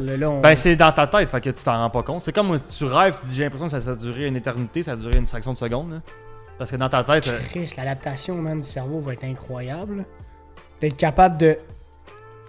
Là, 0.00 0.16
Là, 0.16 0.28
on... 0.28 0.40
Ben, 0.40 0.56
c'est 0.56 0.74
dans 0.74 0.90
ta 0.90 1.06
tête, 1.06 1.30
fait 1.30 1.40
que 1.40 1.50
tu 1.50 1.62
t'en 1.62 1.76
rends 1.78 1.88
pas 1.88 2.02
compte. 2.02 2.24
C'est 2.24 2.32
comme 2.32 2.58
tu 2.68 2.84
rêves, 2.84 3.14
tu 3.20 3.26
dis 3.28 3.36
j'ai 3.36 3.44
l'impression 3.44 3.66
que 3.66 3.70
ça, 3.70 3.80
ça 3.80 3.92
a 3.92 3.94
duré 3.94 4.26
une 4.26 4.34
éternité, 4.34 4.82
ça 4.82 4.94
a 4.94 4.96
duré 4.96 5.16
une 5.18 5.28
fraction 5.28 5.52
de 5.52 5.58
seconde. 5.58 5.92
là. 5.92 5.96
Parce 6.58 6.68
que 6.72 6.74
dans 6.74 6.88
ta 6.88 7.04
tête, 7.04 7.28
euh, 7.28 7.38
Chris, 7.48 7.72
l'adaptation 7.76 8.34
man, 8.34 8.58
du 8.58 8.64
cerveau 8.66 8.98
va 8.98 9.12
être 9.12 9.22
incroyable. 9.22 10.04
D'être 10.80 10.96
capable 10.96 11.36
de 11.36 11.56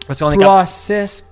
parce 0.07 0.17
qu'on 0.19 0.32
est 0.32 0.38
capable. 0.38 0.67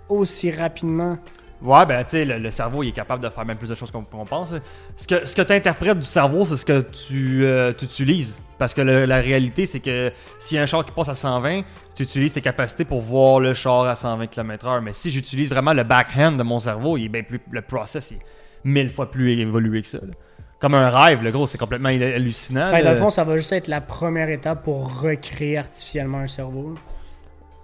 aussi 0.07 0.51
rapidement. 0.51 1.17
Ouais, 1.61 1.85
ben, 1.85 2.03
tu 2.05 2.11
sais, 2.11 2.25
le, 2.25 2.37
le 2.37 2.51
cerveau, 2.51 2.83
il 2.83 2.89
est 2.89 2.93
capable 2.93 3.21
de 3.23 3.29
faire 3.29 3.43
même 3.45 3.57
plus 3.57 3.67
de 3.69 3.75
choses 3.75 3.91
qu'on 3.91 4.03
pense. 4.25 4.53
Ce 4.95 5.05
que, 5.07 5.25
ce 5.25 5.35
que 5.35 5.41
tu 5.41 5.51
interprètes 5.53 5.99
du 5.99 6.05
cerveau, 6.05 6.45
c'est 6.45 6.55
ce 6.55 6.65
que 6.65 6.81
tu, 6.81 7.43
euh, 7.45 7.73
utilises. 7.81 8.39
Parce 8.57 8.73
que 8.73 8.81
le- 8.81 9.05
la 9.05 9.17
réalité, 9.17 9.65
c'est 9.65 9.79
que 9.81 10.11
s'il 10.37 10.55
y 10.55 10.59
a 10.59 10.63
un 10.63 10.65
char 10.65 10.85
qui 10.85 10.91
passe 10.91 11.09
à 11.09 11.15
120, 11.15 11.61
tu 11.95 12.03
utilises 12.03 12.31
tes 12.31 12.41
capacités 12.41 12.85
pour 12.85 13.01
voir 13.01 13.39
le 13.41 13.53
char 13.53 13.85
à 13.85 13.95
120 13.95 14.27
km/h. 14.27 14.81
Mais 14.81 14.93
si 14.93 15.11
j'utilise 15.11 15.49
vraiment 15.49 15.73
le 15.73 15.83
backhand 15.83 16.31
de 16.33 16.43
mon 16.43 16.59
cerveau, 16.59 16.95
il 16.97 17.05
est 17.05 17.09
bien 17.09 17.23
plus, 17.23 17.41
le 17.51 17.61
process 17.61 18.11
il 18.11 18.17
est 18.17 18.19
mille 18.63 18.89
fois 18.89 19.11
plus 19.11 19.31
évolué 19.39 19.81
que 19.81 19.87
ça. 19.87 19.97
là. 19.97 20.13
Comme 20.59 20.75
un 20.75 20.89
rêve, 20.89 21.23
le 21.23 21.31
gros, 21.31 21.47
c'est 21.47 21.57
complètement 21.57 21.87
hallucinant. 21.89 22.69
Fait, 22.71 22.83
dans 22.83 22.91
le 22.91 22.97
fond, 22.97 23.09
ça 23.09 23.23
va 23.23 23.37
juste 23.37 23.53
être 23.53 23.67
la 23.69 23.79
première 23.79 24.29
étape 24.29 24.63
pour 24.63 25.01
recréer 25.01 25.57
artificiellement 25.57 26.17
un 26.19 26.27
cerveau. 26.27 26.75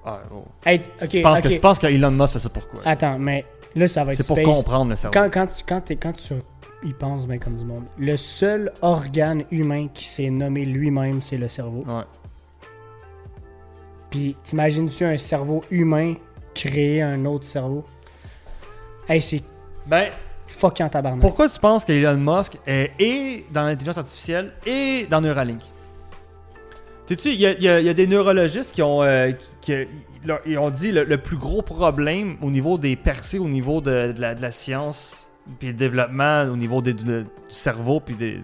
Ah, 0.08 0.22
oh. 0.32 0.46
Hey, 0.64 0.82
tu, 1.10 1.22
penses 1.22 1.40
ok. 1.40 1.46
que, 1.46 1.54
tu 1.56 1.60
penses 1.60 1.80
que 1.80 1.88
Elon 1.88 2.12
Musk 2.12 2.34
fait 2.34 2.40
ça 2.40 2.50
pourquoi 2.50 2.80
Attends, 2.86 3.18
mais 3.18 3.44
là, 3.76 3.88
ça 3.88 4.04
va 4.04 4.12
être 4.14 4.18
C'est 4.18 4.28
pour 4.28 4.42
comprendre 4.42 4.90
le 4.92 4.96
cerveau. 4.96 5.14
Quand, 5.14 5.30
quand, 5.32 5.48
tu, 5.48 5.64
quand, 5.68 5.82
quand 6.02 6.14
tu 6.14 6.34
y 6.84 6.94
penses 6.94 7.28
bien 7.28 7.38
comme 7.38 7.58
du 7.58 7.66
monde, 7.66 7.84
le 7.98 8.16
seul 8.18 8.72
organe 8.82 9.44
humain 9.52 9.88
qui 9.94 10.06
s'est 10.06 10.30
nommé 10.30 10.66
lui-même, 10.66 11.22
c'est 11.22 11.38
le 11.38 11.48
cerveau. 11.50 11.84
Ouais. 11.88 12.04
Puis 14.10 14.36
t'imagines-tu 14.44 15.04
un 15.06 15.18
cerveau 15.18 15.64
humain 15.72 16.14
créer 16.54 17.02
un 17.02 17.26
autre 17.26 17.46
cerveau? 17.46 17.84
Hey, 19.08 19.22
c'est 19.22 19.44
Ben, 19.86 20.08
fucking 20.48 20.90
tabarnak. 20.90 21.22
Pourquoi 21.22 21.50
tu 21.50 21.60
penses 21.60 21.84
qu'Elon 21.86 22.18
Musk 22.18 22.58
est 22.66 22.92
et 23.00 23.46
dans 23.52 23.64
l'intelligence 23.66 23.98
artificielle 23.98 24.54
et 24.66 25.06
dans 25.10 25.22
Neuralink? 25.22 25.62
Sais-tu, 27.08 27.30
il 27.30 27.40
y, 27.42 27.46
a- 27.46 27.80
y 27.82 27.86
y 27.88 27.94
des 27.94 28.08
neurologistes 28.08 28.72
qui 28.74 28.82
ont, 28.82 29.04
euh, 29.04 29.32
qui- 29.32 29.42
qui- 29.62 29.72
leur- 29.74 29.86
ils 30.46 30.58
ont 30.58 30.70
dit 30.70 30.92
le, 30.92 31.04
le 31.04 31.18
plus 31.18 31.38
gros 31.38 31.62
problème 31.62 32.38
au 32.42 32.50
niveau 32.50 32.78
des 32.78 32.96
percées, 32.96 33.40
au 33.40 33.48
niveau 33.48 33.82
de, 33.82 34.12
de 34.12 34.22
la, 34.22 34.36
de 34.36 34.42
la 34.42 34.52
science, 34.52 35.30
puis 35.60 35.70
le 35.70 35.74
développement, 35.74 36.44
au 36.44 36.56
niveau 36.58 36.82
des- 36.82 36.94
du, 36.94 37.04
du 37.04 37.26
cerveau, 37.50 38.00
puis, 38.00 38.16
des, 38.16 38.42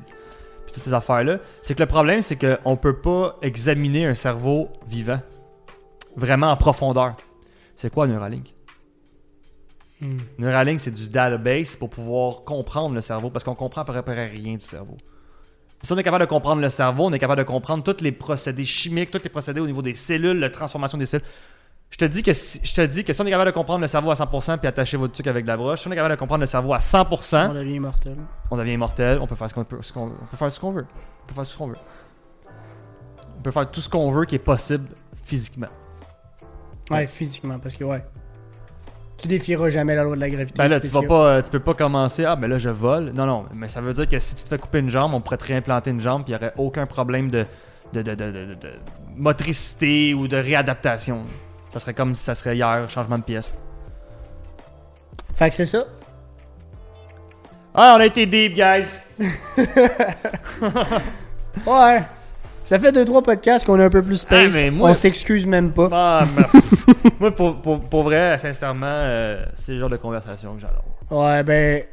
puis 0.66 0.74
toutes 0.74 0.84
ces 0.84 0.94
affaires-là, 0.94 1.40
c'est 1.62 1.74
que 1.76 1.82
le 1.84 1.88
problème, 1.88 2.22
c'est 2.22 2.38
qu'on 2.38 2.76
peut 2.78 2.98
pas 2.98 3.38
examiner 3.42 4.06
un 4.06 4.16
cerveau 4.16 4.70
vivant 4.88 5.20
vraiment 6.16 6.52
en 6.52 6.58
profondeur. 6.58 7.16
C'est 7.76 7.92
quoi 7.92 8.06
Neuralink? 8.08 8.54
Hmm. 10.02 10.18
Neuralink, 10.40 10.80
c'est 10.80 10.94
du 10.94 11.10
database 11.10 11.76
pour 11.76 11.90
pouvoir 11.90 12.44
comprendre 12.44 12.96
le 12.96 13.02
cerveau 13.02 13.30
parce 13.30 13.44
qu'on 13.44 13.56
comprend 13.56 13.82
à 13.82 13.86
peu 13.86 14.02
près 14.02 14.28
rien 14.28 14.56
du 14.56 14.66
cerveau. 14.66 14.98
Si 15.84 15.92
on 15.92 15.98
est 15.98 16.04
capable 16.04 16.26
de 16.26 16.30
comprendre 16.30 16.62
le 16.62 16.70
cerveau, 16.70 17.06
on 17.06 17.14
est 17.14 17.18
capable 17.18 17.40
de 17.40 17.48
comprendre 17.48 17.84
tous 17.84 18.04
les 18.04 18.12
procédés 18.12 18.66
chimiques, 18.66 19.10
tous 19.10 19.24
les 19.24 19.30
procédés 19.30 19.62
au 19.62 19.66
niveau 19.66 19.82
des 19.82 19.96
cellules, 19.96 20.38
la 20.40 20.52
transformation 20.52 20.98
des 20.98 21.08
cellules. 21.08 21.26
Je 21.92 21.98
te 21.98 22.06
dis 22.06 22.24
que 22.24 22.32
si, 22.34 22.60
je 22.64 22.74
te 22.74 22.82
dis 22.82 23.04
que 23.04 23.12
si 23.14 23.22
on 23.22 23.26
est 23.26 23.30
capable 23.30 23.52
de 23.52 23.56
comprendre 23.56 23.82
le 23.82 23.88
cerveau 23.88 24.12
à 24.12 24.16
100% 24.16 24.58
puis 24.60 24.68
attacher 24.68 24.96
votre 24.98 25.14
truc 25.14 25.28
avec 25.28 25.44
de 25.44 25.50
la 25.50 25.58
broche, 25.58 25.82
si 25.82 25.88
on 25.88 25.92
est 25.92 25.96
capable 25.96 26.16
de 26.16 26.20
comprendre 26.20 26.40
le 26.40 26.46
cerveau 26.48 26.74
à 26.74 26.80
100%, 26.80 27.50
On 27.50 27.54
devient 27.54 27.76
immortel. 27.76 28.16
on 28.50 28.58
devient 28.58 28.74
immortel, 28.74 29.20
on 29.22 29.28
peut 29.28 29.36
faire 29.36 29.50
ce 29.50 29.54
qu'on 29.54 29.64
peut, 29.66 29.78
ce 29.82 29.92
on 29.98 30.08
peut 30.10 30.38
faire 30.38 30.52
ce 30.52 30.60
qu'on 30.60 30.72
veut. 30.72 30.86
On 31.24 31.28
peut 31.28 31.34
faire 31.36 31.46
ce 31.46 31.58
qu'on 31.58 31.68
veut. 31.68 31.76
On 33.38 33.42
peut 33.42 33.52
faire 33.52 33.70
tout 33.70 33.82
ce 33.82 33.90
qu'on 33.90 34.10
veut 34.12 34.26
qui 34.26 34.36
est 34.36 34.40
possible 34.40 34.88
physiquement. 35.26 35.68
Ouais, 36.90 37.08
physiquement, 37.08 37.60
parce 37.60 37.76
que 37.76 37.84
ouais. 37.84 38.04
Tu 39.18 39.28
défieras 39.28 39.70
jamais 39.70 39.96
la 39.96 40.04
loi 40.04 40.16
de 40.16 40.22
la 40.22 40.30
gravité. 40.30 40.56
Ben 40.58 40.68
là, 40.68 40.80
tu 40.80 40.88
vas 40.88 41.04
pas, 41.04 41.26
euh, 41.28 41.42
tu 41.44 41.52
peux 41.52 41.60
pas 41.60 41.74
commencer. 41.76 42.26
Ah, 42.26 42.36
ben 42.36 42.48
là, 42.48 42.58
je 42.58 42.70
vole. 42.70 43.12
Non, 43.14 43.26
non, 43.28 43.46
mais 43.54 43.68
ça 43.68 43.80
veut 43.82 43.94
dire 43.94 44.10
que 44.10 44.18
si 44.18 44.34
tu 44.34 44.44
te 44.44 44.50
fais 44.50 44.58
couper 44.58 44.80
une 44.80 44.90
jambe, 44.90 45.14
on 45.14 45.22
pourrait 45.22 45.38
te 45.38 45.46
réimplanter 45.46 45.92
une 45.92 46.00
jambe, 46.00 46.24
puis 46.24 46.32
il 46.32 46.36
y 46.36 46.38
aurait 46.38 46.54
aucun 46.58 46.86
problème 46.88 47.30
de, 47.30 47.46
de, 47.94 48.02
de- 48.02 48.16
de- 48.16 48.32
de 48.56 48.70
motricité 49.16 50.14
ou 50.16 50.28
de 50.28 50.38
réadaptation. 50.38 51.22
Ça 51.72 51.80
serait 51.80 51.94
comme 51.94 52.14
si 52.16 52.24
ça 52.24 52.36
serait 52.36 52.56
hier, 52.56 52.88
changement 52.90 53.18
de 53.18 53.24
pièce. 53.24 53.58
Fait 55.36 55.50
que 55.50 55.56
c'est 55.56 55.66
ça. 55.66 55.86
Ah, 57.74 57.96
on 57.98 58.02
a 58.02 58.06
été 58.06 58.26
deep, 58.26 58.54
guys. 58.54 58.86
Ouais. 61.66 62.04
Ça 62.64 62.80
fait 62.80 62.92
2-3 62.92 63.24
podcasts 63.24 63.66
qu'on 63.66 63.80
est 63.80 63.84
un 63.84 63.90
peu 63.90 64.02
plus 64.02 64.18
space. 64.18 64.54
Mais 64.54 64.72
moi- 64.72 64.92
On 64.92 64.94
s'excuse 64.94 65.46
même 65.46 65.74
pas. 65.74 65.90
Ah, 65.92 66.26
mais- 66.36 67.12
moi, 67.20 67.32
pour, 67.36 67.62
pour, 67.62 67.80
pour 67.82 68.04
vrai, 68.04 68.38
sincèrement, 68.38 68.86
euh, 68.88 69.44
c'est 69.56 69.74
le 69.74 69.80
genre 69.80 69.90
de 69.90 69.98
conversation 69.98 70.54
que 70.56 70.62
j'adore. 70.62 70.84
Ouais, 71.10 71.44
ben. 71.44 71.84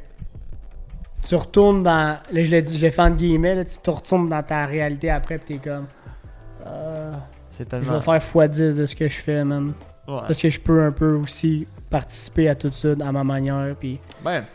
Tu 1.27 1.35
retournes 1.35 1.83
dans. 1.83 2.17
Là, 2.31 2.43
je 2.43 2.49
l'ai 2.49 2.61
dit, 2.61 2.77
je 2.77 2.81
l'ai 2.81 2.91
fait 2.91 3.01
entre 3.01 3.17
guillemets, 3.17 3.55
là, 3.55 3.65
tu 3.65 3.77
te 3.77 3.89
retournes 3.89 4.29
dans 4.29 4.41
ta 4.41 4.65
réalité 4.65 5.09
après, 5.09 5.37
pis 5.37 5.59
t'es 5.59 5.69
comme. 5.69 5.87
euh, 6.65 7.11
C'est 7.59 7.83
je 7.83 7.91
vais 7.91 8.01
faire 8.01 8.19
x10 8.19 8.75
de 8.75 8.85
ce 8.85 8.95
que 8.95 9.09
je 9.09 9.17
fais, 9.17 9.43
man. 9.43 9.73
Ouais. 10.07 10.19
Parce 10.21 10.39
que 10.39 10.49
je 10.49 10.59
peux 10.59 10.81
un 10.81 10.93
peu 10.93 11.15
aussi 11.15 11.67
participer 11.89 12.47
à 12.47 12.55
tout 12.55 12.71
ça 12.71 12.89
à 13.01 13.11
ma 13.11 13.25
manière, 13.25 13.75
puis. 13.77 13.99
Ben, 14.23 14.45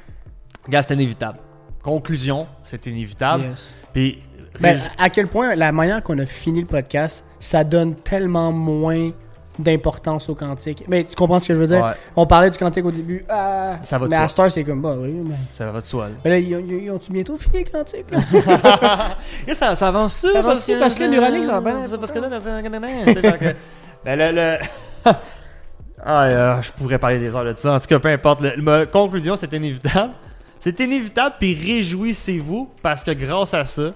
gars, 0.66 0.80
c'est 0.80 0.94
inévitable. 0.94 1.38
Conclusion, 1.82 2.46
c'est 2.62 2.86
inévitable. 2.86 3.44
Yes. 3.44 3.62
Puis, 3.92 4.22
Ben, 4.58 4.80
à 4.96 5.10
quel 5.10 5.26
point 5.26 5.54
la 5.54 5.70
manière 5.70 6.02
qu'on 6.02 6.18
a 6.18 6.24
fini 6.24 6.62
le 6.62 6.66
podcast, 6.66 7.26
ça 7.40 7.62
donne 7.62 7.94
tellement 7.94 8.52
moins 8.52 9.10
d'importance 9.58 10.28
au 10.28 10.34
quantique. 10.34 10.84
Mais 10.88 11.04
tu 11.04 11.14
comprends 11.14 11.38
ce 11.38 11.48
que 11.48 11.54
je 11.54 11.58
veux 11.60 11.66
dire? 11.66 11.82
Ouais. 11.82 11.92
On 12.16 12.26
parlait 12.26 12.50
du 12.50 12.58
quantique 12.58 12.84
au 12.84 12.90
début. 12.90 13.24
Ah, 13.28 13.78
Ça 13.82 13.98
va 13.98 14.06
de 14.06 14.10
mais 14.10 14.16
soi. 14.16 14.24
à 14.24 14.28
Star, 14.28 14.50
c'est 14.52 14.64
comme, 14.64 14.80
bah 14.82 14.96
oui, 14.98 15.12
mais. 15.24 15.36
ça 15.36 15.70
va 15.70 15.80
de 15.80 15.86
soi. 15.86 16.06
là. 16.08 16.14
Mais 16.24 16.30
là, 16.30 16.38
ils, 16.38 16.54
ont- 16.56 16.64
ils 16.68 16.90
ont-tu 16.90 17.12
bientôt 17.12 17.36
fini 17.36 17.64
le 17.64 17.70
quantique? 17.70 18.06
Là? 18.10 18.18
Et 19.46 19.54
ça, 19.54 19.74
ça 19.74 19.88
avance 19.88 20.16
Ça 20.32 20.38
avance-tu? 20.38 20.76
Parce 20.78 20.94
que 20.94 21.04
ça 21.04 21.20
va 21.20 21.30
C'est 21.86 21.98
parce 21.98 22.12
que 22.12 22.18
là, 23.26 23.32
que- 23.38 23.54
Ben, 24.04 24.18
le. 24.18 24.32
le- 24.32 24.58
ah, 26.04 26.22
euh, 26.24 26.62
je 26.62 26.70
pourrais 26.72 26.98
parler 26.98 27.18
des 27.18 27.34
heures 27.34 27.44
de 27.44 27.54
ça. 27.56 27.74
En 27.74 27.78
tout 27.80 27.86
cas, 27.86 27.98
peu 27.98 28.08
importe. 28.08 28.40
Le- 28.42 28.60
ma 28.60 28.86
conclusion, 28.86 29.36
c'est 29.36 29.52
inévitable. 29.52 30.12
C'est 30.58 30.78
inévitable, 30.80 31.36
puis 31.38 31.54
réjouissez-vous 31.54 32.70
parce 32.82 33.02
que 33.04 33.10
grâce 33.12 33.52
à 33.54 33.64
ça, 33.64 33.92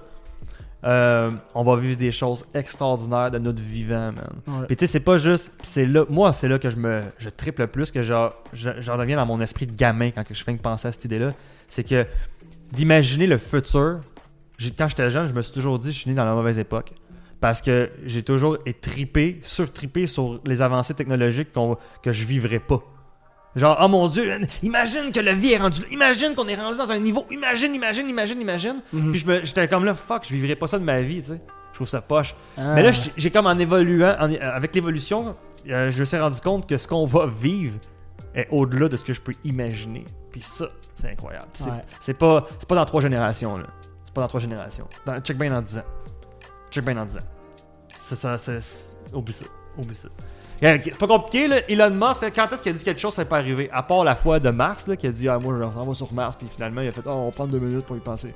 euh, 0.85 1.31
on 1.53 1.63
va 1.63 1.75
vivre 1.75 1.97
des 1.97 2.11
choses 2.11 2.45
extraordinaires 2.53 3.31
de 3.31 3.37
notre 3.37 3.61
vivant, 3.61 4.13
man. 4.13 4.29
Ouais. 4.47 4.65
Puis 4.67 4.77
tu 4.77 4.85
sais, 4.85 4.91
c'est 4.93 4.99
pas 5.01 5.17
juste. 5.17 5.51
c'est 5.61 5.85
là, 5.85 6.05
moi, 6.09 6.31
c'est 6.31 6.47
là 6.47 6.57
que 6.57 6.69
je 6.69 6.77
me 6.77 7.01
je 7.17 7.29
triple 7.29 7.61
le 7.61 7.67
plus, 7.67 7.91
que 7.91 8.01
j'en 8.01 8.31
reviens 8.53 9.17
dans 9.17 9.25
mon 9.25 9.41
esprit 9.41 9.67
de 9.67 9.73
gamin 9.73 10.11
quand 10.11 10.23
que 10.23 10.33
je 10.33 10.43
fais 10.43 10.55
que 10.55 10.61
penser 10.61 10.87
à 10.87 10.91
cette 10.91 11.05
idée-là. 11.05 11.31
C'est 11.67 11.83
que 11.83 12.05
d'imaginer 12.71 13.27
le 13.27 13.37
futur. 13.37 13.99
Quand 14.77 14.89
j'étais 14.89 15.09
jeune, 15.09 15.25
je 15.25 15.33
me 15.33 15.41
suis 15.41 15.53
toujours 15.53 15.79
dit 15.79 15.91
je 15.91 15.99
suis 15.99 16.09
né 16.09 16.15
dans 16.15 16.25
la 16.25 16.33
mauvaise 16.33 16.59
époque. 16.59 16.93
Parce 17.41 17.61
que 17.61 17.89
j'ai 18.05 18.23
toujours 18.23 18.57
été 18.65 18.73
tripé, 18.73 19.39
surtripé 19.43 20.07
sur 20.07 20.41
les 20.45 20.61
avancées 20.61 20.93
technologiques 20.93 21.49
que 22.03 22.11
je 22.11 22.25
vivrais 22.25 22.59
pas. 22.59 22.83
Genre, 23.55 23.77
oh 23.81 23.87
mon 23.87 24.07
dieu, 24.07 24.39
imagine 24.61 25.11
que 25.11 25.19
la 25.19 25.33
vie 25.33 25.53
est 25.53 25.57
rendue 25.57 25.81
là. 25.81 25.87
Imagine 25.91 26.35
qu'on 26.35 26.47
est 26.47 26.55
rendu 26.55 26.77
dans 26.77 26.91
un 26.91 26.99
niveau. 26.99 27.25
Imagine, 27.31 27.73
imagine, 27.73 28.07
imagine, 28.07 28.39
imagine. 28.41 28.81
Mhm. 28.93 29.11
Puis 29.11 29.19
je 29.21 29.27
me- 29.27 29.43
j'étais 29.43 29.67
comme 29.67 29.85
là, 29.85 29.95
fuck, 29.95 30.23
je 30.27 30.33
vivrais 30.33 30.55
pas 30.55 30.67
ça 30.67 30.77
de 30.77 30.83
ma 30.83 31.01
vie, 31.01 31.21
tu 31.21 31.29
sais. 31.29 31.41
Je 31.71 31.75
trouve 31.75 31.87
ça 31.87 32.01
poche. 32.01 32.35
Ah. 32.57 32.73
Mais 32.75 32.83
là, 32.83 32.91
j'ai- 33.17 33.31
comme 33.31 33.47
en 33.47 33.57
évoluant, 33.57 34.15
en- 34.19 34.33
avec 34.33 34.75
l'évolution, 34.75 35.35
euh, 35.67 35.89
je 35.89 35.99
me 35.99 36.05
suis 36.05 36.17
rendu 36.17 36.39
compte 36.41 36.67
que 36.69 36.77
ce 36.77 36.87
qu'on 36.87 37.05
va 37.05 37.25
vivre 37.25 37.77
est 38.35 38.47
au-delà 38.51 38.87
de 38.87 38.97
ce 38.97 39.03
que 39.03 39.13
je 39.13 39.21
peux 39.21 39.33
imaginer. 39.43 40.05
Puis 40.31 40.41
ça, 40.41 40.67
c'est 40.95 41.09
incroyable. 41.09 41.47
C'est 41.53 41.69
Ouais. 41.71 41.83
c'est 41.99 42.13
pas, 42.13 42.45
c'est 42.59 42.67
pas 42.69 42.75
dans 42.75 42.85
trois 42.85 43.01
générations, 43.01 43.57
là. 43.57 43.65
C'est 44.05 44.13
pas 44.13 44.21
dans 44.21 44.27
trois 44.27 44.39
générations. 44.41 44.87
Dans, 45.05 45.19
check 45.21 45.37
bien 45.37 45.49
dans 45.49 45.61
10 45.61 45.77
ans. 45.79 45.83
Check 46.69 46.85
bien 46.85 46.95
dans 46.95 47.05
10 47.05 47.17
ans. 47.17 47.27
C'est 47.95 48.15
ça, 48.15 48.37
c'est. 48.37 48.59
c'est- 48.61 48.85
Oublie 49.13 49.33
ça. 49.33 49.45
Oublie 49.77 49.95
ça. 49.95 50.09
Ok, 50.61 50.81
C'est 50.83 50.97
pas 50.97 51.07
compliqué, 51.07 51.47
là. 51.47 51.57
Elon 51.69 51.89
Musk, 51.91 52.21
là, 52.21 52.31
quand 52.31 52.51
est-ce 52.51 52.61
qu'il 52.61 52.73
a 52.73 52.77
dit 52.77 52.83
quelque 52.83 52.99
chose, 52.99 53.13
ça 53.13 53.21
n'est 53.23 53.29
pas 53.29 53.37
arrivé? 53.37 53.69
À 53.71 53.81
part 53.83 54.03
la 54.03 54.15
fois 54.15 54.39
de 54.39 54.49
Mars, 54.49 54.87
là, 54.87 54.95
qui 54.97 55.07
a 55.07 55.11
dit, 55.11 55.29
ah, 55.29 55.39
moi, 55.39 55.53
je 55.57 55.63
m'en 55.63 55.85
vais 55.85 55.93
sur 55.95 56.11
Mars, 56.11 56.35
puis 56.35 56.47
finalement, 56.53 56.81
il 56.81 56.89
a 56.89 56.91
fait, 56.91 57.01
oh, 57.05 57.09
on 57.11 57.25
va 57.27 57.31
prendre 57.31 57.51
deux 57.51 57.59
minutes 57.59 57.85
pour 57.85 57.95
y 57.95 57.99
penser. 58.01 58.33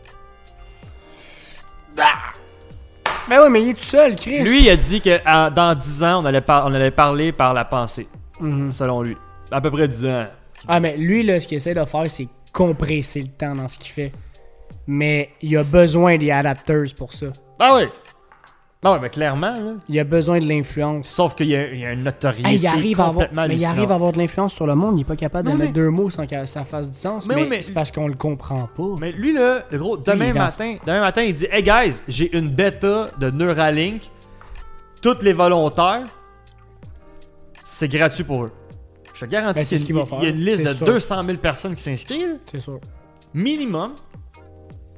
Ben 3.30 3.40
ouais, 3.42 3.50
mais 3.50 3.62
il 3.64 3.70
est 3.70 3.74
tout 3.74 3.84
seul, 3.84 4.16
Chris. 4.16 4.44
Lui, 4.44 4.64
il 4.64 4.70
a 4.70 4.76
dit 4.76 5.00
que 5.00 5.20
à- 5.26 5.50
dans 5.50 5.74
10 5.76 6.04
ans, 6.04 6.22
on 6.22 6.26
allait, 6.26 6.42
par- 6.42 6.66
on 6.66 6.74
allait 6.74 6.92
parler 6.92 7.32
par 7.32 7.54
la 7.54 7.64
pensée, 7.64 8.08
Mhm. 8.40 8.72
selon 8.74 9.02
lui. 9.02 9.16
À 9.52 9.62
peu 9.62 9.72
près 9.72 9.88
10 9.88 10.06
ans. 10.06 10.26
Ah, 10.68 10.80
mais 10.80 10.98
lui, 10.98 11.24
là, 11.24 11.40
ce 11.40 11.48
qu'il 11.48 11.56
essaie 11.58 11.74
de 11.74 11.86
faire, 11.86 12.06
c'est 12.12 12.28
compresser 12.52 13.22
le 13.22 13.28
temps 13.30 13.56
dans 13.56 13.68
ce 13.68 13.80
qu'il 13.80 13.92
fait. 13.92 14.12
Mais 14.88 15.30
il 15.42 15.56
a 15.58 15.64
besoin 15.64 16.18
des 16.18 16.32
adapters 16.32 16.94
pour 16.98 17.14
ça. 17.14 17.28
Ah 17.60 17.78
oui! 17.78 17.84
Ouais, 18.84 19.00
mais 19.00 19.10
clairement, 19.10 19.56
là. 19.56 19.74
Il 19.88 19.98
a 20.00 20.04
besoin 20.04 20.40
de 20.40 20.46
l'influence. 20.46 21.08
Sauf 21.08 21.36
qu'il 21.36 21.48
y, 21.48 21.56
a- 21.56 21.72
il 21.72 21.80
y 21.80 21.86
a 21.86 21.92
une 21.94 22.04
notoriété 22.04 22.50
Hey, 22.50 22.58
il 22.58 22.68
arrive 22.68 23.00
à 23.00 23.06
avoir, 23.06 23.28
complètement 23.28 23.48
mais 23.48 23.56
il 23.56 23.64
arrive 23.66 23.92
à 23.92 23.96
avoir 23.96 24.12
de 24.12 24.18
l'influence 24.18 24.54
sur 24.54 24.68
le 24.68 24.76
monde. 24.76 24.98
Il 24.98 25.02
est 25.02 25.06
pas 25.06 25.16
capable 25.16 25.48
Non, 25.48 25.54
de 25.54 25.60
mais- 25.60 25.64
mettre 25.66 25.76
deux 25.76 25.90
mots 25.90 26.10
sans 26.10 26.28
que 26.28 26.46
ça 26.46 26.66
fasse 26.66 26.92
du 26.92 26.98
sens. 26.98 27.26
Mais 27.26 27.36
Mais, 27.36 27.42
oui, 27.44 27.48
mais- 27.50 27.62
c'est 27.62 27.74
parce 27.74 27.92
qu'on 27.92 28.08
le 28.08 28.14
comprend 28.16 28.68
pas. 28.76 28.96
Mais 29.00 29.12
lui, 29.12 29.32
là, 29.34 29.64
le 29.72 29.78
gros, 29.78 29.96
demain 29.98 30.26
il 30.26 30.30
est 30.30 30.34
dans- 30.34 30.40
matin, 30.42 30.76
demain 30.86 31.00
matin, 31.02 31.22
il 31.22 31.34
dit 31.34 31.48
Hey 31.50 31.64
guys, 31.64 31.96
j'ai 32.08 32.36
une 32.38 32.50
bêta 32.50 33.10
de 33.20 33.30
Neuralink. 33.32 34.10
Toutes 35.02 35.24
les 35.24 35.34
volontaires, 35.34 36.06
c'est 37.64 37.88
gratuit 37.88 38.24
pour 38.24 38.44
eux. 38.46 38.52
Je 39.14 39.22
te 39.26 39.26
garantis 39.30 39.60
Ben, 39.60 39.66
c'est 39.66 39.76
qu'il 39.78 39.86
y, 39.86 39.88
ce 39.88 39.94
a 39.94 39.96
une- 39.96 40.00
va 40.00 40.06
faire, 40.06 40.18
il 40.22 40.24
y 40.24 40.28
a 40.28 40.30
une 40.32 40.44
liste 40.44 40.58
c'est 40.64 40.70
de 40.70 40.74
sûr. 40.74 40.86
200 40.88 41.24
000 41.26 41.38
personnes 41.38 41.76
qui 41.76 41.84
s'inscrivent, 41.84 42.38
C'est 42.52 42.60
sûr. 42.60 42.80
minimum. 43.34 43.94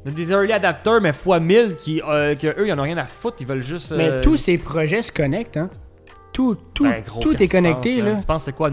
Des 0.05 0.31
early 0.31 0.51
adapters, 0.53 1.01
mais 1.01 1.13
fois 1.13 1.39
1000, 1.39 1.75
qui, 1.77 2.01
euh, 2.07 2.35
que 2.35 2.47
eux, 2.47 2.67
ils 2.67 2.71
en 2.73 2.77
ont 2.79 2.83
rien 2.83 2.97
à 2.97 3.05
foutre, 3.07 3.37
ils 3.39 3.47
veulent 3.47 3.61
juste. 3.61 3.91
Mais 3.91 4.07
euh, 4.07 4.21
tous 4.21 4.37
ces 4.37 4.57
projets 4.59 5.01
se 5.01 5.11
connectent, 5.11 5.57
hein. 5.57 5.69
Tout, 6.31 6.55
tout, 6.73 6.83
ben, 6.83 7.01
gros, 7.05 7.21
tout 7.21 7.41
est 7.41 7.47
connecté, 7.47 7.95
penses, 7.95 8.03
là. 8.05 8.15
Tu 8.19 8.25
penses 8.27 8.43
c'est 8.43 8.53
quoi, 8.55 8.69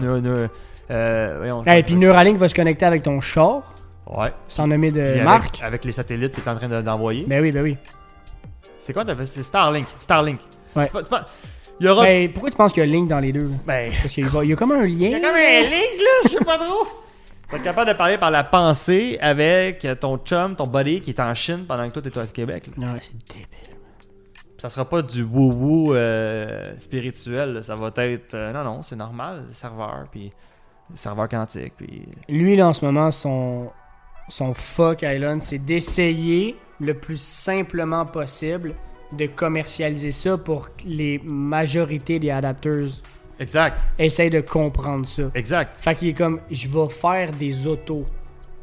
euh, 0.91 1.35
voyons, 1.37 1.63
Et 1.65 1.77
je- 1.79 1.83
puis 1.85 1.95
Neuralink 1.95 2.37
va 2.37 2.49
se 2.49 2.53
connecter 2.53 2.85
avec 2.85 3.03
ton 3.03 3.19
char, 3.21 3.73
Ouais. 4.05 4.31
sans 4.47 4.67
nommer 4.67 4.91
de 4.91 4.99
Puis 5.01 5.09
avec, 5.11 5.23
marque. 5.23 5.63
avec 5.63 5.85
les 5.85 5.91
satellites 5.93 6.35
qu'il 6.35 6.43
est 6.43 6.49
en 6.49 6.55
train 6.55 6.67
de- 6.67 6.81
d'envoyer. 6.81 7.25
Ben 7.27 7.41
oui, 7.41 7.51
ben 7.51 7.63
oui. 7.63 7.77
C'est 8.77 8.93
quoi 8.93 9.03
C'est 9.25 9.43
Starlink. 9.43 9.87
Starlink. 9.97 10.39
Ouais. 10.75 10.83
C'est 10.83 10.91
pas- 10.91 10.99
c'est 11.03 11.09
pas- 11.09 11.25
Il 11.79 11.87
y 11.87 11.89
aura. 11.89 12.03
Ben, 12.03 12.31
pourquoi 12.31 12.51
tu 12.51 12.57
penses 12.57 12.71
qu'il 12.73 12.83
y 12.83 12.87
a 12.87 12.89
Link 12.89 13.07
dans 13.09 13.19
les 13.19 13.31
deux? 13.31 13.49
Ben, 13.65 13.91
Parce 13.91 14.13
qu'il 14.13 14.23
y 14.25 14.53
a 14.53 14.55
comme 14.55 14.71
un 14.73 14.83
lien. 14.85 15.07
Il 15.07 15.11
y 15.11 15.15
a 15.15 15.19
comme 15.19 15.35
un 15.35 15.61
link 15.61 15.99
là, 15.99 16.09
je 16.25 16.29
sais 16.29 16.45
pas 16.45 16.57
trop. 16.57 16.85
Tu 17.53 17.59
es 17.59 17.63
capable 17.63 17.91
de 17.91 17.95
parler 17.95 18.17
par 18.17 18.31
la 18.31 18.43
pensée 18.43 19.17
avec 19.21 19.85
ton 19.99 20.17
chum, 20.17 20.55
ton 20.55 20.65
buddy 20.65 20.99
qui 21.01 21.11
est 21.11 21.19
en 21.19 21.35
Chine 21.35 21.65
pendant 21.67 21.87
que 21.87 21.93
toi 21.99 22.01
t'es 22.01 22.17
au 22.17 22.25
Québec. 22.25 22.67
là. 22.67 22.73
Non, 22.87 22.97
c'est 22.99 23.13
débile. 23.15 23.47
Ça 24.57 24.69
sera 24.69 24.89
pas 24.89 25.03
du 25.03 25.23
woo-woo 25.23 25.93
euh, 25.93 26.73
spirituel, 26.79 27.53
là. 27.53 27.61
ça 27.61 27.75
va 27.75 27.91
être. 27.97 28.33
euh, 28.33 28.51
non, 28.53 28.63
non, 28.63 28.81
c'est 28.81 28.95
normal, 28.95 29.45
le 29.47 29.53
serveur, 29.53 30.05
puis. 30.11 30.31
Le 30.89 30.97
serveur 30.97 31.29
quantique, 31.29 31.73
puis. 31.77 32.07
Lui, 32.27 32.55
là, 32.55 32.69
en 32.69 32.73
ce 32.73 32.83
moment, 32.83 33.11
son, 33.11 33.69
son 34.29 34.53
fuck 34.53 35.03
Island, 35.03 35.41
c'est 35.41 35.59
d'essayer 35.59 36.55
le 36.79 36.95
plus 36.95 37.19
simplement 37.21 38.05
possible 38.05 38.73
de 39.11 39.27
commercialiser 39.27 40.11
ça 40.11 40.37
pour 40.37 40.69
les 40.85 41.19
majorités 41.23 42.17
des 42.17 42.31
adapteurs 42.31 42.87
Exact, 43.39 43.79
essayent 43.97 44.29
de 44.29 44.41
comprendre 44.41 45.05
ça. 45.07 45.23
exact. 45.35 45.75
Fait 45.79 45.95
qu'il 45.95 46.09
est 46.09 46.13
comme, 46.13 46.39
je 46.51 46.67
vais 46.67 46.89
faire 46.89 47.31
des 47.31 47.65
autos. 47.67 48.05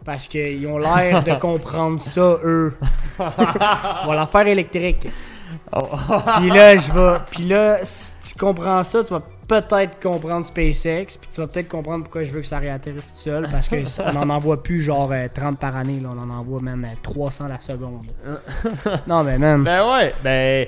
Parce 0.04 0.26
qu'ils 0.28 0.66
ont 0.66 0.78
l'air 0.78 1.22
de 1.22 1.34
comprendre 1.40 2.00
ça, 2.00 2.38
eux. 2.42 2.74
On 3.18 4.06
va 4.08 4.14
la 4.14 4.26
faire 4.26 4.46
électrique. 4.46 5.06
Puis 6.38 6.50
là, 6.50 6.76
je 6.76 6.90
vais. 6.92 7.18
Puis 7.30 7.44
là, 7.44 7.78
si 7.82 8.10
tu 8.22 8.38
comprends 8.38 8.82
ça, 8.82 9.04
tu 9.04 9.12
vas 9.12 9.22
peut-être 9.46 10.00
comprendre 10.00 10.46
SpaceX. 10.46 11.18
Puis 11.20 11.28
tu 11.32 11.40
vas 11.40 11.46
peut-être 11.48 11.68
comprendre 11.68 12.04
pourquoi 12.04 12.22
je 12.22 12.30
veux 12.30 12.40
que 12.40 12.46
ça 12.46 12.58
réatterrisse 12.58 13.04
tout 13.12 13.18
seul. 13.24 13.46
Parce 13.50 13.68
que 13.68 13.84
ça- 13.84 14.10
on 14.14 14.16
en 14.16 14.30
envoie 14.30 14.62
plus 14.62 14.80
genre 14.80 15.10
euh, 15.12 15.26
30 15.32 15.58
par 15.58 15.76
année. 15.76 16.00
Là. 16.00 16.08
On 16.16 16.18
en 16.18 16.30
envoie 16.30 16.60
même 16.62 16.84
euh, 16.84 16.94
300 17.02 17.48
la 17.48 17.60
seconde. 17.60 18.06
non, 19.06 19.22
mais 19.22 19.38
man. 19.38 19.62
Ben 19.64 19.82
ouais, 19.92 20.12
ben. 20.24 20.66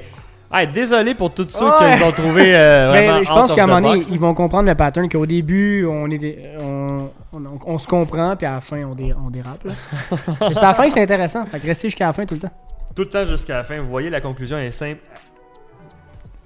Hey, 0.52 0.66
désolé 0.68 1.14
pour 1.14 1.32
tous 1.32 1.48
ceux 1.48 1.64
Ouais. 1.64 1.94
qui 1.96 2.00
l'ont 2.02 2.12
trouvé 2.12 2.54
euh, 2.54 2.92
Mais 3.18 3.24
je 3.24 3.28
pense 3.28 3.54
qu'à 3.54 3.64
un 3.64 3.66
moment 3.66 3.88
donné, 3.92 4.04
ils 4.10 4.20
vont 4.20 4.34
comprendre 4.34 4.68
le 4.68 4.74
pattern 4.74 5.08
qu'au 5.08 5.24
début, 5.24 5.86
on, 5.86 6.10
est 6.10 6.18
des- 6.18 6.38
on, 6.60 7.08
on, 7.32 7.40
on 7.64 7.78
se 7.78 7.86
comprend, 7.86 8.36
puis 8.36 8.46
à 8.46 8.52
la 8.54 8.60
fin, 8.60 8.84
on, 8.84 8.94
dé- 8.94 9.14
on 9.24 9.30
dérape. 9.30 9.66
c'est 10.10 10.58
à 10.58 10.62
la 10.62 10.74
fin 10.74 10.88
que 10.88 10.92
c'est 10.92 11.02
intéressant. 11.02 11.44
Fait 11.46 11.58
que 11.58 11.66
restez 11.66 11.88
jusqu'à 11.88 12.06
la 12.06 12.12
fin 12.12 12.26
tout 12.26 12.34
le 12.34 12.40
temps. 12.40 12.52
Tout 12.94 13.02
le 13.02 13.08
temps 13.08 13.24
jusqu'à 13.26 13.56
la 13.56 13.62
fin, 13.64 13.80
vous 13.80 13.88
voyez, 13.88 14.10
la 14.10 14.20
conclusion 14.20 14.58
est 14.58 14.72
simple. 14.72 15.00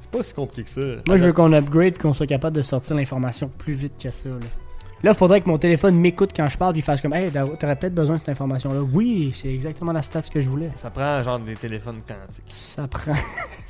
C'est 0.01 0.11
pas 0.11 0.23
si 0.23 0.35
compliqué 0.35 0.63
que 0.63 0.71
ça. 0.71 0.81
Moi, 1.09 1.17
je 1.17 1.25
veux 1.25 1.33
qu'on 1.33 1.53
upgrade, 1.53 1.99
qu'on 1.99 2.13
soit 2.13 2.29
capable 2.29 2.57
de 2.57 2.63
sortir 2.63 2.95
l'information 2.95 3.51
plus 3.59 3.73
vite 3.73 4.01
que 4.01 4.13
ça. 4.13 4.29
Là, 4.29 4.35
là 5.03 5.15
faudrait 5.15 5.41
que 5.41 5.49
mon 5.49 5.59
téléphone 5.59 5.97
m'écoute 5.97 6.31
quand 6.35 6.49
je 6.49 6.57
parle, 6.57 6.75
puis 6.75 6.81
il 6.81 6.85
fasse 6.85 7.01
comme 7.01 7.13
Hey, 7.13 7.33
t'aurais 7.33 7.75
peut-être 7.75 7.95
besoin 7.95 8.15
de 8.15 8.21
cette 8.21 8.29
information-là. 8.29 8.83
Oui, 8.93 9.33
c'est 9.35 9.53
exactement 9.53 9.91
la 9.91 10.03
stat 10.03 10.23
que 10.33 10.41
je 10.41 10.49
voulais. 10.49 10.71
Ça 10.77 10.91
prend 10.91 11.21
genre 11.25 11.41
des 11.41 11.57
téléphones 11.57 12.03
quantiques. 12.07 12.45
Ça 12.55 12.87
prend. 12.87 13.13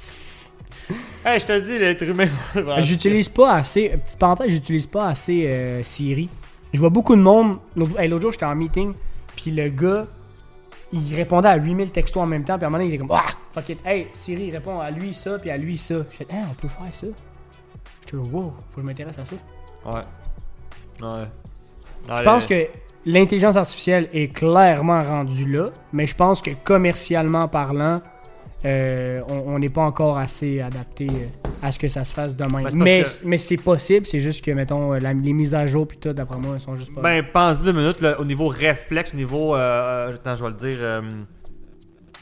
Hey, 1.24 1.40
je 1.40 1.46
te 1.46 1.58
dis, 1.58 1.78
l'être 1.78 2.04
humain. 2.04 2.28
j'utilise 2.82 3.28
pas 3.28 3.54
assez. 3.54 3.88
Petite 3.88 4.18
parenthèse, 4.18 4.50
j'utilise 4.50 4.86
pas 4.86 5.08
assez 5.08 5.44
euh, 5.46 5.82
Siri. 5.82 6.28
Je 6.72 6.78
vois 6.78 6.90
beaucoup 6.90 7.16
de 7.16 7.20
monde. 7.20 7.58
L'autre 7.74 7.98
hey, 7.98 8.08
jour, 8.08 8.30
j'étais 8.30 8.44
en 8.44 8.54
meeting, 8.54 8.92
puis 9.34 9.50
le 9.50 9.68
gars, 9.68 10.06
il 10.92 11.14
répondait 11.14 11.48
à 11.48 11.56
8000 11.56 11.90
textos 11.90 12.22
en 12.22 12.26
même 12.26 12.44
temps, 12.44 12.56
puis 12.56 12.64
à 12.64 12.68
un 12.68 12.70
moment 12.70 12.78
donné, 12.78 12.90
il 12.90 12.94
était 12.94 13.04
comme 13.04 13.16
Ah, 13.16 13.26
fuck 13.52 13.68
it. 13.70 13.78
Hey, 13.84 14.06
Siri, 14.14 14.52
répond 14.52 14.78
à 14.78 14.90
lui 14.90 15.14
ça, 15.14 15.38
puis 15.38 15.50
à 15.50 15.56
lui 15.56 15.76
ça. 15.76 15.96
Je 15.96 16.16
fais, 16.16 16.26
hein, 16.32 16.44
on 16.50 16.54
peut 16.54 16.68
faire 16.68 16.94
ça? 16.94 17.06
Je 18.02 18.08
suis 18.08 18.16
wow, 18.16 18.54
faut 18.70 18.76
que 18.76 18.82
je 18.82 18.86
m'intéresse 18.86 19.18
à 19.18 19.24
ça. 19.24 19.36
Ouais. 19.84 20.02
Ouais. 21.02 21.26
Je 22.08 22.22
pense 22.22 22.46
que 22.46 22.68
l'intelligence 23.04 23.56
artificielle 23.56 24.08
est 24.12 24.28
clairement 24.28 25.02
rendue 25.02 25.50
là, 25.50 25.70
mais 25.92 26.06
je 26.06 26.14
pense 26.14 26.40
que 26.40 26.50
commercialement 26.62 27.48
parlant, 27.48 28.00
euh, 28.66 29.22
on 29.28 29.58
n'est 29.58 29.68
pas 29.68 29.82
encore 29.82 30.18
assez 30.18 30.60
adapté 30.60 31.06
euh, 31.08 31.26
à 31.62 31.70
ce 31.72 31.78
que 31.78 31.88
ça 31.88 32.04
se 32.04 32.12
fasse 32.12 32.36
demain. 32.36 32.62
Ben, 32.64 32.70
mais 32.74 33.02
que- 33.04 33.08
mais 33.24 33.38
c'est 33.38 33.56
possible, 33.56 34.06
c'est 34.06 34.20
juste 34.20 34.44
que, 34.44 34.50
mettons, 34.50 34.92
la- 34.92 35.12
les 35.14 35.32
mises 35.32 35.54
à 35.54 35.66
jour 35.66 35.86
puis 35.86 35.96
tout, 35.98 36.12
d'après 36.12 36.38
moi, 36.38 36.52
elles 36.54 36.60
sont 36.60 36.74
juste 36.76 36.92
pas. 36.94 37.00
Ben, 37.00 37.24
pense 37.32 37.62
deux 37.62 37.72
minutes, 37.72 38.00
là, 38.00 38.20
au 38.20 38.24
niveau 38.24 38.48
réflexe, 38.48 39.12
au 39.14 39.16
niveau. 39.16 39.54
Euh, 39.54 40.14
attends, 40.14 40.34
je 40.36 40.42
vais 40.44 40.50
le 40.50 40.56
dire. 40.56 40.78
euh, 40.80 41.02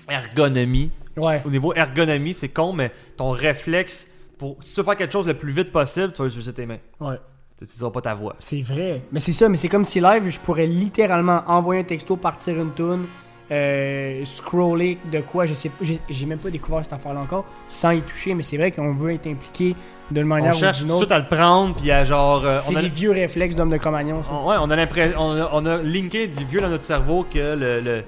ergonomie. 0.09 0.91
ouais. 1.17 1.41
Au 1.45 1.51
niveau 1.51 1.73
ergonomie, 1.75 2.35
c'est 2.35 2.49
con, 2.49 2.73
mais 2.73 2.91
ton 3.17 3.31
réflexe, 3.31 4.07
pour, 4.39 4.57
si 4.63 4.75
tu 4.75 4.81
veux 4.81 4.85
faire 4.85 4.97
quelque 4.97 5.13
chose 5.13 5.27
le 5.27 5.35
plus 5.35 5.53
vite 5.53 5.73
possible, 5.73 6.13
tu 6.13 6.23
vas 6.23 6.29
utiliser 6.29 6.53
tes 6.53 6.67
mains. 6.67 6.79
Ouais. 7.01 7.17
Tu 7.57 7.65
n'utiliseras 7.65 7.91
pas 7.91 8.01
ta 8.03 8.15
voix. 8.15 8.37
C'est 8.41 8.61
vrai. 8.63 9.03
Mais 9.13 9.21
c'est 9.21 9.33
ça, 9.33 9.49
mais 9.49 9.57
c'est 9.57 9.69
comme 9.69 9.85
si 9.85 10.01
live, 10.01 10.29
je 10.29 10.41
pourrais 10.41 10.67
littéralement 10.67 11.43
envoyer 11.47 11.81
un 11.83 11.85
texto, 11.85 12.17
partir 12.17 12.61
une 12.61 12.75
tune, 12.75 13.05
euh, 13.51 14.25
scroller 14.25 14.99
de 15.13 15.21
quoi, 15.21 15.47
je 15.47 15.55
sais 15.55 15.69
pas, 15.69 15.85
j'ai 16.09 16.27
même 16.27 16.39
pas 16.39 16.51
découvert 16.51 16.83
cette 16.85 16.95
affaire-là 16.95 17.21
encore, 17.21 17.45
sans 17.69 17.91
y 17.91 18.01
toucher, 18.03 18.35
mais 18.35 18.43
c'est 18.43 18.57
vrai 18.57 18.71
qu'on 18.71 18.95
veut 18.95 19.13
être 19.13 19.27
impliqué 19.27 19.75
d'une 20.11 20.25
On 20.25 20.27
manière 20.27 20.55
ou 20.55 20.59
cherche 20.59 20.79
d'une 20.79 20.89
tout 20.89 20.93
de 20.95 20.97
autre. 20.99 21.07
suite 21.07 21.13
à 21.13 21.19
le 21.19 21.27
prendre, 21.37 21.75
puis 21.75 21.91
à 21.91 22.05
genre. 22.05 22.45
euh, 22.45 22.59
C'est 22.61 22.75
on 22.75 22.79
a- 22.79 22.83
les 22.83 22.89
vieux 22.89 23.11
réflexes 23.11 23.55
d'homme 23.55 23.71
de 23.71 23.77
Cro-Magnon. 23.77 24.23
on- 24.31 24.49
ouais, 24.49 24.57
on 24.61 24.71
a 24.71 24.77
l'impression. 24.77 25.19
On 25.21 25.37
a, 25.41 25.51
on 25.53 25.67
a 25.67 25.79
linké 25.83 26.27
du 26.29 26.45
vieux 26.45 26.61
dans 26.61 26.69
notre 26.69 26.83
cerveau 26.85 27.25
que 27.31 27.39
le. 27.57 27.81
le 27.81 28.05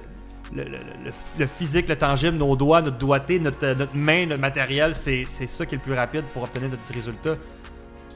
le, 0.55 0.63
le- 0.63 0.69
le- 0.77 1.11
le 1.39 1.45
physique, 1.45 1.89
le 1.89 1.97
tangible, 1.97 2.37
nos 2.37 2.55
doigts, 2.55 2.81
notre 2.81 2.97
doigté, 2.97 3.37
notre, 3.37 3.65
euh, 3.65 3.75
notre 3.75 3.93
main, 3.97 4.25
notre 4.27 4.39
matériel, 4.39 4.95
c'est 4.95 5.25
ça 5.25 5.65
qui 5.65 5.75
est 5.75 5.77
le 5.77 5.83
plus 5.83 5.93
rapide 5.93 6.23
pour 6.33 6.43
obtenir 6.43 6.69
notre 6.69 6.93
résultat. 6.93 7.35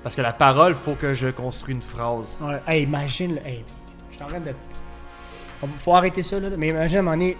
Parce 0.02 0.16
que 0.16 0.22
la 0.22 0.32
parole, 0.32 0.76
faut 0.76 0.94
que 0.94 1.14
je 1.14 1.28
construise 1.28 1.76
une 1.76 1.82
phrase. 1.82 2.40
Ouais, 2.42 2.62
hey, 2.70 2.84
imagine, 2.84 3.38
hey, 3.46 3.66
je 4.12 4.16
suis 4.16 4.24
en 4.24 4.28
train 4.28 4.40
de. 4.40 4.52
Faut 5.78 5.96
arrêter 5.96 6.24
ça, 6.24 6.40
là, 6.40 6.48
mais 6.58 6.70
imagine, 6.70 6.98
à 6.98 7.00
un 7.00 7.04
moment 7.04 7.18
donné, 7.18 7.38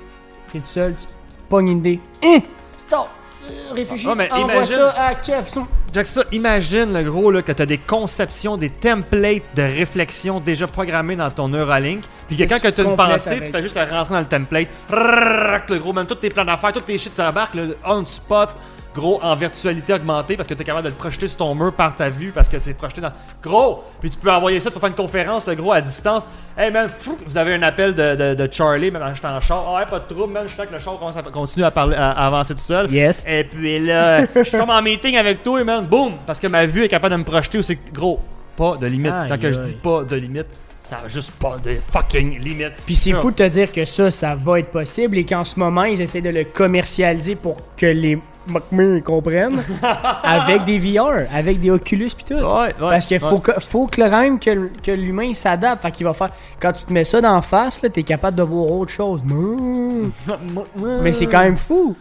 t'es 0.52 0.60
tout 0.60 0.66
seul, 0.68 0.96
tu, 1.00 1.06
tu 1.08 1.14
pognes 1.50 1.70
une 1.70 1.78
idée. 1.80 2.00
Hein? 2.24 2.40
Stop! 2.78 3.08
Euh, 3.50 3.74
réfléchis, 3.74 4.08
Ah, 4.10 4.14
mais 4.16 4.32
envoie 4.32 4.54
imagine- 4.54 4.76
ça 4.76 4.92
à 4.98 5.16
Kev. 5.16 5.48
son- 5.48 5.66
Check 5.94 6.08
ça, 6.08 6.24
imagine 6.32 6.94
le 6.94 7.04
gros 7.04 7.32
là, 7.32 7.42
que 7.42 7.52
tu 7.52 7.62
as 7.62 7.66
des 7.66 7.80
conceptions, 7.80 8.56
des 8.56 8.70
templates 8.70 9.44
de 9.56 9.64
réflexion 9.64 10.40
déjà 10.40 10.68
programmés 10.68 11.16
dans 11.18 11.30
ton 11.32 11.48
Neuralink. 11.50 12.04
Puis 12.28 12.38
que 12.38 12.44
Que 12.44 12.50
quand 12.50 12.60
tu 12.62 12.72
tu 12.74 12.82
as 12.82 12.84
une 12.86 12.96
pensée, 12.96 13.30
avec. 13.32 13.46
tu 13.46 13.52
fais 13.52 13.62
juste 13.64 13.78
rentrer 13.78 14.14
dans 14.14 14.20
le 14.22 14.26
template. 14.26 14.68
Rrrr, 14.90 15.62
Le 15.68 15.80
gros, 15.80 15.92
même 15.92 16.06
tous 16.06 16.16
tes 16.16 16.30
plans 16.30 16.46
d'affaires, 16.46 16.72
tous 16.72 16.82
tes 16.82 16.98
shit, 16.98 17.14
tu 17.14 17.22
embarques 17.22 17.56
le 17.56 17.76
on 17.86 18.06
spot. 18.06 18.50
Gros, 18.94 19.20
en 19.24 19.36
virtualité 19.38 19.94
augmentée 19.94 20.36
parce 20.36 20.48
que 20.50 20.54
tu 20.54 20.62
es 20.64 20.66
capable 20.66 20.84
de 20.84 20.90
le 20.90 20.96
projeter 20.96 21.26
sur 21.28 21.38
ton 21.38 21.56
mur 21.56 21.72
par 21.74 21.96
ta 21.96 22.10
vue 22.10 22.32
parce 22.34 22.50
que 22.50 22.58
tu 22.58 22.70
es 22.70 22.74
projeté 22.74 23.00
dans. 23.00 23.14
Gros! 23.42 23.84
Puis 24.02 24.10
tu 24.10 24.18
peux 24.18 24.30
envoyer 24.30 24.60
ça, 24.60 24.70
tu 24.70 24.74
peux 24.74 24.80
faire 24.82 24.90
une 24.90 24.96
conférence, 24.96 25.48
le 25.48 25.56
gros, 25.56 25.72
à 25.72 25.80
distance. 25.80 26.28
Hey 26.58 26.72
man, 26.72 26.90
fou, 26.90 27.18
vous 27.26 27.38
avez 27.38 27.54
un 27.54 27.64
appel 27.64 27.96
de, 27.96 28.16
de, 28.16 28.34
de 28.34 28.52
Charlie, 28.52 28.92
même 28.92 29.02
j'étais 29.16 29.28
en 29.28 29.40
char. 29.40 29.64
Ah 29.66 29.76
ouais, 29.76 29.86
pas 29.86 30.00
de 30.00 30.14
trouble, 30.14 30.34
man, 30.34 30.44
je 30.46 30.54
sens 30.54 30.66
que 30.68 30.74
le 30.74 30.80
char 30.80 31.00
commence 31.00 31.16
à 31.16 31.22
continue 31.24 31.64
à, 31.64 31.72
parler, 31.72 31.96
à, 31.96 32.12
à 32.12 32.28
avancer 32.28 32.54
tout 32.54 32.60
seul. 32.60 32.92
Yes. 32.92 33.24
Et 33.28 33.46
puis 33.46 33.80
là, 33.80 34.26
je 34.26 34.58
tombe 34.58 34.70
en 34.70 34.82
meeting 34.82 35.16
avec 35.16 35.42
toi, 35.42 35.62
et 35.62 35.64
man, 35.64 35.86
boum! 35.86 36.14
Parce 36.26 36.40
que 36.42 36.48
ma 36.48 36.66
vue 36.66 36.84
est 36.84 36.90
capable 36.90 37.14
de 37.14 37.20
me 37.20 37.24
projeter 37.24 37.60
que- 37.62 37.92
gros, 37.94 38.20
pas 38.58 38.76
de 38.76 38.88
limite. 38.88 39.14
Quand 39.30 39.40
que 39.40 39.52
je 39.54 39.60
dis 39.60 39.76
pas 39.76 40.04
de 40.04 40.16
limite, 40.18 40.48
ça 40.92 41.00
a 41.06 41.08
juste 41.08 41.32
pas 41.32 41.56
de 41.64 41.78
fucking 41.90 42.38
limite. 42.42 42.74
Puis 42.86 42.98
c'est 42.98 43.14
fou 43.14 43.32
de 43.32 43.38
te 43.38 43.48
dire 43.48 43.72
que 43.72 43.86
ça, 43.86 44.12
ça 44.12 44.36
va 44.36 44.60
être 44.60 44.72
possible 44.72 45.18
et 45.18 45.26
qu'en 45.26 45.46
ce 45.46 45.58
moment, 45.58 45.86
ils 45.86 46.02
essaient 46.02 46.20
de 46.20 46.30
le 46.30 46.44
commercialiser 46.44 47.36
pour 47.36 47.56
que 47.78 47.86
les 47.86 48.20
McMurray 48.48 49.02
comprennent 49.02 49.64
avec 50.24 50.66
des 50.66 50.80
VR, 50.80 51.30
avec 51.34 51.62
des 51.62 51.70
Oculus 51.72 52.10
pis 52.10 52.26
tout. 52.26 52.34
Ouais, 52.34 52.44
ouais. 52.44 52.74
Parce 52.78 53.06
qu'il 53.06 53.22
faut, 53.22 53.40
que, 53.40 53.54
faut 53.62 53.88
que, 53.88 54.02
même 54.02 54.38
que, 54.38 54.70
que 54.84 54.92
l'humain 54.92 55.34
s'adapte. 55.34 55.82
Fait 55.82 55.92
qu'il 55.92 56.06
va 56.06 56.14
faire. 56.14 56.32
Quand 56.60 56.74
tu 56.74 56.84
te 56.84 56.92
mets 56.92 57.06
ça 57.06 57.22
d'en 57.22 57.42
face, 57.42 57.82
là, 57.82 57.88
t'es 57.88 58.04
capable 58.04 58.36
de 58.36 58.44
voir 58.44 58.70
autre 58.70 58.92
chose. 58.92 59.22
Mais 60.76 61.14
c'est 61.14 61.28
quand 61.28 61.44
même 61.44 61.56
fou. 61.58 61.96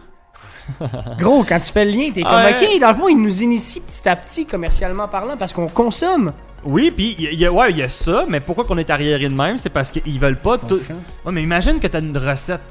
Gros, 1.17 1.45
quand 1.47 1.59
tu 1.59 1.71
fais 1.71 1.85
le 1.85 1.91
lien, 1.91 2.11
t'es 2.13 2.23
comme 2.23 2.33
Ouais. 2.33 2.55
ok, 2.59 2.81
dans 2.81 2.89
le 2.89 2.95
fond, 2.95 3.07
ils 3.07 3.21
nous 3.21 3.41
initient 3.41 3.81
petit 3.81 4.09
à 4.09 4.17
petit, 4.17 4.45
commercialement 4.45 5.07
parlant, 5.07 5.37
parce 5.37 5.53
qu'on 5.53 5.67
consomme. 5.67 6.33
Oui, 6.63 6.91
puis 6.91 7.15
il 7.17 7.23
y, 7.23 7.27
a- 7.27 7.31
il 7.31 7.39
y 7.39 7.45
a- 7.45 7.51
ouais, 7.51 7.71
il 7.71 7.77
y 7.77 7.81
a 7.83 7.89
ça, 7.89 8.25
mais 8.29 8.39
pourquoi 8.39 8.65
qu'on 8.65 8.77
est 8.77 8.89
arriéré 8.89 9.27
de 9.27 9.33
même, 9.33 9.57
c'est 9.57 9.69
parce 9.69 9.89
qu'ils 9.91 10.19
veulent 10.19 10.37
pas 10.37 10.57
tout. 10.57 10.79
Ouais, 11.25 11.31
mais 11.31 11.41
imagine 11.41 11.79
que 11.79 11.87
t'as 11.87 11.99
une 12.01 12.17
recette, 12.17 12.61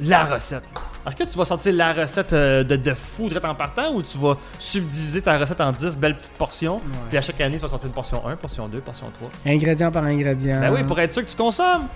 la 0.00 0.24
recette. 0.24 0.64
Est-ce 1.06 1.14
que 1.14 1.22
tu 1.22 1.38
vas 1.38 1.44
sortir 1.44 1.72
la 1.74 1.92
recette 1.92 2.32
euh, 2.32 2.64
de, 2.64 2.74
de 2.74 2.92
fou 2.92 3.28
direct 3.28 3.44
en 3.44 3.54
partant 3.54 3.92
ou 3.94 4.02
tu 4.02 4.18
vas 4.18 4.36
subdiviser 4.58 5.22
ta 5.22 5.38
recette 5.38 5.60
en 5.60 5.70
10 5.70 5.96
belles 5.96 6.16
petites 6.16 6.32
portions, 6.32 6.80
puis 7.08 7.16
à 7.16 7.20
chaque 7.20 7.40
année 7.40 7.54
tu 7.56 7.62
vas 7.62 7.68
sortir 7.68 7.86
une 7.86 7.92
portion 7.94 8.26
1, 8.26 8.34
portion 8.34 8.66
2, 8.66 8.80
portion 8.80 9.06
3. 9.16 9.30
Ingrédient 9.46 9.92
par 9.92 10.02
ingrédient. 10.02 10.58
Ben 10.60 10.72
oui, 10.72 10.82
pour 10.82 10.98
être 10.98 11.12
sûr 11.12 11.24
que 11.24 11.30
tu 11.30 11.36
consommes. 11.36 11.86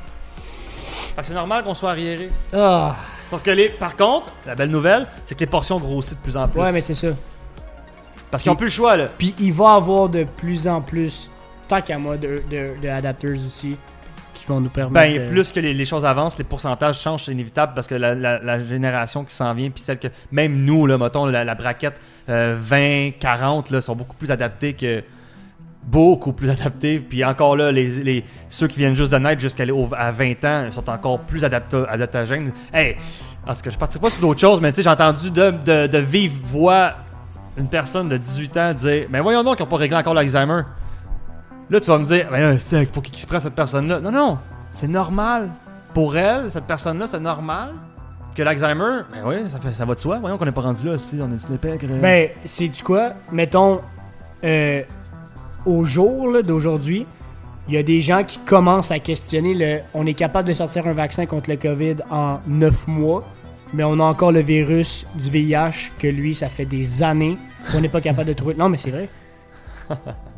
Fait 1.17 1.23
que 1.23 1.27
c'est 1.27 1.35
normal 1.35 1.65
qu'on 1.65 1.75
soit 1.75 1.91
arriéré. 1.91 2.31
Ah, 2.53 2.95
Sauf 3.29 3.43
que 3.43 3.51
les, 3.51 3.69
par 3.71 3.97
contre, 3.97 4.31
la 4.47 4.55
belle 4.55 4.71
nouvelle, 4.71 5.07
c'est 5.25 5.35
que 5.35 5.41
les 5.41 5.47
portions 5.47 5.79
grossissent 5.81 6.17
de 6.17 6.23
plus 6.23 6.37
en 6.37 6.47
plus. 6.47 6.61
ouais, 6.61 6.71
mais 6.73 6.81
c'est 6.81 6.95
ça. 6.95 7.09
Parce 8.31 8.45
qu'ils 8.45 8.53
ont 8.53 8.57
plus 8.57 8.67
le 8.67 8.71
choix 8.73 8.97
là. 8.97 9.09
Puis 9.19 9.35
il 9.41 9.53
va 9.53 9.75
avoir 9.75 10.09
de 10.09 10.23
plus 10.23 10.69
en 10.69 10.81
plus, 10.81 11.29
tant 11.71 11.81
qu'à 11.81 11.99
moi, 11.99 12.17
de, 12.17 12.43
de, 12.51 12.75
de 12.83 13.37
aussi, 13.47 13.77
qui 14.35 14.45
vont 14.47 14.61
nous 14.61 14.69
permettre. 14.69 14.95
Ben, 14.95 15.27
de- 15.27 15.31
plus 15.31 15.53
que 15.53 15.61
les, 15.61 15.73
les 15.73 15.85
choses 15.85 16.05
avancent, 16.05 16.37
les 16.37 16.45
pourcentages 16.45 17.01
changent, 17.01 17.25
c'est 17.25 17.33
inévitable 17.33 17.73
parce 17.75 17.87
que 17.87 17.95
la, 17.95 18.15
la- 18.15 18.39
la 18.41 18.59
génération 18.59 19.25
qui 19.25 19.35
s'en 19.35 19.55
vient, 19.55 19.71
puis 19.71 19.83
celle 19.83 19.99
que. 19.99 20.09
Même 20.33 20.65
nous, 20.65 20.87
là, 20.87 20.99
mettons, 20.99 21.27
la, 21.27 21.45
la 21.45 21.55
braquette 21.55 22.01
euh, 22.29 22.59
20-40, 22.59 23.73
là, 23.73 23.81
sont 23.81 23.95
beaucoup 23.97 24.17
plus 24.17 24.31
adaptés 24.31 24.73
que. 24.75 25.03
Beaucoup 25.83 26.35
plus 26.35 26.51
adaptés. 26.51 27.01
Puis 27.01 27.25
encore 27.25 27.57
là, 27.57 27.73
les, 27.73 27.87
les- 28.03 28.25
ceux 28.51 28.67
qui 28.67 28.79
viennent 28.81 28.95
juste 28.95 29.13
de 29.13 29.17
naître 29.19 29.41
jusqu'à 29.41 29.65
à 29.97 30.13
20 30.13 30.45
ans 30.45 30.67
sont 30.73 30.91
encore 30.91 31.21
plus 31.21 31.43
adapta- 31.43 31.87
adaptogènes. 31.89 32.53
Hey! 32.75 32.97
En 33.47 33.55
tout 33.55 33.63
cas, 33.63 33.71
je 33.71 33.79
partirai 33.79 34.01
pas 34.03 34.11
sur 34.11 34.21
d'autres 34.21 34.41
choses, 34.41 34.61
mais 34.61 34.71
tu 34.73 34.77
sais, 34.77 34.83
j'ai 34.83 34.91
entendu 34.91 35.31
de, 35.31 35.51
de, 35.65 35.87
de 35.87 35.99
vive 35.99 36.35
voix 36.45 36.93
une 37.57 37.69
personne 37.69 38.09
de 38.11 38.19
18 38.19 38.57
ans 38.59 38.75
dire 38.75 39.07
Mais 39.09 39.21
voyons 39.21 39.43
donc, 39.43 39.59
ils 39.59 39.63
n'ont 39.63 39.69
pas 39.69 39.77
réglé 39.79 39.97
encore 39.97 40.13
l'Alzheimer. 40.13 40.63
Là, 41.71 41.81
tu 41.81 41.89
vas 41.89 41.99
me 41.99 42.05
dire, 42.05 42.27
mais 42.33 42.41
là, 42.41 42.59
c'est 42.59 42.91
pour 42.91 43.01
qui 43.01 43.13
qui 43.13 43.21
se 43.21 43.27
prend 43.29 43.39
cette 43.39 43.55
personne-là? 43.55 44.01
Non, 44.01 44.11
non, 44.11 44.39
c'est 44.73 44.89
normal. 44.89 45.51
Pour 45.95 46.17
elle, 46.17 46.51
cette 46.51 46.65
personne-là, 46.65 47.07
c'est 47.07 47.21
normal. 47.21 47.75
Que 48.35 48.43
l'Alzheimer, 48.43 49.03
ben 49.13 49.23
oui, 49.25 49.49
ça, 49.49 49.61
fait, 49.61 49.73
ça 49.73 49.85
va 49.85 49.95
de 49.95 50.01
soi. 50.01 50.19
Voyons 50.19 50.37
qu'on 50.37 50.45
n'est 50.45 50.53
pas 50.53 50.63
rendu 50.63 50.87
là, 50.87 50.99
si 50.99 51.21
on 51.21 51.31
est 51.31 51.49
une 51.49 51.55
épée. 51.55 51.79
Ben, 52.01 52.31
c'est 52.45 52.69
du 52.69 52.83
quoi? 52.83 53.15
Mettons, 53.31 53.83
euh, 54.43 54.83
au 55.65 55.85
jour 55.85 56.43
d'aujourd'hui, 56.43 57.07
il 57.69 57.75
y 57.75 57.77
a 57.77 57.83
des 57.85 58.01
gens 58.01 58.25
qui 58.25 58.39
commencent 58.39 58.91
à 58.91 58.99
questionner 58.99 59.55
le. 59.55 59.81
On 59.95 60.07
est 60.07 60.15
capable 60.15 60.49
de 60.49 60.55
sortir 60.55 60.87
un 60.89 60.93
vaccin 60.93 61.27
contre 61.27 61.51
le 61.51 61.57
COVID 61.57 61.97
en 62.11 62.41
9 62.47 62.89
mois, 62.89 63.25
mais 63.75 63.85
on 63.85 63.99
a 64.01 64.05
encore 64.05 64.33
le 64.33 64.41
virus 64.41 65.07
du 65.15 65.31
VIH 65.31 65.93
que 65.99 66.09
lui, 66.09 66.35
ça 66.35 66.49
fait 66.49 66.65
des 66.67 67.03
années 67.03 67.39
qu'on 67.71 67.81
n'est 67.81 67.89
pas 67.89 68.01
capable 68.01 68.29
de 68.29 68.35
trouver. 68.35 68.55
Non, 68.55 68.69
mais 68.69 68.79
c'est 68.79 68.91
vrai. 68.91 69.09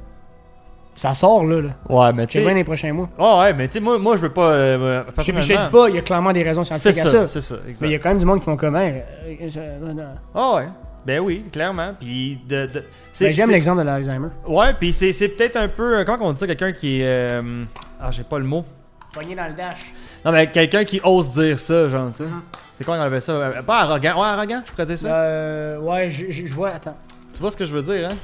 Ça 0.95 1.15
sort 1.15 1.45
là. 1.47 1.61
là. 1.63 1.69
Ouais, 1.89 2.13
mais 2.13 2.27
tu 2.27 2.43
sais 2.43 2.55
les 2.55 2.65
prochains 2.65 2.93
mois. 2.93 3.09
Oh, 3.19 3.39
ouais, 3.41 3.53
mais 3.55 3.67
tu 3.67 3.75
sais, 3.75 3.81
moi, 3.81 3.99
moi, 3.99 4.17
je 4.17 4.23
veux 4.23 4.33
pas. 4.33 4.51
euh, 4.51 5.03
Je, 5.19 5.23
je 5.23 5.33
te 5.33 5.63
dis 5.63 5.69
pas, 5.71 5.89
il 5.89 5.95
y 5.95 5.99
a 5.99 6.03
clairement 6.03 6.33
des 6.33 6.45
raisons 6.45 6.65
scientifiques 6.65 6.99
à 6.99 7.05
ça, 7.05 7.11
ça. 7.11 7.29
c'est 7.29 7.41
ça, 7.41 7.55
exact. 7.67 7.81
Mais 7.83 7.89
il 7.89 7.93
y 7.93 7.95
a 7.95 7.99
quand 7.99 8.11
même 8.11 8.19
du 8.19 8.27
monde 8.27 8.41
qui 8.41 8.45
font 8.45 8.57
comment? 8.57 8.79
euh, 8.79 9.01
euh, 9.27 9.49
euh, 9.57 9.95
euh, 9.99 10.05
Ah 10.35 10.55
ouais. 10.57 10.69
Ben 11.07 11.19
oui, 11.21 11.45
clairement. 11.53 11.95
Puis 11.99 12.39
de. 12.49 12.67
de 12.67 12.85
c'est- 13.13 13.25
Ben, 13.25 13.35
J'aime 13.35 13.51
l'exemple 13.51 13.79
de 13.81 13.87
l'Alzheimer. 13.87 14.29
Ouais, 14.47 14.75
puis 14.79 14.93
c'est 14.93 15.11
peut-être 15.29 15.57
un 15.57 15.69
peu. 15.69 15.99
euh, 15.99 16.05
Comment 16.05 16.27
on 16.29 16.33
dit 16.35 16.41
ça 16.41 16.47
Quelqu'un 16.47 16.73
qui 16.73 17.01
est. 17.01 17.05
euh, 17.09 17.65
Ah, 18.01 18.11
j'ai 18.11 18.23
pas 18.23 18.39
le 18.39 18.45
mot. 18.45 18.65
Pogné 19.13 19.35
dans 19.35 19.47
le 19.49 19.55
dash. 19.55 19.79
Non, 20.25 20.31
mais 20.33 20.47
quelqu'un 20.51 20.85
qui 20.85 21.01
ose 21.03 21.33
dire 21.33 21.59
ça, 21.59 21.89
genre, 21.89 22.11
tu 22.11 22.19
sais. 22.19 22.25
Mhm. 22.25 22.43
C'est 22.71 22.85
quoi 22.85 22.97
qu'on 22.97 23.03
appelle 23.03 23.21
ça? 23.21 23.33
Euh, 23.33 23.63
Pas 23.63 23.81
arrogant. 23.81 24.15
Ouais, 24.21 24.27
arrogant, 24.29 24.63
je 24.65 24.71
pourrais 24.71 24.87
dire 24.87 24.99
ça? 24.99 25.09
Euh, 25.15 25.79
ouais, 25.79 26.11
je 26.11 26.53
vois, 26.55 26.71
attends. 26.71 26.97
Tu 27.35 27.41
vois 27.41 27.51
ce 27.51 27.57
que 27.57 27.65
je 27.65 27.75
veux 27.75 27.83
dire, 27.83 28.09
hein? 28.11 28.15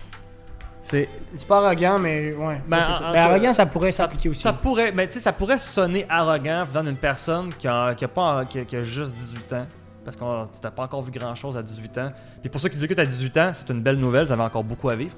C'est. 0.91 1.09
Pas 1.47 1.59
arrogant, 1.67 1.99
mais 1.99 2.33
ouais. 2.33 2.61
Ben, 2.67 2.79
en- 2.79 3.09
en 3.09 3.13
Ben, 3.13 3.19
arrogant, 3.25 3.53
ça 3.53 3.67
pourrait 3.67 3.93
s'appliquer 3.93 4.29
aussi. 4.31 4.41
Ça 4.41 4.53
pourrait, 4.53 4.91
mais 4.93 5.07
tu 5.07 5.15
sais, 5.15 5.19
ça 5.21 5.33
pourrait 5.33 5.59
sonner 5.59 6.07
arrogant 6.09 6.65
venant 6.71 6.85
d'une 6.85 6.97
personne 6.97 7.53
qui 7.59 7.69
a, 7.69 7.95
qui 7.95 8.05
a 8.05 8.09
pas, 8.09 8.45
qui 8.47 8.61
a, 8.61 8.65
qui 8.65 8.77
a 8.77 8.83
juste 8.83 9.15
18 9.15 9.53
ans. 9.53 9.67
Parce 10.05 10.17
que 10.17 10.23
tu 10.23 10.61
n'as 10.65 10.71
pas 10.71 10.85
encore 10.85 11.03
vu 11.03 11.11
grand 11.11 11.35
chose 11.35 11.57
à 11.59 11.63
18 11.63 11.99
ans. 11.99 12.11
Et 12.43 12.49
pour 12.49 12.61
ceux 12.61 12.69
qui 12.71 12.77
disent 12.79 12.89
que 12.89 12.95
tu 12.95 13.01
as 13.01 13.07
18 13.07 13.37
ans, 13.37 13.51
c'est 13.53 13.69
une 13.69 13.83
belle 13.83 13.97
nouvelle, 13.97 14.25
vous 14.25 14.33
avez 14.33 14.43
encore 14.43 14.65
beaucoup 14.65 14.89
à 14.89 14.97
vivre. 14.97 15.15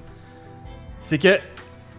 C'est 1.01 1.17
que 1.17 1.39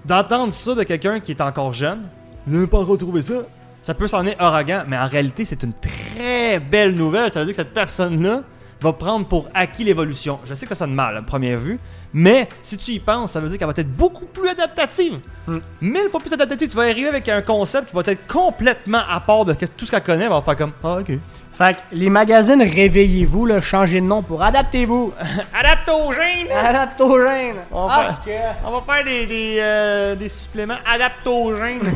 d'entendre 0.05 0.53
ça 0.53 0.75
de 0.75 0.83
quelqu'un 0.83 1.20
qui 1.20 1.33
est 1.33 1.41
encore 1.41 1.73
jeune, 1.73 2.03
vous 2.47 2.55
n'avez 2.55 2.66
pas 2.66 2.79
encore 2.81 2.99
trouvé 2.99 3.23
ça, 3.23 3.35
ça 3.83 3.95
peut 3.95 4.07
sonner 4.09 4.37
arrogant, 4.39 4.83
mais 4.87 4.99
en 4.99 5.07
réalité, 5.09 5.45
c'est 5.45 5.62
une 5.62 5.73
très 5.73 6.61
belle 6.61 6.95
nouvelle. 6.95 7.33
Ça 7.33 7.41
veut 7.41 7.47
dire 7.47 7.53
que 7.57 7.62
cette 7.62 7.73
personne-là 7.75 8.43
va 8.81 8.93
prendre 8.93 9.27
pour 9.27 9.49
acquis 9.55 9.85
l'évolution. 9.85 10.39
Je 10.45 10.55
sais 10.55 10.66
que 10.66 10.75
ça 10.75 10.85
sonne 10.85 10.95
mal 10.95 11.16
à 11.16 11.23
première 11.23 11.59
vue, 11.59 11.79
mais 12.13 12.49
si 12.63 12.77
tu 12.77 12.91
y 12.93 13.01
penses, 13.01 13.33
ça 13.33 13.41
veut 13.41 13.49
dire 13.49 13.59
qu'elle 13.59 13.67
va 13.69 13.75
être 13.77 13.97
beaucoup 13.97 14.27
plus 14.27 14.49
adaptative. 14.49 15.19
Hmm. 15.47 15.59
Mille 15.81 16.09
fois 16.11 16.21
plus 16.21 16.33
adaptative. 16.33 16.69
Tu 16.69 16.77
vas 16.77 16.83
arriver 16.83 17.09
avec 17.09 17.29
un 17.29 17.43
concept 17.43 17.89
qui 17.91 17.95
va 17.97 18.03
être 18.07 18.27
complètement 18.27 19.01
à 19.09 19.21
part 19.21 19.45
de 19.45 19.55
tout 19.55 19.87
ce 19.87 19.91
qu'elle 19.91 20.03
connaît. 20.03 20.25
Elle 20.25 20.31
va 20.31 20.43
faire 20.43 20.57
comme 20.57 20.73
Ah, 20.85 20.99
ok. 21.01 21.13
Fait 21.55 21.77
que 21.77 21.81
les 21.93 22.09
magazines, 22.09 22.63
réveillez-vous, 22.63 23.45
là, 23.45 23.61
changez 23.61 24.01
de 24.01 24.07
nom 24.07 24.23
pour 24.23 24.43
adaptez-vous. 24.43 25.13
Adaptogène! 25.55 26.51
Adaptogène. 26.51 27.57
On 27.71 27.87
Ah, 27.89 27.99
va- 27.99 28.05
parce 28.05 28.21
que- 28.21 28.31
On 28.65 28.71
va 28.71 28.81
faire 28.95 29.05
des, 29.05 29.27
des, 29.27 29.57
euh, 29.61 30.15
des 30.15 30.29
suppléments 30.31 30.79
adaptogènes. 30.87 31.81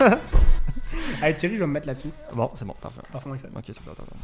Hey, 1.22 1.34
Thierry, 1.34 1.54
je 1.56 1.60
vais 1.60 1.66
me 1.66 1.72
mettre 1.72 1.88
là-dessus. 1.88 2.10
bon, 2.32 2.50
c'est 2.54 2.64
bon, 2.64 2.74
parfait. 2.80 3.00
Parfum, 3.12 3.30
il 3.34 3.40
fait. 3.40 3.48
Ok, 3.48 3.62
c'est 3.66 3.84
bon, 3.84 3.92
c'est 3.96 4.04
bon. 4.04 4.16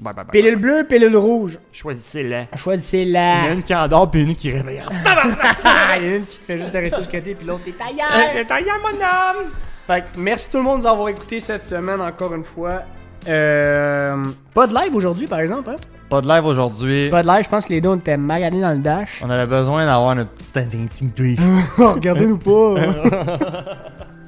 Bye, 0.00 0.14
bye, 0.14 0.24
bye. 0.24 0.32
Pilule 0.32 0.56
bleue, 0.56 0.84
pilule 0.84 1.16
rouge. 1.16 1.58
Choisissez-les. 1.72 2.48
Choisissez 2.56 3.02
Il 3.02 3.10
y 3.10 3.18
en 3.18 3.20
a 3.20 3.50
une 3.50 3.62
qui 3.62 3.74
endort 3.74 4.10
puis 4.10 4.22
une 4.22 4.34
qui 4.34 4.50
réveille. 4.50 4.80
Il 4.90 5.06
y 5.06 6.08
en 6.08 6.14
a 6.14 6.16
une 6.16 6.24
qui 6.24 6.38
te 6.38 6.44
fait 6.44 6.58
juste 6.58 6.72
rester 6.72 7.02
sur 7.02 7.10
côté, 7.10 7.34
puis 7.34 7.46
l'autre, 7.46 7.64
t'es 7.64 7.72
tailleur. 7.72 8.08
Euh, 8.34 8.44
Tailleur, 8.48 8.78
mon 8.78 8.88
homme! 8.96 9.50
Fait 9.86 10.00
que 10.00 10.18
merci 10.18 10.50
tout 10.50 10.56
le 10.56 10.62
monde 10.62 10.78
de 10.78 10.84
nous 10.84 10.88
avoir 10.90 11.08
écouté 11.10 11.38
cette 11.38 11.66
semaine 11.66 12.00
encore 12.00 12.34
une 12.34 12.44
fois. 12.44 12.82
Euh, 13.28 14.24
pas 14.54 14.66
de 14.66 14.74
live 14.74 14.94
aujourd'hui, 14.94 15.26
par 15.26 15.40
exemple. 15.40 15.70
Hein? 15.70 15.76
Pas 16.08 16.22
de 16.22 16.28
live 16.28 16.44
aujourd'hui. 16.46 17.10
Pas 17.10 17.22
de 17.22 17.28
live, 17.28 17.44
je 17.44 17.48
pense 17.50 17.66
que 17.66 17.72
les 17.72 17.80
deux, 17.82 17.90
on 17.90 17.96
était 17.96 18.16
maganés 18.16 18.60
dans 18.60 18.72
le 18.72 18.78
dash. 18.78 19.20
On 19.22 19.28
avait 19.28 19.46
besoin 19.46 19.84
d'avoir 19.84 20.14
notre 20.16 20.30
petite 20.30 20.56
intimité. 20.56 21.36
Regardez-nous 21.76 22.38
pas. 22.38 22.74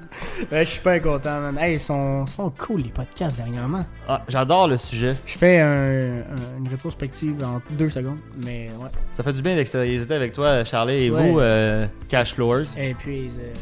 ouais, 0.52 0.64
je 0.64 0.70
suis 0.70 0.80
pas 0.80 0.98
content, 1.00 1.40
man. 1.40 1.58
Hey, 1.58 1.74
ils 1.74 1.80
sont, 1.80 2.26
sont 2.26 2.50
cool, 2.58 2.82
les 2.82 2.88
podcasts, 2.90 3.36
dernièrement. 3.36 3.84
Ah, 4.08 4.22
j'adore 4.28 4.68
le 4.68 4.76
sujet. 4.76 5.16
Je 5.26 5.38
fais 5.38 5.60
un- 5.60 6.20
un- 6.20 6.58
une 6.58 6.68
rétrospective 6.68 7.36
en 7.44 7.60
deux 7.70 7.88
secondes, 7.90 8.18
mais 8.44 8.66
ouais. 8.78 8.88
Ça 9.14 9.22
fait 9.22 9.32
du 9.32 9.42
bien 9.42 9.56
d'extérioriser 9.56 10.14
avec 10.14 10.32
toi, 10.32 10.64
Charlie, 10.64 11.04
et 11.06 11.10
Ouais. 11.10 11.30
vous, 11.30 11.38
euh, 11.40 11.86
Cash 12.08 12.34
Flowers. 12.34 12.64
Et 12.76 12.94
puis, 12.94 13.28
euh, 13.40 13.52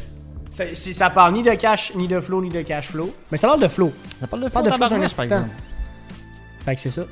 ça, 0.49 0.63
ça 0.73 1.09
parle 1.09 1.33
ni 1.33 1.43
de 1.43 1.51
cash, 1.51 1.93
ni 1.95 2.07
de 2.07 2.19
flow, 2.19 2.41
ni 2.41 2.49
de 2.49 2.61
cash 2.61 2.87
flow. 2.89 3.13
Mais 3.31 3.37
ça 3.37 3.47
parle 3.47 3.61
de 3.61 3.67
flow. 3.67 3.91
Ça 4.19 4.27
parle 4.27 4.43
de 4.43 4.49
Parle 4.49 4.65
de 4.65 4.71
flow, 4.71 4.87
par 5.15 5.23
exemple. 5.25 5.49
Fait 6.65 6.75
que 6.75 6.81
c'est 6.81 6.91
ça. 6.91 7.03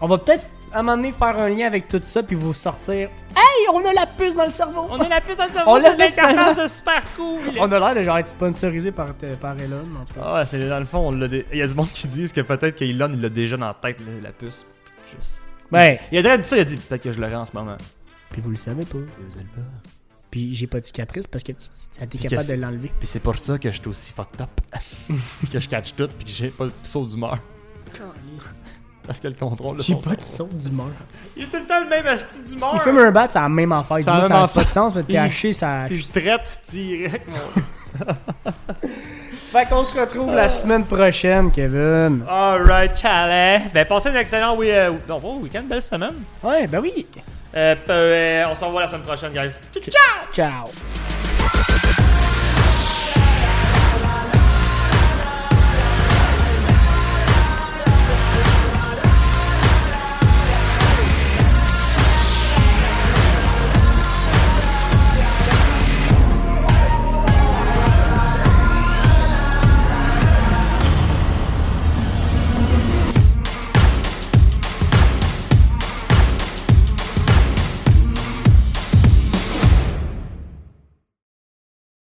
On 0.00 0.08
va 0.08 0.18
peut-être 0.18 0.44
à 0.72 0.78
un 0.78 0.82
moment 0.82 0.96
donné 0.96 1.12
faire 1.12 1.38
un 1.38 1.48
lien 1.48 1.66
avec 1.66 1.88
tout 1.88 2.00
ça, 2.04 2.22
puis 2.22 2.34
vous 2.36 2.54
sortir. 2.54 3.08
Hey, 3.36 3.68
on 3.72 3.84
a 3.84 3.92
la 3.92 4.06
puce 4.06 4.34
dans 4.34 4.44
le 4.46 4.50
cerveau! 4.50 4.86
On 4.90 5.00
a 5.00 5.08
la 5.08 5.20
puce 5.20 5.36
dans 5.36 5.44
le 5.44 5.50
On 5.50 5.54
cerveau, 5.54 5.76
l'a 5.78 5.82
c'est 5.90 5.96
l'interface 5.96 6.62
de 6.62 6.68
super 6.68 7.02
cool. 7.16 7.40
On 7.60 7.70
a 7.72 7.78
l'air 7.78 7.94
de 7.94 8.02
genre 8.02 8.18
être 8.18 8.28
sponsorisé 8.28 8.92
par, 8.92 9.08
par 9.40 9.58
Elon, 9.60 9.82
en 10.00 10.04
tout 10.04 10.14
cas. 10.14 10.20
Ah 10.24 10.34
ouais, 10.40 10.46
c'est 10.46 10.68
dans 10.68 10.78
le 10.80 10.84
fond, 10.86 11.08
on 11.08 11.12
l'a 11.12 11.28
dé- 11.28 11.46
il 11.52 11.58
y 11.58 11.62
a 11.62 11.66
du 11.66 11.74
monde 11.74 11.90
qui 11.92 12.06
disent 12.08 12.32
que 12.32 12.40
peut-être 12.40 12.76
qu'Elon, 12.76 13.10
il 13.12 13.20
l'a 13.20 13.28
déjà 13.28 13.56
dans 13.56 13.66
la 13.68 13.74
tête, 13.74 13.98
la, 14.00 14.20
la 14.28 14.32
puce. 14.32 14.64
Juste. 15.14 15.40
Ben, 15.70 15.96
Il 16.10 16.18
a 16.18 16.22
déjà 16.22 16.36
dit 16.38 16.44
ça, 16.48 16.56
il 16.56 16.60
a 16.60 16.64
dit 16.64 16.76
peut-être 16.76 17.02
que 17.02 17.12
je 17.12 17.20
l'aurai 17.20 17.34
en 17.36 17.46
ce 17.46 17.52
moment. 17.54 17.76
Puis 18.30 18.40
vous 18.40 18.50
le 18.50 18.56
savez 18.56 18.84
pas. 18.84 18.98
Vous 18.98 19.38
êtes 19.38 19.48
pas. 19.48 19.60
Puis 20.30 20.54
j'ai 20.54 20.66
pas 20.66 20.80
de 20.80 20.86
cicatrice 20.86 21.26
parce 21.26 21.44
que 21.44 21.52
ça 21.58 22.00
t'es 22.06 22.06
Puis 22.18 22.20
capable 22.20 22.48
de 22.48 22.54
l'enlever. 22.54 22.90
Puis 22.98 23.06
c'est 23.06 23.20
pour 23.20 23.36
ça 23.38 23.58
que 23.58 23.70
je 23.70 23.78
suis 23.78 23.88
aussi 23.88 24.12
fucked 24.14 24.40
up. 24.40 24.48
que 25.52 25.60
je 25.60 25.68
catch 25.68 25.94
tout 25.94 26.08
puis 26.08 26.24
que 26.24 26.30
j'ai 26.30 26.48
pas 26.48 26.64
le 26.64 26.72
saut 26.82 27.04
d'humeur. 27.04 27.38
Parce 29.06 29.18
que 29.18 29.28
le 29.28 29.34
contrôle 29.34 29.78
de 29.78 29.82
J'ai 29.82 29.94
son 29.94 30.00
pas 30.00 30.14
de 30.14 30.22
saut 30.22 30.48
d'humeur. 30.52 30.86
Il 31.36 31.44
est 31.44 31.46
tout 31.46 31.56
le 31.56 31.66
temps 31.66 31.82
le 31.82 31.88
même 31.88 32.06
asti 32.06 32.40
d'humeur. 32.42 32.72
Il 32.74 32.80
fume 32.80 32.98
un 32.98 33.10
bat, 33.10 33.26
c'est 33.28 33.38
la 33.38 33.48
même 33.48 33.72
affaire. 33.72 33.98
C'est 34.00 34.06
la 34.06 34.12
Dis-moi, 34.12 34.28
même 34.28 34.28
Ça 34.28 34.40
n'a 34.40 34.48
pas 34.48 34.64
de 34.64 34.70
sens, 34.70 34.94
mais 34.94 35.02
t'es 35.02 35.16
haché, 35.18 35.52
ça. 35.52 35.88
C'est 35.88 35.98
je 35.98 36.06
traite 36.08 36.60
direct, 36.68 37.28
mon. 37.28 37.62
Fait 39.52 39.68
qu'on 39.68 39.84
se 39.84 39.92
retrouve 39.98 40.34
la 40.34 40.48
semaine 40.48 40.84
prochaine, 40.86 41.50
Kevin. 41.50 42.24
Alright, 42.26 42.96
chalet. 42.98 43.70
Ben, 43.74 43.84
passez 43.84 44.08
un 44.08 44.14
excellent 44.14 44.56
oui, 44.56 44.70
euh, 44.70 44.92
non, 45.06 45.18
bon 45.18 45.40
week-end, 45.40 45.64
belle 45.64 45.82
semaine. 45.82 46.14
Ouais, 46.42 46.66
ben 46.66 46.80
oui. 46.80 47.06
Euh, 47.54 47.74
euh, 47.90 48.44
on 48.50 48.54
se 48.56 48.64
revoit 48.64 48.80
la 48.80 48.88
semaine 48.88 49.02
prochaine, 49.02 49.32
guys. 49.32 49.58
Ciao, 49.74 49.82
ciao! 49.82 50.32
Ciao. 50.32 51.21